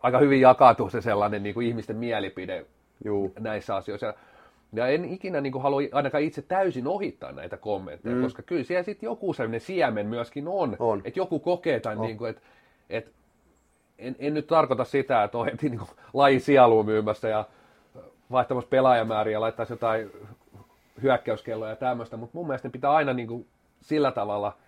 aika 0.00 0.18
hyvin 0.18 0.40
jakautuu 0.40 0.90
se 0.90 1.00
sellainen 1.00 1.42
niin 1.42 1.54
kuin 1.54 1.66
ihmisten 1.66 1.96
mielipide 1.96 2.66
Juu. 3.04 3.32
näissä 3.38 3.76
asioissa. 3.76 4.14
Ja 4.72 4.86
en 4.86 5.04
ikinä 5.04 5.40
niin 5.40 5.52
kuin, 5.52 5.62
halua 5.62 5.80
ainakaan 5.92 6.22
itse 6.22 6.42
täysin 6.42 6.86
ohittaa 6.86 7.32
näitä 7.32 7.56
kommentteja, 7.56 8.16
mm. 8.16 8.22
koska 8.22 8.42
kyllä 8.42 8.64
siellä 8.64 8.82
sitten 8.82 9.06
joku 9.06 9.32
sellainen 9.32 9.60
siemen 9.60 10.06
myöskin 10.06 10.48
on, 10.48 10.76
on. 10.78 11.02
että 11.04 11.20
joku 11.20 11.38
kokee 11.38 11.80
tämän, 11.80 12.00
niin 12.00 12.18
kuin, 12.18 12.30
että, 12.30 12.42
että 12.90 13.10
en, 13.98 14.16
en 14.18 14.34
nyt 14.34 14.46
tarkoita 14.46 14.84
sitä, 14.84 15.24
että 15.24 15.38
on 15.38 15.44
heti 15.44 15.68
niin 15.68 15.78
kuin, 15.78 15.90
laji 16.12 16.40
sieluun 16.40 16.86
myymässä 16.86 17.28
ja 17.28 17.44
vaihtamassa 18.30 18.68
pelaajamääriä 18.68 19.32
ja 19.32 19.40
laittaisi 19.40 19.72
jotain 19.72 20.10
hyökkäyskelloja 21.02 21.70
ja 21.70 21.76
tämmöistä, 21.76 22.16
mutta 22.16 22.38
mun 22.38 22.46
mielestä 22.46 22.68
ne 22.68 22.72
pitää 22.72 22.92
aina 22.92 23.12
niin 23.12 23.28
kuin, 23.28 23.46
sillä 23.80 24.12
tavalla– 24.12 24.56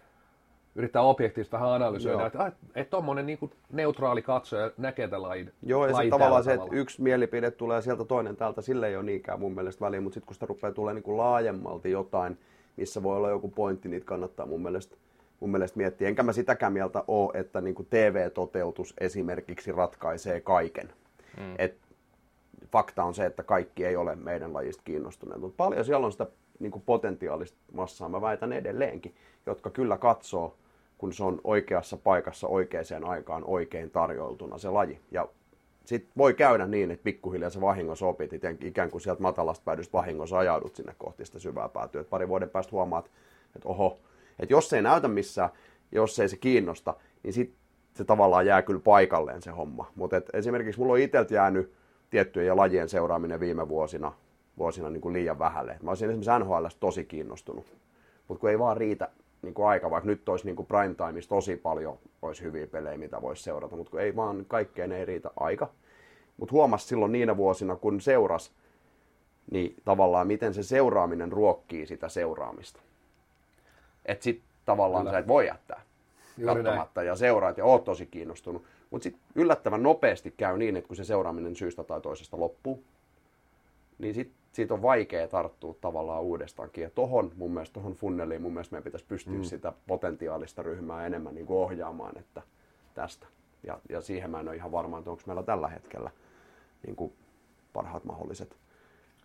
yrittää 0.79 1.03
objektiivisesti 1.03 1.53
vähän 1.53 1.69
analysoida, 1.69 2.19
Joo. 2.19 2.27
että 2.27 2.53
et 2.75 2.91
tuommoinen 2.91 3.27
niin 3.27 3.51
neutraali 3.73 4.23
katsoja 4.23 4.71
näkee 4.77 5.09
tämän 5.09 5.23
lajin. 5.23 5.53
Joo, 5.63 5.87
ja 5.87 5.97
se 5.97 6.09
tavallaan 6.11 6.45
se, 6.45 6.55
että 6.55 6.67
yksi 6.71 7.03
mielipide 7.03 7.51
tulee 7.51 7.83
sieltä 7.83 8.05
toinen 8.05 8.37
täältä, 8.37 8.63
sille 8.63 8.89
ei 8.89 8.97
ole 8.97 9.05
niinkään 9.05 9.41
mun 9.41 9.55
mielestä 9.55 9.85
väliä, 9.85 10.01
mutta 10.01 10.15
sitten 10.15 10.27
kun 10.27 10.35
sitä 10.35 10.47
rupeaa 10.47 10.73
tulee 10.73 10.95
niin 10.95 11.03
kuin 11.03 11.17
laajemmalti 11.17 11.91
jotain, 11.91 12.39
missä 12.77 13.03
voi 13.03 13.17
olla 13.17 13.31
joku 13.31 13.49
pointti, 13.49 13.89
niitä 13.89 14.07
kannattaa 14.07 14.47
mun 14.47 14.63
mielestä, 14.63 14.97
mun 15.41 15.51
mielestä 15.51 15.77
miettiä. 15.77 16.09
Enkä 16.09 16.23
mä 16.23 16.33
sitäkään 16.33 16.73
mieltä 16.73 17.05
ole, 17.09 17.41
että 17.41 17.61
niin 17.61 17.75
kuin 17.75 17.87
TV-toteutus 17.91 18.95
esimerkiksi 19.01 19.73
ratkaisee 19.73 20.41
kaiken. 20.41 20.93
Mm. 21.37 21.55
Et 21.59 21.77
fakta 22.73 23.05
on 23.05 23.15
se, 23.15 23.27
että 23.27 23.43
kaikki 23.43 23.85
ei 23.85 23.97
ole 23.97 24.17
meidän 24.17 24.55
lajista 24.55 24.83
kiinnostuneet, 24.85 25.41
mutta 25.41 25.57
paljon 25.57 25.85
siellä 25.85 26.07
on 26.07 26.13
sitä 26.13 26.27
niin 26.59 26.73
kuin 26.73 26.83
potentiaalista 26.87 27.59
massaa, 27.73 28.09
mä 28.09 28.21
väitän 28.21 28.53
edelleenkin, 28.53 29.15
jotka 29.47 29.71
kyllä 29.71 29.99
katsoo 29.99 30.57
kun 30.99 31.13
se 31.13 31.25
on 31.25 31.41
oikeassa 31.45 31.97
paikassa 31.97 32.49
oikeaan 32.49 33.05
aikaan 33.05 33.45
oikein 33.45 33.91
tarjoltuna 33.91 34.59
se 34.59 34.71
laji. 34.71 35.01
Ja 35.11 35.29
Sitten 35.85 36.13
voi 36.17 36.35
käydä 36.35 36.67
niin, 36.67 36.91
että 36.91 37.05
pikkuhiljaa 37.05 37.51
se 37.51 37.61
vahingossa 37.61 38.07
opit, 38.07 38.31
ikään 38.65 38.91
kuin 38.91 39.01
sieltä 39.01 39.23
matalasta 39.23 39.65
päädystä 39.65 39.93
vahingossa 39.93 40.39
ajaudut 40.39 40.77
sinne 40.77 40.95
kohti 40.99 41.25
sitä 41.27 41.39
syvää 41.39 41.69
päätyä. 41.69 42.01
Et 42.01 42.11
pari 42.11 42.29
vuoden 42.29 42.51
päästä 42.51 42.73
huomaat, 42.73 43.11
että 43.57 43.69
oho, 43.69 43.99
että 44.39 44.55
jos 44.55 44.69
se 44.69 44.77
ei 44.77 44.83
näytä 44.83 45.09
missään, 45.09 45.51
jos 45.93 46.19
ei 46.19 46.29
se 46.29 46.37
kiinnosta, 46.37 46.95
niin 47.23 47.33
sitten 47.33 47.59
se 47.95 48.05
tavallaan 48.05 48.47
jää 48.47 48.63
kyllä 48.63 48.81
paikalleen 48.81 49.43
se 49.43 49.51
homma. 49.51 49.93
Mutta 49.95 50.23
esimerkiksi 50.33 50.81
mulla 50.81 50.93
on 50.93 50.99
itseltä 50.99 51.35
jäänyt 51.35 51.73
tiettyjen 52.11 52.57
lajien 52.57 52.89
seuraaminen 52.89 53.41
viime 53.41 53.69
vuosina, 53.69 54.13
vuosina 54.59 54.91
niin 54.91 55.01
kuin 55.01 55.13
liian 55.13 55.39
vähälle. 55.39 55.77
Mä 55.83 55.91
olisin 55.91 56.11
esimerkiksi 56.11 56.45
NHL 56.45 56.67
tosi 56.81 57.05
kiinnostunut, 57.05 57.67
mutta 58.29 58.41
kun 58.41 58.51
ei 58.51 58.59
vaan 58.59 58.77
riitä 58.77 59.09
niin 59.43 59.55
kuin 59.55 59.69
aika, 59.69 59.91
vaikka 59.91 60.07
nyt 60.07 60.29
olisi 60.29 60.45
niin 60.45 60.57
kuin 60.57 60.67
prime 60.67 60.95
timeissa 60.95 61.29
tosi 61.29 61.57
paljon 61.57 61.99
olisi 62.23 62.43
hyviä 62.43 62.67
pelejä, 62.67 62.99
mitä 62.99 63.23
voisi 63.23 63.43
seurata, 63.43 63.77
mutta 63.77 63.91
kun 63.91 64.01
ei 64.01 64.17
vaan 64.17 64.45
kaikkeen 64.49 64.93
ei 64.93 65.05
riitä 65.05 65.31
aika. 65.41 65.71
Mutta 66.37 66.53
huomasi 66.53 66.87
silloin 66.87 67.13
niinä 67.13 67.37
vuosina, 67.37 67.77
kun 67.77 68.01
seuras, 68.01 68.53
niin 69.51 69.77
tavallaan 69.85 70.27
miten 70.27 70.55
se 70.55 70.63
seuraaminen 70.63 71.33
ruokkii 71.33 71.87
sitä 71.87 72.09
seuraamista. 72.09 72.81
Että 74.07 74.25
sitten 74.25 74.49
tavallaan 74.65 75.05
Kyllä. 75.05 75.13
sä 75.13 75.19
et 75.19 75.29
voi 75.29 75.47
jättää 75.47 75.83
Juuri 76.39 76.63
katsomatta 76.63 77.01
näin. 77.01 77.09
ja 77.09 77.17
seuraat 77.17 77.59
ja 77.59 77.65
oot 77.65 77.85
tosi 77.85 78.07
kiinnostunut. 78.07 78.65
Mutta 78.91 79.03
sitten 79.03 79.23
yllättävän 79.35 79.83
nopeasti 79.83 80.35
käy 80.37 80.59
niin, 80.59 80.77
että 80.77 80.89
kun 80.89 80.97
se 80.97 81.05
seuraaminen 81.05 81.57
syystä 81.57 81.85
tai 81.85 82.01
toisesta 82.01 82.41
loppuu, 82.41 82.85
niin 83.99 84.15
sit, 84.15 84.33
siitä 84.53 84.75
on 84.75 84.83
vaikea 84.83 85.29
tarttua 85.29 85.75
tavallaan 85.81 86.23
uudestaankin. 86.23 86.83
Ja 86.83 86.91
tohon 86.91 87.33
mun 87.37 87.51
mielestä, 87.51 87.75
tohon 87.75 87.95
funneliin 87.95 88.43
mun 88.43 88.53
mielestä 88.53 88.73
meidän 88.73 88.85
pitäisi 88.85 89.07
pystyä 89.09 89.35
mm. 89.35 89.43
sitä 89.43 89.73
potentiaalista 89.87 90.63
ryhmää 90.63 91.07
enemmän 91.07 91.35
niin 91.35 91.47
kuin 91.47 91.59
ohjaamaan 91.59 92.19
että 92.19 92.43
tästä. 92.95 93.27
Ja, 93.67 93.81
ja 93.89 94.01
siihen 94.01 94.31
mä 94.31 94.41
en 94.41 94.49
ole 94.49 94.57
ihan 94.57 94.73
varma, 94.73 94.99
että 94.99 95.11
onko 95.11 95.23
meillä 95.27 95.43
tällä 95.43 95.69
hetkellä 95.69 96.11
niin 96.87 96.97
kuin 96.97 97.13
parhaat 97.73 98.05
mahdolliset 98.05 98.57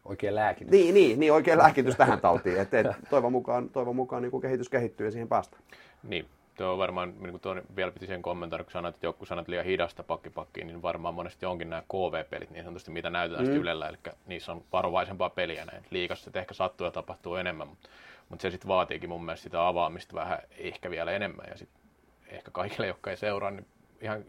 Oikein 0.05 0.35
lääkitys. 0.35 0.71
Niin, 0.71 0.93
niin, 0.93 1.19
niin 1.19 1.33
oikein 1.33 1.57
lääkitys 1.57 1.95
tähän 1.95 2.21
tautiin. 2.27 2.57
Et, 2.57 2.73
et, 2.73 2.87
toivon 3.09 3.31
mukaan, 3.31 3.69
toivon 3.69 3.95
mukaan 3.95 4.21
niin 4.21 4.31
kuin 4.31 4.41
kehitys 4.41 4.69
kehittyy 4.69 5.07
ja 5.07 5.11
siihen 5.11 5.27
päästään. 5.27 5.63
Niin, 6.03 6.25
tuo 6.57 6.67
on 6.67 6.77
varmaan, 6.77 7.13
niin 7.19 7.31
kuin 7.31 7.41
tuon, 7.41 7.61
vielä 7.75 7.91
piti 7.91 8.07
sen 8.07 8.21
kommentoida, 8.21 8.63
kun 8.63 8.71
sanoit, 8.71 8.95
että 8.95 9.05
joku 9.05 9.25
sanat 9.25 9.47
liian 9.47 9.65
hidasta 9.65 10.03
pakkipakkiin, 10.03 10.67
niin 10.67 10.81
varmaan 10.81 11.13
monesti 11.13 11.45
onkin 11.45 11.69
nämä 11.69 11.81
KV-pelit 11.81 12.49
niin 12.49 12.63
sanotusti, 12.63 12.91
mitä 12.91 13.09
näytetään 13.09 13.47
mm. 13.47 13.53
Ylellä, 13.53 13.89
eli 13.89 13.97
niissä 14.25 14.51
on 14.51 14.63
varovaisempaa 14.71 15.29
peliä 15.29 15.65
näin. 15.65 15.85
Liikassa 15.89 16.31
se 16.31 16.39
ehkä 16.39 16.53
sattuu 16.53 16.85
ja 16.85 16.91
tapahtuu 16.91 17.35
enemmän, 17.35 17.67
mutta, 17.67 17.89
mutta 18.29 18.41
se 18.41 18.51
sitten 18.51 18.67
vaatiikin 18.67 19.09
mun 19.09 19.25
mielestä 19.25 19.43
sitä 19.43 19.67
avaamista 19.67 20.15
vähän 20.15 20.39
ehkä 20.57 20.89
vielä 20.89 21.11
enemmän, 21.11 21.45
ja 21.49 21.57
sitten 21.57 21.81
ehkä 22.27 22.51
kaikille, 22.51 22.87
jotka 22.87 23.09
ei 23.09 23.17
seuraa, 23.17 23.51
niin 23.51 23.65
ihan 24.01 24.23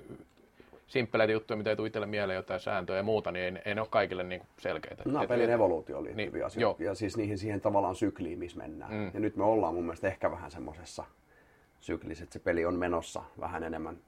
simppeleitä 0.86 1.32
juttuja, 1.32 1.56
mitä 1.56 1.70
ei 1.70 1.76
tule 1.76 1.86
itselle 1.86 2.06
mieleen, 2.06 2.36
jotain 2.36 2.60
sääntöjä 2.60 2.96
ja 2.96 3.02
muuta, 3.02 3.32
niin 3.32 3.56
ei, 3.56 3.62
ei 3.64 3.74
ne 3.74 3.80
ole 3.80 3.88
kaikille 3.90 4.22
niin 4.22 4.42
selkeitä. 4.58 5.02
No, 5.06 5.22
et, 5.22 5.28
pelin 5.28 5.50
evoluutio 5.50 5.98
oli 5.98 6.14
niin, 6.14 6.44
asia. 6.44 6.74
Ja 6.78 6.94
siis 6.94 7.16
niihin 7.16 7.38
siihen 7.38 7.60
tavallaan 7.60 7.94
sykliin, 7.94 8.38
missä 8.38 8.58
mennään. 8.58 8.92
Mm. 8.92 9.10
Ja 9.14 9.20
nyt 9.20 9.36
me 9.36 9.44
ollaan 9.44 9.74
mun 9.74 9.84
mielestä 9.84 10.08
ehkä 10.08 10.30
vähän 10.30 10.50
semmoisessa 10.50 11.04
syklissä, 11.84 12.24
että 12.24 12.32
se 12.32 12.38
peli 12.38 12.66
on 12.66 12.74
menossa 12.74 13.22
vähän 13.40 13.64
enemmän, 13.64 13.98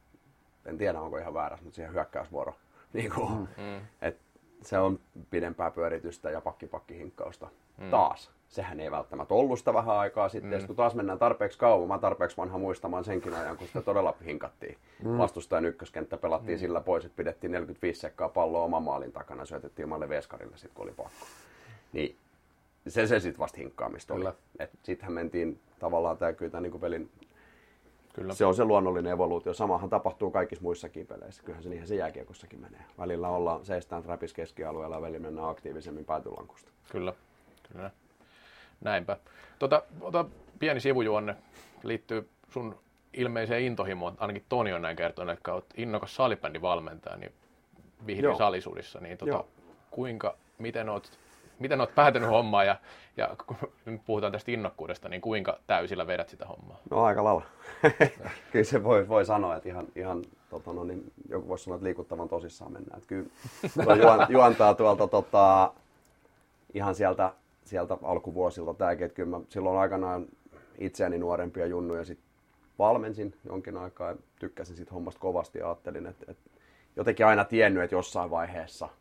en 0.66 0.78
tiedä 0.78 1.00
onko 1.00 1.18
ihan 1.18 1.34
väärässä, 1.34 1.64
mutta 1.64 1.76
siihen 1.76 1.92
hyökkäysvuoro. 1.92 2.56
Niin 2.92 3.12
kuin, 3.14 3.32
mm. 3.32 3.46
mm. 3.56 3.80
et 4.02 4.18
se 4.62 4.78
on 4.78 4.98
pidempää 5.30 5.70
pyöritystä 5.70 6.30
ja 6.30 6.40
pakkipakkihinkkausta 6.40 7.48
mm. 7.78 7.90
taas. 7.90 8.30
Sehän 8.48 8.80
ei 8.80 8.90
välttämättä 8.90 9.34
ollut 9.34 9.58
sitä 9.58 9.74
vähän 9.74 9.96
aikaa 9.96 10.28
sitten. 10.28 10.60
Mm. 10.60 10.66
kun 10.66 10.76
taas 10.76 10.94
mennään 10.94 11.18
tarpeeksi 11.18 11.58
kauan, 11.58 11.88
mä 11.88 11.98
tarpeeksi 11.98 12.36
vanha 12.36 12.58
muistamaan 12.58 13.04
senkin 13.04 13.34
ajan, 13.34 13.56
kun 13.56 13.66
sitä 13.66 13.82
todella 13.82 14.14
hinkattiin. 14.24 14.78
Mm. 15.04 15.18
Vastustajan 15.18 15.64
ykköskenttä 15.64 16.16
pelattiin 16.16 16.58
mm. 16.58 16.60
sillä 16.60 16.80
pois, 16.80 17.04
että 17.04 17.16
pidettiin 17.16 17.52
45 17.52 18.00
sekkaa 18.00 18.28
palloa 18.28 18.64
oman 18.64 18.82
maalin 18.82 19.12
takana 19.12 19.42
ja 19.42 19.46
syötettiin 19.46 19.86
omalle 19.86 20.08
veskarille 20.08 20.56
sit, 20.56 20.70
kun 20.74 20.84
oli 20.84 20.92
pakko. 20.92 21.26
Niin 21.92 22.16
se, 22.88 23.06
se 23.06 23.20
sitten 23.20 23.38
vasta 23.38 23.58
hinkkaamista 23.58 24.14
oli. 24.14 24.24
Sittenhän 24.82 25.12
mentiin 25.12 25.60
tavallaan 25.78 26.18
tämä 26.18 26.32
kyllä 26.32 26.60
niin 26.60 26.80
pelin 26.80 27.10
Kyllä. 28.16 28.34
Se 28.34 28.46
on 28.46 28.54
se 28.54 28.64
luonnollinen 28.64 29.12
evoluutio. 29.12 29.54
Samahan 29.54 29.90
tapahtuu 29.90 30.30
kaikissa 30.30 30.62
muissakin 30.62 31.06
peleissä. 31.06 31.42
Kyllähän 31.42 31.62
se 31.62 31.68
niinhän 31.68 31.88
se 31.88 31.94
jääkiekossakin 31.94 32.60
menee. 32.60 32.80
Välillä 32.98 33.28
ollaan 33.28 33.64
seistään 33.64 34.04
räpis 34.04 34.32
keskialueella 34.32 34.96
ja 34.96 35.02
välillä 35.02 35.18
mennään 35.18 35.48
aktiivisemmin 35.48 36.04
päätylankusta. 36.04 36.70
Kyllä, 36.90 37.12
kyllä. 37.72 37.90
Näinpä. 38.80 39.16
Tota, 39.58 39.82
ota 40.00 40.24
pieni 40.58 40.80
sivujuonne 40.80 41.36
liittyy 41.82 42.28
sun 42.50 42.78
ilmeiseen 43.12 43.62
intohimoon, 43.62 44.14
ainakin 44.18 44.44
Toni 44.48 44.72
on 44.72 44.82
näin 44.82 44.96
kertonut, 44.96 45.38
että 45.38 45.52
olet 45.52 45.74
innokas 45.76 46.16
salibändin 46.16 46.62
valmentaja, 46.62 47.16
niin 47.16 47.32
vihreä 48.06 48.34
salisuudessa, 48.34 49.00
niin 49.00 49.18
tota, 49.18 49.44
kuinka, 49.90 50.36
miten 50.58 50.88
olet 50.88 51.18
miten 51.58 51.80
olet 51.80 51.94
päätänyt 51.94 52.30
hommaa 52.30 52.64
ja, 52.64 52.76
ja 53.16 53.36
kun 53.46 53.56
nyt 53.84 54.00
puhutaan 54.06 54.32
tästä 54.32 54.50
innokkuudesta, 54.50 55.08
niin 55.08 55.20
kuinka 55.20 55.58
täysillä 55.66 56.06
vedät 56.06 56.28
sitä 56.28 56.46
hommaa? 56.46 56.78
No 56.90 57.04
aika 57.04 57.24
lailla. 57.24 57.42
kyllä 58.52 58.64
se 58.64 58.84
voi, 58.84 59.08
voi 59.08 59.24
sanoa, 59.24 59.56
että 59.56 59.68
ihan, 59.68 59.86
ihan 59.96 60.22
tota, 60.50 60.72
no, 60.72 60.84
niin 60.84 61.12
joku 61.28 61.48
voisi 61.48 61.64
sanoa, 61.64 61.76
että 61.76 61.84
liikuttavan 61.84 62.28
tosissaan 62.28 62.72
mennään. 62.72 62.98
Että 62.98 63.08
kyllä 63.08 63.96
juon, 63.96 64.26
juontaa 64.36 64.74
tuolta 64.74 65.08
tota, 65.08 65.72
ihan 66.74 66.94
sieltä, 66.94 67.32
sieltä 67.64 67.98
alkuvuosilta 68.02 68.74
tämäkin, 68.74 69.06
että 69.06 69.16
kyllä 69.16 69.38
mä 69.38 69.44
silloin 69.48 69.78
aikanaan 69.78 70.26
itseäni 70.78 71.18
nuorempia 71.18 71.66
junnuja 71.66 72.04
sit 72.04 72.18
valmensin 72.78 73.34
jonkin 73.44 73.76
aikaa 73.76 74.08
ja 74.08 74.16
tykkäsin 74.38 74.76
siitä 74.76 74.94
hommasta 74.94 75.20
kovasti 75.20 75.58
ja 75.58 75.66
ajattelin, 75.66 76.06
että, 76.06 76.24
että 76.28 76.50
jotenkin 76.96 77.26
aina 77.26 77.44
tiennyt, 77.44 77.82
että 77.82 77.96
jossain 77.96 78.30
vaiheessa– 78.30 78.88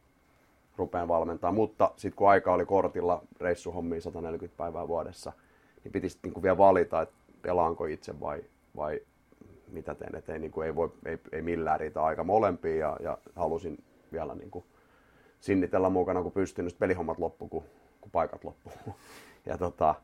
rupean 0.78 1.08
valmentaa. 1.08 1.52
Mutta 1.52 1.92
sitten 1.98 2.18
kun 2.18 2.30
aika 2.30 2.54
oli 2.54 2.66
kortilla 2.66 3.24
reissuhommiin 3.40 4.02
140 4.02 4.58
päivää 4.58 4.88
vuodessa, 4.88 5.34
niin 5.84 5.92
piti 5.92 6.10
sitten 6.10 6.32
niin 6.32 6.44
vielä 6.44 6.58
valita, 6.58 7.02
että 7.02 7.16
pelaanko 7.42 7.86
itse 7.86 8.20
vai, 8.20 8.44
vai 8.76 9.02
mitä 9.72 9.96
teen. 9.96 10.16
Että 10.16 10.34
ei, 10.34 10.40
niin 10.40 10.52
kuin, 10.52 10.66
ei, 10.66 10.76
voi, 10.76 10.92
ei, 11.06 11.20
ei 11.32 11.42
millään 11.42 11.80
riitä 11.80 12.04
aika 12.04 12.24
molempiin 12.24 12.80
ja, 12.80 12.98
ja 13.00 13.18
halusin 13.36 13.84
vielä 14.12 14.36
niin 14.36 14.52
kuin, 14.52 14.66
sinnitellä 15.40 15.90
mukana, 15.90 16.24
kun 16.24 16.32
pystyn. 16.32 16.70
Sitten 16.70 16.80
pelihommat 16.80 17.20
loppu, 17.20 17.48
kun, 17.48 17.64
kun 18.02 18.12
paikat 18.12 18.44
loppu. 18.44 18.72
Ja 19.48 19.58
tota, 19.58 19.96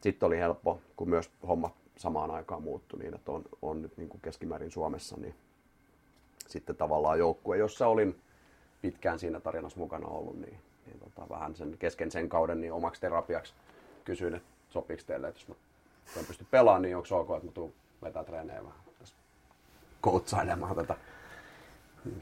sitten 0.00 0.26
oli 0.26 0.38
helppo, 0.38 0.80
kun 0.96 1.08
myös 1.08 1.30
hommat 1.48 1.72
samaan 1.96 2.30
aikaan 2.30 2.62
muuttui 2.62 2.98
niin, 2.98 3.14
että 3.14 3.32
on, 3.32 3.44
on 3.62 3.82
nyt 3.82 3.96
niin 3.96 4.08
kuin 4.08 4.20
keskimäärin 4.20 4.70
Suomessa, 4.70 5.16
niin 5.20 5.34
sitten 6.46 6.76
tavallaan 6.76 7.18
joukkue, 7.18 7.56
jossa 7.56 7.86
olin 7.86 8.20
pitkään 8.82 9.18
siinä 9.18 9.40
tarinassa 9.40 9.78
mukana 9.78 10.06
ollut, 10.06 10.40
niin, 10.40 10.58
niin 10.86 11.00
tota, 11.00 11.28
vähän 11.28 11.56
sen 11.56 11.78
kesken 11.78 12.10
sen 12.10 12.28
kauden 12.28 12.60
niin 12.60 12.72
omaksi 12.72 13.00
terapiaksi 13.00 13.54
kysyin, 14.04 14.34
että 14.34 14.48
sopiiko 14.68 15.02
teille, 15.06 15.28
että 15.28 15.40
jos 15.40 15.48
mä 15.48 16.20
en 16.20 16.26
pysty 16.26 16.46
pelaamaan, 16.50 16.82
niin 16.82 16.96
onko 16.96 17.08
ok, 17.10 17.30
että 17.30 17.46
mä 17.46 17.52
tuun 17.52 17.72
vetää 18.02 18.24
treenejä 18.24 18.64
vähän 18.64 18.78
tässä 18.98 19.14
koutsailemaan 20.00 20.76
tätä. 20.76 20.96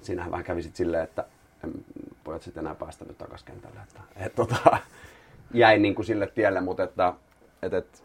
Siinähän 0.00 0.30
vähän 0.30 0.44
kävi 0.44 0.62
sitten 0.62 0.76
silleen, 0.76 1.04
että 1.04 1.24
en 1.64 1.84
pojat 2.24 2.42
sitten 2.42 2.60
enää 2.60 2.74
päästä 2.74 3.04
nyt 3.04 3.18
takaisin 3.18 3.46
kentälle. 3.46 3.80
Että, 3.82 4.00
et, 4.16 4.34
tota, 4.34 4.78
jäin 5.54 5.82
niin 5.82 5.94
kuin 5.94 6.06
sille 6.06 6.26
tielle, 6.26 6.60
mutta 6.60 6.82
että, 6.82 7.14
et, 7.62 7.74
et, 7.74 8.04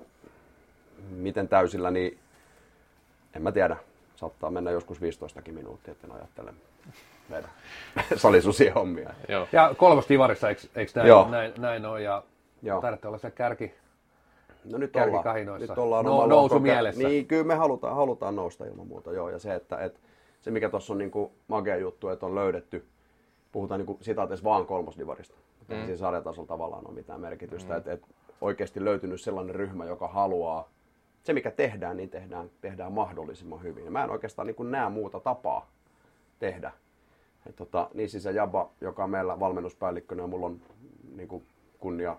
miten 1.10 1.48
täysillä, 1.48 1.92
niin 1.92 2.20
en 3.34 3.42
mä 3.42 3.52
tiedä. 3.52 3.78
Saattaa 4.16 4.52
mennä 4.52 4.72
joskus 4.72 5.02
15 5.02 5.42
minuuttia, 5.52 5.92
että 5.92 6.08
en 6.08 6.14
ajattele 6.14 6.54
meidän 7.32 7.50
salisusien 8.16 8.74
hommia. 8.74 9.10
Joo. 9.30 9.48
Ja 9.52 9.74
kolmas 9.78 10.10
divarissa, 10.10 10.50
eikö, 10.50 10.62
eikö 10.76 10.92
näin, 10.96 11.08
Joo. 11.08 11.30
näin, 11.30 11.54
näin 11.58 11.86
ole? 11.86 12.02
Ja 12.02 12.24
Joo. 12.62 12.82
taidatte 12.82 13.08
olla 13.08 13.18
se 13.18 13.32
kärki, 13.32 13.74
No 14.66 14.78
nyt 14.78 14.96
ollaan, 14.96 15.60
nyt 15.60 15.78
ollaan 15.78 16.06
no, 16.06 16.26
nousu 16.26 16.56
koke- 16.56 16.60
mielessä. 16.62 17.08
Niin, 17.08 17.26
kyllä 17.28 17.44
me 17.44 17.56
halutaan, 17.56 17.96
halutaan 17.96 18.36
nousta 18.36 18.66
ilman 18.66 18.88
muuta, 18.88 19.12
joo. 19.14 19.30
Ja 19.30 19.40
se, 19.40 19.56
että, 19.56 19.78
että 19.78 20.00
se 20.42 20.52
mikä 20.52 20.70
tuossa 20.70 20.94
on 20.94 20.98
niin 21.00 21.12
kuin 21.12 21.32
magea 21.48 21.78
juttu, 21.78 22.10
että 22.10 22.26
on 22.26 22.36
löydetty, 22.36 22.86
puhutaan 23.52 23.80
niin 23.80 23.86
kuin 23.86 23.98
sitaateessa 24.02 24.44
vaan 24.44 24.66
kolmosdivarista. 24.66 25.36
Mm. 25.68 25.76
Ei 25.76 25.86
siinä 25.86 25.98
sarjatasolla 25.98 26.48
tavallaan 26.48 26.88
ole 26.88 26.94
mitään 26.96 27.22
merkitystä. 27.22 27.74
Mm. 27.74 27.78
Että, 27.78 27.92
että 27.94 28.08
oikeasti 28.42 28.86
löytynyt 28.86 29.22
sellainen 29.22 29.56
ryhmä, 29.56 29.86
joka 29.86 30.08
haluaa, 30.08 30.70
se 31.24 31.34
mikä 31.34 31.52
tehdään, 31.52 31.98
niin 31.98 32.10
tehdään, 32.10 32.50
tehdään 32.62 32.92
mahdollisimman 32.92 33.64
hyvin. 33.64 33.86
Ja 33.86 33.92
mä 33.92 34.04
en 34.04 34.10
oikeastaan 34.10 34.46
niin 34.48 34.56
kuin 34.56 34.72
näe 34.72 34.90
muuta 34.90 35.20
tapaa 35.20 35.70
tehdä 36.40 36.72
et 37.50 37.56
tota, 37.56 37.90
niin 37.94 38.10
siis 38.10 38.24
se 38.24 38.32
Jabba, 38.32 38.70
joka 38.82 39.04
on 39.04 39.10
meillä 39.10 39.40
valmennuspäällikkönä, 39.40 40.28
mulla 40.28 40.46
on 40.46 40.62
niin 41.16 41.28
kuin, 41.28 41.44
kunnia 41.80 42.18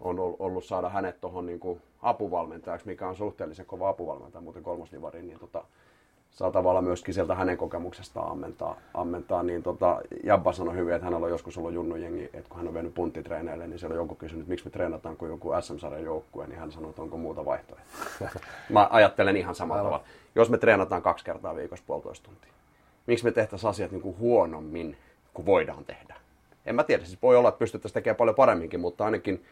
on 0.00 0.16
ollut 0.18 0.64
saada 0.64 0.88
hänet 0.88 1.20
tuohon 1.20 1.46
niin 1.46 1.80
apuvalmentajaksi, 2.02 2.86
mikä 2.86 3.08
on 3.08 3.16
suhteellisen 3.16 3.66
kova 3.66 3.88
apuvalmentaja, 3.88 4.42
muuten 4.42 4.62
kolmosdivari, 4.62 5.22
niin 5.22 5.38
tota, 5.38 5.64
saa 6.30 6.50
tavallaan 6.50 6.84
myöskin 6.84 7.14
sieltä 7.14 7.34
hänen 7.34 7.56
kokemuksestaan 7.56 8.30
ammentaa. 8.30 8.76
ammentaa 8.94 9.42
niin 9.42 9.62
tota, 9.62 10.00
Jabba 10.24 10.52
sanoi 10.52 10.74
hyvin, 10.74 10.94
että 10.94 11.04
hänellä 11.04 11.24
on 11.24 11.30
joskus 11.30 11.58
ollut 11.58 11.72
junnujengi, 11.72 12.24
että 12.24 12.48
kun 12.48 12.56
hän 12.56 12.68
on 12.68 12.74
vienyt 12.74 12.94
punttitreeneille, 12.94 13.66
niin 13.66 13.78
siellä 13.78 13.94
on 13.94 14.02
joku 14.02 14.14
kysynyt, 14.14 14.42
että 14.42 14.50
miksi 14.50 14.64
me 14.64 14.70
treenataan 14.70 15.16
kuin 15.16 15.30
joku 15.30 15.52
SM-sarjan 15.60 16.04
joukkue, 16.04 16.46
niin 16.46 16.58
hän 16.58 16.72
sanoi, 16.72 16.90
että 16.90 17.02
onko 17.02 17.16
muuta 17.16 17.44
vaihtoehtoa. 17.44 18.28
Mä 18.70 18.88
ajattelen 18.90 19.36
ihan 19.36 19.54
samalla 19.54 19.82
tavalla. 19.82 20.04
Jos 20.34 20.50
me 20.50 20.58
treenataan 20.58 21.02
kaksi 21.02 21.24
kertaa 21.24 21.56
viikossa 21.56 21.84
puolitoista 21.86 22.24
tuntia, 22.24 22.52
miksi 23.06 23.24
me 23.24 23.30
tehtäisiin 23.30 23.70
asiat 23.70 23.90
niin 23.90 24.02
kuin 24.02 24.18
huonommin 24.18 24.96
kuin 25.34 25.46
voidaan 25.46 25.84
tehdä. 25.84 26.16
En 26.66 26.74
mä 26.74 26.84
tiedä, 26.84 27.04
siis 27.04 27.22
voi 27.22 27.36
olla, 27.36 27.48
että 27.48 27.58
pystyttäisiin 27.58 27.94
tekemään 27.94 28.16
paljon 28.16 28.36
paremminkin, 28.36 28.80
mutta 28.80 29.04
ainakin 29.04 29.44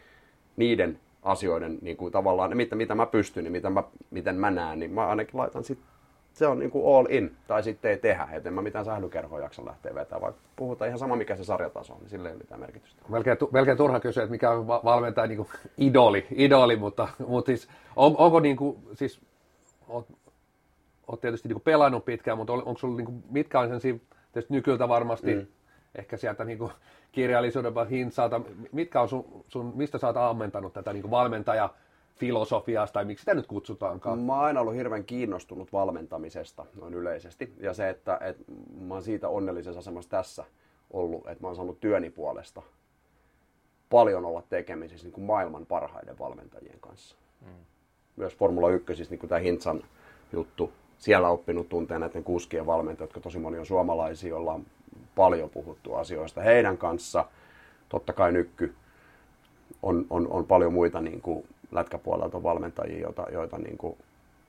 niiden 0.57 1.01
asioiden 1.23 1.79
niin 1.83 1.97
kuin 1.97 2.13
tavallaan, 2.13 2.57
mitä, 2.57 2.77
mitä 2.77 2.95
mä 2.95 3.07
pystyn 3.07 3.45
ja 3.45 3.51
mitä 3.51 3.71
mä, 3.71 3.83
miten 4.11 4.37
mä 4.37 4.51
näen, 4.51 4.79
niin 4.79 4.91
mä 4.91 5.07
ainakin 5.07 5.41
laitan 5.41 5.65
sit, 5.65 5.79
se 6.33 6.47
on 6.47 6.59
niin 6.59 6.71
kuin 6.71 6.97
all 6.97 7.07
in, 7.11 7.37
tai 7.47 7.63
sitten 7.63 7.91
ei 7.91 7.97
tehdä, 7.97 8.29
että 8.33 8.49
en 8.49 8.55
mä 8.55 8.63
mitään 8.63 8.85
sählykerhoa 8.85 9.41
jaksa 9.41 9.65
lähteä 9.65 9.95
vetämään, 9.95 10.23
vaikka 10.23 10.41
puhutaan 10.57 10.89
ihan 10.89 10.99
sama 10.99 11.17
mikä 11.17 11.37
se 11.37 11.45
sarjataso 11.45 11.93
on, 11.93 12.01
niin 12.01 12.11
sille 12.11 12.29
ei 12.29 12.33
ole 12.33 12.43
mitään 12.43 12.61
merkitystä. 12.61 13.03
Melkein, 13.09 13.39
tu- 13.39 13.49
melkein 13.53 13.77
turha 13.77 14.01
kysyä, 14.01 14.23
että 14.23 14.31
mikä 14.31 14.51
on 14.51 14.67
va- 14.67 14.81
valmentaja 14.85 15.27
niin 15.27 15.47
idoli, 15.79 16.27
idoli, 16.31 16.77
mutta, 16.77 17.09
mutta 17.27 17.47
siis, 17.47 17.69
on, 17.97 18.15
onko 18.19 18.41
niin 18.41 18.57
kuin, 18.57 18.79
siis, 18.93 19.21
oot, 19.89 20.07
oot 21.09 21.21
tietysti 21.21 21.49
niin 21.49 21.55
kuin 21.55 21.65
pelannut 21.65 22.05
pitkään, 22.05 22.39
mutta 22.39 22.53
on, 22.53 22.63
onko 22.65 22.79
sulla, 22.79 22.97
niin 22.97 23.07
kuin, 23.07 23.25
mitkä 23.31 23.61
on 23.61 23.69
sen 23.69 24.01
tietysti 24.33 24.55
nykyltä 24.55 24.89
varmasti, 24.89 25.35
mm. 25.35 25.47
ehkä 25.95 26.17
sieltä 26.17 26.45
niin 26.45 26.59
kuin, 26.59 26.73
kirjallisuuden 27.13 27.89
hintsalta, 27.91 28.41
mitkä 28.73 29.01
on 29.01 29.09
sun, 29.09 29.45
sun, 29.49 29.73
mistä 29.75 29.99
sä 29.99 30.07
oot 30.07 30.17
ammentanut 30.17 30.73
tätä 30.73 30.93
niin 30.93 31.03
kuin 31.03 31.11
valmentaja, 31.11 31.71
filosofiasta, 32.17 32.93
tai 32.93 33.05
miksi 33.05 33.23
sitä 33.23 33.35
nyt 33.35 33.47
kutsutaankaan? 33.47 34.19
Mä 34.19 34.35
oon 34.35 34.45
aina 34.45 34.61
ollut 34.61 34.75
hirveän 34.75 35.05
kiinnostunut 35.05 35.73
valmentamisesta 35.73 36.67
noin 36.81 36.95
yleisesti. 36.95 37.55
Ja 37.61 37.75
se, 37.75 37.89
että, 37.89 38.19
että 38.21 38.45
mä 38.81 38.95
oon 38.95 39.03
siitä 39.03 39.29
onnellisessa 39.29 39.79
asemassa 39.79 40.11
tässä 40.11 40.45
ollut, 40.91 41.27
että 41.27 41.45
mä 41.45 41.49
oon 41.49 41.57
saanut 41.57 41.81
työni 41.81 42.11
puolesta 42.11 42.63
paljon 43.91 44.25
olla 44.25 44.43
tekemisissä 44.43 45.07
niin 45.07 45.13
kuin 45.13 45.25
maailman 45.25 45.67
parhaiden 45.67 46.19
valmentajien 46.19 46.81
kanssa. 46.81 47.17
Mm. 47.41 47.65
Myös 48.17 48.37
Formula 48.37 48.71
1, 48.71 48.95
siis 48.95 49.11
niin 49.11 49.19
kuin 49.19 49.29
tämä 49.29 49.39
Hintsan 49.39 49.85
juttu, 50.33 50.73
siellä 51.05 51.29
oppinut 51.29 51.69
tunteen 51.69 52.01
näiden 52.01 52.25
kuskien 52.25 52.67
valmentajat, 52.67 53.09
jotka 53.09 53.21
tosi 53.21 53.39
moni 53.39 53.59
on 53.59 53.67
suomalaisia, 53.67 54.31
joilla 54.31 54.53
on 54.53 54.67
paljon 55.15 55.51
puhuttu 55.51 55.95
asioista 55.95 56.41
heidän 56.41 56.79
kanssa. 56.79 57.25
Totta 57.89 58.13
kai 58.13 58.33
nykky 58.33 58.75
on, 59.83 60.07
on, 60.11 60.29
on 60.31 60.47
paljon 60.47 60.73
muita 60.73 61.01
niin 61.01 61.21
kuin 61.21 61.47
lätkäpuolelta 61.73 62.43
valmentajia, 62.43 63.01
joita, 63.01 63.27
joita 63.33 63.59
niin 63.59 63.79
kuin 63.79 63.97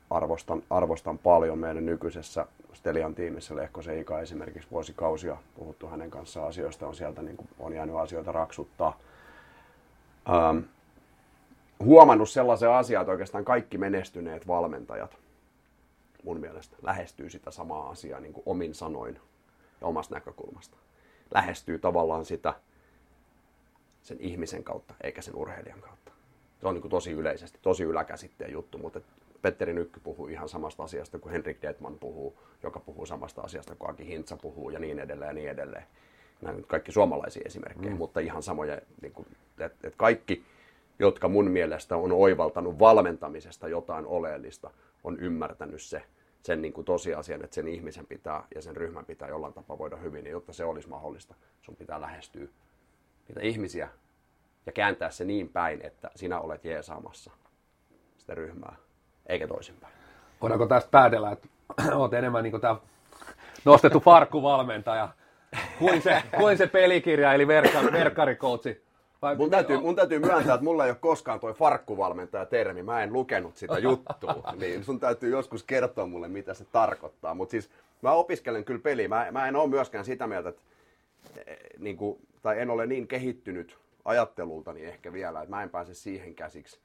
arvostan, 0.09 0.63
arvostan 0.69 1.17
paljon 1.17 1.59
meidän 1.59 1.85
nykyisessä 1.85 2.45
Stelian 2.73 3.15
tiimissä. 3.15 3.55
Lehkosen 3.55 3.99
Ika 3.99 4.21
esimerkiksi 4.21 4.71
vuosikausia 4.71 5.37
puhuttu 5.55 5.87
hänen 5.87 6.11
kanssaan 6.11 6.47
asioista, 6.47 6.87
on 6.87 6.95
sieltä 6.95 7.21
niin 7.21 7.37
kuin, 7.37 7.47
on 7.59 7.73
jäänyt 7.73 7.95
asioita 7.95 8.31
raksuttaa. 8.31 8.99
Ähm, 10.29 10.57
huomannut 11.79 12.29
sellaisen 12.29 12.69
asian, 12.69 13.01
että 13.01 13.11
oikeastaan 13.11 13.45
kaikki 13.45 13.77
menestyneet 13.77 14.47
valmentajat 14.47 15.24
mun 16.25 16.39
mielestä 16.39 16.77
lähestyy 16.81 17.29
sitä 17.29 17.51
samaa 17.51 17.89
asiaa 17.89 18.19
niin 18.19 18.33
kuin 18.33 18.43
omin 18.45 18.73
sanoin 18.73 19.19
ja 19.81 19.87
omasta 19.87 20.15
näkökulmasta. 20.15 20.77
Lähestyy 21.33 21.79
tavallaan 21.79 22.25
sitä 22.25 22.53
sen 24.01 24.17
ihmisen 24.19 24.63
kautta, 24.63 24.93
eikä 25.03 25.21
sen 25.21 25.35
urheilijan 25.35 25.81
kautta. 25.81 26.11
Se 26.61 26.67
on 26.67 26.73
niin 26.73 26.81
kuin 26.81 26.89
tosi 26.89 27.11
yleisesti, 27.11 27.59
tosi 27.61 27.83
yläkäsitteen 27.83 28.51
juttu, 28.51 28.77
mutta 28.77 29.01
Petteri 29.41 29.73
Nykky 29.73 29.99
puhuu 29.99 30.27
ihan 30.27 30.49
samasta 30.49 30.83
asiasta 30.83 31.19
kuin 31.19 31.31
Henrik 31.31 31.61
Detman 31.61 31.99
puhuu, 31.99 32.39
joka 32.63 32.79
puhuu 32.79 33.05
samasta 33.05 33.41
asiasta 33.41 33.75
kuin 33.75 33.91
Aki 33.91 34.07
Hintsa 34.07 34.37
puhuu 34.37 34.69
ja 34.69 34.79
niin 34.79 34.99
edelleen 34.99 35.29
ja 35.29 35.33
niin 35.33 35.49
edelleen. 35.49 35.83
Nämä 36.41 36.57
nyt 36.57 36.65
kaikki 36.65 36.91
suomalaisia 36.91 37.43
esimerkkejä, 37.45 37.91
mm. 37.91 37.97
mutta 37.97 38.19
ihan 38.19 38.43
samoja, 38.43 38.81
niin 39.01 39.13
kuin, 39.13 39.27
että, 39.51 39.65
että 39.65 39.97
kaikki, 39.97 40.43
jotka 40.99 41.27
mun 41.27 41.51
mielestä 41.51 41.97
on 41.97 42.11
oivaltanut 42.11 42.79
valmentamisesta 42.79 43.67
jotain 43.67 44.05
oleellista, 44.05 44.71
on 45.03 45.19
ymmärtänyt 45.19 45.81
se, 45.81 46.03
sen 46.45 46.61
niin 46.61 46.73
kuin 46.73 46.85
tosiasian, 46.85 47.43
että 47.43 47.55
sen 47.55 47.67
ihmisen 47.67 48.05
pitää 48.05 48.43
ja 48.55 48.61
sen 48.61 48.77
ryhmän 48.77 49.05
pitää 49.05 49.27
jollain 49.27 49.53
tapaa 49.53 49.77
voida 49.77 49.97
hyvin, 49.97 50.23
niin 50.23 50.31
jotta 50.31 50.53
se 50.53 50.65
olisi 50.65 50.89
mahdollista, 50.89 51.35
sun 51.61 51.75
pitää 51.75 52.01
lähestyä 52.01 52.47
niitä 53.27 53.41
ihmisiä 53.41 53.89
ja 54.65 54.71
kääntää 54.71 55.09
se 55.09 55.25
niin 55.25 55.49
päin, 55.49 55.81
että 55.85 56.11
sinä 56.15 56.39
olet 56.39 56.65
jeesaamassa 56.65 57.31
sitä 58.17 58.35
ryhmää, 58.35 58.75
eikä 59.27 59.47
toisinpäin. 59.47 59.93
Voidaanko 60.41 60.65
tästä 60.65 60.89
päätellä, 60.91 61.31
että 61.31 61.47
olet 61.95 62.13
enemmän 62.13 62.43
niin 62.43 62.61
tämä 62.61 62.75
nostettu 63.65 63.99
farkkuvalmentaja 63.99 65.09
kuin 65.79 66.01
se, 66.01 66.23
kuin 66.37 66.57
se 66.57 66.67
pelikirja, 66.67 67.33
eli 67.33 67.47
verkkari, 67.47 67.91
verkkarikoutsi? 67.91 68.84
Vai 69.21 69.35
mun, 69.35 69.49
täytyy, 69.49 69.79
mun 69.79 69.95
täytyy 69.95 70.19
myöntää, 70.19 70.53
että 70.53 70.63
mulla 70.63 70.85
ei 70.85 70.91
ole 70.91 70.97
koskaan 71.01 71.39
toi 71.39 71.53
farkkuvalmentaja 71.53 72.45
termi. 72.45 72.83
Mä 72.83 73.03
en 73.03 73.13
lukenut 73.13 73.57
sitä 73.57 73.79
juttua. 73.79 74.53
Niin 74.59 74.83
sun 74.83 74.99
täytyy 74.99 75.29
joskus 75.31 75.63
kertoa 75.63 76.05
mulle, 76.05 76.27
mitä 76.27 76.53
se 76.53 76.65
tarkoittaa. 76.65 77.33
Mutta 77.33 77.51
siis 77.51 77.69
mä 78.01 78.11
opiskelen 78.11 78.65
kyllä 78.65 78.79
peliä. 78.79 79.07
Mä, 79.07 79.27
mä 79.31 79.47
en 79.47 79.55
ole 79.55 79.69
myöskään 79.69 80.05
sitä 80.05 80.27
mieltä, 80.27 80.49
että 80.49 80.61
eh, 81.45 81.57
niin 81.79 81.97
kuin, 81.97 82.19
tai 82.41 82.61
en 82.61 82.69
ole 82.69 82.87
niin 82.87 83.07
kehittynyt 83.07 83.77
ajattelultani 84.05 84.85
ehkä 84.85 85.13
vielä, 85.13 85.41
että 85.41 85.55
mä 85.55 85.63
en 85.63 85.69
pääse 85.69 85.93
siihen 85.93 86.35
käsiksi, 86.35 86.79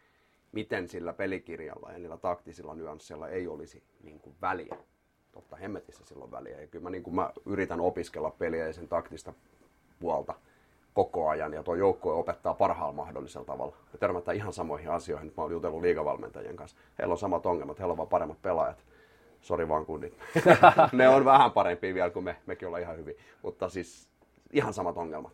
miten 0.52 0.88
sillä 0.88 1.12
pelikirjalla 1.12 1.92
ja 1.92 1.98
niillä 1.98 2.16
taktisilla 2.16 2.74
nyansseilla 2.74 3.28
ei 3.28 3.48
olisi 3.48 3.82
niin 4.02 4.20
kuin 4.20 4.36
väliä. 4.42 4.76
Totta 5.32 5.56
hemmetissä 5.56 6.04
silloin 6.04 6.30
väliä. 6.30 6.60
Ja 6.60 6.66
kyllä 6.66 6.82
mä, 6.82 6.90
niin 6.90 7.02
kuin 7.02 7.14
mä 7.14 7.30
yritän 7.46 7.80
opiskella 7.80 8.30
peliä 8.30 8.66
ja 8.66 8.72
sen 8.72 8.88
taktista 8.88 9.32
puolta 10.00 10.34
koko 11.04 11.28
ajan 11.28 11.52
ja 11.52 11.62
tuo 11.62 11.74
joukkue 11.74 12.12
opettaa 12.12 12.54
parhaalla 12.54 12.92
mahdollisella 12.92 13.46
tavalla. 13.46 13.76
Me 13.92 13.98
törmätään 13.98 14.36
ihan 14.36 14.52
samoihin 14.52 14.90
asioihin. 14.90 15.26
Nyt 15.26 15.36
mä 15.36 15.42
oon 15.42 15.52
jutellut 15.52 15.80
liigavalmentajien 15.80 16.56
kanssa. 16.56 16.76
Heillä 16.98 17.12
on 17.12 17.18
samat 17.18 17.46
ongelmat, 17.46 17.78
heillä 17.78 17.92
on 17.92 17.96
vaan 17.96 18.08
paremmat 18.08 18.42
pelaajat. 18.42 18.84
Sori 19.40 19.68
vaan 19.68 19.86
kundit. 19.86 20.18
ne 20.92 21.08
on 21.08 21.24
vähän 21.24 21.52
parempia 21.52 21.94
vielä 21.94 22.10
kuin 22.10 22.24
me. 22.24 22.36
Mekin 22.46 22.68
ollaan 22.68 22.82
ihan 22.82 22.96
hyvin. 22.96 23.16
Mutta 23.42 23.68
siis 23.68 24.08
ihan 24.52 24.74
samat 24.74 24.96
ongelmat. 24.96 25.32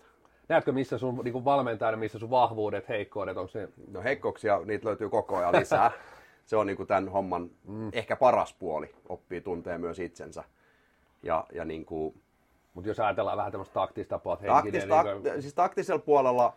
Näetkö, 0.48 0.72
missä 0.72 0.98
sun 0.98 1.20
niin 1.24 1.44
valmentajana, 1.44 1.97
missä 1.97 2.18
sun 2.18 2.30
vahvuudet, 2.30 2.88
heikkoudet, 2.88 3.36
onko 3.36 3.48
se... 3.48 3.68
No 3.90 4.02
heikkouksia, 4.02 4.60
niitä 4.64 4.88
löytyy 4.88 5.09
koko 5.09 5.36
ajan 5.36 5.55
lisää. 5.56 5.90
se 6.47 6.56
on 6.56 6.66
niin 6.66 6.76
kuin 6.76 6.86
tämän 6.86 7.09
homman 7.09 7.51
mm. 7.68 7.90
ehkä 7.93 8.16
paras 8.16 8.55
puoli, 8.59 8.94
oppii 9.09 9.40
tuntee 9.40 9.78
myös 9.78 9.98
itsensä. 9.98 10.44
Ja, 11.22 11.47
ja 11.52 11.64
niin 11.64 11.84
kuin... 11.84 12.22
Mutta 12.77 12.90
jos 12.90 13.01
ajatellaan 13.01 13.36
vähän 13.36 13.53
tämmöistä 13.53 13.74
taktista 13.74 14.19
puolta 14.19 14.47
Taktis, 14.47 14.85
tak, 14.85 15.07
niin 15.07 15.23
kuin... 15.23 15.43
siis 15.43 15.55
taktisella 15.55 15.98
puolella 15.98 16.57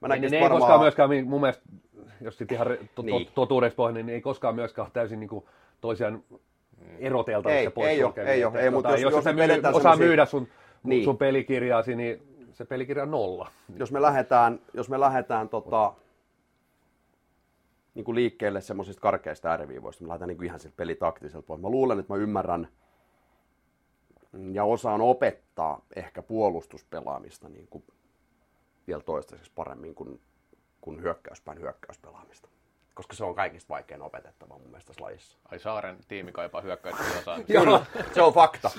mä 0.00 0.08
niin, 0.08 0.30
niin 0.30 0.42
varmaan... 0.42 0.52
ei 0.52 0.58
koskaan 0.58 0.80
myöskään, 0.80 1.10
mun 1.26 1.40
mielestä, 1.40 1.62
jos 2.20 2.38
sitten 2.38 2.54
ihan 2.54 2.66
to, 2.94 3.02
niin. 3.02 3.28
totuudessa 3.34 3.76
pohjin, 3.76 3.94
niin 3.94 4.08
ei 4.08 4.20
koskaan 4.20 4.54
myöskään 4.54 4.90
täysin 4.92 5.20
niin 5.20 5.28
kuin 5.28 5.44
toisiaan 5.80 6.24
eroteltavissa 6.98 7.70
pois. 7.70 7.88
Ei 7.88 8.04
ole, 8.04 8.12
ei 8.16 8.44
ole, 8.44 8.60
ei, 8.60 8.70
mutta 8.70 8.90
jos, 8.90 9.00
jos, 9.00 9.12
jos, 9.12 9.24
jos 9.24 9.34
myy, 9.34 9.60
osaa 9.72 9.96
myydä 9.96 10.24
sun, 10.24 10.48
niin. 10.82 11.04
sun 11.04 11.18
pelikirjaasi, 11.18 11.96
niin 11.96 12.22
se 12.52 12.64
pelikirja 12.64 13.02
on 13.02 13.10
nolla. 13.10 13.50
Jos 13.76 13.92
me 13.92 14.02
lähdetään, 14.02 14.60
jos 14.74 14.88
me 14.88 15.00
lähdetään 15.00 15.48
tota, 15.48 15.92
niin 17.94 18.04
kuin 18.04 18.14
liikkeelle 18.14 18.60
semmoisista 18.60 19.00
karkeista 19.00 19.50
ääriviivoista, 19.50 20.04
me 20.04 20.08
lähdetään 20.08 20.28
niin 20.28 20.36
kuin 20.36 20.46
ihan 20.46 20.60
siltä 20.60 20.76
pelitaktiselta 20.76 21.46
puolelta. 21.46 21.68
Mä 21.68 21.70
luulen, 21.70 21.98
että 21.98 22.12
mä 22.12 22.20
ymmärrän 22.20 22.68
ja 24.52 24.64
osaan 24.64 25.00
opettaa 25.00 25.82
ehkä 25.96 26.22
puolustuspelaamista 26.22 27.48
niin 27.48 27.66
kuin 27.66 27.84
vielä 28.86 29.02
toistaiseksi 29.02 29.52
paremmin 29.54 29.94
kuin, 29.94 30.20
kuin 30.80 31.02
hyökkäyspäin 31.02 31.60
hyökkäyspelaamista 31.60 32.48
koska 32.94 33.16
se 33.16 33.24
on 33.24 33.34
kaikista 33.34 33.68
vaikein 33.68 34.02
opetettava 34.02 34.58
mun 34.58 34.66
mielestä 34.66 34.86
tässä 34.86 35.04
lajissa. 35.04 35.38
Ai 35.50 35.58
Saaren 35.58 35.96
tiimi 36.08 36.32
kaipaa 36.32 36.60
hyökkäystä 36.60 37.02
osaamista. 37.18 37.52
Kyllä, 37.52 37.86
se 38.14 38.22
on 38.22 38.32
fakta. 38.32 38.70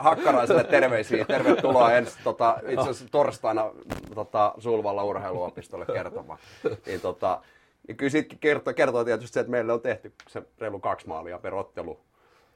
Hakkaraiselle 0.00 0.64
terveisiä. 0.64 1.24
Tervetuloa 1.24 1.92
ensi 1.92 2.18
tota, 2.24 2.60
itse 2.68 2.80
asiassa 2.80 3.06
torstaina 3.10 3.70
tota, 4.14 4.54
Sulvalla 4.58 5.04
urheiluopistolle 5.04 5.86
kertomaan. 5.86 6.38
Niin, 6.86 7.00
tota, 7.00 7.42
niin 7.88 7.96
kyllä 7.96 8.10
siitä 8.10 8.36
kertoo, 8.40 8.74
kertoo 8.74 9.04
tietysti 9.04 9.34
se, 9.34 9.40
että 9.40 9.50
meille 9.50 9.72
on 9.72 9.80
tehty 9.80 10.12
se 10.28 10.42
reilu 10.58 10.80
kaksi 10.80 11.08
maalia 11.08 11.38
per 11.38 11.54
ottelu. 11.54 12.00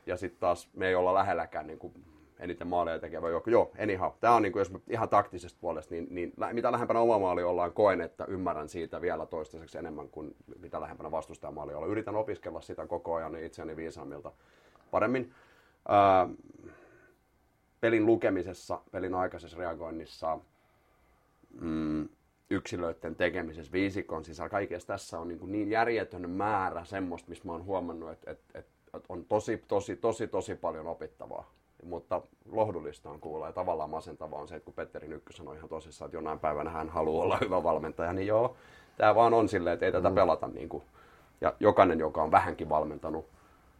Ja 0.06 0.16
sitten 0.16 0.40
taas 0.40 0.68
me 0.72 0.88
ei 0.88 0.94
olla 0.94 1.14
lähelläkään 1.14 1.66
niin 1.66 1.78
kuin 1.78 1.92
eniten 2.40 2.66
maaleja 2.66 2.98
tekevä 2.98 3.28
joukko. 3.28 3.50
Joo, 3.50 3.72
anyhow. 3.82 4.12
Tämä 4.20 4.34
on, 4.34 4.42
niin 4.42 4.52
kuin, 4.52 4.60
jos 4.60 4.72
ihan 4.90 5.08
taktisesta 5.08 5.58
puolesta, 5.60 5.94
niin, 5.94 6.06
niin 6.10 6.32
mitä 6.52 6.72
lähempänä 6.72 7.00
oma 7.00 7.18
maali 7.18 7.42
ollaan, 7.42 7.72
koen, 7.72 8.00
että 8.00 8.24
ymmärrän 8.24 8.68
siitä 8.68 9.00
vielä 9.00 9.26
toistaiseksi 9.26 9.78
enemmän 9.78 10.08
kuin 10.08 10.36
mitä 10.58 10.80
lähempänä 10.80 11.10
vastustajan 11.10 11.54
maali 11.54 11.74
olla. 11.74 11.86
Yritän 11.86 12.16
opiskella 12.16 12.60
sitä 12.60 12.86
koko 12.86 13.14
ajan 13.14 13.32
niin 13.32 13.44
itseäni 13.46 13.76
viisaammilta 13.76 14.32
paremmin. 14.90 15.34
Ää, 15.88 16.28
pelin 17.80 18.06
lukemisessa, 18.06 18.80
pelin 18.90 19.14
aikaisessa 19.14 19.58
reagoinnissa, 19.58 20.38
mm, 21.60 22.08
yksilöiden 22.50 23.16
tekemisessä, 23.16 23.72
viisikon 23.72 24.24
sisällä, 24.24 24.48
kaikessa 24.48 24.88
tässä 24.88 25.18
on 25.18 25.28
niin, 25.28 25.38
kuin 25.38 25.52
niin 25.52 25.70
järjetön 25.70 26.30
määrä 26.30 26.84
semmoista, 26.84 27.28
mistä 27.28 27.46
mä 27.46 27.52
oon 27.52 27.64
huomannut, 27.64 28.10
että, 28.10 28.30
että, 28.30 28.58
että 28.58 28.70
on 29.08 29.24
tosi, 29.24 29.64
tosi, 29.68 29.96
tosi, 29.96 30.26
tosi 30.26 30.54
paljon 30.54 30.86
opittavaa 30.86 31.58
mutta 31.82 32.22
lohdullista 32.52 33.10
on 33.10 33.20
kuulla 33.20 33.46
ja 33.46 33.52
tavallaan 33.52 33.90
masentava 33.90 34.36
on 34.36 34.48
se, 34.48 34.56
että 34.56 34.64
kun 34.64 34.74
Petteri 34.74 35.08
Nykky 35.08 35.32
sanoi 35.32 35.56
ihan 35.56 35.68
tosissaan, 35.68 36.06
että 36.06 36.16
jonain 36.16 36.38
päivänä 36.38 36.70
hän 36.70 36.88
haluaa 36.88 37.24
olla 37.24 37.38
hyvä 37.40 37.62
valmentaja, 37.62 38.12
niin 38.12 38.26
joo, 38.26 38.56
tämä 38.96 39.14
vaan 39.14 39.34
on 39.34 39.48
silleen, 39.48 39.74
että 39.74 39.86
ei 39.86 39.92
tätä 39.92 40.08
mm. 40.08 40.14
pelata 40.14 40.48
niin 40.48 40.68
kuin, 40.68 40.82
ja 41.40 41.54
jokainen, 41.60 41.98
joka 41.98 42.22
on 42.22 42.30
vähänkin 42.30 42.68
valmentanut 42.68 43.26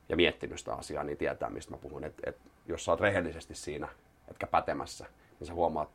ja 0.08 0.16
miettinyt 0.16 0.58
sitä 0.58 0.74
asiaa, 0.74 1.04
niin 1.04 1.18
tietää, 1.18 1.50
mistä 1.50 1.72
mä 1.72 1.78
puhun. 1.78 2.04
Et, 2.04 2.14
et, 2.26 2.36
jos 2.66 2.84
sä 2.84 2.92
oot 2.92 3.00
rehellisesti 3.00 3.54
siinä, 3.54 3.88
etkä 4.28 4.46
pätemässä, 4.46 5.06
niin 5.40 5.46
sä 5.46 5.54
huomaat 5.54 5.88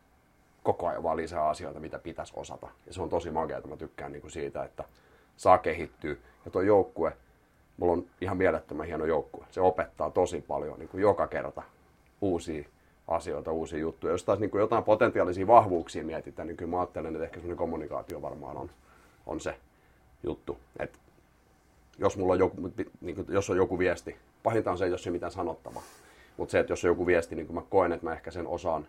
koko 0.63 0.87
ajan 0.87 1.03
vaan 1.03 1.17
lisää 1.17 1.47
asioita, 1.49 1.79
mitä 1.79 1.99
pitäisi 1.99 2.33
osata. 2.35 2.67
Ja 2.87 2.93
se 2.93 3.01
on 3.01 3.09
tosi 3.09 3.31
makeaa, 3.31 3.61
mä 3.61 3.77
tykkään 3.77 4.11
niin 4.11 4.21
kuin 4.21 4.31
siitä, 4.31 4.63
että 4.63 4.83
saa 5.37 5.57
kehittyä. 5.57 6.15
Ja 6.45 6.51
tuo 6.51 6.61
joukkue, 6.61 7.17
mulla 7.77 7.93
on 7.93 8.05
ihan 8.21 8.37
mielettömän 8.37 8.85
hieno 8.85 9.05
joukkue. 9.05 9.45
Se 9.51 9.61
opettaa 9.61 10.09
tosi 10.09 10.41
paljon 10.47 10.79
niin 10.79 10.89
kuin 10.89 11.01
joka 11.01 11.27
kerta 11.27 11.63
uusia 12.23 12.65
asioita, 13.07 13.51
uusia 13.51 13.79
juttuja. 13.79 14.13
Jos 14.13 14.23
taas 14.23 14.39
niin 14.39 14.49
kuin 14.49 14.59
jotain 14.59 14.83
potentiaalisia 14.83 15.47
vahvuuksia 15.47 16.03
mietitään, 16.03 16.47
niin 16.47 16.57
kyllä 16.57 16.71
mä 16.71 16.79
ajattelen, 16.79 17.15
että 17.15 17.23
ehkä 17.23 17.35
semmoinen 17.35 17.57
kommunikaatio 17.57 18.21
varmaan 18.21 18.57
on, 18.57 18.69
on 19.25 19.39
se 19.39 19.55
juttu. 20.23 20.57
Et 20.79 20.99
jos, 21.99 22.17
mulla 22.17 22.33
on 22.33 22.39
joku, 22.39 22.71
niin 23.01 23.15
kuin, 23.15 23.27
jos 23.29 23.49
on 23.49 23.57
joku 23.57 23.79
viesti, 23.79 24.15
pahinta 24.43 24.71
on 24.71 24.77
se, 24.77 24.87
jos 24.87 25.07
ei 25.07 25.11
ole 25.11 25.15
mitään 25.15 25.31
sanottavaa. 25.31 25.83
Mutta 26.37 26.51
se, 26.51 26.59
että 26.59 26.71
jos 26.71 26.83
on 26.83 26.89
joku 26.89 27.07
viesti, 27.07 27.35
niin 27.35 27.47
kuin 27.47 27.55
mä 27.55 27.61
koen, 27.69 27.91
että 27.91 28.05
mä 28.05 28.13
ehkä 28.13 28.31
sen 28.31 28.47
osaan 28.47 28.87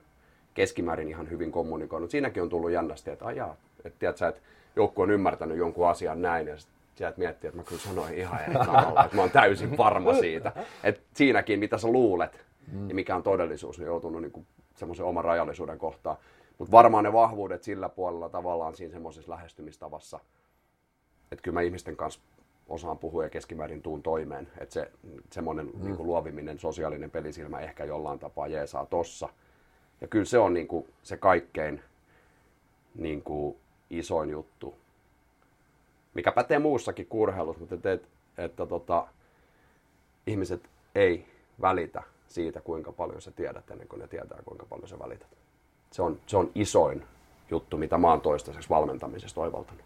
keskimäärin 0.54 1.08
ihan 1.08 1.30
hyvin 1.30 1.52
kommunikoinut. 1.52 2.10
Siinäkin 2.10 2.42
on 2.42 2.48
tullut 2.48 2.70
jännästi, 2.70 3.10
että 3.10 3.26
ajaa, 3.26 3.56
että 3.84 4.12
sä, 4.16 4.28
että 4.28 4.40
joukku 4.76 5.02
on 5.02 5.10
ymmärtänyt 5.10 5.58
jonkun 5.58 5.88
asian 5.88 6.22
näin 6.22 6.46
ja 6.48 6.56
sieltä 6.94 7.18
miettii, 7.18 7.48
että 7.48 7.58
mä 7.60 7.64
kyllä 7.64 7.82
sanoin 7.82 8.14
ihan 8.14 8.42
eri 8.42 8.54
tavalla, 8.66 9.04
että 9.04 9.16
mä 9.16 9.22
oon 9.22 9.30
täysin 9.30 9.76
varma 9.76 10.14
siitä. 10.14 10.52
Että 10.84 11.00
siinäkin, 11.14 11.58
mitä 11.58 11.78
sä 11.78 11.88
luulet 11.88 12.44
mm. 12.72 12.88
ja 12.88 12.94
mikä 12.94 13.16
on 13.16 13.22
todellisuus, 13.22 13.78
on 13.78 13.86
joutunut 13.86 14.22
niin 14.22 14.46
semmoisen 14.74 15.06
oman 15.06 15.24
rajallisuuden 15.24 15.78
kohtaan. 15.78 16.16
Mutta 16.58 16.72
varmaan 16.72 17.04
ne 17.04 17.12
vahvuudet 17.12 17.62
sillä 17.62 17.88
puolella 17.88 18.28
tavallaan 18.28 18.76
siinä 18.76 18.92
semmoisessa 18.92 19.32
lähestymistavassa, 19.32 20.20
että 21.32 21.42
kyllä 21.42 21.54
mä 21.54 21.60
ihmisten 21.60 21.96
kanssa 21.96 22.20
osaan 22.68 22.98
puhua 22.98 23.22
ja 23.22 23.30
keskimäärin 23.30 23.82
tuun 23.82 24.02
toimeen. 24.02 24.48
Että 24.58 24.72
se 24.72 24.90
semmoinen 25.32 25.66
mm. 25.66 25.84
niin 25.84 26.06
luoviminen, 26.06 26.58
sosiaalinen 26.58 27.10
pelisilmä 27.10 27.60
ehkä 27.60 27.84
jollain 27.84 28.18
tapaa 28.18 28.46
jeesaa 28.46 28.86
tossa. 28.86 29.28
Ja 30.00 30.08
kyllä 30.08 30.24
se 30.24 30.38
on 30.38 30.54
niin 30.54 30.68
kuin 30.68 30.86
se 31.02 31.16
kaikkein 31.16 31.82
niin 32.94 33.22
kuin 33.22 33.56
isoin 33.90 34.30
juttu, 34.30 34.74
mikä 36.14 36.32
pätee 36.32 36.58
muussakin 36.58 37.06
kurheilussa, 37.06 37.60
mutta 37.60 37.74
että, 37.74 37.92
että, 37.92 38.08
että 38.38 38.66
tota, 38.66 39.06
ihmiset 40.26 40.70
ei 40.94 41.26
välitä 41.60 42.02
siitä, 42.34 42.60
kuinka 42.60 42.92
paljon 42.92 43.22
sä 43.22 43.30
tiedät 43.30 43.70
ennen 43.70 43.88
kuin 43.88 44.00
ne 44.00 44.08
tietää, 44.08 44.38
kuinka 44.44 44.66
paljon 44.66 44.88
sä 44.88 44.98
välität. 44.98 45.28
Se 45.90 46.02
on, 46.02 46.18
se 46.26 46.36
on 46.36 46.50
isoin 46.54 47.04
juttu, 47.50 47.76
mitä 47.76 47.98
mä 47.98 48.10
oon 48.10 48.20
toistaiseksi 48.20 48.68
valmentamisesta 48.68 49.40
oivaltanut. 49.40 49.84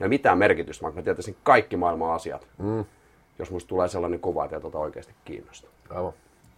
Ja 0.00 0.08
mitään 0.08 0.38
merkitystä, 0.38 0.82
vaikka 0.82 1.00
mä 1.00 1.04
tietäisin 1.04 1.36
kaikki 1.42 1.76
maailman 1.76 2.12
asiat, 2.12 2.48
mm. 2.58 2.84
jos 3.38 3.50
musta 3.50 3.68
tulee 3.68 3.88
sellainen 3.88 4.20
kuva, 4.20 4.44
että 4.44 4.60
tota 4.60 4.78
oikeasti 4.78 5.14
kiinnostaa. 5.24 5.70
Aivan. 5.90 6.12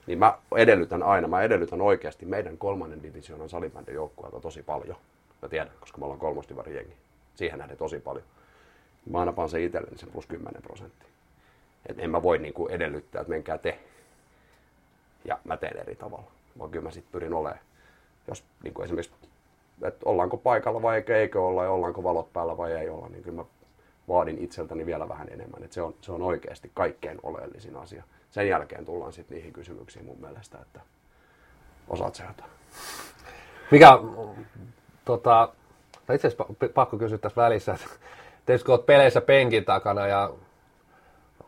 Niin 0.06 0.18
mä 0.18 0.38
edellytän 0.56 1.02
aina, 1.02 1.28
mä 1.28 1.42
edellytän 1.42 1.80
oikeasti 1.80 2.26
meidän 2.26 2.58
kolmannen 2.58 3.02
divisioonan 3.02 3.48
salibändin 3.48 3.94
joukkueelta 3.94 4.40
tosi 4.40 4.62
paljon. 4.62 4.96
Mä 5.42 5.48
tiedän, 5.48 5.72
koska 5.80 5.98
me 5.98 6.04
ollaan 6.04 6.20
kolmostivari 6.20 6.74
jengi. 6.74 6.94
Siihen 7.34 7.58
nähden 7.58 7.76
tosi 7.76 8.00
paljon. 8.00 8.24
Mä 9.10 9.20
aina 9.20 9.32
paan 9.32 9.48
sen 9.48 9.62
itselleni 9.62 9.98
sen 9.98 10.10
plus 10.12 10.26
10 10.26 10.62
prosenttia. 10.62 11.08
Et 11.86 11.98
en 11.98 12.10
mä 12.10 12.22
voi 12.22 12.38
niinku 12.38 12.68
edellyttää, 12.68 13.20
että 13.20 13.30
menkää 13.30 13.58
te. 13.58 13.78
Ja 15.24 15.38
mä 15.44 15.56
teen 15.56 15.76
eri 15.76 15.96
tavalla. 15.96 16.30
Vaan 16.58 16.70
kyllä 16.70 16.84
mä 16.84 16.90
sitten 16.90 17.12
pyrin 17.12 17.34
olemaan. 17.34 17.60
Jos 18.28 18.44
niinku 18.62 18.82
esimerkiksi, 18.82 19.14
että 19.82 20.00
ollaanko 20.04 20.36
paikalla 20.36 20.82
vai 20.82 20.96
eikö, 20.96 21.20
eikö 21.20 21.42
olla 21.42 21.64
ja 21.64 21.70
ollaanko 21.70 22.02
valot 22.02 22.32
päällä 22.32 22.56
vai 22.56 22.72
ei 22.72 22.88
olla, 22.88 23.08
niin 23.08 23.22
kyllä 23.22 23.36
mä 23.36 23.44
vaadin 24.08 24.38
itseltäni 24.38 24.86
vielä 24.86 25.08
vähän 25.08 25.28
enemmän. 25.28 25.64
Et 25.64 25.72
se, 25.72 25.82
on, 25.82 25.94
se 26.00 26.12
on 26.12 26.22
oikeasti 26.22 26.70
kaikkein 26.74 27.18
oleellisin 27.22 27.76
asia. 27.76 28.04
Sen 28.30 28.48
jälkeen 28.48 28.84
tullaan 28.84 29.12
sitten 29.12 29.36
niihin 29.36 29.52
kysymyksiin 29.52 30.04
mun 30.04 30.20
mielestä, 30.20 30.58
että 30.58 30.80
osaat 31.88 32.14
sä 32.14 32.24
jotain. 32.24 32.50
Mikä, 33.70 33.98
tota, 35.04 35.48
no 36.08 36.14
itse 36.14 36.28
asiassa 36.28 36.44
pakko 36.74 36.98
kysyä 36.98 37.18
tässä 37.18 37.42
välissä, 37.42 37.72
että 37.72 37.86
tietysti 38.46 38.66
kun 38.66 38.74
olet 38.74 38.86
peleissä 38.86 39.20
penkin 39.20 39.64
takana 39.64 40.06
ja 40.06 40.30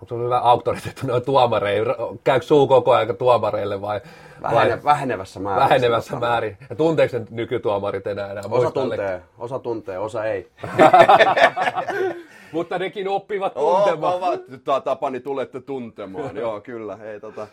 on 0.01 0.09
sinulla 0.09 0.25
hyvä 0.25 0.39
auktoriteetti 0.39 1.07
noin 1.07 1.25
tuomareille, 1.25 1.97
käykö 2.25 2.47
suu 2.47 2.67
koko 2.67 2.93
ajan 2.93 3.17
tuomareille 3.17 3.81
vai? 3.81 4.01
Vähene, 4.43 4.71
vai 4.71 4.85
vähenevässä 4.85 5.41
määrin. 5.41 5.69
Vähenevässä 5.69 6.17
määrin. 6.17 6.57
Ja 6.71 6.77
tunteeko 6.77 7.19
ne 7.19 7.27
nykytuomarit 7.31 8.07
enää? 8.07 8.31
enää? 8.31 8.43
Osa 8.51 8.71
tuntee, 8.71 9.23
osa 9.39 9.59
tuntee, 9.59 9.99
osa 9.99 10.25
ei. 10.25 10.51
Mutta 12.53 12.79
nekin 12.79 13.09
oppivat 13.09 13.55
tuntemaan. 13.55 14.15
Oh, 14.15 14.83
Tapani 14.85 15.21
tulette 15.21 15.61
tuntemaan, 15.61 16.37
joo 16.37 16.61
kyllä. 16.61 16.99
Ei, 17.03 17.21
tota, 17.21 17.47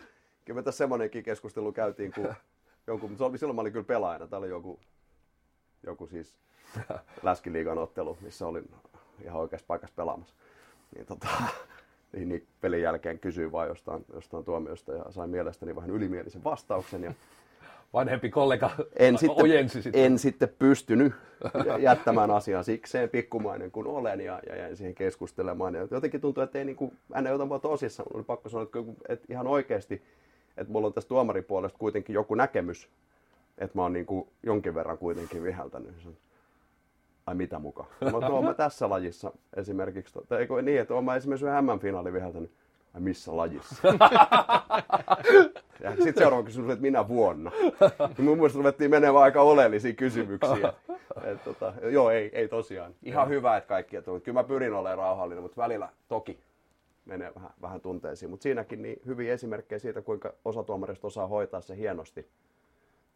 kyllä 0.44 0.58
me 0.58 0.62
tässä 0.62 0.78
semmoinenkin 0.78 1.22
keskustelu 1.22 1.72
käytiin, 1.72 2.12
kun 2.12 2.34
jonkun, 2.86 3.16
silloin 3.36 3.56
mä 3.56 3.60
olin 3.60 3.72
kyllä 3.72 3.86
pelaajana, 3.86 4.26
tämä 4.26 4.38
oli 4.38 4.48
joku, 4.48 4.80
joku 5.86 6.06
siis 6.06 6.38
läskiliigan 7.22 7.78
ottelu, 7.78 8.18
missä 8.20 8.46
olin 8.46 8.70
ihan 9.24 9.40
oikeassa 9.40 9.66
paikassa 9.66 9.94
pelaamassa. 9.96 10.34
Niin, 10.94 11.06
tota, 11.06 11.26
niin, 12.14 12.46
pelin 12.60 12.82
jälkeen 12.82 13.18
kysyin 13.18 13.52
vaan 13.52 13.68
jostain, 13.68 14.04
jostain 14.14 14.44
tuomiosta 14.44 14.92
ja 14.92 15.04
sain 15.10 15.30
mielestäni 15.30 15.76
vähän 15.76 15.90
ylimielisen 15.90 16.44
vastauksen. 16.44 17.04
Ja 17.04 17.14
Vanhempi 17.92 18.30
kollega 18.30 18.70
en 18.96 19.18
sitten, 19.18 19.44
ojensi 19.44 19.82
sitten. 19.82 20.04
En 20.04 20.18
sitten 20.18 20.48
pystynyt 20.58 21.12
jättämään 21.78 22.30
asiaa 22.30 22.62
sikseen 22.62 23.10
pikkumainen 23.10 23.70
kuin 23.70 23.86
olen 23.86 24.20
ja, 24.20 24.40
ja 24.48 24.56
jäin 24.56 24.76
siihen 24.76 24.94
keskustelemaan. 24.94 25.74
Ja 25.74 25.86
jotenkin 25.90 26.20
tuntuu, 26.20 26.42
että 26.42 26.58
ei 26.58 26.64
niin 26.64 26.76
kuin, 26.76 26.92
hän 27.14 27.26
ei 27.26 27.32
ota 27.32 27.44
mua 27.46 27.58
tosissaan. 27.58 28.08
Oli 28.14 28.22
pakko 28.22 28.48
sanoa, 28.48 28.62
että, 28.62 28.78
että 29.08 29.26
ihan 29.30 29.46
oikeasti, 29.46 30.02
että 30.56 30.72
mulla 30.72 30.86
on 30.86 30.92
tästä 30.92 31.08
tuomaripuolesta 31.08 31.78
kuitenkin 31.78 32.14
joku 32.14 32.34
näkemys, 32.34 32.88
että 33.58 33.78
mä 33.78 33.82
oon 33.82 33.92
niin 33.92 34.06
kuin 34.06 34.28
jonkin 34.42 34.74
verran 34.74 34.98
kuitenkin 34.98 35.42
viheltänyt 35.42 35.94
ai 37.26 37.34
mitä 37.34 37.58
muka? 37.58 37.84
Mä 38.00 38.28
oon 38.28 38.44
mä 38.44 38.54
tässä 38.54 38.90
lajissa 38.90 39.32
esimerkiksi, 39.56 40.18
tai 40.28 40.40
eikö 40.40 40.62
niin, 40.62 40.80
että 40.80 40.94
oon 40.94 41.04
mä 41.04 41.14
esimerkiksi 41.14 41.46
MM-finaali 41.46 42.12
viheltänyt, 42.12 42.52
ai 42.94 43.00
missä 43.00 43.36
lajissa? 43.36 43.88
ja 45.80 45.90
sitten 45.90 46.14
seuraava 46.14 46.44
kysymys, 46.44 46.70
että 46.70 46.82
minä 46.82 47.08
vuonna. 47.08 47.52
Ja 47.98 48.24
mun 48.24 48.36
mielestä 48.36 48.58
ruvettiin 48.58 48.90
menemään 48.90 49.24
aika 49.24 49.42
oleellisia 49.42 49.92
kysymyksiä. 49.92 50.72
Et, 51.24 51.44
tota, 51.44 51.72
joo, 51.82 52.10
ei, 52.10 52.30
ei 52.32 52.48
tosiaan. 52.48 52.94
Ihan 53.02 53.28
hyvä, 53.28 53.56
että 53.56 53.68
kaikki 53.68 53.96
että 53.96 54.10
Kyllä 54.24 54.40
mä 54.40 54.44
pyrin 54.44 54.72
olemaan 54.72 54.98
rauhallinen, 54.98 55.42
mutta 55.42 55.62
välillä 55.62 55.88
toki 56.08 56.38
menee 57.04 57.32
vähän, 57.34 57.50
vähän 57.62 57.80
tunteisiin. 57.80 58.30
Mutta 58.30 58.42
siinäkin 58.42 58.82
niin 58.82 59.00
hyviä 59.06 59.32
esimerkkejä 59.32 59.78
siitä, 59.78 60.02
kuinka 60.02 60.34
osatuomarista 60.44 61.06
osaa 61.06 61.26
hoitaa 61.26 61.60
se 61.60 61.76
hienosti 61.76 62.28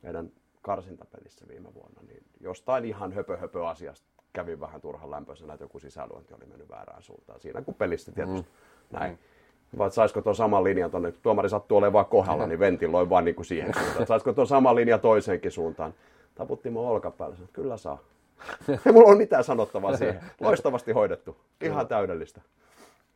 meidän 0.03 0.31
karsintapelissä 0.63 1.49
viime 1.49 1.75
vuonna, 1.75 2.03
niin 2.09 2.23
jostain 2.41 2.85
ihan 2.85 3.13
höpö, 3.13 3.37
höpö 3.37 3.69
asiasta 3.69 4.09
kävi 4.33 4.61
vähän 4.61 4.81
turhan 4.81 5.11
lämpöisenä, 5.11 5.53
että 5.53 5.65
joku 5.65 5.79
sisäluonti 5.79 6.35
oli 6.35 6.47
mennyt 6.47 6.69
väärään 6.69 7.03
suuntaan. 7.03 7.41
Siinä 7.41 7.63
kun 7.63 7.75
pelissä 7.75 8.13
tietysti 8.13 8.49
mm. 8.51 8.99
näin. 8.99 9.13
Mm. 9.13 9.79
Vai 9.79 9.91
saisiko 9.91 10.23
tuon 10.23 10.37
saman 10.37 10.65
linjan 10.65 10.91
tuonne, 10.91 11.13
tuomari 11.13 11.49
sattuu 11.49 11.79
olemaan 11.79 11.93
vaan 11.93 12.07
kohdalla, 12.07 12.47
niin 12.47 12.59
ventiloi 12.59 13.11
vaan 13.11 13.25
niin 13.25 13.35
kuin 13.35 13.47
siihen 13.47 13.75
suuntaan. 13.75 14.07
Saisiko 14.07 14.33
tuon 14.33 14.47
saman 14.47 14.77
linja 14.77 14.99
toiseenkin 14.99 15.51
suuntaan. 15.51 15.95
Taputti 16.35 16.71
mun 16.71 16.87
olkapäälle, 16.89 17.35
että 17.35 17.53
kyllä 17.53 17.77
saa. 17.77 17.99
Ei 18.87 18.93
mulla 18.93 19.09
ole 19.09 19.19
mitään 19.19 19.45
sanottavaa 19.45 19.97
siihen. 19.97 20.21
Loistavasti 20.41 20.93
hoidettu. 20.93 21.37
Ihan 21.61 21.89
täydellistä. 21.89 22.41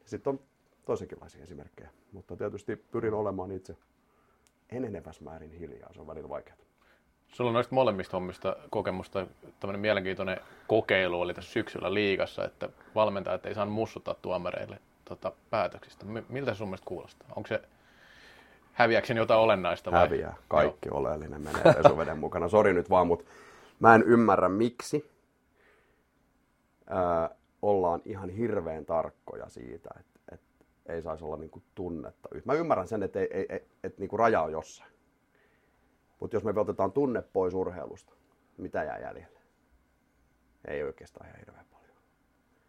Sitten 0.04 0.30
on 0.30 0.40
toisenkinlaisia 0.84 1.42
esimerkkejä. 1.42 1.90
Mutta 2.12 2.36
tietysti 2.36 2.76
pyrin 2.76 3.14
olemaan 3.14 3.50
itse 3.50 3.76
enenevässä 4.70 5.24
määrin 5.24 5.50
hiljaa. 5.50 5.92
Se 5.92 6.00
on 6.00 6.06
välillä 6.06 6.28
vaikeaa. 6.28 6.56
Sulla 7.32 7.50
on 7.50 7.54
noista 7.54 7.74
molemmista 7.74 8.16
hommista 8.16 8.56
kokemusta. 8.70 9.26
Tämmöinen 9.60 9.80
mielenkiintoinen 9.80 10.40
kokeilu 10.66 11.20
oli 11.20 11.34
tässä 11.34 11.52
syksyllä 11.52 11.94
liigassa, 11.94 12.44
että 12.44 12.68
valmentajat 12.94 13.46
ei 13.46 13.54
saanut 13.54 13.74
mussuttaa 13.74 14.14
tuomareille 14.22 14.78
tota, 15.04 15.32
päätöksistä. 15.50 16.04
Miltä 16.28 16.54
se 16.54 16.58
sun 16.58 16.68
mielestä 16.68 16.84
kuulostaa? 16.84 17.28
Onko 17.36 17.46
se 17.46 17.62
häviäkseni 18.72 19.20
jotain 19.20 19.40
olennaista 19.40 19.92
vai? 19.92 20.00
Häviää. 20.00 20.36
Kaikki 20.48 20.88
Joo. 20.88 20.98
oleellinen 20.98 21.40
menee 21.40 21.74
pesuveden 21.82 22.18
mukana. 22.18 22.48
Sori 22.48 22.72
nyt 22.72 22.90
vaan, 22.90 23.06
mutta 23.06 23.24
mä 23.80 23.94
en 23.94 24.02
ymmärrä 24.02 24.48
miksi 24.48 25.10
ää, 26.86 27.30
ollaan 27.62 28.02
ihan 28.04 28.28
hirveän 28.28 28.86
tarkkoja 28.86 29.48
siitä, 29.48 29.90
että, 30.00 30.20
että 30.32 30.64
ei 30.86 31.02
saisi 31.02 31.24
olla 31.24 31.36
niinku 31.36 31.62
tunnetta. 31.74 32.28
Mä 32.44 32.54
ymmärrän 32.54 32.88
sen, 32.88 33.02
että, 33.02 33.20
ei, 33.20 33.28
ei, 33.30 33.46
että, 33.48 33.74
että 33.84 34.00
niinku 34.00 34.16
raja 34.16 34.42
on 34.42 34.52
jossain. 34.52 34.91
Mutta 36.22 36.36
jos 36.36 36.44
me 36.44 36.60
otetaan 36.60 36.92
tunne 36.92 37.22
pois 37.22 37.54
urheilusta, 37.54 38.12
mitä 38.56 38.84
jää 38.84 38.98
jäljelle? 38.98 39.38
Ei 40.68 40.82
oikeastaan 40.82 41.26
ihan 41.26 41.38
hirveän 41.38 41.66
paljon. 41.72 41.96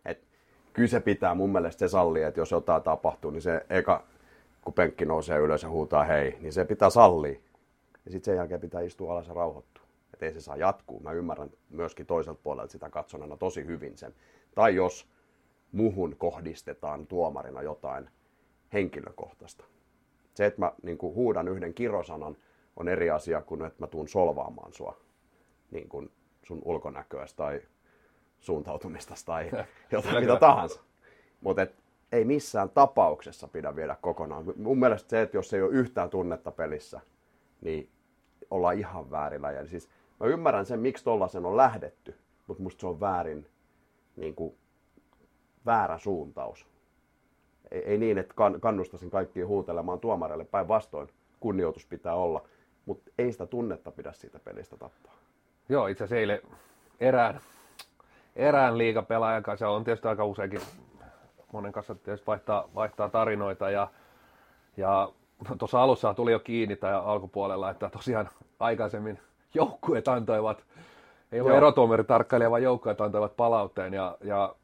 Et 0.05 0.27
kyllä 0.73 0.87
se 0.87 0.99
pitää 0.99 1.35
mun 1.35 1.49
mielestä 1.49 1.79
se 1.79 1.87
sallia, 1.87 2.27
että 2.27 2.39
jos 2.39 2.51
jotain 2.51 2.83
tapahtuu, 2.83 3.31
niin 3.31 3.41
se 3.41 3.65
eka, 3.69 4.03
kun 4.61 4.73
penkki 4.73 5.05
nousee 5.05 5.39
ylös 5.39 5.63
ja 5.63 5.69
huutaa 5.69 6.03
hei, 6.03 6.37
niin 6.41 6.53
se 6.53 6.65
pitää 6.65 6.89
sallia. 6.89 7.39
Ja 8.05 8.11
sitten 8.11 8.25
sen 8.25 8.35
jälkeen 8.35 8.61
pitää 8.61 8.81
istua 8.81 9.11
alas 9.11 9.27
ja 9.27 9.33
rauhoittua. 9.33 9.83
Että 10.13 10.25
ei 10.25 10.33
se 10.33 10.41
saa 10.41 10.57
jatkuu. 10.57 10.99
Mä 10.99 11.11
ymmärrän 11.11 11.49
myöskin 11.69 12.05
toiselta 12.05 12.39
puolelta 12.43 12.71
sitä 12.71 12.89
katsonana 12.89 13.37
tosi 13.37 13.65
hyvin 13.65 13.97
sen. 13.97 14.13
Tai 14.55 14.75
jos 14.75 15.07
muhun 15.71 16.15
kohdistetaan 16.17 17.07
tuomarina 17.07 17.61
jotain 17.61 18.09
henkilökohtaista, 18.73 19.65
Se, 20.33 20.45
että 20.45 20.61
mä 20.61 20.71
niin 20.83 20.97
huudan 21.01 21.47
yhden 21.47 21.73
kirosanan, 21.73 22.37
on 22.75 22.87
eri 22.87 23.09
asia 23.09 23.41
kuin 23.41 23.65
että 23.65 23.83
mä 23.83 23.87
tuun 23.87 24.07
solvaamaan 24.07 24.73
sua 24.73 24.97
niin 25.71 25.89
kuin 25.89 26.11
sun 26.43 26.61
ulkonäköästä 26.65 27.37
tai 27.37 27.61
suuntautumista 28.39 29.13
tai 29.25 29.51
jotain 29.91 30.19
mitä 30.19 30.35
tahansa. 30.35 30.81
Mutta 31.41 31.67
ei 32.11 32.25
missään 32.25 32.69
tapauksessa 32.69 33.47
pidä 33.47 33.75
viedä 33.75 33.97
kokonaan. 34.01 34.45
Mun 34.55 34.79
mielestä 34.79 35.09
se, 35.09 35.21
että 35.21 35.37
jos 35.37 35.53
ei 35.53 35.61
ole 35.61 35.71
yhtään 35.71 36.09
tunnetta 36.09 36.51
pelissä, 36.51 37.01
niin 37.61 37.89
ollaan 38.51 38.79
ihan 38.79 39.11
väärillä. 39.11 39.51
Ja 39.51 39.67
siis 39.67 39.89
mä 40.19 40.27
ymmärrän 40.27 40.65
sen, 40.65 40.79
miksi 40.79 41.03
tollasen 41.03 41.45
on 41.45 41.57
lähdetty, 41.57 42.15
mutta 42.47 42.63
musta 42.63 42.81
se 42.81 42.87
on 42.87 42.99
väärin, 42.99 43.47
niin 44.15 44.35
kuin, 44.35 44.55
väärä 45.65 45.97
suuntaus. 45.97 46.67
Ei, 47.71 47.81
ei 47.85 47.97
niin, 47.97 48.17
että 48.17 48.33
kan, 48.33 48.61
kannustaisin 48.61 49.09
kaikkia 49.09 49.47
huutelemaan 49.47 49.99
tuomareille 49.99 50.45
päinvastoin. 50.45 51.07
Kunnioitus 51.39 51.85
pitää 51.85 52.15
olla, 52.15 52.47
mutta 52.85 53.11
ei 53.17 53.31
sitä 53.31 53.45
tunnetta 53.45 53.91
pidä 53.91 54.13
siitä 54.13 54.39
pelistä 54.39 54.77
tappaa. 54.77 55.13
Joo, 55.69 55.87
itse 55.87 56.03
asiassa 56.03 56.19
eilen 56.19 56.41
erään, 56.99 57.39
erään 58.35 58.77
liigapelaajan 58.77 59.43
kanssa 59.43 59.69
on 59.69 59.83
tietysti 59.83 60.07
aika 60.07 60.25
useinkin 60.25 60.61
monen 61.53 61.71
kanssa 61.71 61.95
tietysti 61.95 62.27
vaihtaa, 62.27 62.69
vaihtaa 62.75 63.09
tarinoita 63.09 63.69
ja, 63.69 63.87
ja 64.77 65.09
tuossa 65.59 65.83
alussa 65.83 66.13
tuli 66.13 66.31
jo 66.31 66.39
kiinni 66.39 66.75
tai 66.75 66.93
alkupuolella, 66.93 67.69
että 67.69 67.89
tosiaan 67.89 68.29
aikaisemmin 68.59 69.19
joukkueet 69.53 70.07
antoivat, 70.07 70.63
ei 71.31 71.41
ole 71.41 71.57
erotuomari 71.57 72.03
tarkkailija, 72.03 72.51
vaan 72.51 72.63
joukkueet 72.63 73.01
antoivat 73.01 73.35
palautteen 73.35 73.93
ja, 73.93 74.17
ja 74.23 74.55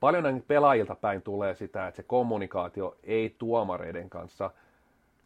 paljon 0.00 0.22
näin 0.22 0.44
pelaajilta 0.48 0.94
päin 0.94 1.22
tulee 1.22 1.54
sitä, 1.54 1.88
että 1.88 1.96
se 1.96 2.02
kommunikaatio 2.02 2.96
ei 3.04 3.34
tuomareiden 3.38 4.10
kanssa 4.10 4.50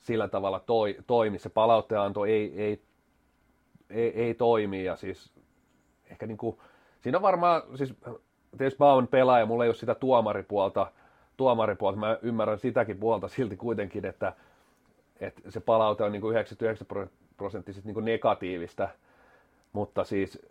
sillä 0.05 0.29
tavalla 0.29 0.61
toi, 0.61 0.97
toimi, 1.07 1.39
se 1.39 1.49
palautteenanto 1.49 2.25
ei, 2.25 2.53
ei, 2.63 2.83
ei, 3.91 4.23
ei 4.23 4.35
toimi 4.35 4.85
ja 4.85 4.97
siis 4.97 5.33
ehkä 6.11 6.27
niin 6.27 6.37
kuin, 6.37 6.59
siinä 7.01 7.19
on 7.19 7.23
varmaan, 7.23 7.63
siis 7.75 7.95
tietysti 8.59 8.79
mä 8.79 8.93
oon 8.93 9.09
pelaaja, 9.09 9.47
mulla 9.47 9.65
ei 9.65 9.69
ole 9.69 9.75
sitä 9.75 9.95
tuomaripuolta, 9.95 10.93
tuomaripuolta, 11.37 11.99
mä 11.99 12.19
ymmärrän 12.23 12.59
sitäkin 12.59 12.99
puolta 12.99 13.29
silti 13.29 13.57
kuitenkin, 13.57 14.07
että, 14.07 14.33
että 15.21 15.51
se 15.51 15.61
palaute 15.61 16.05
on 16.05 16.13
niin 16.13 16.23
kuin 16.23 16.33
99 16.33 17.11
prosenttisesti 17.37 17.89
niin 17.89 17.95
kuin 17.95 18.05
negatiivista, 18.05 18.89
mutta 19.73 20.05
siis 20.05 20.47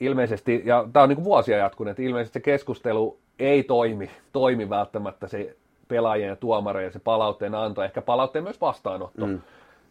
ilmeisesti, 0.00 0.62
ja 0.64 0.88
tämä 0.92 1.02
on 1.02 1.08
niin 1.08 1.16
kuin 1.16 1.24
vuosia 1.24 1.58
jatkunut, 1.58 1.90
että 1.90 2.02
ilmeisesti 2.02 2.38
se 2.38 2.42
keskustelu 2.42 3.18
ei 3.38 3.62
toimi, 3.62 4.10
toimi 4.32 4.70
välttämättä 4.70 5.28
se 5.28 5.56
pelaajien 5.88 6.28
ja 6.28 6.36
tuomareiden 6.36 6.92
se 6.92 6.98
palautteen 6.98 7.54
anto, 7.54 7.82
ehkä 7.82 8.02
palautteen 8.02 8.44
myös 8.44 8.60
vastaanotto 8.60 9.26
mm. 9.26 9.40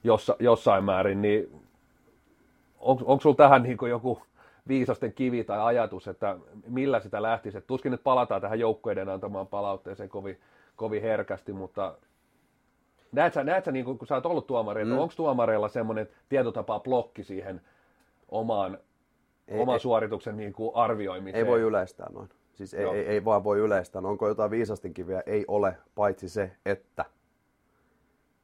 jossa, 0.04 0.36
jossain 0.40 0.84
määrin, 0.84 1.22
niin 1.22 1.62
on, 2.80 2.98
onko 3.04 3.22
sulla 3.22 3.36
tähän 3.36 3.64
niin 3.64 3.78
kuin 3.78 3.90
joku 3.90 4.22
viisasten 4.68 5.14
kivi 5.14 5.44
tai 5.44 5.60
ajatus, 5.60 6.08
että 6.08 6.38
millä 6.68 7.00
sitä 7.00 7.22
lähtisi. 7.22 7.58
Et 7.58 7.68
tuskin 7.68 7.92
nyt 7.92 8.04
palataan 8.04 8.42
tähän 8.42 8.60
joukkueiden 8.60 9.10
antamaan 9.10 9.48
palautteeseen 9.48 10.10
kovin, 10.10 10.40
kovin 10.76 11.02
herkästi, 11.02 11.54
mutta 11.54 11.96
näet 13.12 13.34
sä, 13.34 13.44
näet 13.44 13.66
sä 13.66 13.72
niin 13.72 13.86
kun 13.86 14.08
sä 14.08 14.16
oot 14.16 14.26
ollut 14.26 14.48
tuomari, 14.48 14.86
mm. 14.86 14.98
onko 14.98 15.14
tuomareilla 15.18 15.68
semmoinen 15.68 16.10
tietotapa 16.30 16.80
blokki 16.80 17.24
siihen 17.24 17.62
omaan, 18.30 18.78
ei, 19.48 19.60
oman 19.60 19.74
ei, 19.76 19.80
suorituksen 19.80 20.38
niin 20.38 20.54
kuin 20.54 20.72
arvioimiseen? 20.76 21.46
Ei 21.46 21.52
voi 21.52 21.62
yleistää 21.62 22.08
noin. 22.14 22.30
Siis 22.56 22.74
ei, 22.74 22.86
ei, 22.86 23.06
ei 23.08 23.26
vaan 23.26 23.44
voi 23.44 23.60
yleistää. 23.60 24.02
No, 24.02 24.10
onko 24.10 24.28
jotain 24.28 24.52
viisasten 24.52 24.94
kiviä? 24.94 25.24
Ei 25.26 25.46
ole, 25.48 25.78
paitsi 25.96 26.30
se, 26.30 26.52
että 26.66 27.06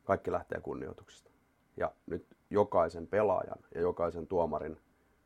kaikki 0.04 0.32
lähtee 0.32 0.60
kunnioituksesta. 0.62 1.32
Ja 1.78 1.92
nyt 2.06 2.26
jokaisen 2.50 3.08
pelaajan 3.08 3.60
ja 3.76 3.82
jokaisen 3.82 4.28
tuomarin 4.28 4.78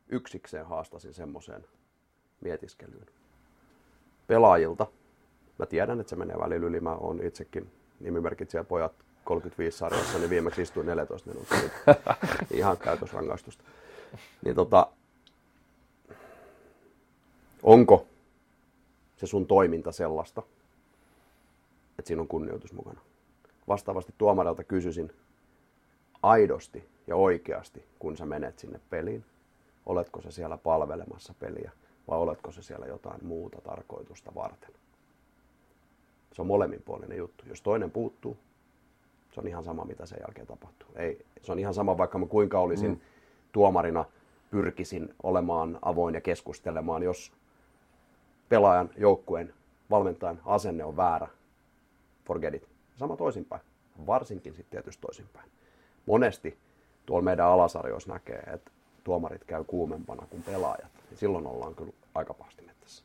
yksikseen 0.08 0.66
haastasin 0.66 1.14
semmoiseen 1.14 1.64
mietiskelyyn. 2.40 3.06
Pelaajilta. 4.26 4.86
Mä 5.58 5.66
tiedän, 5.66 6.00
että 6.00 6.10
se 6.10 6.16
menee 6.16 6.38
välillä 6.38 6.66
yli. 6.66 6.80
Mä 6.80 6.94
oon 6.94 7.22
itsekin 7.22 7.70
nimimerkit 8.00 8.50
siellä 8.50 8.64
pojat 8.64 8.92
35 9.24 9.78
sarjassa, 9.78 10.18
niin 10.18 10.30
viimeksi 10.30 10.62
istuin 10.62 10.86
14 10.86 11.30
minuuttia. 11.30 11.70
Ihan 12.50 12.78
käytösrangaistusta. 12.78 13.64
Niin 14.44 14.56
tota, 14.56 14.86
onko 17.62 18.06
se 19.16 19.26
sun 19.26 19.46
toiminta 19.46 19.92
sellaista, 19.92 20.42
että 21.98 22.08
siinä 22.08 22.22
on 22.22 22.28
kunnioitus 22.28 22.72
mukana? 22.72 23.00
Vastaavasti 23.68 24.14
tuomarilta 24.18 24.64
kysyisin 24.64 25.12
aidosti 26.22 26.88
ja 27.06 27.16
oikeasti, 27.16 27.84
kun 27.98 28.16
sä 28.16 28.26
menet 28.26 28.58
sinne 28.58 28.80
peliin, 28.90 29.24
oletko 29.86 30.20
se 30.20 30.30
siellä 30.30 30.56
palvelemassa 30.56 31.34
peliä 31.40 31.70
vai 32.08 32.18
oletko 32.18 32.52
se 32.52 32.62
siellä 32.62 32.86
jotain 32.86 33.26
muuta 33.26 33.60
tarkoitusta 33.60 34.34
varten. 34.34 34.70
Se 36.32 36.42
on 36.42 36.46
molemminpuolinen 36.46 37.18
juttu. 37.18 37.44
Jos 37.48 37.62
toinen 37.62 37.90
puuttuu, 37.90 38.36
se 39.34 39.40
on 39.40 39.48
ihan 39.48 39.64
sama, 39.64 39.84
mitä 39.84 40.06
sen 40.06 40.18
jälkeen 40.20 40.46
tapahtuu. 40.46 40.88
Ei, 40.96 41.26
se 41.42 41.52
on 41.52 41.58
ihan 41.58 41.74
sama, 41.74 41.98
vaikka 41.98 42.18
mä 42.18 42.26
kuinka 42.26 42.60
olisin 42.60 42.90
mm. 42.90 43.00
tuomarina, 43.52 44.04
pyrkisin 44.50 45.14
olemaan 45.22 45.78
avoin 45.82 46.14
ja 46.14 46.20
keskustelemaan, 46.20 47.02
jos 47.02 47.32
pelaajan, 48.48 48.90
joukkueen, 48.96 49.54
valmentajan 49.90 50.40
asenne 50.44 50.84
on 50.84 50.96
väärä. 50.96 51.28
Forget 52.24 52.54
it. 52.54 52.68
Sama 52.96 53.16
toisinpäin. 53.16 53.62
Varsinkin 54.06 54.54
sitten 54.54 54.70
tietysti 54.70 55.00
toisinpäin. 55.00 55.50
Monesti 56.06 56.58
tuolla 57.06 57.24
meidän 57.24 57.46
alasarjoissa 57.46 58.12
näkee, 58.12 58.38
että 58.38 58.70
tuomarit 59.04 59.44
käy 59.44 59.64
kuumempana 59.64 60.26
kuin 60.30 60.42
pelaajat, 60.42 60.90
niin 61.10 61.18
silloin 61.18 61.46
ollaan 61.46 61.74
kyllä 61.74 61.92
aika 62.14 62.34
pahasti 62.34 62.62
mettässä. 62.62 63.04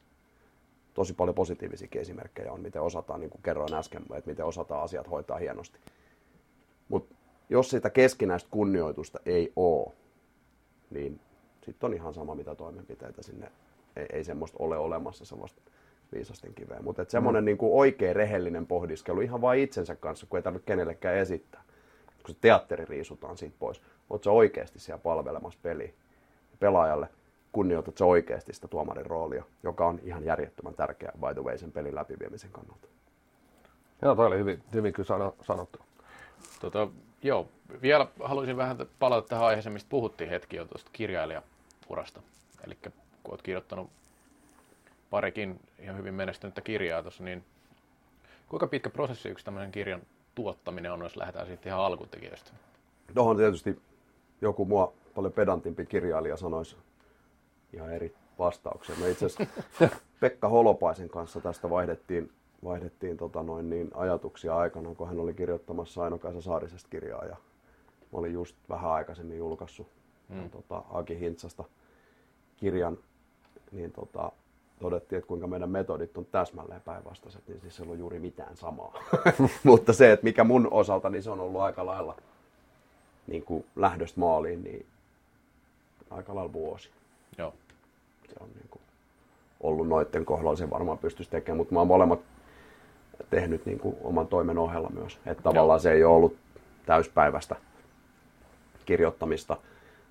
Tosi 0.93 1.13
paljon 1.13 1.35
positiivisia 1.35 1.87
esimerkkejä 1.93 2.51
on, 2.51 2.61
miten 2.61 2.81
osataan, 2.81 3.19
niin 3.19 3.29
kuin 3.29 3.41
kerroin 3.43 3.73
äsken, 3.73 4.01
että 4.01 4.29
miten 4.29 4.45
osataan 4.45 4.83
asiat 4.83 5.09
hoitaa 5.09 5.37
hienosti. 5.37 5.79
Mutta 6.89 7.15
jos 7.49 7.69
sitä 7.69 7.89
keskinäistä 7.89 8.49
kunnioitusta 8.51 9.19
ei 9.25 9.53
ole, 9.55 9.93
niin 10.89 11.19
sitten 11.65 11.87
on 11.87 11.93
ihan 11.93 12.13
sama, 12.13 12.35
mitä 12.35 12.55
toimenpiteitä 12.55 13.23
sinne, 13.23 13.51
ei, 13.95 14.05
ei 14.13 14.23
semmoista 14.23 14.57
ole 14.59 14.77
olemassa, 14.77 15.25
sellaista 15.25 15.61
viisasten 16.15 16.53
kiveä. 16.53 16.79
Mutta 16.81 17.05
semmoinen 17.07 17.43
mm. 17.43 17.45
niin 17.45 17.57
oikein 17.61 18.15
rehellinen 18.15 18.67
pohdiskelu 18.67 19.21
ihan 19.21 19.41
vain 19.41 19.59
itsensä 19.59 19.95
kanssa, 19.95 20.25
kun 20.29 20.37
ei 20.37 20.43
tarvitse 20.43 20.65
kenellekään 20.65 21.17
esittää. 21.17 21.63
Kun 22.23 22.35
se 22.35 22.37
teatteri 22.41 22.85
riisutaan 22.85 23.37
siitä 23.37 23.55
pois. 23.59 23.81
Oletko 24.09 24.23
sä 24.23 24.31
oikeasti 24.31 24.79
siellä 24.79 25.01
palvelemassa 25.01 25.59
peliä 25.63 25.89
pelaajalle? 26.59 27.07
Kunnioitat 27.51 27.97
sä 27.97 28.05
oikeasti 28.05 28.53
sitä 28.53 28.67
tuomarin 28.67 29.05
roolia, 29.05 29.43
joka 29.63 29.87
on 29.87 29.99
ihan 30.03 30.25
järjettömän 30.25 30.73
tärkeä 30.73 31.11
by 31.19 31.33
the 31.33 31.43
way 31.43 31.57
sen 31.57 31.71
pelin 31.71 31.95
läpiviemisen 31.95 32.51
kannalta. 32.51 32.87
Joo, 34.01 34.15
toi 34.15 34.27
oli 34.27 34.37
hyvin, 34.37 34.63
hyvin 34.73 34.93
kyllä 34.93 35.31
sanottu. 35.41 35.79
Tota, 36.61 36.87
joo, 37.23 37.47
vielä 37.81 38.07
haluaisin 38.23 38.57
vähän 38.57 38.77
palata 38.99 39.27
tähän 39.27 39.45
aiheeseen, 39.45 39.73
mistä 39.73 39.89
puhuttiin 39.89 40.29
hetki 40.29 40.55
jo 40.55 40.65
tuosta 40.65 40.89
kirjailijaurasta. 40.93 42.21
Eli 42.65 42.77
kun 43.23 43.31
olet 43.31 43.41
kirjoittanut 43.41 43.89
parikin 45.09 45.59
ihan 45.79 45.97
hyvin 45.97 46.13
menestynyttä 46.13 46.61
kirjaa 46.61 47.01
tuossa, 47.01 47.23
niin 47.23 47.43
kuinka 48.49 48.67
pitkä 48.67 48.89
prosessi 48.89 49.29
yksi 49.29 49.45
tämmöisen 49.45 49.71
kirjan 49.71 50.01
tuottaminen 50.35 50.91
on, 50.91 51.01
jos 51.01 51.17
lähdetään 51.17 51.47
siitä 51.47 51.69
ihan 51.69 51.81
alkutekijöistä? 51.81 52.51
Tuohon 53.13 53.37
tietysti 53.37 53.81
joku 54.41 54.65
mua 54.65 54.93
paljon 55.15 55.33
pedantimpi 55.33 55.85
kirjailija 55.85 56.37
sanoisi 56.37 56.77
ihan 57.73 57.93
eri 57.93 58.15
vastauksia. 58.39 58.95
Me 58.99 59.09
itse 59.09 59.25
asiassa 59.25 59.57
Pekka 60.19 60.49
Holopaisen 60.49 61.09
kanssa 61.09 61.41
tästä 61.41 61.69
vaihdettiin, 61.69 62.31
vaihdettiin 62.63 63.17
tota 63.17 63.43
noin 63.43 63.69
niin, 63.69 63.91
ajatuksia 63.93 64.57
aikana, 64.57 64.95
kun 64.95 65.07
hän 65.07 65.19
oli 65.19 65.33
kirjoittamassa 65.33 66.03
Aino-Kaisa 66.03 66.41
Saarisesta 66.41 66.89
kirjaa 66.89 67.25
ja 67.25 67.35
mä 68.11 68.19
olin 68.19 68.33
just 68.33 68.55
vähän 68.69 68.91
aikaisemmin 68.91 69.37
julkaissut 69.37 69.87
mm. 70.29 70.49
tota, 70.49 70.83
Aki 70.89 71.19
Hintsasta 71.19 71.63
kirjan, 72.57 72.97
niin 73.71 73.91
tota, 73.91 74.31
todettiin, 74.79 75.17
että 75.17 75.27
kuinka 75.27 75.47
meidän 75.47 75.69
metodit 75.69 76.17
on 76.17 76.25
täsmälleen 76.25 76.81
päinvastaiset, 76.81 77.47
niin 77.47 77.61
siis 77.61 77.75
se 77.75 77.83
ei 77.83 77.85
ollut 77.85 77.99
juuri 77.99 78.19
mitään 78.19 78.57
samaa. 78.57 78.93
Mutta 79.63 79.93
se, 79.93 80.11
että 80.11 80.23
mikä 80.23 80.43
mun 80.43 80.67
osalta, 80.71 81.09
niin 81.09 81.23
se 81.23 81.29
on 81.29 81.39
ollut 81.39 81.61
aika 81.61 81.85
lailla 81.85 82.15
niin 83.27 83.43
kuin 83.43 83.65
lähdöstä 83.75 84.19
maaliin, 84.19 84.63
niin 84.63 84.85
aika 86.09 86.35
lailla 86.35 86.53
vuosi. 86.53 86.89
Joo. 87.37 87.53
Se 88.29 88.35
on 88.39 88.49
niin 88.55 88.67
kuin 88.69 88.81
ollut 89.61 89.87
noiden 89.87 90.25
kohdalla, 90.25 90.55
se 90.55 90.69
varmaan 90.69 90.97
pystyisi 90.97 91.31
tekemään, 91.31 91.57
mutta 91.57 91.73
mä 91.73 91.79
oon 91.79 91.87
molemmat 91.87 92.19
tehnyt 93.29 93.65
niin 93.65 93.79
kuin 93.79 93.95
oman 94.03 94.27
toimen 94.27 94.57
ohella 94.57 94.89
myös. 94.89 95.19
Että 95.25 95.43
tavallaan 95.43 95.77
Joo. 95.77 95.83
se 95.83 95.91
ei 95.91 96.03
ole 96.03 96.15
ollut 96.15 96.35
täyspäiväistä 96.85 97.55
kirjoittamista, 98.85 99.57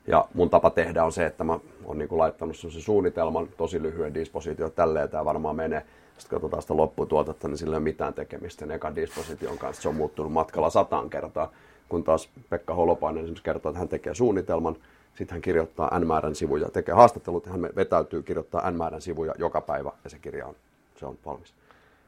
Ja 0.07 0.29
mun 0.35 0.51
tapa 0.51 0.71
tehdä 0.71 1.05
on 1.05 1.13
se, 1.13 1.27
että 1.27 1.45
mä 1.45 1.59
oon 1.85 1.99
niin 1.99 2.19
laittanut 2.19 2.57
sen 2.57 2.71
suunnitelman, 2.71 3.49
tosi 3.57 3.83
lyhyen 3.83 4.15
dispositio, 4.15 4.71
tälleen 4.71 5.09
tämä 5.09 5.25
varmaan 5.25 5.57
menee. 5.57 5.87
Sitten 6.19 6.37
katsotaan 6.37 6.63
sitä 6.63 6.77
lopputuotetta, 6.77 7.49
niin 7.49 7.59
sillä 7.59 7.75
ei 7.75 7.79
ole 7.79 7.85
mitään 7.85 8.15
tekemistä 8.15 8.61
sen 8.61 8.71
ekan 8.71 8.97
disposition 8.97 9.59
kanssa. 9.59 9.83
Se 9.83 9.89
on 9.89 9.95
muuttunut 9.95 10.33
matkalla 10.33 10.71
sataan 10.71 11.11
kertaa, 11.11 11.53
kun 11.89 12.05
taas 12.05 12.29
Pekka 12.51 12.75
Holopainen 12.75 13.23
esimerkiksi 13.23 13.45
kertoo, 13.45 13.71
että 13.71 13.79
hän 13.79 13.89
tekee 13.89 14.15
suunnitelman, 14.15 14.77
sitten 15.15 15.35
hän 15.35 15.43
kirjoittaa 15.43 15.99
n 15.99 16.07
määrän 16.07 16.35
sivuja, 16.35 16.71
tekee 16.71 16.95
haastattelut 16.95 17.47
hän 17.47 17.63
vetäytyy 17.77 18.23
kirjoittaa 18.23 18.71
n 18.71 18.77
määrän 18.77 19.03
sivuja 19.03 19.35
joka 19.39 19.61
päivä 19.61 19.93
ja 20.05 20.11
se 20.11 20.19
kirja 20.19 20.47
on, 20.47 20.55
se 20.97 21.07
on 21.07 21.19
valmis. 21.27 21.55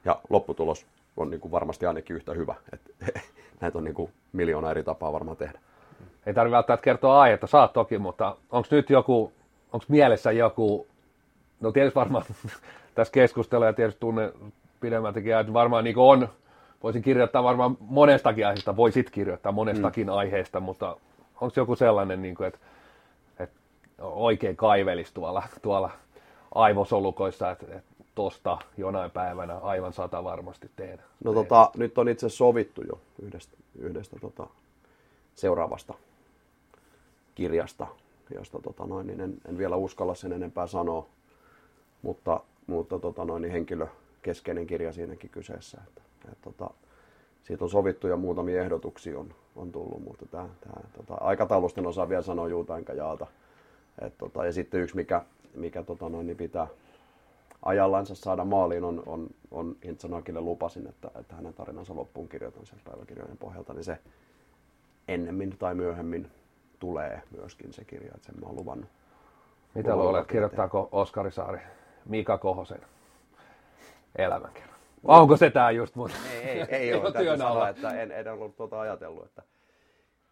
Ja 0.04 0.20
lopputulos 0.30 0.86
on 1.16 1.30
niin 1.30 1.40
kuin 1.40 1.52
varmasti 1.52 1.86
ainakin 1.86 2.16
yhtä 2.16 2.32
hyvä. 2.34 2.54
että 2.72 3.20
näitä 3.60 3.78
on 3.78 3.84
niin 3.84 3.94
kuin 3.94 4.12
miljoona 4.32 4.70
eri 4.70 4.84
tapaa 4.84 5.12
varmaan 5.12 5.36
tehdä. 5.36 5.58
Ei 6.26 6.34
tarvitse 6.34 6.56
välttämättä 6.56 6.84
kertoa 6.84 7.20
aihetta, 7.20 7.46
saat 7.46 7.72
toki, 7.72 7.98
mutta 7.98 8.36
onko 8.50 8.68
nyt 8.70 8.90
joku, 8.90 9.32
onko 9.72 9.86
mielessä 9.88 10.32
joku, 10.32 10.86
no 11.60 11.72
tietysti 11.72 11.94
varmaan 11.94 12.24
tässä 12.94 13.12
keskustelussa 13.12 13.66
ja 13.66 13.72
tietysti 13.72 14.00
tunne 14.00 14.32
pidemmältäkin, 14.80 15.36
että 15.36 15.52
varmaan 15.52 15.84
niin 15.84 15.98
on, 15.98 16.28
voisin 16.82 17.02
kirjoittaa 17.02 17.42
varmaan 17.42 17.76
monestakin 17.80 18.46
aiheesta, 18.46 18.76
voisit 18.76 19.10
kirjoittaa 19.10 19.52
monestakin 19.52 20.06
mm. 20.06 20.12
aiheesta, 20.12 20.60
mutta 20.60 20.96
onko 21.40 21.52
joku 21.56 21.76
sellainen, 21.76 22.22
niin 22.22 22.34
kuin, 22.34 22.46
että, 22.46 22.58
että 23.38 23.56
oikein 24.00 24.56
kaivelisi 24.56 25.14
tuolla, 25.14 25.42
tuolla 25.62 25.90
aivosolukoissa, 26.54 27.50
että, 27.50 27.66
että 27.76 28.04
tosta 28.14 28.58
jonain 28.76 29.10
päivänä 29.10 29.58
aivan 29.58 29.92
sata 29.92 30.24
varmasti 30.24 30.70
tehdä. 30.76 31.02
No 31.24 31.32
tota, 31.32 31.70
nyt 31.76 31.98
on 31.98 32.08
itse 32.08 32.28
sovittu 32.28 32.82
jo 32.82 33.00
yhdestä, 33.22 33.56
yhdestä 33.78 34.16
tota, 34.20 34.46
seuraavasta 35.34 35.94
kirjasta, 37.34 37.86
josta 38.34 38.58
tota 38.58 38.86
noin, 38.86 39.06
niin 39.06 39.20
en, 39.20 39.34
en, 39.48 39.58
vielä 39.58 39.76
uskalla 39.76 40.14
sen 40.14 40.32
enempää 40.32 40.66
sanoa, 40.66 41.06
mutta, 42.02 42.40
mutta 42.66 42.98
tota 42.98 43.24
noin, 43.24 43.42
niin 43.42 43.52
henkilökeskeinen 43.52 44.66
kirja 44.66 44.92
siinäkin 44.92 45.30
kyseessä. 45.30 45.78
Että, 45.88 46.02
et, 46.32 46.38
tota, 46.42 46.70
siitä 47.42 47.64
on 47.64 47.70
sovittu 47.70 48.06
ja 48.06 48.16
muutamia 48.16 48.62
ehdotuksia 48.62 49.18
on, 49.18 49.34
on 49.56 49.72
tullut, 49.72 50.04
mutta 50.04 50.26
tää, 50.26 50.48
tää, 50.60 50.82
tota, 50.96 51.14
aikataulusta 51.14 51.80
en 51.80 51.86
osaa 51.86 52.08
vielä 52.08 52.22
sanoa 52.22 52.48
juuta 52.48 52.78
enkä 52.78 52.92
jaata. 52.92 53.26
Et, 54.00 54.18
tota, 54.18 54.46
ja 54.46 54.52
sitten 54.52 54.80
yksi, 54.80 54.96
mikä, 54.96 55.24
mikä 55.54 55.82
tota 55.82 56.08
noin, 56.08 56.26
niin 56.26 56.36
pitää, 56.36 56.66
ajallansa 57.62 58.14
saada 58.14 58.44
maaliin 58.44 58.84
on, 58.84 59.02
on, 59.06 59.26
on 59.50 59.76
Hintsanakille 59.84 60.40
lupasin, 60.40 60.86
että, 60.86 61.10
että 61.20 61.34
hänen 61.34 61.54
tarinansa 61.54 61.96
loppuun 61.96 62.28
kirjoitan 62.28 62.66
sen 62.66 62.80
päiväkirjojen 62.84 63.38
pohjalta, 63.38 63.74
niin 63.74 63.84
se 63.84 63.98
ennemmin 65.08 65.56
tai 65.58 65.74
myöhemmin 65.74 66.30
tulee 66.82 67.22
myöskin 67.36 67.72
se 67.72 67.84
kirja, 67.84 68.12
että 68.14 68.26
sen 68.26 68.40
mä 68.40 68.46
oon 68.46 68.56
luvannut. 68.56 68.88
Mitä 69.74 69.96
luulet, 69.96 70.26
kirjoittaako 70.26 70.88
Oskari 70.92 71.30
Saari 71.30 71.58
Mika 72.04 72.38
Kohosen 72.38 72.80
elämänkerran? 74.16 74.78
Onko 75.04 75.36
se 75.36 75.50
tää 75.50 75.70
just 75.70 75.94
mun? 75.94 76.10
Ei, 76.32 76.48
ei, 76.48 76.66
ei 76.70 76.94
ole. 76.94 77.02
Täytyy 77.12 77.38
sanoa, 77.38 77.68
että 77.68 77.90
en, 77.90 78.12
en 78.12 78.28
ollut 78.32 78.56
tuota 78.56 78.80
ajatellut, 78.80 79.24
että 79.24 79.42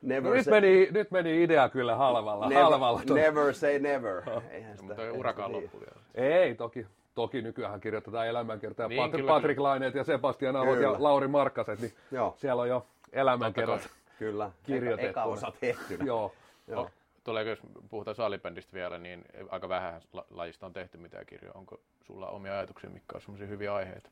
Never 0.03 0.33
nyt, 0.33 0.45
say, 0.45 0.51
meni, 0.51 0.89
nyt 0.91 1.11
meni 1.11 1.43
idea 1.43 1.69
kyllä 1.69 1.97
halvalla. 1.97 2.49
Never, 2.49 2.63
halvalla 2.63 3.03
never 3.15 3.55
say 3.55 3.79
never. 3.79 4.23
Eihän 4.51 4.77
sitä, 4.77 4.95
mutta 4.95 5.13
urakaan 5.13 5.53
loppu 5.53 5.81
vielä. 5.81 6.01
Ei, 6.15 6.55
toki. 6.55 6.87
Toki 7.15 7.43
nykyään 7.43 7.81
kirjoitetaan 7.81 8.27
elämänkertaa. 8.27 8.89
Niin, 8.89 9.03
Patrik, 9.03 9.21
kyllä, 9.21 9.33
Patrik 9.33 9.59
Laineet 9.59 9.95
ja 9.95 10.05
Sebastian 10.05 10.57
Ahot 10.57 10.81
ja 10.81 10.97
Lauri 10.99 11.29
Markkaset, 11.29 11.81
niin 11.81 11.93
Joo. 12.11 12.35
siellä 12.37 12.63
on 12.63 12.69
jo 12.69 12.87
elämänkerrat 13.13 13.91
Kyllä, 14.21 14.51
kirjoitettu. 14.63 15.11
Eka, 15.11 15.21
eka 15.21 15.31
osa 15.31 15.53
tehtynä. 15.61 16.05
Joo. 16.05 16.33
Joo. 16.71 16.91
Tuleeko, 17.25 17.51
jos 17.51 17.59
puhutaan 17.89 18.15
salibändistä 18.15 18.73
vielä, 18.73 18.99
niin 18.99 19.25
aika 19.49 19.69
vähän 19.69 20.01
lajista 20.31 20.67
on 20.67 20.73
tehty 20.73 20.99
mitään 20.99 21.27
kirjoja. 21.27 21.53
Onko 21.55 21.81
sulla 22.07 22.29
omia 22.29 22.53
ajatuksia, 22.53 22.91
mitkä 22.91 23.15
on 23.15 23.21
sellaisia 23.21 23.47
hyviä 23.47 23.75
aiheita? 23.75 24.11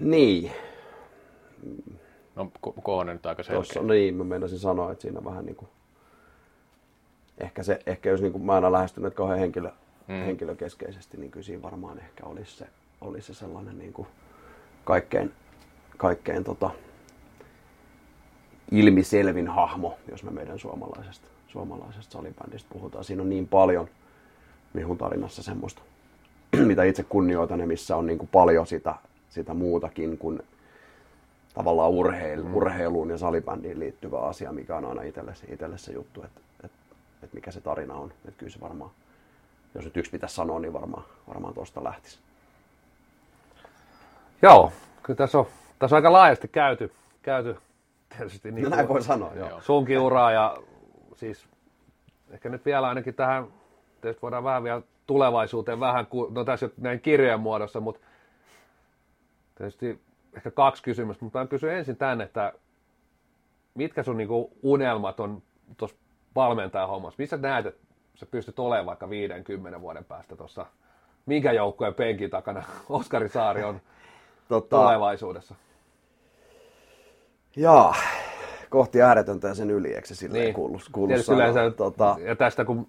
Niin. 0.00 0.52
No, 2.36 2.52
Kohonen 2.82 3.16
nyt 3.16 3.26
aika 3.26 3.42
selkeä. 3.42 3.54
Tuossa, 3.54 3.82
niin, 3.82 4.14
mä 4.14 4.24
meinasin 4.24 4.58
sanoa, 4.58 4.92
että 4.92 5.02
siinä 5.02 5.24
vähän 5.24 5.46
niin 5.46 5.56
kuin, 5.56 5.68
ehkä, 7.38 7.62
se, 7.62 7.78
ehkä 7.86 8.10
jos 8.10 8.20
niin 8.20 8.32
kuin 8.32 8.44
mä 8.44 8.54
aina 8.54 8.72
lähestynyt 8.72 9.14
kauhean 9.14 9.38
henkilö, 9.38 9.70
mm. 10.08 10.14
henkilökeskeisesti, 10.14 11.16
niin 11.16 11.30
kyllä 11.30 11.44
siinä 11.44 11.62
varmaan 11.62 11.98
ehkä 11.98 12.26
olisi 12.26 12.56
se, 12.56 12.66
olisi 13.00 13.34
se 13.34 13.38
sellainen 13.38 13.78
niin 13.78 13.92
kuin 13.92 14.08
kaikkein, 14.84 15.32
kaikkein 15.96 16.44
tota, 16.44 16.70
ilmiselvin 18.72 19.48
hahmo, 19.48 19.98
jos 20.10 20.24
me 20.24 20.30
meidän 20.30 20.58
suomalaisesta, 20.58 21.26
suomalaisesta 21.48 22.12
salibändistä 22.12 22.68
puhutaan. 22.72 23.04
Siinä 23.04 23.22
on 23.22 23.28
niin 23.28 23.48
paljon 23.48 23.88
Mihun 24.72 24.98
tarinassa 24.98 25.42
semmoista, 25.42 25.82
mitä 26.66 26.84
itse 26.84 27.02
kunnioitan 27.02 27.60
ja 27.60 27.66
missä 27.66 27.96
on 27.96 28.06
niin 28.06 28.18
kuin 28.18 28.28
paljon 28.32 28.66
sitä, 28.66 28.94
sitä 29.30 29.54
muutakin 29.54 30.18
kuin 30.18 30.42
tavallaan 31.54 31.90
urheilu, 31.90 32.44
mm. 32.44 32.54
urheiluun 32.54 33.10
ja 33.10 33.18
salibändiin 33.18 33.80
liittyvä 33.80 34.18
asia, 34.18 34.52
mikä 34.52 34.76
on 34.76 34.84
aina 34.84 35.02
itselle, 35.02 35.32
itselle 35.52 35.78
se 35.78 35.92
juttu, 35.92 36.22
että, 36.22 36.40
että, 36.64 36.78
että 37.22 37.34
mikä 37.34 37.50
se 37.50 37.60
tarina 37.60 37.94
on. 37.94 38.12
Että 38.24 38.38
kyllä 38.38 38.52
se 38.52 38.60
varmaan, 38.60 38.90
jos 39.74 39.84
nyt 39.84 39.96
yksi 39.96 40.10
pitäisi 40.10 40.34
sanoa, 40.34 40.60
niin 40.60 40.72
varmaan, 40.72 41.04
varmaan 41.28 41.54
tuosta 41.54 41.84
lähtisi. 41.84 42.18
Joo, 44.42 44.72
kyllä 45.02 45.16
tässä 45.16 45.38
on, 45.38 45.46
tässä 45.78 45.96
on 45.96 45.98
aika 45.98 46.12
laajasti 46.12 46.48
käyty, 46.48 46.92
käyty 47.22 47.56
tietysti. 48.16 48.52
Niin 48.52 48.64
no 48.64 48.76
näin 48.76 48.88
voi 48.88 49.02
sanoa, 49.02 49.34
joo. 49.34 49.60
Sunkin 49.60 49.98
uraa 49.98 50.32
ja 50.32 50.56
siis 51.14 51.48
ehkä 52.30 52.48
nyt 52.48 52.64
vielä 52.64 52.88
ainakin 52.88 53.14
tähän, 53.14 53.46
tietysti 54.00 54.22
voidaan 54.22 54.44
vähän 54.44 54.64
vielä 54.64 54.82
tulevaisuuteen 55.06 55.80
vähän, 55.80 56.06
no 56.30 56.44
tässä 56.44 56.70
näin 56.76 57.00
kirjojen 57.00 57.40
muodossa, 57.40 57.80
mutta 57.80 58.00
tietysti 59.54 60.00
ehkä 60.36 60.50
kaksi 60.50 60.82
kysymystä, 60.82 61.24
mutta 61.24 61.38
mä 61.38 61.46
kysyn 61.46 61.76
ensin 61.76 61.96
tänne, 61.96 62.24
että 62.24 62.52
mitkä 63.74 64.02
sun 64.02 64.16
niinku 64.16 64.52
unelmat 64.62 65.20
on 65.20 65.42
tuossa 65.76 65.96
valmentajan 66.34 66.88
hommassa? 66.88 67.22
Missä 67.22 67.36
näet, 67.36 67.66
että 67.66 67.80
sä 68.14 68.26
pystyt 68.26 68.58
olemaan 68.58 68.86
vaikka 68.86 69.10
50 69.10 69.80
vuoden 69.80 70.04
päästä 70.04 70.36
tuossa? 70.36 70.66
Minkä 71.26 71.52
joukkueen 71.52 71.94
penkin 71.94 72.30
takana 72.30 72.62
Oskari 72.88 73.28
Saari 73.28 73.62
on 73.62 73.80
tota, 74.48 74.76
tulevaisuudessa? 74.76 75.54
Jaa, 77.56 77.94
kohti 78.70 79.02
ääretöntä 79.02 79.48
ja 79.48 79.54
sen 79.54 79.70
yli, 79.70 79.94
eikö 79.94 80.06
se 80.06 80.14
silleen 80.14 80.44
niin. 80.44 80.54
kuulu, 80.54 80.78
kuulu 80.92 81.22
sanoa? 81.22 81.40
Yleensä, 81.42 81.76
tota... 81.76 82.16
Ja 82.20 82.36
tästä 82.36 82.64
kun 82.64 82.86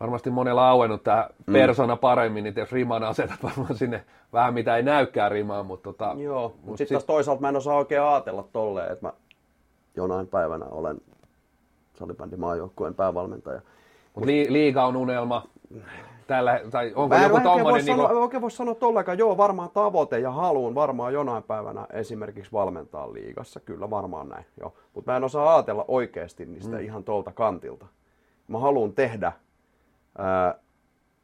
varmasti 0.00 0.30
monella 0.30 0.68
auennut 0.68 1.04
tämä 1.04 1.28
mm. 1.46 1.52
persona 1.52 1.96
paremmin, 1.96 2.44
niin 2.44 2.54
jos 2.56 2.72
riman 2.72 3.04
asetat 3.04 3.42
varmaan 3.42 3.76
sinne 3.76 4.04
vähän 4.32 4.54
mitä 4.54 4.76
ei 4.76 4.82
näykään 4.82 5.30
rimaan. 5.30 5.66
Mutta 5.66 5.92
tota, 5.92 6.14
Joo, 6.18 6.48
mutta 6.48 6.66
mut 6.66 6.78
sitten 6.78 7.00
sit... 7.00 7.06
toisaalta 7.06 7.40
mä 7.40 7.48
en 7.48 7.56
osaa 7.56 7.76
oikein 7.76 8.02
ajatella 8.02 8.48
tolleen, 8.52 8.92
että 8.92 9.06
mä 9.06 9.12
jonain 9.96 10.26
päivänä 10.26 10.64
olen 10.64 10.96
salibändin 11.94 12.40
maajoukkueen 12.40 12.94
päävalmentaja. 12.94 13.60
Mutta 14.14 14.26
li- 14.26 14.52
liiga 14.52 14.84
on 14.84 14.96
unelma. 14.96 15.46
Tällä, 16.26 16.60
tai 16.70 16.92
onko 16.94 17.16
joku 17.16 17.40
tommonen... 17.40 17.84
Niin 17.84 17.96
kuin... 17.96 18.10
oikein 18.10 18.40
voi 18.40 18.50
sanoa 18.50 18.74
tollakaan, 18.74 19.18
joo, 19.18 19.36
varmaan 19.36 19.70
tavoite 19.70 20.18
ja 20.18 20.30
haluun 20.30 20.74
varmaan 20.74 21.12
jonain 21.12 21.42
päivänä 21.42 21.86
esimerkiksi 21.92 22.52
valmentaa 22.52 23.12
liigassa, 23.12 23.60
kyllä 23.60 23.90
varmaan 23.90 24.28
näin, 24.28 24.44
joo. 24.60 24.74
Mutta 24.94 25.10
mä 25.10 25.16
en 25.16 25.24
osaa 25.24 25.54
ajatella 25.54 25.84
oikeasti 25.88 26.46
niistä 26.46 26.76
mm. 26.76 26.84
ihan 26.84 27.04
tuolta 27.04 27.32
kantilta. 27.32 27.86
Mä 28.48 28.58
haluan 28.58 28.92
tehdä 28.92 29.32
Ää, 30.18 30.58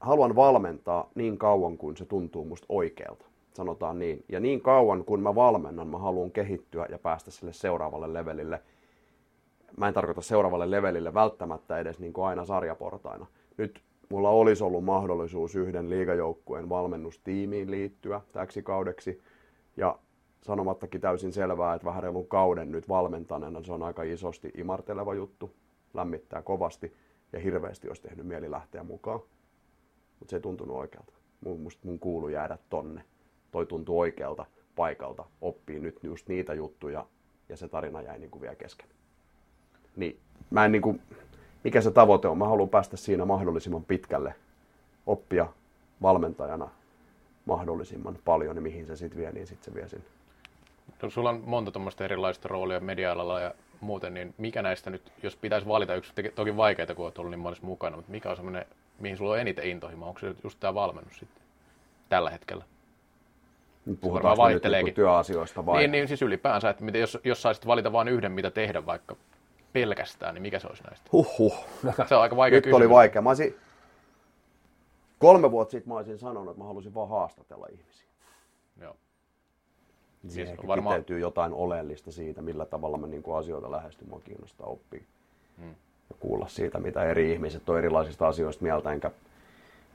haluan 0.01 0.36
valmentaa 0.36 1.09
niin 1.14 1.39
kauan 1.39 1.78
kuin 1.78 1.97
se 1.97 2.05
tuntuu 2.05 2.44
musta 2.44 2.66
oikealta, 2.68 3.24
sanotaan 3.55 3.98
niin. 3.98 4.24
Ja 4.28 4.40
niin 4.40 4.60
kauan 4.60 5.05
kun 5.05 5.20
mä 5.20 5.35
valmennan, 5.35 5.89
mä 5.89 5.98
haluan 5.98 6.31
kehittyä 6.31 6.86
ja 6.89 6.98
päästä 6.98 7.31
sille 7.31 7.52
seuraavalle 7.52 8.12
levelille. 8.12 8.62
Mä 9.77 9.89
en 9.89 9.94
tarkoita 9.94 10.20
seuraavalle 10.20 10.70
levelille 10.70 11.14
välttämättä 11.14 11.78
edes 11.78 11.98
niin 11.98 12.12
kuin 12.12 12.27
aina 12.27 12.44
sarjaportaina. 12.44 13.27
Nyt 13.56 13.82
mulla 14.11 14.31
olisi 14.31 14.65
ollut 14.65 14.85
mahdollisuus 14.85 15.57
yhden 15.57 15.91
liigajoukkueen 15.91 16.69
valmennustiimiin 16.69 17.70
liittyä 17.70 18.20
täksi 18.32 18.62
kaudeksi. 18.62 19.23
Ja 19.77 19.99
sanomattakin 20.43 21.01
täysin 21.01 21.32
selvää, 21.32 21.74
että 21.74 21.85
vähän 21.85 22.03
reilun 22.03 22.28
kauden 22.28 22.70
nyt 22.70 22.89
valmentaneena 22.89 23.62
se 23.62 23.73
on 23.73 23.82
aika 23.82 24.03
isosti 24.03 24.51
imarteleva 24.57 25.15
juttu, 25.15 25.51
lämmittää 25.95 26.43
kovasti 26.43 26.95
ja 27.32 27.39
hirveästi 27.39 27.89
olisi 27.89 28.03
tehnyt 28.03 28.27
mieli 28.27 28.51
lähteä 28.51 28.82
mukaan. 28.82 29.20
Mutta 30.19 30.31
se 30.31 30.37
ei 30.37 30.41
tuntunut 30.41 30.77
oikealta. 30.77 31.12
Mun, 31.41 31.61
musta 31.61 31.87
mun 31.87 31.99
kuulu 31.99 32.28
jäädä 32.28 32.59
tonne. 32.70 33.05
Toi 33.51 33.66
tuntuu 33.66 34.01
oikealta 34.01 34.47
paikalta. 34.77 35.24
Oppii 35.41 35.81
nyt 35.81 35.99
just 36.03 36.28
niitä 36.28 36.55
juttuja 36.55 37.07
ja 37.49 37.57
se 37.57 37.69
tarina 37.69 38.03
jäi 38.03 38.19
niin 38.19 38.31
kuin 38.31 38.43
vielä 38.43 38.57
kesken. 38.57 38.89
Niin 39.97 40.19
mä 40.51 40.65
en 40.65 40.73
niin 40.73 40.82
kuin, 40.82 41.01
mikä 41.65 41.81
se 41.81 41.91
tavoite 41.91 42.28
on? 42.28 42.39
Mä 42.39 42.49
haluan 42.49 42.69
päästä 42.69 42.97
siinä 42.97 43.24
mahdollisimman 43.24 43.85
pitkälle. 43.85 44.35
Oppia 45.07 45.47
valmentajana 46.03 46.69
mahdollisimman 47.45 48.19
paljon 48.24 48.57
ja 48.57 48.62
mihin 48.62 48.87
se 48.87 48.97
sitten 48.97 49.20
vie, 49.20 49.32
niin 49.32 49.47
sitten 49.47 49.73
se 49.73 49.81
vie 49.81 49.89
sinne. 49.89 50.05
No, 51.03 51.11
sulla 51.11 51.31
on 51.31 51.43
monta 51.47 51.70
tuommoista 51.70 52.05
erilaista 52.05 52.49
roolia 52.49 52.81
media 52.81 53.09
ja 53.43 53.55
muuten, 53.81 54.15
niin 54.15 54.35
mikä 54.39 54.62
näistä 54.62 54.91
nyt, 54.91 55.12
jos 55.23 55.37
pitäisi 55.37 55.69
valita 55.69 55.95
yksi, 55.95 56.12
toki 56.35 56.57
vaikeita, 56.57 56.95
kun 56.95 57.05
olet 57.05 57.19
ollut 57.19 57.31
niin 57.31 57.41
monessa 57.41 57.66
mukana, 57.66 57.97
mutta 57.97 58.12
mikä 58.12 58.31
on 58.31 58.37
semmoinen, 58.37 58.65
mihin 58.99 59.16
sulla 59.16 59.32
on 59.32 59.39
eniten 59.39 59.65
intohimoa? 59.65 60.09
Onko 60.09 60.20
se 60.20 60.35
just 60.45 60.61
tämä 60.61 60.74
valmennus 60.74 61.19
sitten 61.19 61.43
tällä 62.09 62.31
hetkellä? 62.31 62.65
Puhutaanko 64.01 64.49
nyt 64.49 64.95
työasioista 64.95 65.66
vai? 65.66 65.78
Niin, 65.78 65.93
niin 65.93 66.09
siis 66.09 66.23
ylipäänsä, 66.23 66.70
että 66.70 66.85
miten, 66.85 67.01
jos, 67.01 67.19
jos 67.24 67.43
saisit 67.43 67.66
valita 67.66 67.93
vain 67.93 68.09
yhden, 68.09 68.32
mitä 68.32 68.51
tehdä 68.51 68.87
vaikka 68.87 69.16
pelkästään, 69.72 70.34
niin 70.34 70.42
mikä 70.42 70.59
se 70.59 70.66
olisi 70.66 70.82
näistä? 70.82 71.09
Huhhuh. 71.12 71.64
Se 72.09 72.14
on 72.14 72.22
aika 72.22 72.36
vaikea 72.36 72.60
Nyt 72.64 72.74
oli 72.74 72.90
vaikea. 72.90 73.22
Mä 73.22 73.30
olisin, 73.30 73.55
kolme 75.18 75.51
vuotta 75.51 75.70
sitten 75.72 75.88
mä 75.88 75.97
olisin 75.97 76.18
sanonut, 76.18 76.51
että 76.51 76.62
mä 76.62 76.66
halusin 76.68 76.94
vaan 76.94 77.09
haastatella 77.09 77.66
ihmisiä. 77.72 78.06
Joo. 78.80 78.97
Siis 80.22 80.34
Siis 80.34 80.48
ehkä 80.48 80.62
on 80.62 80.68
varmaan- 80.68 80.94
kiteytyy 80.97 81.18
jotain 81.20 81.52
oleellista 81.52 82.12
siitä, 82.12 82.42
millä 82.42 82.66
tavalla 82.66 82.98
mä 82.98 83.06
niin 83.06 83.22
asioita 83.38 83.70
lähestyn. 83.70 84.09
Mua 84.09 84.20
kiinnostaa 84.24 84.66
oppia 84.66 85.02
Hmm. 85.59 85.68
ja 86.10 86.16
kuulla 86.20 86.48
siitä, 86.48 86.78
mitä 86.78 87.02
eri 87.05 87.32
ihmiset 87.32 87.68
on 87.68 87.78
erilaisista 87.78 88.28
asioista 88.28 88.62
mieltä. 88.62 88.92
Enkä 88.92 89.10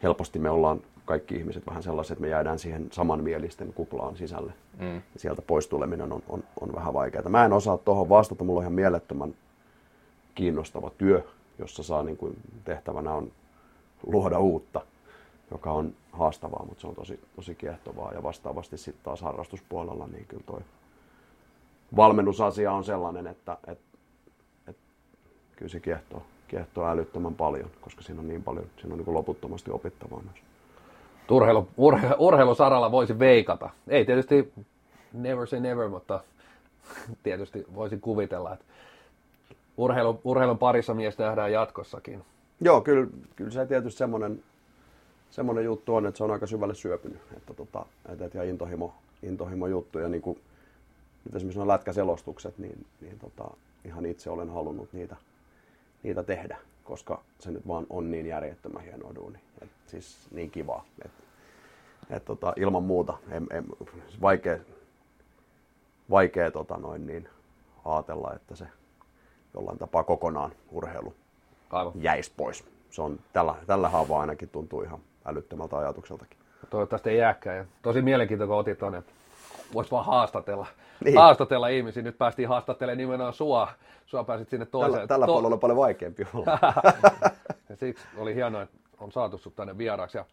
helposti 0.03 0.39
me 0.39 0.49
ollaan 0.49 0.81
kaikki 1.05 1.35
ihmiset 1.35 1.67
vähän 1.67 1.83
sellaiset, 1.83 2.11
että 2.11 2.21
me 2.21 2.27
jäädään 2.29 2.59
siihen 2.59 2.87
samanmielisten 2.91 3.73
kuplaan 3.73 4.15
sisälle. 4.17 4.53
Mm. 4.79 4.95
Ja 4.95 5.01
sieltä 5.17 5.41
pois 5.41 5.67
tuleminen 5.67 6.11
on, 6.11 6.23
on, 6.29 6.43
on 6.61 6.75
vähän 6.75 6.93
vaikeaa. 6.93 7.29
Mä 7.29 7.45
en 7.45 7.53
osaa 7.53 7.77
tuohon 7.77 8.09
vastata. 8.09 8.43
Mulla 8.43 8.59
on 8.59 8.63
ihan 8.63 8.73
mielettömän 8.73 9.35
kiinnostava 10.35 10.91
työ, 10.97 11.23
jossa 11.59 11.83
saa 11.83 12.03
niin 12.03 12.17
kuin, 12.17 12.37
tehtävänä 12.65 13.13
on 13.13 13.31
luoda 14.07 14.39
uutta, 14.39 14.81
joka 15.51 15.71
on 15.71 15.93
haastavaa, 16.11 16.65
mutta 16.65 16.81
se 16.81 16.87
on 16.87 16.95
tosi, 16.95 17.19
tosi 17.35 17.55
kiehtovaa. 17.55 18.13
Ja 18.13 18.23
vastaavasti 18.23 18.77
sitten 18.77 19.03
taas 19.03 19.21
harrastuspuolella, 19.21 20.07
niin 20.07 20.25
kyllä 20.25 20.43
toi 20.45 20.61
valmennusasia 21.95 22.71
on 22.71 22.83
sellainen, 22.83 23.27
että, 23.27 23.57
että, 23.67 23.97
että 24.67 24.81
kyllä 25.55 25.69
se 25.69 25.79
kiehtoo, 25.79 26.23
kiehtoo 26.47 26.87
älyttömän 26.87 27.35
paljon, 27.35 27.69
koska 27.81 28.01
siinä 28.01 28.21
on 28.21 28.27
niin 28.27 28.43
paljon, 28.43 28.65
siinä 28.77 28.93
on 28.93 28.97
niin 28.97 29.05
kuin 29.05 29.15
loputtomasti 29.15 29.71
opittavaa 29.71 30.21
myös. 30.21 30.45
Urheilu, 31.31 31.67
urhe, 31.77 32.15
urheilusaralla 32.17 32.91
voisi 32.91 33.19
veikata. 33.19 33.69
Ei 33.87 34.05
tietysti 34.05 34.53
never 35.13 35.47
say 35.47 35.59
never, 35.59 35.89
mutta 35.89 36.19
tietysti 37.23 37.65
voisin 37.75 38.01
kuvitella, 38.01 38.53
että 38.53 38.65
urheilu, 39.77 40.21
urheilun 40.23 40.57
parissa 40.57 40.93
mies 40.93 41.17
nähdään 41.17 41.51
jatkossakin. 41.51 42.25
Joo, 42.61 42.81
kyllä, 42.81 43.07
kyllä 43.35 43.51
se 43.51 43.65
tietysti 43.65 43.97
semmoinen, 43.97 44.43
semmoinen 45.29 45.65
juttu 45.65 45.95
on, 45.95 46.05
että 46.05 46.17
se 46.17 46.23
on 46.23 46.31
aika 46.31 46.47
syvälle 46.47 46.75
syöpynyt. 46.75 47.21
Että 47.37 47.53
tota, 47.53 47.85
että, 48.09 48.25
että 48.25 48.37
ja 48.37 48.43
intohimo, 48.43 48.93
intohimo 49.23 49.67
juttu. 49.67 49.99
Ja 49.99 50.09
niin 50.09 50.21
kuin, 50.21 50.39
nyt 51.25 51.35
esimerkiksi 51.35 51.59
nuo 51.59 51.67
lätkäselostukset, 51.67 52.57
niin, 52.57 52.85
niin 53.01 53.19
tota, 53.19 53.51
ihan 53.85 54.05
itse 54.05 54.29
olen 54.29 54.49
halunnut 54.49 54.93
niitä, 54.93 55.15
niitä 56.03 56.23
tehdä, 56.23 56.57
koska 56.83 57.21
se 57.39 57.51
nyt 57.51 57.67
vaan 57.67 57.85
on 57.89 58.11
niin 58.11 58.25
järjettömän 58.25 58.83
hienoa 58.83 59.15
duuni. 59.15 59.39
Et 59.61 59.69
siis 59.87 60.17
niin 60.31 60.51
kivaa. 60.51 60.85
Et, 61.05 61.11
et 62.09 62.25
tota, 62.25 62.53
ilman 62.55 62.83
muuta 62.83 63.17
en, 63.31 63.47
en, 63.51 63.65
vaikea, 64.21 64.57
vaikea 66.09 66.51
tota 66.51 66.77
noin, 66.77 67.07
niin, 67.07 67.29
ajatella, 67.85 68.33
että 68.33 68.55
se 68.55 68.67
jollain 69.55 69.77
tapaa 69.77 70.03
kokonaan 70.03 70.51
urheilu 70.71 71.13
Aivan. 71.71 71.93
jäisi 71.95 72.31
pois. 72.37 72.63
Se 72.89 73.01
on 73.01 73.19
tällä, 73.33 73.55
tällä 73.67 73.89
haavaa 73.89 74.21
ainakin 74.21 74.49
tuntuu 74.49 74.81
ihan 74.81 74.99
älyttömältä 75.25 75.77
ajatukseltakin. 75.77 76.37
Toivottavasti 76.69 77.09
ei 77.09 77.17
jääkään. 77.17 77.57
Ja 77.57 77.65
tosi 77.81 78.01
mielenkiintoista, 78.01 78.49
kun 78.51 78.59
otit 78.59 78.79
tuonne, 78.79 78.97
että 78.97 79.11
voisi 79.73 79.91
vaan 79.91 80.05
haastatella, 80.05 80.65
Niin. 81.03 81.17
haastatella 81.17 81.67
ihmisiä. 81.67 82.03
Nyt 82.03 82.17
päästiin 82.17 82.49
haastattelemaan 82.49 82.97
nimenomaan 82.97 83.33
sua. 83.33 83.67
Sua 84.05 84.23
pääsit 84.23 84.49
sinne 84.49 84.65
toiseen. 84.65 84.93
Tällä, 84.93 85.07
tällä 85.07 85.25
to- 85.25 85.31
puolella 85.33 85.53
on 85.55 85.59
paljon 85.59 85.77
vaikeampi 85.77 86.27
olla. 86.33 86.59
Siksi 87.79 88.05
oli 88.17 88.35
hienoa, 88.35 88.61
että 88.61 88.77
on 88.99 89.11
saatu 89.11 89.37
sut 89.37 89.55
tänne 89.55 89.77
vieraaksi. 89.77 90.17
Ja 90.17 90.25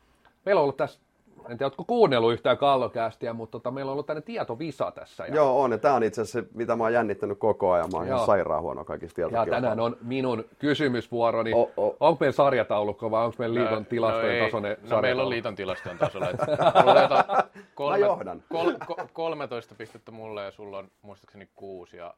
meillä 0.45 0.59
on 0.61 0.63
ollut 0.63 0.77
tässä, 0.77 1.01
en 1.49 1.59
tiedä, 1.59 1.67
ootko 1.67 1.85
kuunnellut 1.85 2.33
yhtään 2.33 2.59
kallokästiä, 2.59 3.33
mutta 3.33 3.53
tota, 3.53 3.71
meillä 3.71 3.91
on 3.91 3.93
ollut 3.93 4.07
tänne 4.07 4.23
tietovisa 4.23 4.91
tässä. 4.91 5.27
Ja, 5.27 5.35
Joo, 5.35 5.63
on. 5.63 5.73
Ja 5.73 5.79
tämä 5.79 5.95
on 5.95 6.03
itse 6.03 6.21
asiassa 6.21 6.41
se, 6.41 6.49
mitä 6.55 6.77
mä 6.77 6.85
oon 6.85 6.93
jännittänyt 6.93 7.39
koko 7.39 7.73
ajan. 7.73 7.89
Mä 7.93 7.99
oon 7.99 8.07
ihan 8.07 8.27
sairaan 8.27 8.63
huono 8.63 8.85
kaikista 8.85 9.21
ja 9.21 9.29
tietokilpailuista. 9.29 9.61
tänään 9.71 9.81
on 9.81 9.97
minun 10.03 10.45
kysymysvuoroni. 10.59 11.53
O- 11.55 11.71
o- 11.77 11.97
Onko 12.01 12.17
meillä 12.21 12.33
sarjataulukko 12.37 13.11
vai 13.11 13.25
onko 13.25 13.37
meillä 13.39 13.61
liiton 13.61 13.87
tilastojen 13.87 14.37
ei. 14.37 14.45
tasoinen 14.45 14.77
No 14.91 15.01
meillä 15.01 15.23
on 15.23 15.31
liiton 15.31 15.55
tilastojen 15.55 15.99
tasolla. 15.99 16.31
Että 16.33 16.47
kolme, 17.75 17.99
Mä 17.99 18.07
johdan. 18.07 18.43
Kol, 18.53 18.73
ko, 18.87 18.97
13 19.13 19.75
pistettä 19.75 20.11
mulle 20.11 20.45
ja 20.45 20.51
sulla 20.51 20.79
on 20.79 20.89
muistaakseni 21.03 21.49
kuusi 21.57 21.97
ja 21.97 22.15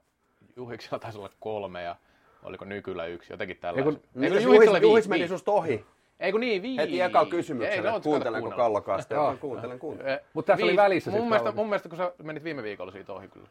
Juhiksella 0.56 0.98
taisi 0.98 1.18
olla 1.18 1.30
kolme 1.40 1.82
ja 1.82 1.96
oliko 2.42 2.64
Nykyllä 2.64 3.06
yksi, 3.06 3.32
jotenkin 3.32 3.56
tällainen. 3.56 4.00
Eikö 4.22 4.40
Juhiksella 4.40 4.78
Juhis, 4.78 5.08
meni 5.08 5.28
susta 5.28 5.52
ohi. 5.52 5.84
Ei 6.20 6.32
kun 6.32 6.40
niin, 6.40 6.62
viisi. 6.62 6.82
Heti 6.82 7.00
eka 7.00 7.18
no, 7.18 7.96
että 7.96 8.00
kuuntelenko 8.02 8.50
kallokasta. 8.50 9.14
Joo. 9.14 9.36
Kuuntelen, 9.40 9.78
kuuntelen. 9.78 10.12
Eh, 10.12 10.20
Mut 10.34 10.46
tässä 10.46 10.64
oli 10.64 10.76
välissä 10.76 11.10
mun 11.10 11.28
mielestä, 11.28 11.52
mun 11.52 11.66
mielestä, 11.66 11.88
kun 11.88 11.98
sä 11.98 12.12
menit 12.22 12.44
viime 12.44 12.62
viikolla 12.62 12.92
siitä 12.92 13.12
ohi 13.12 13.28
kyllä. 13.28 13.48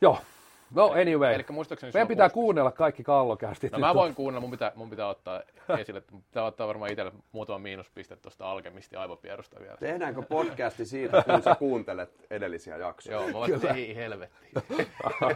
Joo. 0.00 0.18
No 0.74 0.86
anyway. 0.86 1.34
Elikkä 1.34 1.52
muistaakseni 1.52 1.92
Meidän 1.94 2.08
pitää 2.08 2.30
kuunnella 2.30 2.70
kaikki 2.70 3.02
kallokästit. 3.02 3.72
No 3.72 3.78
mä 3.78 3.94
voin 3.94 4.14
kuunnella, 4.14 4.40
mun 4.40 4.50
pitää, 4.50 4.72
mun 4.74 4.90
pitää 4.90 5.08
ottaa 5.08 5.42
esille, 5.78 5.98
että 5.98 6.12
mun 6.12 6.22
pitää 6.22 6.44
ottaa 6.44 6.68
varmaan 6.68 6.90
itselle 6.90 7.12
muutama 7.32 7.58
miinuspiste 7.58 8.16
tuosta 8.16 8.50
alkemisti 8.50 8.96
aivopierusta 8.96 9.60
vielä. 9.60 9.76
Tehdäänkö 9.76 10.22
podcasti 10.22 10.84
siitä, 10.84 11.22
kun 11.22 11.42
sä 11.42 11.54
kuuntelet 11.54 12.26
edellisiä 12.30 12.76
jaksoja? 12.76 13.16
Joo, 13.16 13.26
mä 13.26 13.32
voin, 13.32 13.66
ei 13.74 13.96
helvetti. 13.96 14.48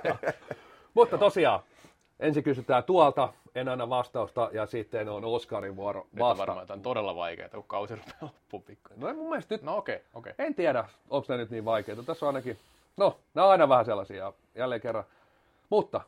Mutta 0.95 1.19
tosiaan, 1.19 1.61
ensin 2.21 2.45
kysytään 2.45 2.85
tuolta, 2.85 3.33
en 3.55 3.69
anna 3.69 3.89
vastausta, 3.89 4.51
ja 4.53 4.67
sitten 4.67 5.09
on 5.09 5.25
Oskarin 5.25 5.77
vuoro 5.77 6.07
Nyt 6.13 6.23
on 6.23 6.39
varmaan, 6.39 6.63
että 6.63 6.75
on 6.75 6.83
todella 6.83 7.17
vaikeaa, 7.17 7.49
kun 7.49 7.65
kausi 7.67 7.95
rupeaa 7.97 8.17
loppuun 8.21 8.63
pikkuinen. 8.63 9.01
No 9.01 9.09
ei 9.09 9.15
mun 9.15 9.29
mielestä 9.29 9.55
nyt, 9.55 9.63
No 9.63 9.77
okei, 9.77 9.95
okay, 9.97 10.07
okei. 10.15 10.33
Okay. 10.33 10.47
en 10.47 10.55
tiedä, 10.55 10.85
onko 11.11 11.27
ne 11.29 11.37
nyt 11.37 11.51
niin 11.51 11.65
vaikeita. 11.65 12.03
Tässä 12.03 12.27
on 12.27 12.29
ainakin, 12.29 12.59
no, 12.97 13.19
nämä 13.35 13.45
on 13.45 13.51
aina 13.53 13.69
vähän 13.69 13.85
sellaisia, 13.85 14.33
jälleen 14.55 14.81
kerran. 14.81 15.05
Mutta, 15.71 16.01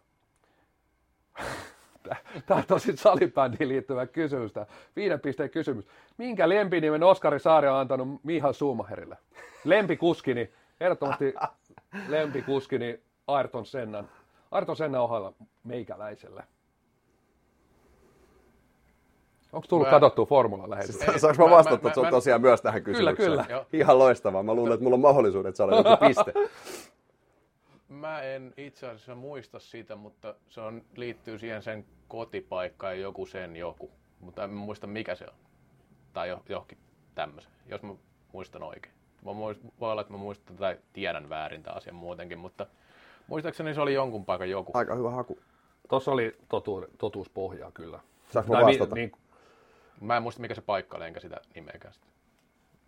tämä 2.47 2.59
on 2.59 2.67
tosi 2.69 2.97
salibändiin 2.97 3.69
liittyvä 3.69 4.07
kysymys, 4.07 4.53
tämä 4.53 4.67
viiden 4.97 5.21
pisteen 5.21 5.51
kysymys. 5.51 5.85
Minkä 6.19 6.49
lempinimen 6.49 7.03
Oskari 7.03 7.41
Saari 7.41 7.69
on 7.69 7.77
antanut 7.77 8.09
Miha 8.23 8.53
Schumacherille? 8.53 9.17
Lempikuskini, 9.65 10.51
ehdottomasti 10.81 11.35
lempikuskini 12.09 13.01
Ayrton 13.27 13.67
Sennan. 13.67 14.09
Ayrton 14.53 14.77
Sennan 14.77 15.01
ohella 15.01 15.33
meikäläiselle. 15.65 16.43
Onko 19.53 19.67
tullut 19.69 19.87
Mä- 19.87 19.91
katsottua 19.91 20.27
Formula 20.27 20.71
lähetys? 20.71 21.03
Ei, 21.03 21.19
Saanko 21.19 21.43
mä 21.45 21.51
mä- 21.51 21.57
vastata 21.57 21.89
mä- 21.89 21.93
mä, 21.97 22.03
mä- 22.03 22.11
tosiaan 22.11 22.41
myös 22.41 22.63
tähän 22.63 22.83
kysymykseen? 22.83 23.31
kyllä. 23.31 23.47
Joo. 23.49 23.67
Ihan 23.73 23.99
loistavaa. 23.99 24.43
Mä 24.43 24.55
luulen, 24.55 24.73
että 24.75 24.85
mulla 24.85 24.95
on 24.95 25.01
mahdollisuudet 25.01 25.57
saada 25.57 25.77
joku 25.77 25.91
piste. 26.07 26.33
Mä 27.89 28.23
en 28.23 28.55
itse 28.57 28.87
asiassa 28.87 29.15
muista 29.15 29.59
sitä, 29.59 29.97
mutta 29.97 30.35
se 30.49 30.61
on, 30.61 30.83
liittyy 30.97 31.39
siihen 31.39 31.63
sen 31.63 31.85
kotipaikkaan 32.09 32.97
ja 32.97 33.03
joku 33.03 33.27
sen 33.27 33.57
joku. 33.57 33.91
Mutta 34.21 34.45
en 34.45 34.51
mä 34.51 34.57
muista 34.57 34.87
mikä 34.87 35.15
se 35.15 35.25
on. 35.25 35.35
Tai 36.13 36.29
jo, 36.29 36.43
johonkin 36.49 36.79
tämmöisen, 37.15 37.53
jos 37.67 37.83
mä 37.83 37.95
muistan 38.33 38.63
oikein. 38.63 38.95
Mä 39.25 39.33
muist, 39.33 39.61
voi 39.81 39.91
olla, 39.93 40.01
että 40.01 40.13
mä 40.13 40.19
muistan 40.19 40.57
tai 40.57 40.79
tiedän 40.93 41.29
väärin 41.29 41.63
tämän 41.63 41.77
asian 41.77 41.95
muutenkin, 41.95 42.39
mutta 42.39 42.67
muistaakseni 43.33 43.75
se 43.75 43.81
oli 43.81 43.95
jonkun 43.95 44.25
paikan 44.25 44.51
joku. 44.51 44.73
Aika 44.75 44.95
hyvä 44.95 45.11
haku. 45.11 45.39
Tuossa 45.89 46.11
oli 46.11 46.37
totu, 46.49 46.87
totuuspohjaa 46.99 47.71
kyllä. 47.71 48.01
Saanko 48.33 48.53
mä 48.53 48.63
vastata? 48.63 48.95
niin, 48.95 49.13
Mä 50.01 50.17
en 50.17 50.23
muista 50.23 50.41
mikä 50.41 50.55
se 50.55 50.61
paikka 50.61 50.97
oli, 50.97 51.05
enkä 51.05 51.21
sitä 51.21 51.41
nimeäkään 51.55 51.95
sitä. 51.95 52.07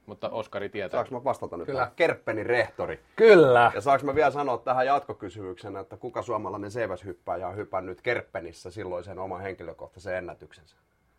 Mutta 0.06 0.28
Oskari 0.28 0.68
tietää. 0.68 0.98
Saanko 0.98 1.18
mä 1.18 1.24
vastata 1.24 1.56
nyt? 1.56 1.66
Kyllä. 1.66 1.80
tähän? 1.80 1.92
Kerppeni 1.96 2.44
rehtori. 2.44 3.00
kyllä. 3.16 3.72
Ja 3.74 3.80
saanko 3.80 4.06
mä 4.06 4.14
vielä 4.14 4.30
sanoa 4.30 4.58
tähän 4.58 4.86
jatkokysymyksenä, 4.86 5.80
että 5.80 5.96
kuka 5.96 6.22
suomalainen 6.22 6.70
seiväshyppääjä 6.70 7.48
on 7.48 7.56
hypännyt 7.56 8.00
Kerppenissä 8.00 8.70
silloisen 8.70 9.18
oman 9.18 9.40
henkilökohtaisen 9.40 10.16
ennätyksensä? 10.16 10.76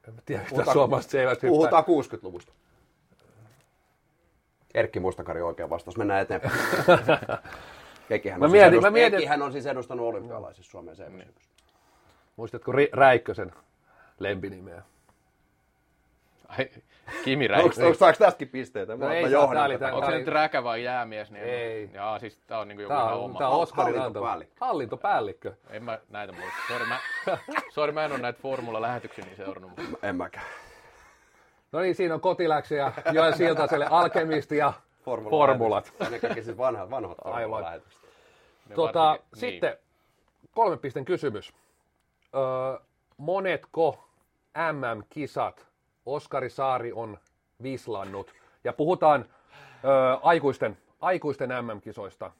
En 0.07 0.13
mä 0.13 0.21
tiedä, 0.25 0.41
mitä 0.41 0.49
Puhutaan- 0.49 0.73
suomalaiset 0.73 1.13
eivät 1.13 1.33
hyppää. 1.43 1.49
Puhutaan 1.49 1.83
60-luvusta. 1.83 2.51
Erkki 4.73 4.99
Mustakari 4.99 5.41
oikea 5.41 5.69
vastaus. 5.69 5.97
Mennään 5.97 6.21
eteenpäin. 6.21 6.53
Kekihän 8.09 8.39
Mä 8.39 8.45
on, 8.45 8.51
mietin- 8.51 8.71
siis 8.71 8.81
mä 8.81 8.87
edust- 8.87 8.91
mietin- 8.91 9.11
Kekihän 9.17 9.41
on 9.41 9.51
siis 9.51 9.65
edustanut 9.65 10.07
olympialaisissa 10.07 10.71
Suomen 10.71 10.95
seiväshypyssä. 10.95 11.49
Muistatko 12.35 12.71
Ri- 12.71 12.89
Räikkösen 12.93 13.51
lempinimeä? 14.19 14.81
Ai, 16.47 16.69
Kimi 17.23 17.47
Räikkönen. 17.47 17.85
onko, 17.87 17.97
saako 17.97 18.17
tästäkin 18.19 18.49
pisteitä? 18.49 18.95
Mä, 18.95 19.05
No 19.05 19.11
ei 19.11 19.23
mä 19.23 19.29
saa, 19.29 19.33
johdan 19.41 19.55
tää 19.55 19.65
oli 19.65 19.77
tää- 19.77 19.93
Onko 19.93 20.09
se 20.11 20.17
nyt 20.17 20.27
räkä 20.27 20.63
vai 20.63 20.83
jäämies? 20.83 21.31
Niin 21.31 21.43
Ei. 21.45 21.89
Jaa, 21.93 22.19
siis 22.19 22.37
tää 22.47 22.59
on 22.59 22.67
niinku 22.67 22.81
joku 22.81 22.93
ihan 22.93 23.13
on, 23.13 23.19
oma. 23.19 23.39
tää 23.39 23.49
on 23.49 23.59
Oskarin 23.61 23.87
anto. 24.01 24.01
Hallintopäällikkö. 24.01 24.55
Hallintopäällikkö. 24.61 25.53
En 25.69 25.83
mä 25.83 25.99
näitä 26.09 26.33
muista. 26.33 26.57
Sori, 26.67 26.85
mä, 26.85 26.97
sorry, 27.75 27.91
mä 27.91 28.05
en 28.05 28.11
ole 28.11 28.19
näitä 28.19 28.39
formula-lähetyksiä 28.41 29.25
niin 29.25 29.37
seurannut. 29.37 29.71
mutta- 29.77 30.07
En 30.07 30.15
mäkään. 30.15 30.45
No 31.71 31.79
niin, 31.79 31.95
siinä 31.95 32.13
on 32.13 32.21
kotiläksyjä 32.21 32.91
Joel 33.11 33.33
Siltaselle 33.33 33.87
alkemisti 33.89 34.57
ja 34.57 34.73
formulat. 35.05 35.93
Ennen 35.99 36.21
kaikkea 36.21 36.43
siis 36.43 36.57
vanhat, 36.57 36.89
vanhat 36.89 37.17
Aivan. 37.23 37.61
lähetykset. 37.63 38.01
Ne 38.69 38.75
Tota, 38.75 38.99
varsinkin- 39.03 39.39
sitten 39.39 39.77
kolme 40.51 40.77
pisten 40.77 41.05
kysymys. 41.05 41.53
Öö, 42.35 42.79
monetko 43.17 44.07
MM-kisat 44.73 45.67
Oskari 46.05 46.49
Saari 46.49 46.91
on 46.93 47.17
vislannut? 47.63 48.33
Ja 48.63 48.73
puhutaan 48.73 49.25
öö, 49.85 50.17
aikuisten, 50.23 50.77
aikuisten 51.01 51.49
MM-kisoista. 51.49 52.31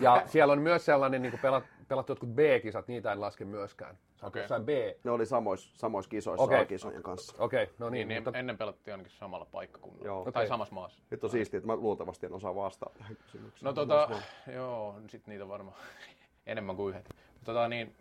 Ja 0.00 0.22
siellä 0.26 0.52
on 0.52 0.60
myös 0.62 0.84
sellainen, 0.84 1.22
niin 1.22 1.30
kuin 1.30 1.40
pelat, 1.40 1.64
pelattu 1.90 2.12
jotkut 2.12 2.34
B-kisat, 2.34 2.88
niitä 2.88 3.12
en 3.12 3.20
laske 3.20 3.44
myöskään. 3.44 3.98
Sä 4.16 4.26
okay. 4.26 4.42
B. 4.64 4.68
Ne 5.04 5.10
oli 5.10 5.26
samoissa, 5.26 5.70
samoissa 5.78 6.08
kisoissa 6.08 6.44
Okei. 6.44 6.60
A-kisojen 6.60 7.02
kanssa. 7.02 7.34
Okei, 7.38 7.62
okay, 7.62 7.74
no 7.78 7.90
niin. 7.90 8.08
Niin, 8.08 8.22
mutta, 8.22 8.38
ennen 8.38 8.58
pelattiin 8.58 8.94
ainakin 8.94 9.12
samalla 9.12 9.44
paikkakunnalla. 9.44 10.06
Joo. 10.06 10.24
Tai 10.24 10.30
Okei. 10.30 10.48
samassa 10.48 10.74
maassa. 10.74 11.02
Nyt 11.10 11.24
on 11.24 11.30
siistiä, 11.30 11.58
että 11.58 11.66
mä 11.66 11.76
luultavasti 11.76 12.26
en 12.26 12.32
osaa 12.32 12.54
vastata 12.54 12.98
tähän 12.98 13.16
kysymykseen. 13.16 13.64
No 13.64 13.72
tota, 13.72 14.08
joo, 14.54 14.94
sit 15.08 15.26
niitä 15.26 15.48
varmaan 15.48 15.76
enemmän 16.46 16.76
kuin 16.76 16.94
yhdet. 16.94 17.14
Tota 17.44 17.68
niin, 17.68 17.94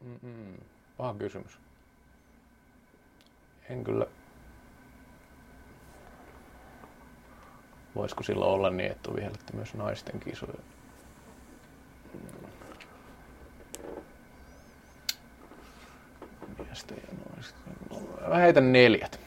mm, 0.00 0.56
paha 0.96 1.14
kysymys. 1.14 1.58
En 3.70 3.84
kyllä... 3.84 4.06
Voisiko 7.94 8.22
sillä 8.22 8.44
olla 8.44 8.70
niin, 8.70 8.92
että 8.92 9.10
on 9.10 9.16
vihelletty 9.16 9.56
myös 9.56 9.74
naisten 9.74 10.20
kisoja? 10.20 10.58
Miesten 16.58 16.96
ja 16.96 17.34
naisten. 17.34 17.58
Mä 18.28 18.36
heitän 18.36 18.72
neljät. 18.72 19.20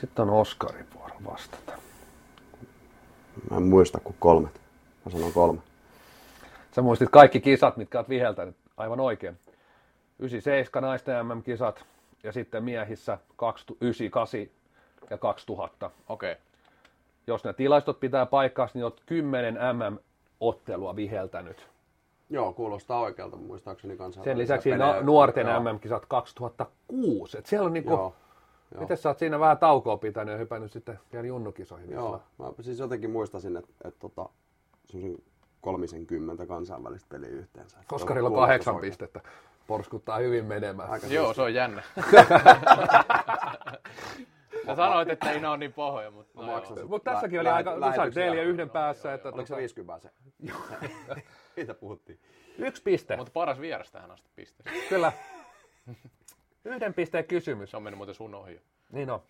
Sitten 0.00 0.22
on 0.22 0.30
Oskarin 0.30 0.86
vuoro 0.94 1.14
vastata. 1.24 1.72
Mä 3.50 3.56
en 3.56 3.62
muista 3.62 4.00
kuin 4.00 4.16
kolmet. 4.18 4.60
Mä 5.04 5.12
sanon 5.12 5.32
kolme. 5.32 5.60
Sä 6.74 6.82
muistit 6.82 7.08
kaikki 7.10 7.40
kisat, 7.40 7.76
mitkä 7.76 7.98
oot 7.98 8.08
viheltänyt 8.08 8.56
aivan 8.76 9.00
oikein. 9.00 9.38
97 10.18 10.88
naisten 10.88 11.26
MM-kisat 11.26 11.84
ja 12.22 12.32
sitten 12.32 12.64
miehissä 12.64 13.18
98 13.80 14.40
ja 15.10 15.18
2000. 15.18 15.90
Okei. 16.08 16.32
Okay. 16.32 16.42
Jos 17.26 17.44
ne 17.44 17.52
tilastot 17.52 18.00
pitää 18.00 18.26
paikkaansa, 18.26 18.78
niin 18.78 18.84
oot 18.84 19.02
10 19.06 19.58
MM-ottelua 20.42 20.96
viheltänyt. 20.96 21.68
Joo, 22.30 22.52
kuulostaa 22.52 23.00
oikealta 23.00 23.36
muistaakseni 23.36 23.96
kanssa. 23.96 24.24
Sen 24.24 24.38
lisäksi 24.38 24.70
na- 24.70 25.00
nuorten 25.00 25.46
MM-kisat 25.46 26.06
2006. 26.06 27.38
Et 27.38 27.46
siellä 27.46 27.66
on 27.66 27.72
niinku, 27.72 27.90
Joo. 27.90 28.14
Joo. 28.74 28.80
miten 28.80 28.96
sä 28.96 29.08
oot 29.08 29.18
siinä 29.18 29.40
vähän 29.40 29.58
taukoa 29.58 29.96
pitänyt 29.96 30.32
ja 30.32 30.38
hypännyt 30.38 30.72
sitten 30.72 30.98
vielä 31.12 31.26
junnukisoihin? 31.26 31.90
Joo, 31.90 32.20
mä 32.38 32.46
siis 32.60 32.78
jotenkin 32.78 33.10
muistasin, 33.10 33.56
että, 33.56 33.70
että 33.84 34.00
tota, 34.00 34.28
semmoisen 34.86 35.24
kolmisen 35.60 36.06
kymmentä 36.06 36.46
kansainvälistä 36.46 37.06
peliä 37.08 37.28
yhteensä. 37.28 37.78
Että 37.80 37.94
Oskarilla 37.94 38.28
on 38.28 38.34
kahdeksan 38.34 38.76
pistettä. 38.76 39.20
Porskuttaa 39.66 40.18
hyvin 40.18 40.44
menemään. 40.44 40.90
Aika 40.90 41.06
Joo, 41.06 41.34
se 41.34 41.42
on 41.42 41.54
jännä. 41.54 41.82
Sä 44.66 44.76
sanoit, 44.76 45.08
että 45.08 45.30
ei 45.30 45.40
ne 45.40 45.48
ole 45.48 45.58
niin 45.58 45.72
pahoja, 45.72 46.10
mutta 46.10 46.40
no 46.40 46.46
maksan 46.46 46.76
joo. 46.78 46.88
Mutta 46.88 47.10
tässäkin 47.12 47.40
oli 47.40 47.48
aika, 47.48 47.80
lähetyksiä. 47.80 47.96
sä 47.96 48.02
olit 48.02 48.14
neljä 48.14 48.42
yhden 48.42 48.70
päässä. 48.70 49.14
Että 49.14 49.28
Oliko 49.28 49.46
se 49.46 49.48
tota, 49.48 49.56
50 49.58 50.08
se? 50.08 50.10
Siitä 51.54 51.74
puhuttiin. 51.74 52.20
yksi 52.58 52.82
piste, 52.82 53.16
Mutta 53.16 53.32
paras 53.32 53.60
vieras 53.60 53.90
tähän 53.92 54.10
asti 54.10 54.30
piste. 54.36 54.62
kyllä. 54.88 55.12
Yhden 56.64 56.94
pisteen 56.94 57.24
kysymys. 57.24 57.70
Se 57.70 57.76
on 57.76 57.82
mennyt 57.82 57.96
muuten 57.96 58.14
sun 58.14 58.34
ohi. 58.34 58.60
Niin 58.92 59.10
on. 59.10 59.22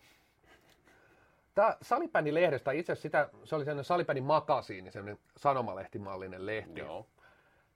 Tämä 1.55 1.77
Salibändin 1.81 2.33
lehdestä, 2.33 2.71
itse 2.71 2.91
asiassa 2.91 3.01
sitä, 3.01 3.29
se 3.43 3.55
oli 3.55 3.65
sellainen 3.65 3.85
Salibändin 3.85 4.23
makasiini, 4.23 4.91
sellainen 4.91 5.19
sanomalehtimallinen 5.37 6.45
lehti. 6.45 6.79
Joo. 6.79 7.07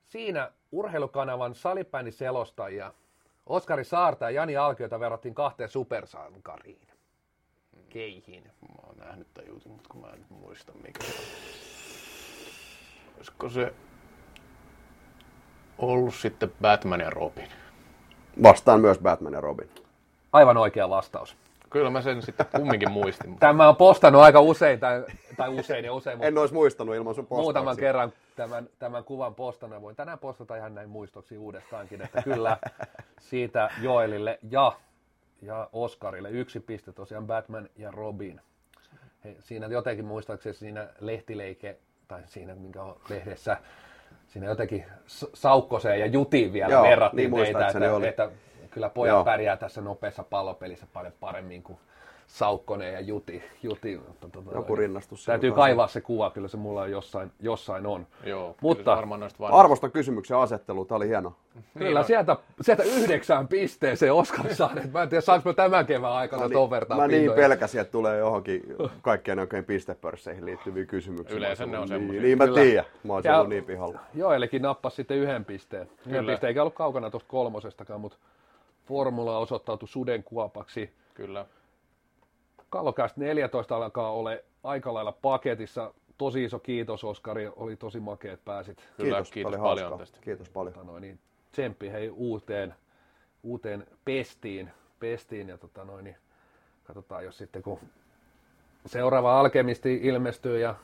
Siinä 0.06 0.52
urheilukanavan 0.72 1.56
Salibändin 1.56 2.14
selostajia 2.14 2.94
Oskari 3.46 3.84
Saarta 3.84 4.26
ja 4.26 4.32
Jani 4.32 4.58
Alkiota 4.58 5.00
verrattiin 5.00 5.36
kahteen 5.36 5.70
supersankariin. 5.70 6.88
Keihin. 7.98 8.44
Mä 8.44 8.76
oon 8.88 8.98
nähnyt 8.98 9.28
tämän 9.34 9.50
jutun, 9.50 9.72
mutta 9.72 9.90
kun 9.92 10.02
mä 10.02 10.08
en 10.08 10.20
nyt 10.20 10.30
muista 10.30 10.72
mikä 10.84 11.04
se 11.04 11.12
on. 11.12 11.24
Olisiko 13.18 13.50
se 13.50 13.74
ollut 15.78 16.16
sitten 16.16 16.52
Batman 16.62 17.00
ja 17.00 17.10
Robin? 17.10 17.48
Vastaan 18.44 18.82
myös 18.82 19.00
Batman 19.00 19.34
ja 19.34 19.42
Robin. 19.42 19.70
Aivan 20.34 20.58
oikea 20.58 20.90
vastaus. 20.90 21.38
Kyllä 21.70 21.90
mä 21.90 22.02
sen 22.02 22.22
sitten 22.22 22.46
kumminkin 22.56 22.92
muistin. 22.92 23.40
Tämä 23.40 23.70
on 23.70 23.76
postannut 23.76 24.22
aika 24.22 24.42
usein, 24.42 24.80
tai, 24.80 25.06
tai 25.38 25.50
usein 25.50 25.86
ja 25.86 25.94
usein, 25.94 26.24
En 26.24 26.38
olisi 26.38 26.54
muistanut 26.54 26.96
ilman 26.96 27.16
sun 27.16 27.26
postauksia. 27.26 27.44
muutaman 27.44 27.78
kerran 27.78 28.14
tämän, 28.36 28.70
tämän 28.80 29.04
kuvan 29.04 29.36
postana. 29.36 29.82
Voin 29.82 29.96
tänään 29.96 30.20
postata 30.20 30.56
ihan 30.56 30.76
näin 30.76 30.90
muistoksi 30.90 31.38
uudestaankin, 31.38 32.02
että 32.02 32.22
kyllä 32.22 32.58
siitä 33.30 33.70
Joelille 33.82 34.40
ja, 34.52 34.74
ja 35.42 35.70
Oskarille 35.74 36.30
yksi 36.30 36.60
piste 36.60 36.92
tosiaan 36.92 37.28
Batman 37.28 37.70
ja 37.76 37.92
Robin. 37.92 38.42
He, 39.24 39.36
siinä 39.40 39.68
jotenkin 39.68 40.06
muistaakseni 40.06 40.56
siinä 40.56 40.88
lehtileike, 41.00 41.78
tai 42.08 42.22
siinä 42.26 42.56
minkä 42.56 42.84
on 42.84 43.00
lehdessä, 43.10 43.58
siinä 44.28 44.48
jotenkin 44.48 44.86
Saukkoseen 45.34 46.00
ja 46.00 46.06
Jutiin 46.06 46.54
vielä 46.54 46.72
Joo, 46.72 46.84
verrattiin 46.84 47.18
niin 47.18 47.32
teitä, 47.32 47.52
muistaakseni 47.52 47.86
että, 47.86 47.96
oli. 47.96 48.08
että 48.08 48.30
kyllä 48.72 48.90
pojat 48.90 49.14
Joo. 49.16 49.24
pärjää 49.26 49.58
tässä 49.58 49.82
nopeassa 49.82 50.24
pallopelissä 50.24 50.88
paljon 50.94 51.14
paremmin 51.20 51.64
kuin 51.64 51.80
Saukkonen 52.28 52.94
ja 52.94 53.00
Juti. 53.00 53.44
Juti 53.64 53.98
mutta, 54.08 54.30
tota, 54.30 54.52
Joku 54.56 54.76
rinnastus 54.76 55.24
siinä 55.24 55.34
Täytyy 55.34 55.52
kaivaa 55.52 55.88
se 55.88 56.02
kuva, 56.02 56.32
kyllä 56.32 56.48
se 56.48 56.58
mulla 56.58 56.88
jossain, 56.88 57.32
jossain 57.40 57.86
on. 57.86 58.08
Joo, 58.26 58.56
Mutta-. 58.62 58.98
Arvostan 59.52 59.92
kysymyksen 59.92 60.38
asettelu, 60.38 60.86
tämä 60.86 60.98
oli 60.98 61.08
hieno. 61.08 61.34
Kyllä 61.78 62.04
sieltä, 62.04 62.38
sieltä 62.62 62.84
yhdeksään 62.84 63.48
pisteeseen 63.48 64.14
Oskari 64.14 64.56
saaneet. 64.56 64.92
Mä 64.92 65.04
en 65.04 65.10
tiedä, 65.10 65.22
saanko 65.22 65.50
mä 65.50 65.54
tämän 65.54 65.86
kevään 65.86 66.14
aikana 66.14 66.50
ton 66.50 66.70
vertaan 66.70 67.00
mä 67.00 67.08
niin 67.08 67.20
pintoja. 67.22 67.36
pelkäsin, 67.48 67.82
että 67.82 67.92
tulee 67.92 68.18
johonkin 68.18 68.64
kaikkien 69.02 69.40
oikein 69.40 69.66
pistepörsseihin 69.66 70.46
liittyviä 70.46 70.86
kysymyksiä. 70.86 71.38
Yleensä 71.38 71.66
Mä 71.66 71.72
ne 71.72 71.80
on 71.80 71.88
semmosia. 71.88 72.22
Niin, 72.22 72.24
niin 72.24 72.38
mä 72.38 72.62
tiedän. 72.62 72.86
Mä 73.04 73.14
olisin 73.14 73.30
Ja- 73.30 73.36
ollut 73.38 73.50
niin 73.50 73.64
pihalla. 73.66 74.00
Joellekin 74.14 74.62
nappasi 74.62 74.96
sitten 74.96 75.18
yhden 75.18 75.46
pisteen. 75.46 75.90
Yhden 76.08 76.26
pisteen, 76.26 76.48
eikä 76.48 76.62
ollut 76.62 76.76
kaukana 76.76 77.10
tuosta 77.10 77.30
kolmosestakaan, 77.30 78.02
mutta 78.02 78.18
formula 78.86 79.38
osoittautui 79.38 79.88
sudenkuopaksi. 79.88 80.90
Kyllä. 81.14 81.46
Kallokast 82.70 83.18
14 83.18 83.76
alkaa 83.76 84.12
ole 84.12 84.46
aika 84.64 84.94
lailla 84.94 85.12
paketissa. 85.12 85.94
Tosi 86.18 86.44
iso 86.44 86.60
kiitos 86.60 87.04
Oskari, 87.04 87.50
oli 87.56 87.76
tosi 87.76 88.00
makea, 88.00 88.34
että 88.34 88.46
pääsit 88.46 88.78
Kyllä, 88.98 89.16
Kiitos, 89.16 89.32
kiitos 89.32 89.50
oli 89.54 89.58
paljon 89.62 89.80
hauskaa. 89.80 89.98
tästä. 90.00 90.18
Kiitos 90.22 90.50
paljon. 90.50 90.74
tota 90.74 90.86
noin, 90.86 91.02
niin 91.02 91.20
tsemppi 91.52 91.92
hei 91.92 92.10
uuteen, 92.10 92.76
uuteen 93.44 93.88
pestiin, 94.06 94.72
pestiin 95.00 95.50
ja 95.50 95.58
tota 95.58 95.86
noin, 95.86 96.04
niin 96.04 96.16
katsotaan, 96.84 97.24
jos 97.24 97.38
sitten 97.38 97.64
kun 97.64 97.80
seuraava 98.86 99.40
alkemisti 99.40 100.00
ilmestyy 100.04 100.60
ja 100.60 100.76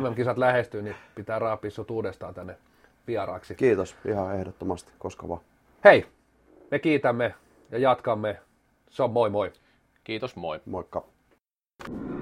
MM-kisat 0.00 0.38
lähestyy, 0.46 0.82
niin 0.82 0.96
pitää 1.14 1.38
raapia 1.38 1.70
sut 1.70 1.90
uudestaan 1.90 2.34
tänne 2.34 2.58
vieraaksi. 3.06 3.54
Kiitos, 3.54 3.96
ihan 4.04 4.34
ehdottomasti, 4.34 4.92
koska 4.98 5.28
vaan. 5.28 5.40
Hei, 5.84 6.06
me 6.70 6.78
kiitämme 6.78 7.34
ja 7.70 7.78
jatkamme. 7.78 8.40
Se 8.88 9.02
on 9.02 9.10
moi 9.10 9.30
moi. 9.30 9.52
Kiitos, 10.04 10.36
moi. 10.36 10.60
Moikka. 10.66 11.04
you 11.86 12.19